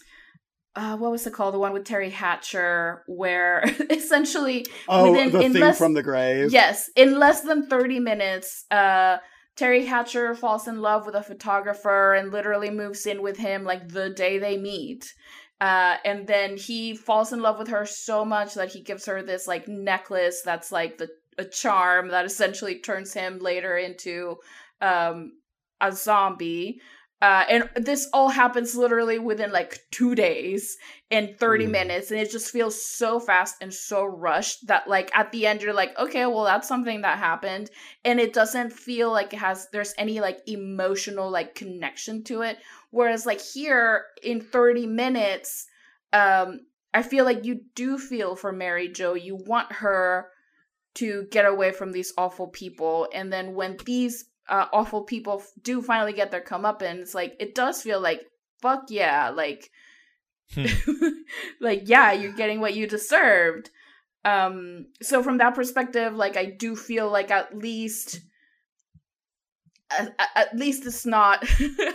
uh, 0.76 0.98
what 0.98 1.12
was 1.12 1.26
it 1.26 1.34
called? 1.34 1.54
The 1.54 1.60
one 1.60 1.72
with 1.72 1.86
Teri 1.86 2.12
Hatcher, 2.12 3.04
where 3.08 3.64
essentially 3.90 4.66
oh, 4.90 5.12
within 5.12 5.32
the 5.32 5.40
in 5.42 5.54
thing 5.54 5.62
less, 5.62 5.78
from 5.78 5.94
the 5.94 6.04
grave. 6.04 6.52
Yes, 6.52 6.90
in 6.96 7.18
less 7.18 7.42
than 7.42 7.68
thirty 7.68 8.00
minutes, 8.00 8.66
uh, 8.72 9.18
Teri 9.56 9.86
Hatcher 9.86 10.36
falls 10.36 10.68
in 10.68 10.82
love 10.82 11.06
with 11.06 11.16
a 11.16 11.24
photographer 11.24 12.14
and 12.14 12.32
literally 12.32 12.70
moves 12.70 13.06
in 13.06 13.22
with 13.22 13.38
him 13.38 13.64
like 13.64 13.90
the 13.90 14.10
day 14.10 14.38
they 14.38 14.58
meet. 14.58 15.14
Uh, 15.62 15.96
and 16.04 16.28
then 16.28 16.58
he 16.58 16.94
falls 16.94 17.32
in 17.32 17.42
love 17.42 17.58
with 17.58 17.70
her 17.70 17.86
so 17.86 18.26
much 18.26 18.56
that 18.56 18.74
he 18.74 18.82
gives 18.82 19.06
her 19.06 19.24
this 19.24 19.48
like 19.48 19.70
necklace 19.70 20.42
that's 20.44 20.70
like 20.70 20.98
the 20.98 21.08
a 21.38 21.46
charm 21.46 22.10
that 22.10 22.26
essentially 22.26 22.80
turns 22.80 23.14
him 23.14 23.40
later 23.40 23.78
into 23.78 24.38
um, 24.82 25.34
a 25.82 25.92
zombie. 25.92 26.80
Uh, 27.26 27.44
and 27.50 27.70
this 27.76 28.08
all 28.14 28.30
happens 28.30 28.76
literally 28.76 29.18
within 29.18 29.52
like 29.52 29.80
two 29.90 30.14
days 30.14 30.78
and 31.10 31.36
30 31.40 31.66
mm. 31.66 31.72
minutes 31.72 32.12
and 32.12 32.20
it 32.20 32.30
just 32.30 32.52
feels 32.52 32.80
so 32.86 33.20
fast 33.20 33.56
and 33.62 33.74
so 33.74 34.06
rushed 34.06 34.68
that 34.68 34.88
like 34.88 35.10
at 35.18 35.32
the 35.32 35.48
end 35.48 35.60
you're 35.60 35.74
like 35.74 35.98
okay 35.98 36.28
well 36.28 36.44
that's 36.44 36.68
something 36.68 37.02
that 37.02 37.18
happened 37.18 37.72
and 38.04 38.20
it 38.20 38.32
doesn't 38.32 38.72
feel 38.72 39.12
like 39.12 39.34
it 39.34 39.40
has 39.40 39.68
there's 39.74 39.96
any 39.98 40.20
like 40.20 40.38
emotional 40.46 41.32
like 41.32 41.56
connection 41.56 42.24
to 42.24 42.44
it 42.44 42.60
whereas 42.92 43.26
like 43.26 43.42
here 43.42 44.04
in 44.22 44.40
30 44.40 44.86
minutes 44.86 45.66
um 46.14 46.60
i 46.94 47.02
feel 47.02 47.26
like 47.26 47.44
you 47.44 47.60
do 47.74 47.98
feel 47.98 48.36
for 48.36 48.52
mary 48.52 48.88
jo 48.88 49.16
you 49.16 49.36
want 49.36 49.72
her 49.72 50.28
to 50.94 51.26
get 51.32 51.48
away 51.48 51.72
from 51.72 51.92
these 51.92 52.14
awful 52.20 52.50
people 52.50 53.08
and 53.16 53.34
then 53.34 53.56
when 53.56 53.78
these 53.84 54.26
uh, 54.48 54.68
awful 54.72 55.04
people 55.04 55.44
do 55.62 55.82
finally 55.82 56.14
get 56.14 56.32
their 56.32 56.42
comeuppance, 56.42 57.00
it's 57.00 57.16
like 57.16 57.36
it 57.40 57.56
does 57.56 57.82
feel 57.82 58.00
like 58.00 58.22
fuck 58.62 58.86
yeah, 58.90 59.30
like 59.30 59.70
hmm. 60.54 60.66
like 61.62 61.84
yeah, 61.86 62.12
you're 62.12 62.34
getting 62.34 62.60
what 62.60 62.76
you 62.76 62.88
deserved. 62.88 63.70
Um, 64.24 64.88
so 65.02 65.22
from 65.22 65.38
that 65.38 65.54
perspective, 65.54 66.16
like 66.16 66.36
I 66.36 66.46
do 66.46 66.76
feel 66.76 67.10
like 67.10 67.30
at 67.32 67.58
least 67.58 68.20
at, 69.92 70.16
at 70.36 70.56
least 70.56 70.86
it's 70.86 71.06
not 71.06 71.48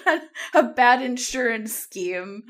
a 0.55 0.63
bad 0.63 1.03
insurance 1.03 1.75
scheme. 1.75 2.45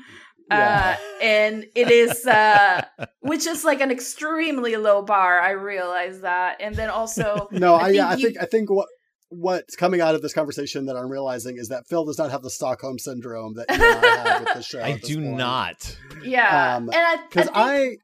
Yeah. 0.49 0.97
Uh, 0.97 1.23
and 1.23 1.65
it 1.75 1.89
is 1.89 2.25
uh 2.27 2.83
which 3.21 3.47
is 3.47 3.63
like 3.63 3.79
an 3.79 3.89
extremely 3.89 4.75
low 4.75 5.01
bar 5.01 5.39
i 5.39 5.51
realize 5.51 6.19
that 6.21 6.57
and 6.59 6.75
then 6.75 6.89
also 6.89 7.47
no 7.51 7.75
i, 7.75 7.85
I, 7.85 7.89
yeah, 7.91 8.09
I 8.09 8.15
think 8.17 8.37
i 8.41 8.43
think 8.43 8.69
what 8.69 8.89
what's 9.31 9.77
coming 9.77 10.01
out 10.01 10.13
of 10.13 10.21
this 10.21 10.33
conversation 10.33 10.87
that 10.87 10.97
I'm 10.97 11.09
realizing 11.09 11.57
is 11.57 11.69
that 11.69 11.87
Phil 11.87 12.03
does 12.03 12.17
not 12.17 12.31
have 12.31 12.43
the 12.43 12.49
Stockholm 12.49 12.99
syndrome 12.99 13.53
that 13.55 13.65
you 13.69 13.75
and 13.75 14.05
I 14.05 14.29
have 14.29 14.41
with 14.41 14.53
the 14.55 14.61
show. 14.61 14.83
I 14.83 14.97
do 14.97 15.15
point. 15.15 15.37
not. 15.37 15.97
Yeah, 16.21 16.75
um, 16.75 16.89
and 16.89 16.97
I 16.97 17.17
because 17.27 17.47
I, 17.53 17.75
I, 17.75 17.97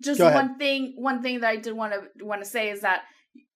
just 0.00 0.20
one 0.20 0.58
thing 0.58 0.94
one 0.96 1.22
thing 1.22 1.40
that 1.40 1.48
I 1.48 1.56
did 1.56 1.74
want 1.74 1.92
to 1.92 2.24
want 2.24 2.42
to 2.42 2.48
say 2.48 2.70
is 2.70 2.82
that 2.82 3.02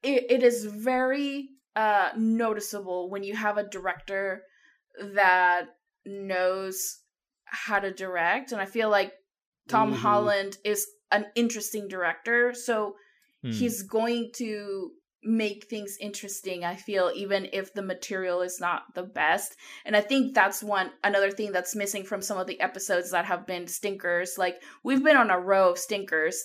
it, 0.03 0.25
it 0.29 0.43
is 0.43 0.65
very 0.65 1.49
uh 1.77 2.11
noticeable 2.17 3.11
when 3.11 3.23
you 3.23 3.37
have 3.37 3.59
a 3.59 3.69
director 3.69 4.43
that 5.15 5.67
knows 6.05 6.99
how 7.45 7.79
to 7.79 7.93
direct, 7.93 8.51
and 8.51 8.61
I 8.61 8.67
feel 8.67 8.91
like 8.91 9.13
Tom 9.69 9.93
mm-hmm. 9.93 10.01
Holland 10.01 10.59
is 10.65 10.85
an 11.13 11.27
interesting 11.37 11.87
director, 11.87 12.55
so 12.55 12.97
hmm. 13.45 13.53
he's 13.53 13.85
going 13.85 14.31
to 14.35 14.91
make 15.27 15.65
things 15.65 15.97
interesting 16.01 16.65
i 16.65 16.77
feel 16.77 17.11
even 17.15 17.49
if 17.53 17.75
the 17.75 17.83
material 17.83 18.43
is 18.43 18.61
not 18.61 18.95
the 18.95 19.03
best. 19.03 19.57
And 19.85 19.97
i 19.97 20.01
think 20.01 20.35
that's 20.35 20.63
one 20.63 20.91
another 21.03 21.31
thing 21.31 21.53
that's 21.53 21.75
missing 21.75 22.05
from 22.05 22.23
some 22.23 22.39
of 22.39 22.47
the 22.47 22.61
episodes 22.61 23.11
that 23.11 23.25
have 23.25 23.47
been 23.47 23.67
stinkers. 23.67 24.39
Like 24.39 24.63
we've 24.85 25.03
been 25.03 25.17
on 25.17 25.31
a 25.31 25.39
row 25.39 25.71
of 25.71 25.79
stinkers 25.79 26.43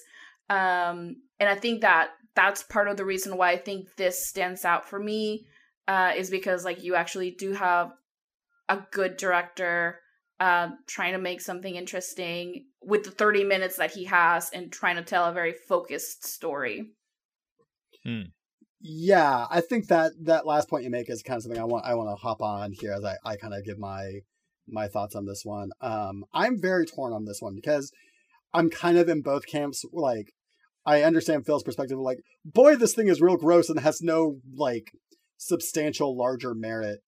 um 0.49 1.15
and 1.39 1.47
i 1.47 1.55
think 1.55 1.81
that 1.81 2.09
that's 2.35 2.63
part 2.63 2.87
of 2.87 2.97
the 2.97 3.05
reason 3.05 3.37
why 3.37 3.51
i 3.51 3.57
think 3.57 3.87
this 3.95 4.27
stands 4.27 4.65
out 4.65 4.87
for 4.89 4.99
me 4.99 5.45
uh 5.87 6.11
is 6.15 6.29
because 6.29 6.65
like 6.65 6.83
you 6.83 6.95
actually 6.95 7.31
do 7.31 7.53
have 7.53 7.91
a 8.67 8.79
good 8.91 9.15
director 9.15 9.99
uh 10.39 10.69
trying 10.87 11.13
to 11.13 11.19
make 11.19 11.39
something 11.39 11.75
interesting 11.75 12.65
with 12.81 13.03
the 13.03 13.11
30 13.11 13.43
minutes 13.43 13.77
that 13.77 13.91
he 13.91 14.05
has 14.05 14.49
and 14.49 14.71
trying 14.71 14.95
to 14.95 15.03
tell 15.03 15.25
a 15.25 15.33
very 15.33 15.53
focused 15.53 16.25
story. 16.25 16.93
Hmm 18.03 18.23
yeah, 18.81 19.45
I 19.49 19.61
think 19.61 19.87
that 19.87 20.13
that 20.23 20.45
last 20.45 20.69
point 20.69 20.83
you 20.83 20.89
make 20.89 21.09
is 21.09 21.21
kind 21.21 21.37
of 21.37 21.43
something 21.43 21.61
I 21.61 21.65
want 21.65 21.85
I 21.85 21.93
want 21.93 22.09
to 22.09 22.15
hop 22.15 22.41
on 22.41 22.71
here 22.71 22.93
as 22.93 23.03
I, 23.03 23.15
I 23.23 23.35
kind 23.35 23.53
of 23.53 23.63
give 23.63 23.77
my 23.77 24.21
my 24.67 24.87
thoughts 24.87 25.15
on 25.15 25.25
this 25.25 25.41
one. 25.43 25.69
Um, 25.81 26.23
I'm 26.33 26.59
very 26.59 26.85
torn 26.85 27.13
on 27.13 27.25
this 27.25 27.41
one 27.41 27.55
because 27.55 27.91
I'm 28.53 28.69
kind 28.69 28.97
of 28.97 29.07
in 29.07 29.21
both 29.21 29.45
camps. 29.45 29.85
Like, 29.91 30.33
I 30.85 31.03
understand 31.03 31.45
Phil's 31.45 31.63
perspective. 31.63 31.99
Like, 31.99 32.19
boy, 32.43 32.75
this 32.75 32.93
thing 32.93 33.07
is 33.07 33.21
real 33.21 33.37
gross 33.37 33.69
and 33.69 33.79
has 33.79 34.01
no 34.01 34.37
like 34.55 34.91
substantial 35.37 36.17
larger 36.17 36.55
merit. 36.55 36.99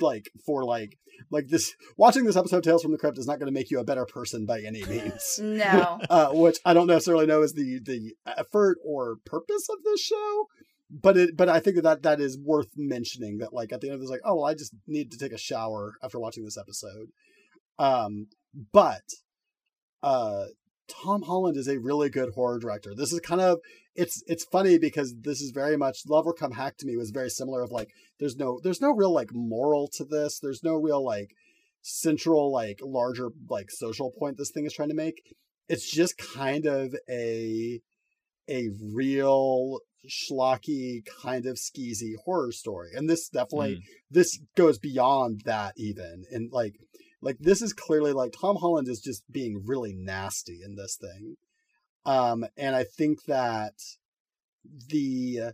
Like 0.00 0.30
for 0.44 0.64
like 0.64 0.98
like 1.30 1.48
this 1.48 1.74
watching 1.96 2.24
this 2.24 2.36
episode 2.36 2.64
Tales 2.64 2.82
from 2.82 2.92
the 2.92 2.98
Crypt 2.98 3.18
is 3.18 3.26
not 3.26 3.38
going 3.38 3.46
to 3.46 3.58
make 3.58 3.70
you 3.70 3.78
a 3.78 3.84
better 3.84 4.04
person 4.04 4.44
by 4.44 4.60
any 4.60 4.84
means. 4.84 5.38
no, 5.42 6.00
uh, 6.10 6.30
which 6.32 6.58
I 6.66 6.74
don't 6.74 6.88
necessarily 6.88 7.26
know 7.26 7.42
is 7.42 7.54
the 7.54 7.80
the 7.82 8.14
effort 8.26 8.78
or 8.84 9.16
purpose 9.24 9.68
of 9.70 9.78
this 9.84 10.00
show 10.00 10.46
but 10.92 11.16
it 11.16 11.36
but 11.36 11.48
I 11.48 11.58
think 11.60 11.82
that, 11.82 12.02
that 12.02 12.20
is 12.20 12.38
worth 12.38 12.68
mentioning 12.76 13.38
that 13.38 13.54
like 13.54 13.72
at 13.72 13.80
the 13.80 13.88
end 13.88 13.94
of 13.94 14.00
this 14.00 14.10
like 14.10 14.20
oh 14.24 14.36
well 14.36 14.44
I 14.44 14.54
just 14.54 14.74
need 14.86 15.10
to 15.12 15.18
take 15.18 15.32
a 15.32 15.38
shower 15.38 15.94
after 16.02 16.20
watching 16.20 16.44
this 16.44 16.58
episode. 16.58 17.08
Um 17.78 18.28
but 18.72 19.02
uh 20.02 20.46
Tom 20.88 21.22
Holland 21.22 21.56
is 21.56 21.68
a 21.68 21.78
really 21.78 22.10
good 22.10 22.34
horror 22.34 22.58
director. 22.58 22.94
This 22.94 23.12
is 23.12 23.20
kind 23.20 23.40
of 23.40 23.60
it's 23.94 24.22
it's 24.26 24.44
funny 24.44 24.78
because 24.78 25.14
this 25.22 25.40
is 25.40 25.50
very 25.50 25.76
much 25.76 26.02
Lover 26.06 26.34
Come 26.34 26.52
Hack 26.52 26.76
to 26.78 26.86
me 26.86 26.96
was 26.96 27.10
very 27.10 27.30
similar 27.30 27.62
of 27.62 27.70
like 27.70 27.90
there's 28.20 28.36
no 28.36 28.60
there's 28.62 28.80
no 28.80 28.92
real 28.92 29.12
like 29.12 29.30
moral 29.32 29.88
to 29.94 30.04
this. 30.04 30.38
There's 30.38 30.62
no 30.62 30.74
real 30.74 31.02
like 31.02 31.34
central 31.80 32.52
like 32.52 32.78
larger 32.82 33.30
like 33.50 33.70
social 33.70 34.12
point 34.16 34.36
this 34.36 34.50
thing 34.50 34.66
is 34.66 34.74
trying 34.74 34.90
to 34.90 34.94
make. 34.94 35.34
It's 35.68 35.90
just 35.90 36.18
kind 36.18 36.66
of 36.66 36.94
a 37.08 37.80
a 38.48 38.68
real 38.94 39.80
schlocky 40.08 41.02
kind 41.22 41.46
of 41.46 41.56
skeezy 41.56 42.14
horror 42.24 42.50
story 42.50 42.90
and 42.94 43.08
this 43.08 43.28
definitely 43.28 43.76
mm. 43.76 43.82
this 44.10 44.40
goes 44.56 44.78
beyond 44.78 45.42
that 45.44 45.72
even 45.76 46.24
and 46.32 46.50
like 46.52 46.74
like 47.20 47.36
this 47.38 47.62
is 47.62 47.72
clearly 47.72 48.12
like 48.12 48.32
tom 48.32 48.56
holland 48.56 48.88
is 48.88 49.00
just 49.00 49.22
being 49.30 49.62
really 49.64 49.94
nasty 49.94 50.58
in 50.64 50.74
this 50.74 50.98
thing 51.00 51.36
um 52.04 52.44
and 52.56 52.74
i 52.74 52.82
think 52.82 53.24
that 53.26 53.74
the 54.88 55.52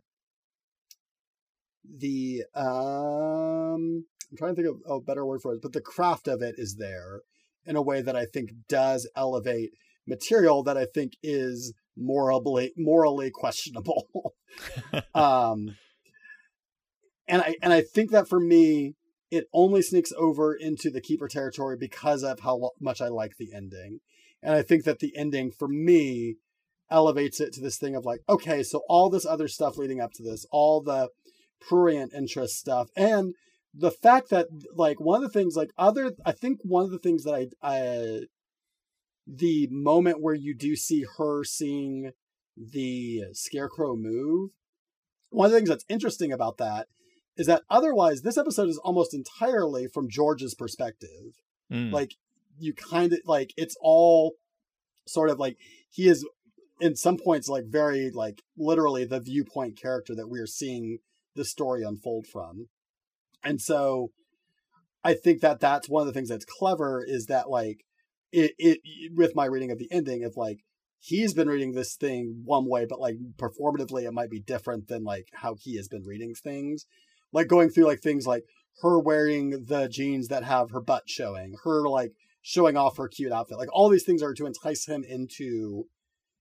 the 1.85 2.44
um 2.55 4.05
I'm 4.31 4.36
trying 4.36 4.55
to 4.55 4.62
think 4.62 4.77
of 4.86 4.98
a 4.98 5.01
better 5.01 5.24
word 5.24 5.40
for 5.40 5.55
it, 5.55 5.62
but 5.62 5.73
the 5.73 5.81
craft 5.81 6.28
of 6.28 6.43
it 6.43 6.56
is 6.59 6.77
there 6.77 7.23
in 7.65 7.77
a 7.77 7.82
way 7.82 8.02
that 8.02 8.16
I 8.16 8.27
think 8.27 8.51
does 8.69 9.09
elevate 9.16 9.70
material 10.06 10.62
that 10.65 10.77
I 10.77 10.86
think 10.86 11.15
is 11.23 11.73
morally 11.98 12.72
morally 12.76 13.30
questionable. 13.30 14.34
um 15.14 15.76
and 17.26 17.42
I 17.42 17.56
and 17.62 17.72
I 17.72 17.82
think 17.82 18.10
that 18.10 18.28
for 18.28 18.40
me 18.40 18.94
it 19.30 19.46
only 19.52 19.82
sneaks 19.82 20.12
over 20.16 20.54
into 20.54 20.90
the 20.90 21.00
keeper 21.00 21.28
territory 21.28 21.76
because 21.76 22.22
of 22.22 22.40
how 22.40 22.70
much 22.80 23.00
I 23.00 23.08
like 23.08 23.36
the 23.36 23.52
ending. 23.52 24.00
And 24.42 24.54
I 24.54 24.62
think 24.62 24.84
that 24.84 25.00
the 25.00 25.14
ending 25.16 25.50
for 25.50 25.68
me 25.68 26.36
elevates 26.90 27.40
it 27.40 27.52
to 27.52 27.60
this 27.60 27.76
thing 27.76 27.94
of 27.94 28.06
like, 28.06 28.20
okay, 28.28 28.62
so 28.62 28.82
all 28.88 29.10
this 29.10 29.26
other 29.26 29.48
stuff 29.48 29.76
leading 29.76 30.00
up 30.00 30.12
to 30.14 30.22
this, 30.22 30.46
all 30.50 30.80
the 30.80 31.10
prurient 31.60 32.14
interest 32.14 32.56
stuff, 32.58 32.88
and 32.96 33.34
the 33.74 33.90
fact 33.90 34.30
that 34.30 34.46
like 34.74 34.98
one 34.98 35.22
of 35.22 35.30
the 35.30 35.38
things 35.38 35.56
like 35.56 35.70
other 35.76 36.12
I 36.24 36.32
think 36.32 36.60
one 36.62 36.84
of 36.84 36.90
the 36.90 36.98
things 36.98 37.24
that 37.24 37.34
I 37.34 37.48
I 37.62 38.20
the 39.28 39.68
moment 39.70 40.22
where 40.22 40.34
you 40.34 40.55
do 40.55 40.74
see 40.74 41.05
her 41.18 41.44
seeing 41.44 42.12
the 42.56 43.24
scarecrow 43.32 43.94
move, 43.94 44.50
one 45.30 45.46
of 45.46 45.52
the 45.52 45.59
things 45.59 45.68
that's 45.68 45.84
interesting 45.88 46.32
about 46.32 46.56
that 46.56 46.88
is 47.36 47.46
that 47.46 47.62
otherwise 47.68 48.22
this 48.22 48.38
episode 48.38 48.68
is 48.68 48.78
almost 48.78 49.14
entirely 49.14 49.86
from 49.86 50.09
George's 50.09 50.55
perspective. 50.55 51.34
Mm. 51.70 51.92
Like 51.92 52.14
you 52.59 52.72
kind 52.72 53.12
of 53.12 53.20
like 53.26 53.52
it's 53.56 53.76
all 53.80 54.34
sort 55.06 55.30
of 55.30 55.38
like 55.38 55.59
he 55.90 56.09
is 56.09 56.26
in 56.80 56.96
some 56.96 57.18
points 57.18 57.48
like 57.48 57.64
very 57.66 58.10
like 58.10 58.42
literally 58.56 59.05
the 59.05 59.20
viewpoint 59.20 59.80
character 59.80 60.14
that 60.14 60.28
we 60.28 60.40
are 60.40 60.46
seeing 60.46 60.98
the 61.36 61.44
story 61.44 61.82
unfold 61.82 62.26
from. 62.26 62.68
And 63.44 63.60
so 63.60 64.10
I 65.05 65.14
think 65.14 65.40
that 65.42 65.60
that's 65.60 65.88
one 65.88 66.00
of 66.00 66.06
the 66.06 66.12
things 66.12 66.28
that's 66.28 66.44
clever 66.44 67.05
is 67.06 67.26
that 67.26 67.50
like 67.50 67.84
it, 68.32 68.52
it 68.59 68.80
with 69.14 69.34
my 69.34 69.44
reading 69.44 69.70
of 69.70 69.78
the 69.78 69.90
ending 69.90 70.24
of 70.24 70.36
like 70.36 70.60
he's 71.00 71.32
been 71.32 71.48
reading 71.48 71.72
this 71.72 71.94
thing 71.94 72.42
one 72.44 72.68
way 72.68 72.84
but 72.84 73.00
like 73.00 73.16
performatively 73.36 74.02
it 74.02 74.12
might 74.12 74.30
be 74.30 74.40
different 74.40 74.88
than 74.88 75.05
like 75.05 75.28
how 75.34 75.55
he 75.59 75.76
has 75.76 75.88
been 75.88 76.02
reading 76.05 76.34
things 76.34 76.86
like 77.32 77.48
going 77.48 77.70
through 77.70 77.86
like 77.86 78.00
things 78.00 78.26
like 78.26 78.44
her 78.82 78.98
wearing 78.98 79.64
the 79.66 79.88
jeans 79.88 80.28
that 80.28 80.44
have 80.44 80.70
her 80.70 80.80
butt 80.80 81.05
showing, 81.09 81.56
her 81.64 81.88
like 81.88 82.12
showing 82.42 82.76
off 82.76 82.96
her 82.96 83.09
cute 83.09 83.32
outfit. 83.32 83.59
Like 83.59 83.72
all 83.72 83.88
these 83.88 84.05
things 84.05 84.22
are 84.22 84.34
to 84.34 84.46
entice 84.46 84.86
him 84.86 85.05
into 85.06 85.84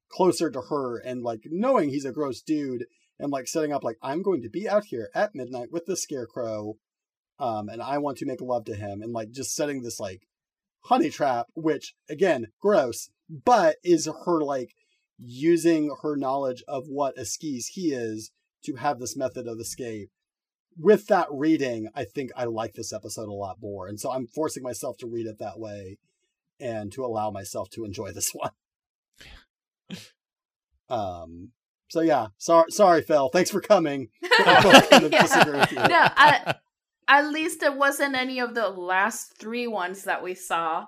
closer 0.09 0.49
to 0.49 0.61
her 0.69 0.97
and 0.99 1.23
like 1.23 1.41
knowing 1.45 1.89
he's 1.89 2.05
a 2.05 2.11
gross 2.11 2.41
dude 2.41 2.85
and 3.19 3.31
like 3.31 3.47
setting 3.47 3.73
up 3.73 3.83
like 3.83 3.97
I'm 4.01 4.21
going 4.21 4.41
to 4.43 4.49
be 4.49 4.69
out 4.69 4.85
here 4.85 5.09
at 5.13 5.35
midnight 5.35 5.69
with 5.69 5.85
the 5.85 5.97
scarecrow 5.97 6.75
um 7.39 7.67
and 7.67 7.81
I 7.81 7.97
want 7.97 8.17
to 8.19 8.25
make 8.25 8.39
love 8.39 8.63
to 8.65 8.75
him 8.75 9.01
and 9.01 9.11
like 9.11 9.31
just 9.31 9.53
setting 9.53 9.81
this 9.81 9.99
like 9.99 10.21
honey 10.85 11.09
trap 11.09 11.47
which 11.53 11.95
again 12.09 12.47
gross 12.61 13.09
but 13.29 13.75
is 13.83 14.07
her 14.25 14.41
like 14.41 14.73
using 15.17 15.95
her 16.01 16.15
knowledge 16.15 16.63
of 16.67 16.85
what 16.87 17.17
a 17.17 17.25
skis 17.25 17.71
he 17.73 17.91
is 17.91 18.31
to 18.63 18.75
have 18.75 18.99
this 18.99 19.17
method 19.17 19.47
of 19.47 19.59
escape 19.59 20.09
with 20.79 21.07
that 21.07 21.27
reading, 21.31 21.89
I 21.95 22.03
think 22.03 22.31
I 22.35 22.45
like 22.45 22.73
this 22.73 22.93
episode 22.93 23.29
a 23.29 23.33
lot 23.33 23.57
more. 23.61 23.87
And 23.87 23.99
so 23.99 24.11
I'm 24.11 24.27
forcing 24.27 24.63
myself 24.63 24.97
to 24.97 25.07
read 25.07 25.25
it 25.25 25.39
that 25.39 25.59
way 25.59 25.97
and 26.59 26.91
to 26.93 27.03
allow 27.03 27.31
myself 27.31 27.69
to 27.71 27.85
enjoy 27.85 28.11
this 28.11 28.31
one. 28.33 28.51
um 30.89 31.51
so 31.89 32.01
yeah, 32.01 32.27
sorry 32.37 32.71
sorry 32.71 33.01
Phil. 33.01 33.29
Thanks 33.29 33.49
for 33.49 33.61
coming. 33.61 34.09
no, 35.75 36.07
I, 36.15 36.55
at 37.07 37.29
least 37.29 37.63
it 37.63 37.75
wasn't 37.75 38.15
any 38.15 38.39
of 38.39 38.55
the 38.55 38.69
last 38.69 39.37
three 39.39 39.67
ones 39.67 40.03
that 40.03 40.23
we 40.23 40.35
saw. 40.35 40.85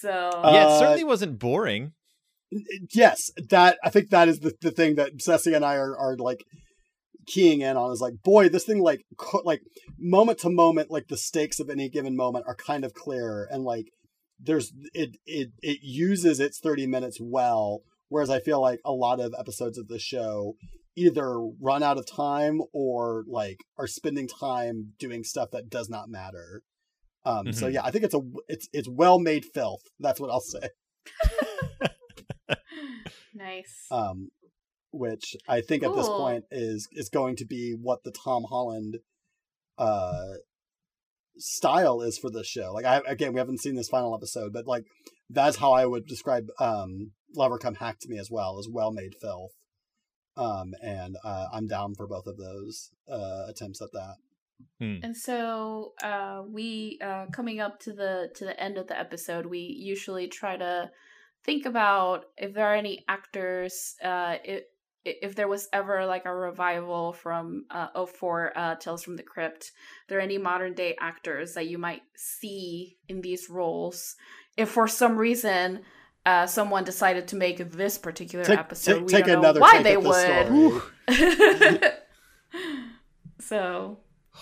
So 0.00 0.30
Yeah, 0.44 0.66
it 0.66 0.78
certainly 0.78 1.04
uh, 1.04 1.06
wasn't 1.06 1.38
boring. 1.38 1.92
Yes, 2.94 3.30
that 3.50 3.78
I 3.82 3.90
think 3.90 4.10
that 4.10 4.28
is 4.28 4.40
the, 4.40 4.52
the 4.60 4.70
thing 4.70 4.94
that 4.96 5.20
Ceci 5.20 5.54
and 5.54 5.64
I 5.64 5.76
are, 5.76 5.96
are 5.96 6.16
like 6.16 6.44
keying 7.26 7.60
in 7.60 7.76
on 7.76 7.90
is 7.92 8.00
like, 8.00 8.14
boy, 8.22 8.48
this 8.48 8.64
thing 8.64 8.80
like 8.80 9.04
like 9.44 9.62
moment 9.98 10.38
to 10.40 10.50
moment, 10.50 10.90
like 10.90 11.08
the 11.08 11.16
stakes 11.16 11.58
of 11.58 11.70
any 11.70 11.88
given 11.88 12.16
moment 12.16 12.44
are 12.46 12.54
kind 12.54 12.84
of 12.84 12.94
clear, 12.94 13.48
and 13.50 13.64
like 13.64 13.86
there's 14.38 14.72
it 14.92 15.16
it 15.24 15.50
it 15.62 15.78
uses 15.82 16.40
its 16.40 16.60
30 16.60 16.86
minutes 16.86 17.18
well 17.20 17.80
whereas 18.08 18.30
i 18.30 18.38
feel 18.38 18.60
like 18.60 18.80
a 18.84 18.92
lot 18.92 19.20
of 19.20 19.34
episodes 19.38 19.78
of 19.78 19.88
the 19.88 19.98
show 19.98 20.54
either 20.96 21.38
run 21.60 21.82
out 21.82 21.98
of 21.98 22.06
time 22.06 22.60
or 22.72 23.24
like 23.28 23.58
are 23.78 23.86
spending 23.86 24.26
time 24.26 24.92
doing 24.98 25.22
stuff 25.24 25.50
that 25.52 25.68
does 25.68 25.88
not 25.88 26.08
matter 26.08 26.62
um 27.24 27.46
mm-hmm. 27.46 27.52
so 27.52 27.66
yeah 27.66 27.82
i 27.84 27.90
think 27.90 28.04
it's 28.04 28.14
a 28.14 28.20
it's 28.48 28.68
it's 28.72 28.88
well 28.88 29.18
made 29.18 29.44
filth 29.44 29.82
that's 30.00 30.20
what 30.20 30.30
i'll 30.30 30.40
say 30.40 30.68
nice 33.34 33.86
um 33.90 34.28
which 34.96 35.36
I 35.48 35.60
think 35.60 35.82
cool. 35.82 35.92
at 35.92 35.96
this 35.96 36.08
point 36.08 36.44
is 36.50 36.88
is 36.92 37.08
going 37.08 37.36
to 37.36 37.44
be 37.44 37.72
what 37.80 38.02
the 38.04 38.12
Tom 38.12 38.44
Holland 38.48 38.98
uh 39.78 40.34
style 41.36 42.00
is 42.00 42.18
for 42.18 42.30
this 42.30 42.46
show. 42.46 42.72
Like 42.72 42.84
I 42.84 43.00
again, 43.06 43.32
we 43.32 43.38
haven't 43.38 43.60
seen 43.60 43.76
this 43.76 43.88
final 43.88 44.14
episode, 44.14 44.52
but 44.52 44.66
like 44.66 44.84
that's 45.28 45.56
how 45.58 45.72
I 45.72 45.86
would 45.86 46.06
describe 46.06 46.46
um 46.58 47.12
Lover 47.34 47.58
Come 47.58 47.74
Hack 47.74 47.98
to 48.00 48.08
me 48.08 48.18
as 48.18 48.30
well, 48.30 48.58
as 48.58 48.68
well 48.70 48.92
made 48.92 49.14
filth. 49.20 49.52
Um 50.36 50.74
and 50.82 51.16
uh, 51.24 51.48
I'm 51.52 51.66
down 51.66 51.94
for 51.94 52.06
both 52.06 52.26
of 52.26 52.36
those 52.36 52.90
uh 53.10 53.46
attempts 53.48 53.80
at 53.80 53.92
that. 53.92 54.16
Hmm. 54.78 54.96
And 55.02 55.16
so 55.16 55.92
uh 56.02 56.42
we 56.48 56.98
uh 57.02 57.26
coming 57.32 57.60
up 57.60 57.80
to 57.80 57.92
the 57.92 58.30
to 58.36 58.44
the 58.44 58.58
end 58.60 58.78
of 58.78 58.88
the 58.88 58.98
episode, 58.98 59.46
we 59.46 59.60
usually 59.60 60.28
try 60.28 60.56
to 60.56 60.90
think 61.44 61.66
about 61.66 62.26
if 62.36 62.54
there 62.54 62.66
are 62.66 62.74
any 62.74 63.04
actors 63.08 63.94
uh 64.02 64.36
it, 64.44 64.70
if 65.06 65.34
there 65.34 65.48
was 65.48 65.68
ever 65.72 66.04
like 66.04 66.26
a 66.26 66.34
revival 66.34 67.12
from 67.12 67.64
uh, 67.70 68.04
04 68.04 68.52
uh, 68.56 68.74
Tales 68.74 69.02
from 69.02 69.16
the 69.16 69.22
Crypt, 69.22 69.70
there 70.08 70.18
are 70.18 70.22
any 70.22 70.38
modern 70.38 70.74
day 70.74 70.96
actors 71.00 71.54
that 71.54 71.68
you 71.68 71.78
might 71.78 72.02
see 72.16 72.96
in 73.08 73.20
these 73.20 73.48
roles? 73.48 74.16
If 74.56 74.70
for 74.70 74.88
some 74.88 75.16
reason 75.16 75.82
uh, 76.26 76.46
someone 76.46 76.82
decided 76.82 77.28
to 77.28 77.36
make 77.36 77.70
this 77.70 77.96
particular 77.96 78.44
take, 78.44 78.58
episode, 78.58 78.94
take, 78.94 79.06
we 79.06 79.12
take 79.12 79.26
don't 79.26 79.42
know 79.42 79.60
why 79.60 79.80
they 79.80 79.96
would. 79.96 80.82
so, 83.40 83.98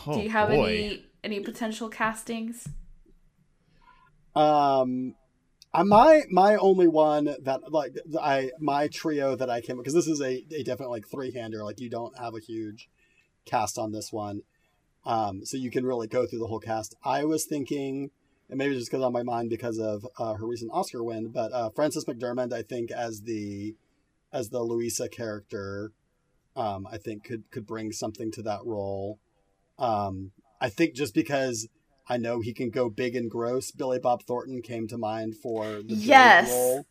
oh, 0.07 0.15
do 0.15 0.21
you 0.21 0.31
have 0.31 0.49
boy. 0.49 0.65
any 0.65 1.05
any 1.23 1.41
potential 1.41 1.91
castings? 1.91 2.67
Um, 4.35 5.15
my 5.75 6.23
my 6.31 6.57
only 6.57 6.89
one 6.89 7.37
that 7.43 7.71
like 7.71 7.99
I 8.19 8.51
my 8.59 8.89
trio 8.89 9.37
that 9.37 9.51
I 9.51 9.61
came 9.61 9.77
because 9.77 9.95
this 9.95 10.09
is 10.09 10.23
a, 10.23 10.43
a 10.55 10.63
definite 10.63 10.89
like 10.89 11.07
three 11.07 11.33
hander 11.33 11.63
like 11.63 11.81
you 11.81 11.91
don't 11.91 12.17
have 12.19 12.35
a 12.35 12.41
huge 12.41 12.89
cast 13.45 13.77
on 13.77 13.93
this 13.93 14.11
one, 14.11 14.41
um, 15.05 15.45
so 15.45 15.59
you 15.59 15.71
can 15.71 15.85
really 15.85 16.07
go 16.07 16.25
through 16.27 16.39
the 16.39 16.47
whole 16.47 16.61
cast. 16.61 16.95
I 17.05 17.25
was 17.25 17.45
thinking, 17.45 18.11
and 18.49 18.59
maybe 18.59 18.75
just 18.75 18.91
because 18.91 19.05
on 19.05 19.13
my 19.13 19.23
mind 19.23 19.51
because 19.51 19.79
of 19.79 20.07
uh, 20.19 20.35
her 20.35 20.47
recent 20.47 20.71
Oscar 20.73 21.03
win, 21.03 21.29
but 21.29 21.53
uh, 21.53 21.71
Frances 21.71 22.05
McDormand 22.05 22.53
I 22.53 22.63
think 22.63 22.91
as 22.91 23.23
the 23.23 23.75
as 24.33 24.51
the 24.51 24.61
Louisa 24.63 25.09
character, 25.09 25.93
um, 26.57 26.87
I 26.91 26.99
think 26.99 27.25
could 27.25 27.45
could 27.51 27.67
bring 27.67 27.93
something 27.93 28.31
to 28.33 28.43
that 28.43 28.61
role. 28.65 29.19
Um, 29.79 30.33
I 30.61 30.69
think 30.69 30.95
just 30.95 31.15
because 31.15 31.69
I 32.09 32.17
know 32.17 32.41
he 32.41 32.53
can 32.53 32.71
go 32.71 32.91
big 32.91 33.17
and 33.17 33.31
gross. 33.31 33.71
Billy 33.71 33.99
Bob 33.99 34.23
Thornton 34.23 34.61
came 34.63 34.87
to 34.89 34.99
mind 34.99 35.37
for 35.37 35.65
the 35.83 35.95
yes, 35.95 36.51
role. 36.51 36.87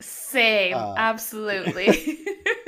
same, 0.00 0.74
uh, 0.74 0.94
absolutely. 0.96 2.18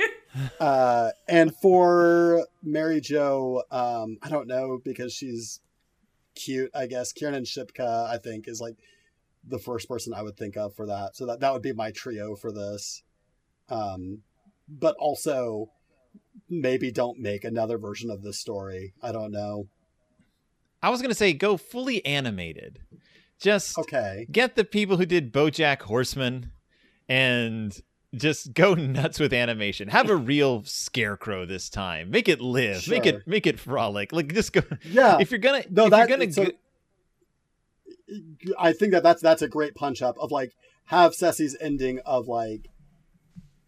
uh, 0.59 1.09
and 1.27 1.55
for 1.61 2.45
Mary 2.61 3.01
Jo, 3.01 3.63
um, 3.71 4.17
I 4.21 4.29
don't 4.29 4.47
know 4.47 4.79
because 4.83 5.13
she's 5.13 5.61
cute. 6.35 6.71
I 6.73 6.87
guess 6.87 7.11
Kiernan 7.11 7.43
Shipka, 7.43 8.07
I 8.09 8.17
think, 8.17 8.47
is 8.47 8.61
like 8.61 8.77
the 9.47 9.59
first 9.59 9.87
person 9.87 10.13
I 10.13 10.21
would 10.21 10.37
think 10.37 10.57
of 10.57 10.75
for 10.75 10.85
that. 10.87 11.15
So 11.15 11.25
that 11.25 11.39
that 11.41 11.53
would 11.53 11.61
be 11.61 11.73
my 11.73 11.91
trio 11.91 12.35
for 12.35 12.51
this. 12.51 13.03
Um, 13.69 14.19
but 14.67 14.95
also 14.99 15.71
maybe 16.49 16.91
don't 16.91 17.19
make 17.19 17.43
another 17.43 17.77
version 17.77 18.09
of 18.09 18.21
this 18.21 18.39
story. 18.39 18.93
I 19.01 19.11
don't 19.11 19.31
know. 19.31 19.67
I 20.81 20.89
was 20.89 21.01
gonna 21.01 21.13
say 21.13 21.33
go 21.33 21.57
fully 21.57 22.05
animated. 22.05 22.79
Just 23.39 23.77
okay. 23.77 24.27
Get 24.31 24.55
the 24.55 24.63
people 24.63 24.97
who 24.97 25.05
did 25.05 25.33
BoJack 25.33 25.81
Horseman, 25.81 26.51
and 27.09 27.77
just 28.15 28.53
go 28.53 28.73
nuts 28.75 29.19
with 29.19 29.33
animation. 29.33 29.87
Have 29.89 30.09
a 30.09 30.15
real 30.15 30.63
scarecrow 30.65 31.45
this 31.45 31.69
time. 31.69 32.11
Make 32.11 32.29
it 32.29 32.41
live. 32.41 32.81
Sure. 32.81 32.95
Make 32.95 33.05
it 33.05 33.27
make 33.27 33.47
it 33.47 33.59
frolic. 33.59 34.11
Like 34.11 34.33
just 34.33 34.53
go. 34.53 34.61
Yeah. 34.83 35.17
If 35.19 35.31
you're 35.31 35.39
gonna, 35.39 35.63
no, 35.69 35.85
if 35.85 35.91
that, 35.91 36.09
you're 36.09 36.17
gonna. 36.17 36.31
So, 36.31 36.51
I 38.59 38.73
think 38.73 38.91
that 38.91 39.03
that's 39.03 39.21
that's 39.21 39.41
a 39.41 39.47
great 39.47 39.75
punch 39.75 40.01
up 40.01 40.17
of 40.19 40.31
like 40.31 40.53
have 40.85 41.13
Ceci's 41.13 41.57
ending 41.59 41.99
of 42.05 42.27
like 42.27 42.69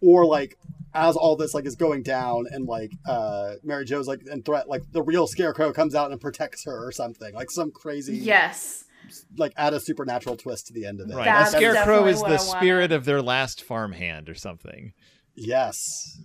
or 0.02 0.26
like 0.26 0.58
as 0.94 1.16
all 1.16 1.36
this 1.36 1.54
like 1.54 1.66
is 1.66 1.76
going 1.76 2.04
down 2.04 2.46
and 2.52 2.68
like 2.68 2.92
uh 3.08 3.54
Mary 3.64 3.86
Jo's 3.86 4.08
like 4.08 4.22
and 4.30 4.46
threat 4.46 4.70
like 4.70 4.84
the 4.92 5.02
real 5.02 5.28
scarecrow 5.28 5.72
comes 5.74 5.96
out 5.96 6.12
and 6.12 6.22
protects 6.22 6.66
her 6.66 6.88
or 6.88 6.92
something 6.92 7.34
like 7.34 7.52
some 7.52 7.72
crazy 7.72 8.16
Yes. 8.18 8.85
Like 9.38 9.54
add 9.58 9.74
a 9.74 9.80
supernatural 9.80 10.38
twist 10.38 10.68
to 10.68 10.74
the 10.74 10.86
end 10.86 11.00
of 11.02 11.10
it 11.10 11.16
Right. 11.16 11.26
That's 11.26 11.52
the 11.52 11.58
scarecrow 11.58 12.06
is 12.06 12.22
the 12.22 12.38
spirit 12.38 12.92
of 12.92 13.06
their 13.06 13.22
last 13.22 13.64
farmhand 13.64 14.30
or 14.30 14.36
something. 14.36 14.94
yes 15.36 16.20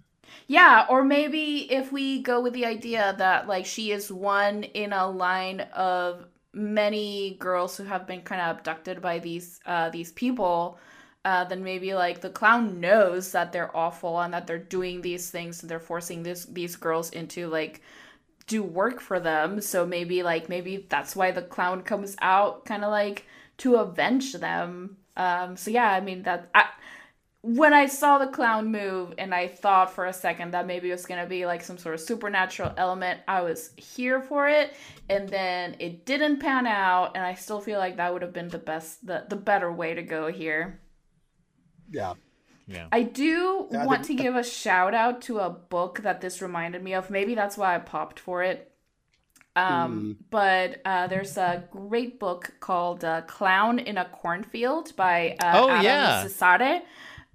Yeah, 0.46 0.86
or 0.88 1.04
maybe 1.04 1.70
if 1.72 1.92
we 1.92 2.22
go 2.22 2.40
with 2.40 2.52
the 2.54 2.66
idea 2.66 3.14
that 3.18 3.46
like 3.48 3.66
she 3.66 3.90
is 3.92 4.10
one 4.10 4.64
in 4.64 4.92
a 4.92 5.08
line 5.08 5.60
of 5.74 6.26
many 6.52 7.36
girls 7.38 7.76
who 7.76 7.84
have 7.84 8.06
been 8.06 8.22
kind 8.22 8.40
of 8.40 8.56
abducted 8.58 9.00
by 9.00 9.18
these 9.20 9.60
uh 9.66 9.90
these 9.90 10.12
people, 10.12 10.78
uh 11.24 11.44
then 11.44 11.62
maybe 11.62 11.94
like 11.94 12.20
the 12.20 12.30
clown 12.30 12.80
knows 12.80 13.30
that 13.32 13.52
they're 13.52 13.74
awful 13.76 14.18
and 14.20 14.32
that 14.34 14.46
they're 14.46 14.58
doing 14.58 15.00
these 15.02 15.30
things 15.30 15.62
and 15.62 15.70
they're 15.70 15.78
forcing 15.78 16.22
this 16.22 16.46
these 16.46 16.74
girls 16.76 17.10
into 17.10 17.46
like 17.48 17.82
do 18.50 18.62
work 18.64 19.00
for 19.00 19.20
them. 19.20 19.60
So 19.60 19.86
maybe 19.86 20.22
like 20.24 20.48
maybe 20.48 20.86
that's 20.88 21.14
why 21.14 21.30
the 21.30 21.42
clown 21.42 21.82
comes 21.82 22.16
out 22.20 22.64
kind 22.64 22.84
of 22.84 22.90
like 22.90 23.26
to 23.58 23.76
avenge 23.76 24.34
them. 24.34 24.96
Um 25.16 25.56
so 25.56 25.70
yeah, 25.70 25.90
I 25.90 26.00
mean 26.00 26.24
that 26.24 26.50
I 26.54 26.66
when 27.42 27.72
I 27.72 27.86
saw 27.86 28.18
the 28.18 28.26
clown 28.26 28.70
move 28.70 29.14
and 29.16 29.34
I 29.34 29.46
thought 29.48 29.94
for 29.94 30.06
a 30.06 30.12
second 30.12 30.50
that 30.50 30.66
maybe 30.66 30.88
it 30.88 30.92
was 30.92 31.06
going 31.06 31.22
to 31.22 31.28
be 31.28 31.46
like 31.46 31.62
some 31.62 31.78
sort 31.78 31.94
of 31.94 32.00
supernatural 32.00 32.74
element, 32.76 33.20
I 33.26 33.40
was 33.40 33.70
here 33.76 34.20
for 34.20 34.48
it. 34.48 34.74
And 35.08 35.26
then 35.28 35.76
it 35.78 36.04
didn't 36.04 36.40
pan 36.40 36.66
out. 36.66 37.12
And 37.14 37.24
I 37.24 37.34
still 37.34 37.60
feel 37.60 37.78
like 37.78 37.96
that 37.96 38.12
would 38.12 38.20
have 38.20 38.34
been 38.34 38.48
the 38.48 38.58
best, 38.58 39.06
the, 39.06 39.24
the 39.26 39.36
better 39.36 39.72
way 39.72 39.94
to 39.94 40.02
go 40.02 40.30
here. 40.30 40.80
yeah 41.90 42.12
Yeah. 42.70 42.86
I 42.92 43.02
do 43.02 43.66
Yeah, 43.70 43.82
I 43.82 43.86
want 43.86 44.06
think- 44.06 44.18
to 44.18 44.22
give 44.24 44.36
a 44.36 44.44
shout 44.44 44.94
out 44.94 45.22
to 45.22 45.40
a 45.40 45.50
book 45.50 46.00
that 46.02 46.20
this 46.20 46.40
reminded 46.40 46.82
me 46.82 46.94
of. 46.94 47.10
Maybe 47.10 47.34
that's 47.34 47.56
why 47.58 47.74
I 47.74 47.78
popped 47.78 48.20
for 48.20 48.42
it. 48.42 48.70
Um, 49.56 50.16
But 50.30 50.80
uh, 50.84 51.06
there's 51.08 51.36
a 51.36 51.64
great 51.70 52.20
book 52.20 52.52
called 52.60 53.04
uh, 53.04 53.22
Clown 53.22 53.78
in 53.80 53.98
a 53.98 54.04
Cornfield 54.04 54.94
by 54.96 55.36
uh, 55.42 55.52
Oh, 55.56 55.68
Adam 55.70 55.84
yeah. 55.84 56.22
Cesare. 56.22 56.82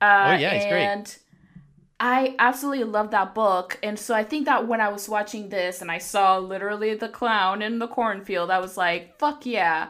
Uh, 0.02 0.30
Oh, 0.30 0.34
yeah, 0.36 0.54
he's 0.54 0.66
great. 0.66 0.84
and 0.86 1.18
I 2.00 2.36
absolutely 2.40 2.86
love 2.86 3.12
that 3.12 3.34
book. 3.36 3.78
And 3.84 3.98
so 4.00 4.14
I 4.16 4.24
think 4.24 4.46
that 4.46 4.68
when 4.68 4.82
I 4.82 4.90
was 4.90 5.08
watching 5.10 5.50
this 5.50 5.82
and 5.82 5.92
I 5.92 5.98
saw 5.98 6.38
literally 6.38 6.94
the 6.96 7.10
clown 7.10 7.62
in 7.62 7.80
the 7.80 7.88
cornfield, 7.88 8.50
I 8.52 8.60
was 8.60 8.78
like, 8.78 9.18
fuck 9.20 9.46
yeah. 9.46 9.90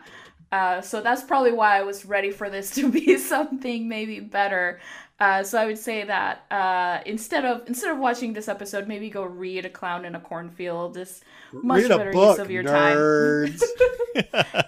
Uh, 0.52 0.82
so 0.82 1.02
that's 1.02 1.24
probably 1.24 1.52
why 1.52 1.78
I 1.78 1.82
was 1.82 2.06
ready 2.06 2.32
for 2.32 2.50
this 2.50 2.72
to 2.76 2.90
be 2.92 3.18
something 3.18 3.88
maybe 3.88 4.20
better. 4.20 4.80
Uh, 5.20 5.44
so 5.44 5.58
I 5.58 5.66
would 5.66 5.78
say 5.78 6.04
that 6.04 6.46
uh, 6.52 7.02
instead 7.06 7.46
of 7.46 7.68
instead 7.68 7.92
of 7.92 8.00
watching 8.00 8.34
this 8.34 8.50
episode, 8.50 8.88
maybe 8.88 9.10
go 9.10 9.24
read 9.24 9.66
a 9.66 9.70
clown 9.70 10.04
in 10.04 10.14
a 10.14 10.20
cornfield. 10.20 10.98
Is 10.98 11.22
much 11.54 11.84
read 11.84 11.92
a 11.92 11.98
better 11.98 12.12
book 12.12 12.38
use 12.38 12.40
of 12.40 12.52
your 12.52 12.64
nerds 12.64 13.62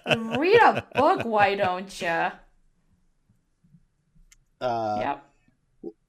time. 0.07 0.29
read 0.39 0.61
a 0.61 0.85
book, 0.95 1.25
why 1.25 1.55
don't 1.55 2.01
you? 2.01 2.31
uh 4.61 4.99
Yep. 4.99 5.23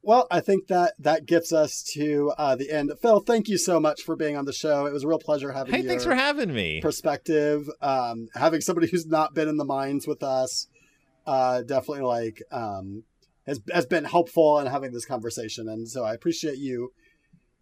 Well, 0.03 0.27
I 0.31 0.41
think 0.41 0.69
that 0.69 0.95
that 1.01 1.27
gets 1.27 1.53
us 1.53 1.83
to 1.95 2.33
uh, 2.39 2.57
the 2.57 2.71
end. 2.71 2.93
Phil, 3.03 3.21
thank 3.21 3.49
you 3.49 3.59
so 3.59 3.79
much 3.79 4.03
for 4.03 4.17
being 4.17 4.37
on 4.37 4.47
the 4.47 4.55
show. 4.55 4.87
It 4.87 4.93
was 4.93 5.05
a 5.05 5.09
real 5.09 5.19
pleasure 5.19 5.53
having 5.53 5.75
Hey, 5.75 5.81
your 5.81 5.89
thanks 5.89 6.05
for 6.05 6.15
having 6.15 6.55
me. 6.55 6.81
perspective. 6.81 7.69
Um, 7.83 8.29
having 8.35 8.63
somebody 8.63 8.89
who's 8.89 9.05
not 9.05 9.35
been 9.35 9.49
in 9.49 9.59
the 9.59 9.67
mines 9.67 10.07
with 10.07 10.23
us, 10.23 10.69
uh, 11.27 11.61
definitely 11.63 12.05
like 12.05 12.43
um, 12.51 13.03
has 13.49 13.61
has 13.73 13.87
been 13.87 14.05
helpful 14.05 14.59
in 14.61 14.67
having 14.67 14.93
this 14.93 15.05
conversation. 15.05 15.69
And 15.69 15.89
so 15.89 16.05
I 16.05 16.15
appreciate 16.15 16.59
you 16.59 16.93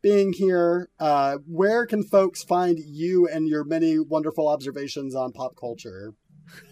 being 0.03 0.33
here. 0.33 0.91
Uh, 1.01 1.39
where 1.47 1.87
can 1.87 2.03
folks 2.03 2.43
find 2.43 2.79
you 2.79 3.27
and 3.29 3.49
your 3.49 3.65
many 3.65 3.99
wonderful 3.99 4.49
observations 4.49 5.15
on 5.15 5.33
pop 5.33 5.57
culture? 5.59 6.13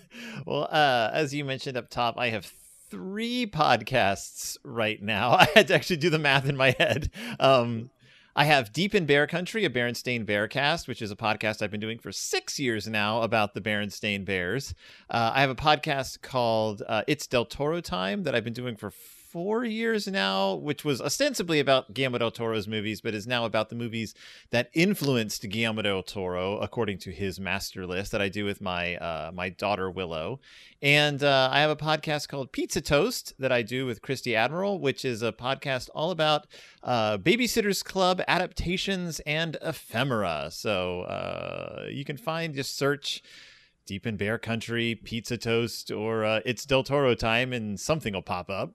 Well, 0.46 0.68
uh, 0.70 1.10
as 1.12 1.34
you 1.34 1.44
mentioned 1.44 1.76
up 1.76 1.90
top, 1.90 2.14
I 2.16 2.28
have 2.28 2.52
three 2.88 3.46
podcasts 3.48 4.56
right 4.62 5.02
now. 5.02 5.30
I 5.40 5.48
had 5.56 5.66
to 5.68 5.74
actually 5.74 5.96
do 5.96 6.08
the 6.08 6.20
math 6.20 6.48
in 6.48 6.56
my 6.56 6.70
head. 6.78 7.10
Um, 7.40 7.90
I 8.36 8.46
have 8.46 8.72
Deep 8.72 8.96
in 8.96 9.06
Bear 9.06 9.28
Country, 9.28 9.64
a 9.64 9.70
Berenstain 9.70 10.26
Bearcast, 10.26 10.88
which 10.88 11.00
is 11.00 11.12
a 11.12 11.16
podcast 11.16 11.62
I've 11.62 11.70
been 11.70 11.78
doing 11.78 12.00
for 12.00 12.10
six 12.10 12.58
years 12.58 12.88
now 12.88 13.22
about 13.22 13.54
the 13.54 13.60
Berenstain 13.60 14.24
Bears. 14.24 14.74
Uh, 15.08 15.30
I 15.32 15.40
have 15.40 15.50
a 15.50 15.54
podcast 15.54 16.20
called 16.20 16.82
uh, 16.88 17.04
It's 17.06 17.28
Del 17.28 17.44
Toro 17.44 17.80
Time 17.80 18.24
that 18.24 18.34
I've 18.34 18.42
been 18.42 18.52
doing 18.52 18.74
for 18.74 18.90
four 19.34 19.64
years 19.64 20.06
now, 20.06 20.54
which 20.54 20.84
was 20.84 21.00
ostensibly 21.00 21.58
about 21.58 21.92
Guillermo 21.92 22.18
del 22.18 22.30
Toro's 22.30 22.68
movies, 22.68 23.00
but 23.00 23.14
is 23.14 23.26
now 23.26 23.44
about 23.44 23.68
the 23.68 23.74
movies 23.74 24.14
that 24.50 24.70
influenced 24.74 25.48
Guillermo 25.48 25.82
del 25.82 26.04
Toro, 26.04 26.58
according 26.58 26.98
to 26.98 27.10
his 27.10 27.40
master 27.40 27.84
list 27.84 28.12
that 28.12 28.22
I 28.22 28.28
do 28.28 28.44
with 28.44 28.60
my 28.60 28.94
uh, 28.94 29.32
my 29.34 29.48
daughter 29.48 29.90
Willow. 29.90 30.38
And 30.80 31.24
uh, 31.24 31.48
I 31.50 31.62
have 31.62 31.70
a 31.70 31.74
podcast 31.74 32.28
called 32.28 32.52
Pizza 32.52 32.80
Toast 32.80 33.32
that 33.40 33.50
I 33.50 33.62
do 33.62 33.86
with 33.86 34.02
Christy 34.02 34.36
Admiral, 34.36 34.78
which 34.78 35.04
is 35.04 35.20
a 35.20 35.32
podcast 35.32 35.90
all 35.96 36.12
about 36.12 36.46
uh, 36.84 37.18
Babysitters 37.18 37.84
Club 37.84 38.22
adaptations 38.28 39.18
and 39.26 39.56
ephemera. 39.62 40.50
So 40.52 41.00
uh, 41.00 41.86
you 41.90 42.04
can 42.04 42.16
find 42.16 42.54
just 42.54 42.76
search. 42.76 43.20
Deep 43.86 44.06
in 44.06 44.16
Bear 44.16 44.38
Country, 44.38 44.94
Pizza 44.94 45.36
Toast, 45.36 45.90
or 45.90 46.24
uh, 46.24 46.40
It's 46.46 46.64
Del 46.64 46.84
Toro 46.84 47.14
Time, 47.14 47.52
and 47.52 47.78
something 47.78 48.14
will 48.14 48.22
pop 48.22 48.48
up. 48.48 48.72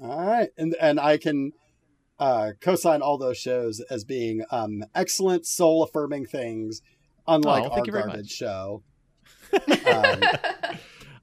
All 0.00 0.26
right, 0.26 0.48
and 0.58 0.74
and 0.80 0.98
I 1.00 1.16
can 1.16 1.52
uh, 2.18 2.52
co-sign 2.60 3.02
all 3.02 3.18
those 3.18 3.36
shows 3.38 3.80
as 3.90 4.04
being 4.04 4.44
um, 4.50 4.84
excellent, 4.94 5.46
soul 5.46 5.82
affirming 5.82 6.26
things, 6.26 6.82
unlike 7.26 7.64
Oh, 7.64 7.68
our 7.68 7.74
thank 7.74 7.86
you 7.86 7.92
very 7.92 8.04
garbage 8.04 8.22
much. 8.24 8.30
show. 8.30 8.82
Um, 9.86 10.20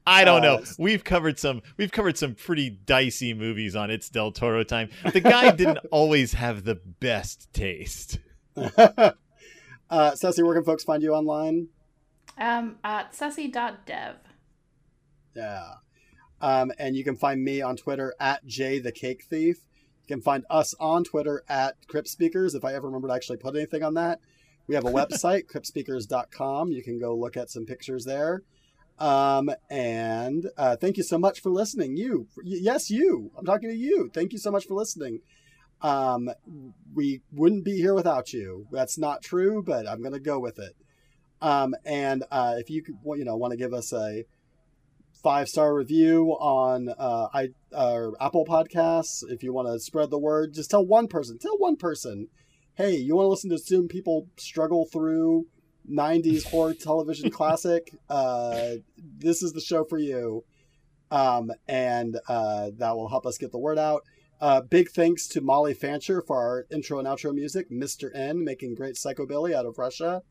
I 0.08 0.24
don't 0.24 0.42
know. 0.42 0.56
Uh, 0.56 0.66
We've 0.80 1.04
covered 1.04 1.38
some. 1.40 1.62
We've 1.78 1.92
covered 1.92 2.18
some 2.18 2.34
pretty 2.36 2.70
dicey 2.70 3.34
movies 3.34 3.76
on 3.76 3.92
It's 3.92 4.10
Del 4.10 4.32
Toro 4.32 4.64
Time. 4.64 4.90
The 5.14 5.20
guy 5.20 5.52
didn't 5.52 5.80
always 5.92 6.34
have 6.34 6.64
the 6.64 6.76
best 6.76 7.52
taste. 7.54 8.20
uh, 8.78 9.12
Ceci, 10.16 10.42
where 10.44 10.56
can 10.56 10.64
folks 10.64 10.84
find 10.84 11.04
you 11.04 11.14
online? 11.14 11.68
um, 12.38 12.78
at 12.84 13.14
sassy.dev. 13.14 14.16
Yeah. 15.36 15.74
Um, 16.42 16.72
and 16.78 16.96
you 16.96 17.04
can 17.04 17.16
find 17.16 17.44
me 17.44 17.62
on 17.62 17.76
Twitter 17.76 18.14
at 18.20 18.46
Jay 18.46 18.80
the 18.80 18.92
Cake 18.92 19.24
Thief. 19.30 19.58
You 20.08 20.16
can 20.16 20.22
find 20.22 20.46
us 20.50 20.74
on 20.80 21.04
Twitter 21.04 21.44
at 21.48 21.76
Crypt 21.88 22.08
Speakers. 22.08 22.56
If 22.56 22.64
I 22.64 22.74
ever 22.74 22.88
remember 22.88 23.10
to 23.10 23.14
actually 23.14 23.38
put 23.38 23.56
anything 23.56 23.84
on 23.84 23.94
that, 23.96 24.20
we 24.68 24.76
have 24.76 24.86
a 24.86 24.92
website, 24.92 25.44
cryptspeakers.com. 25.46 26.72
You 26.72 26.84
can 26.84 27.00
go 27.00 27.16
look 27.16 27.38
at 27.38 27.50
some 27.50 27.66
pictures 27.66 28.06
there. 28.06 28.44
Um, 29.00 29.50
and 29.70 30.48
uh, 30.58 30.76
thank 30.76 30.98
you 30.98 31.04
so 31.04 31.18
much 31.18 31.42
for 31.42 31.50
listening. 31.50 31.96
You, 31.96 32.28
yes, 32.44 32.90
you. 32.90 33.32
I'm 33.38 33.46
talking 33.46 33.70
to 33.70 33.76
you. 33.76 34.10
Thank 34.14 34.34
you 34.34 34.40
so 34.40 34.52
much 34.52 34.66
for 34.66 34.74
listening. 34.74 35.22
Um, 35.82 36.30
we 36.94 37.22
wouldn't 37.32 37.64
be 37.64 37.78
here 37.78 37.94
without 37.94 38.34
you. 38.34 38.68
That's 38.72 38.98
not 38.98 39.22
true, 39.22 39.64
but 39.64 39.88
I'm 39.88 40.02
going 40.02 40.14
to 40.14 40.20
go 40.20 40.40
with 40.40 40.60
it. 40.60 40.76
Um, 41.42 41.74
and 41.86 42.26
uh, 42.32 42.56
if 42.58 42.70
you 42.70 42.84
you 43.06 43.24
know, 43.24 43.38
want 43.38 43.52
to 43.52 43.58
give 43.58 43.74
us 43.74 43.94
a 43.94 44.26
five 45.22 45.50
star 45.50 45.74
review 45.74 46.32
on 46.40 46.90
uh, 46.90 47.28
I 47.34 47.50
uh, 47.74 48.12
Apple 48.20 48.46
Podcasts. 48.46 49.24
If 49.30 49.44
you 49.44 49.54
want 49.54 49.68
to 49.68 49.80
spread 49.80 50.10
the 50.10 50.20
word, 50.20 50.54
just 50.54 50.72
tell 50.72 50.86
one 50.86 51.08
person. 51.08 51.38
Tell 51.38 51.58
one 51.58 51.76
person, 51.76 52.28
hey, 52.76 52.96
you 52.96 53.16
want 53.16 53.26
to 53.26 53.30
listen 53.30 53.50
to 53.50 53.58
some 53.58 53.88
people 53.88 54.28
struggle 54.38 54.86
through 54.86 55.48
'90s 55.90 56.46
horror 56.46 56.74
television 56.80 57.30
classic? 57.30 57.94
Uh, 58.10 58.76
this 58.98 59.44
is 59.44 59.54
the 59.54 59.62
show 59.62 59.84
for 59.84 59.98
you, 59.98 60.44
um, 61.12 61.52
and 61.68 62.18
uh, 62.28 62.72
that 62.78 62.96
will 62.96 63.10
help 63.10 63.26
us 63.26 63.38
get 63.38 63.52
the 63.52 63.60
word 63.60 63.78
out. 63.78 64.04
Uh, 64.42 64.62
big 64.62 64.90
thanks 64.90 65.28
to 65.28 65.42
Molly 65.42 65.74
Fancher 65.74 66.22
for 66.22 66.38
our 66.38 66.66
intro 66.72 66.98
and 66.98 67.08
outro 67.08 67.34
music. 67.34 67.70
Mr. 67.70 68.10
N 68.16 68.44
making 68.44 68.76
great 68.76 68.96
psychobilly 68.96 69.54
out 69.54 69.66
of 69.66 69.78
Russia. 69.78 70.22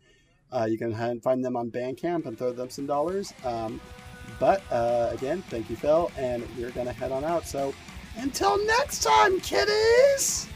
Uh, 0.50 0.64
you 0.64 0.78
can 0.78 1.20
find 1.20 1.44
them 1.44 1.56
on 1.56 1.70
Bandcamp 1.70 2.24
and 2.24 2.38
throw 2.38 2.52
them 2.52 2.70
some 2.70 2.86
dollars. 2.86 3.34
Um, 3.44 3.78
but 4.38 4.62
uh, 4.70 5.10
again, 5.12 5.42
thank 5.42 5.68
you, 5.68 5.76
Phil, 5.76 6.10
and 6.16 6.46
we're 6.56 6.70
going 6.70 6.86
to 6.86 6.92
head 6.92 7.12
on 7.12 7.24
out. 7.24 7.46
So 7.46 7.74
until 8.16 8.64
next 8.66 9.02
time, 9.02 9.40
kiddies! 9.40 10.48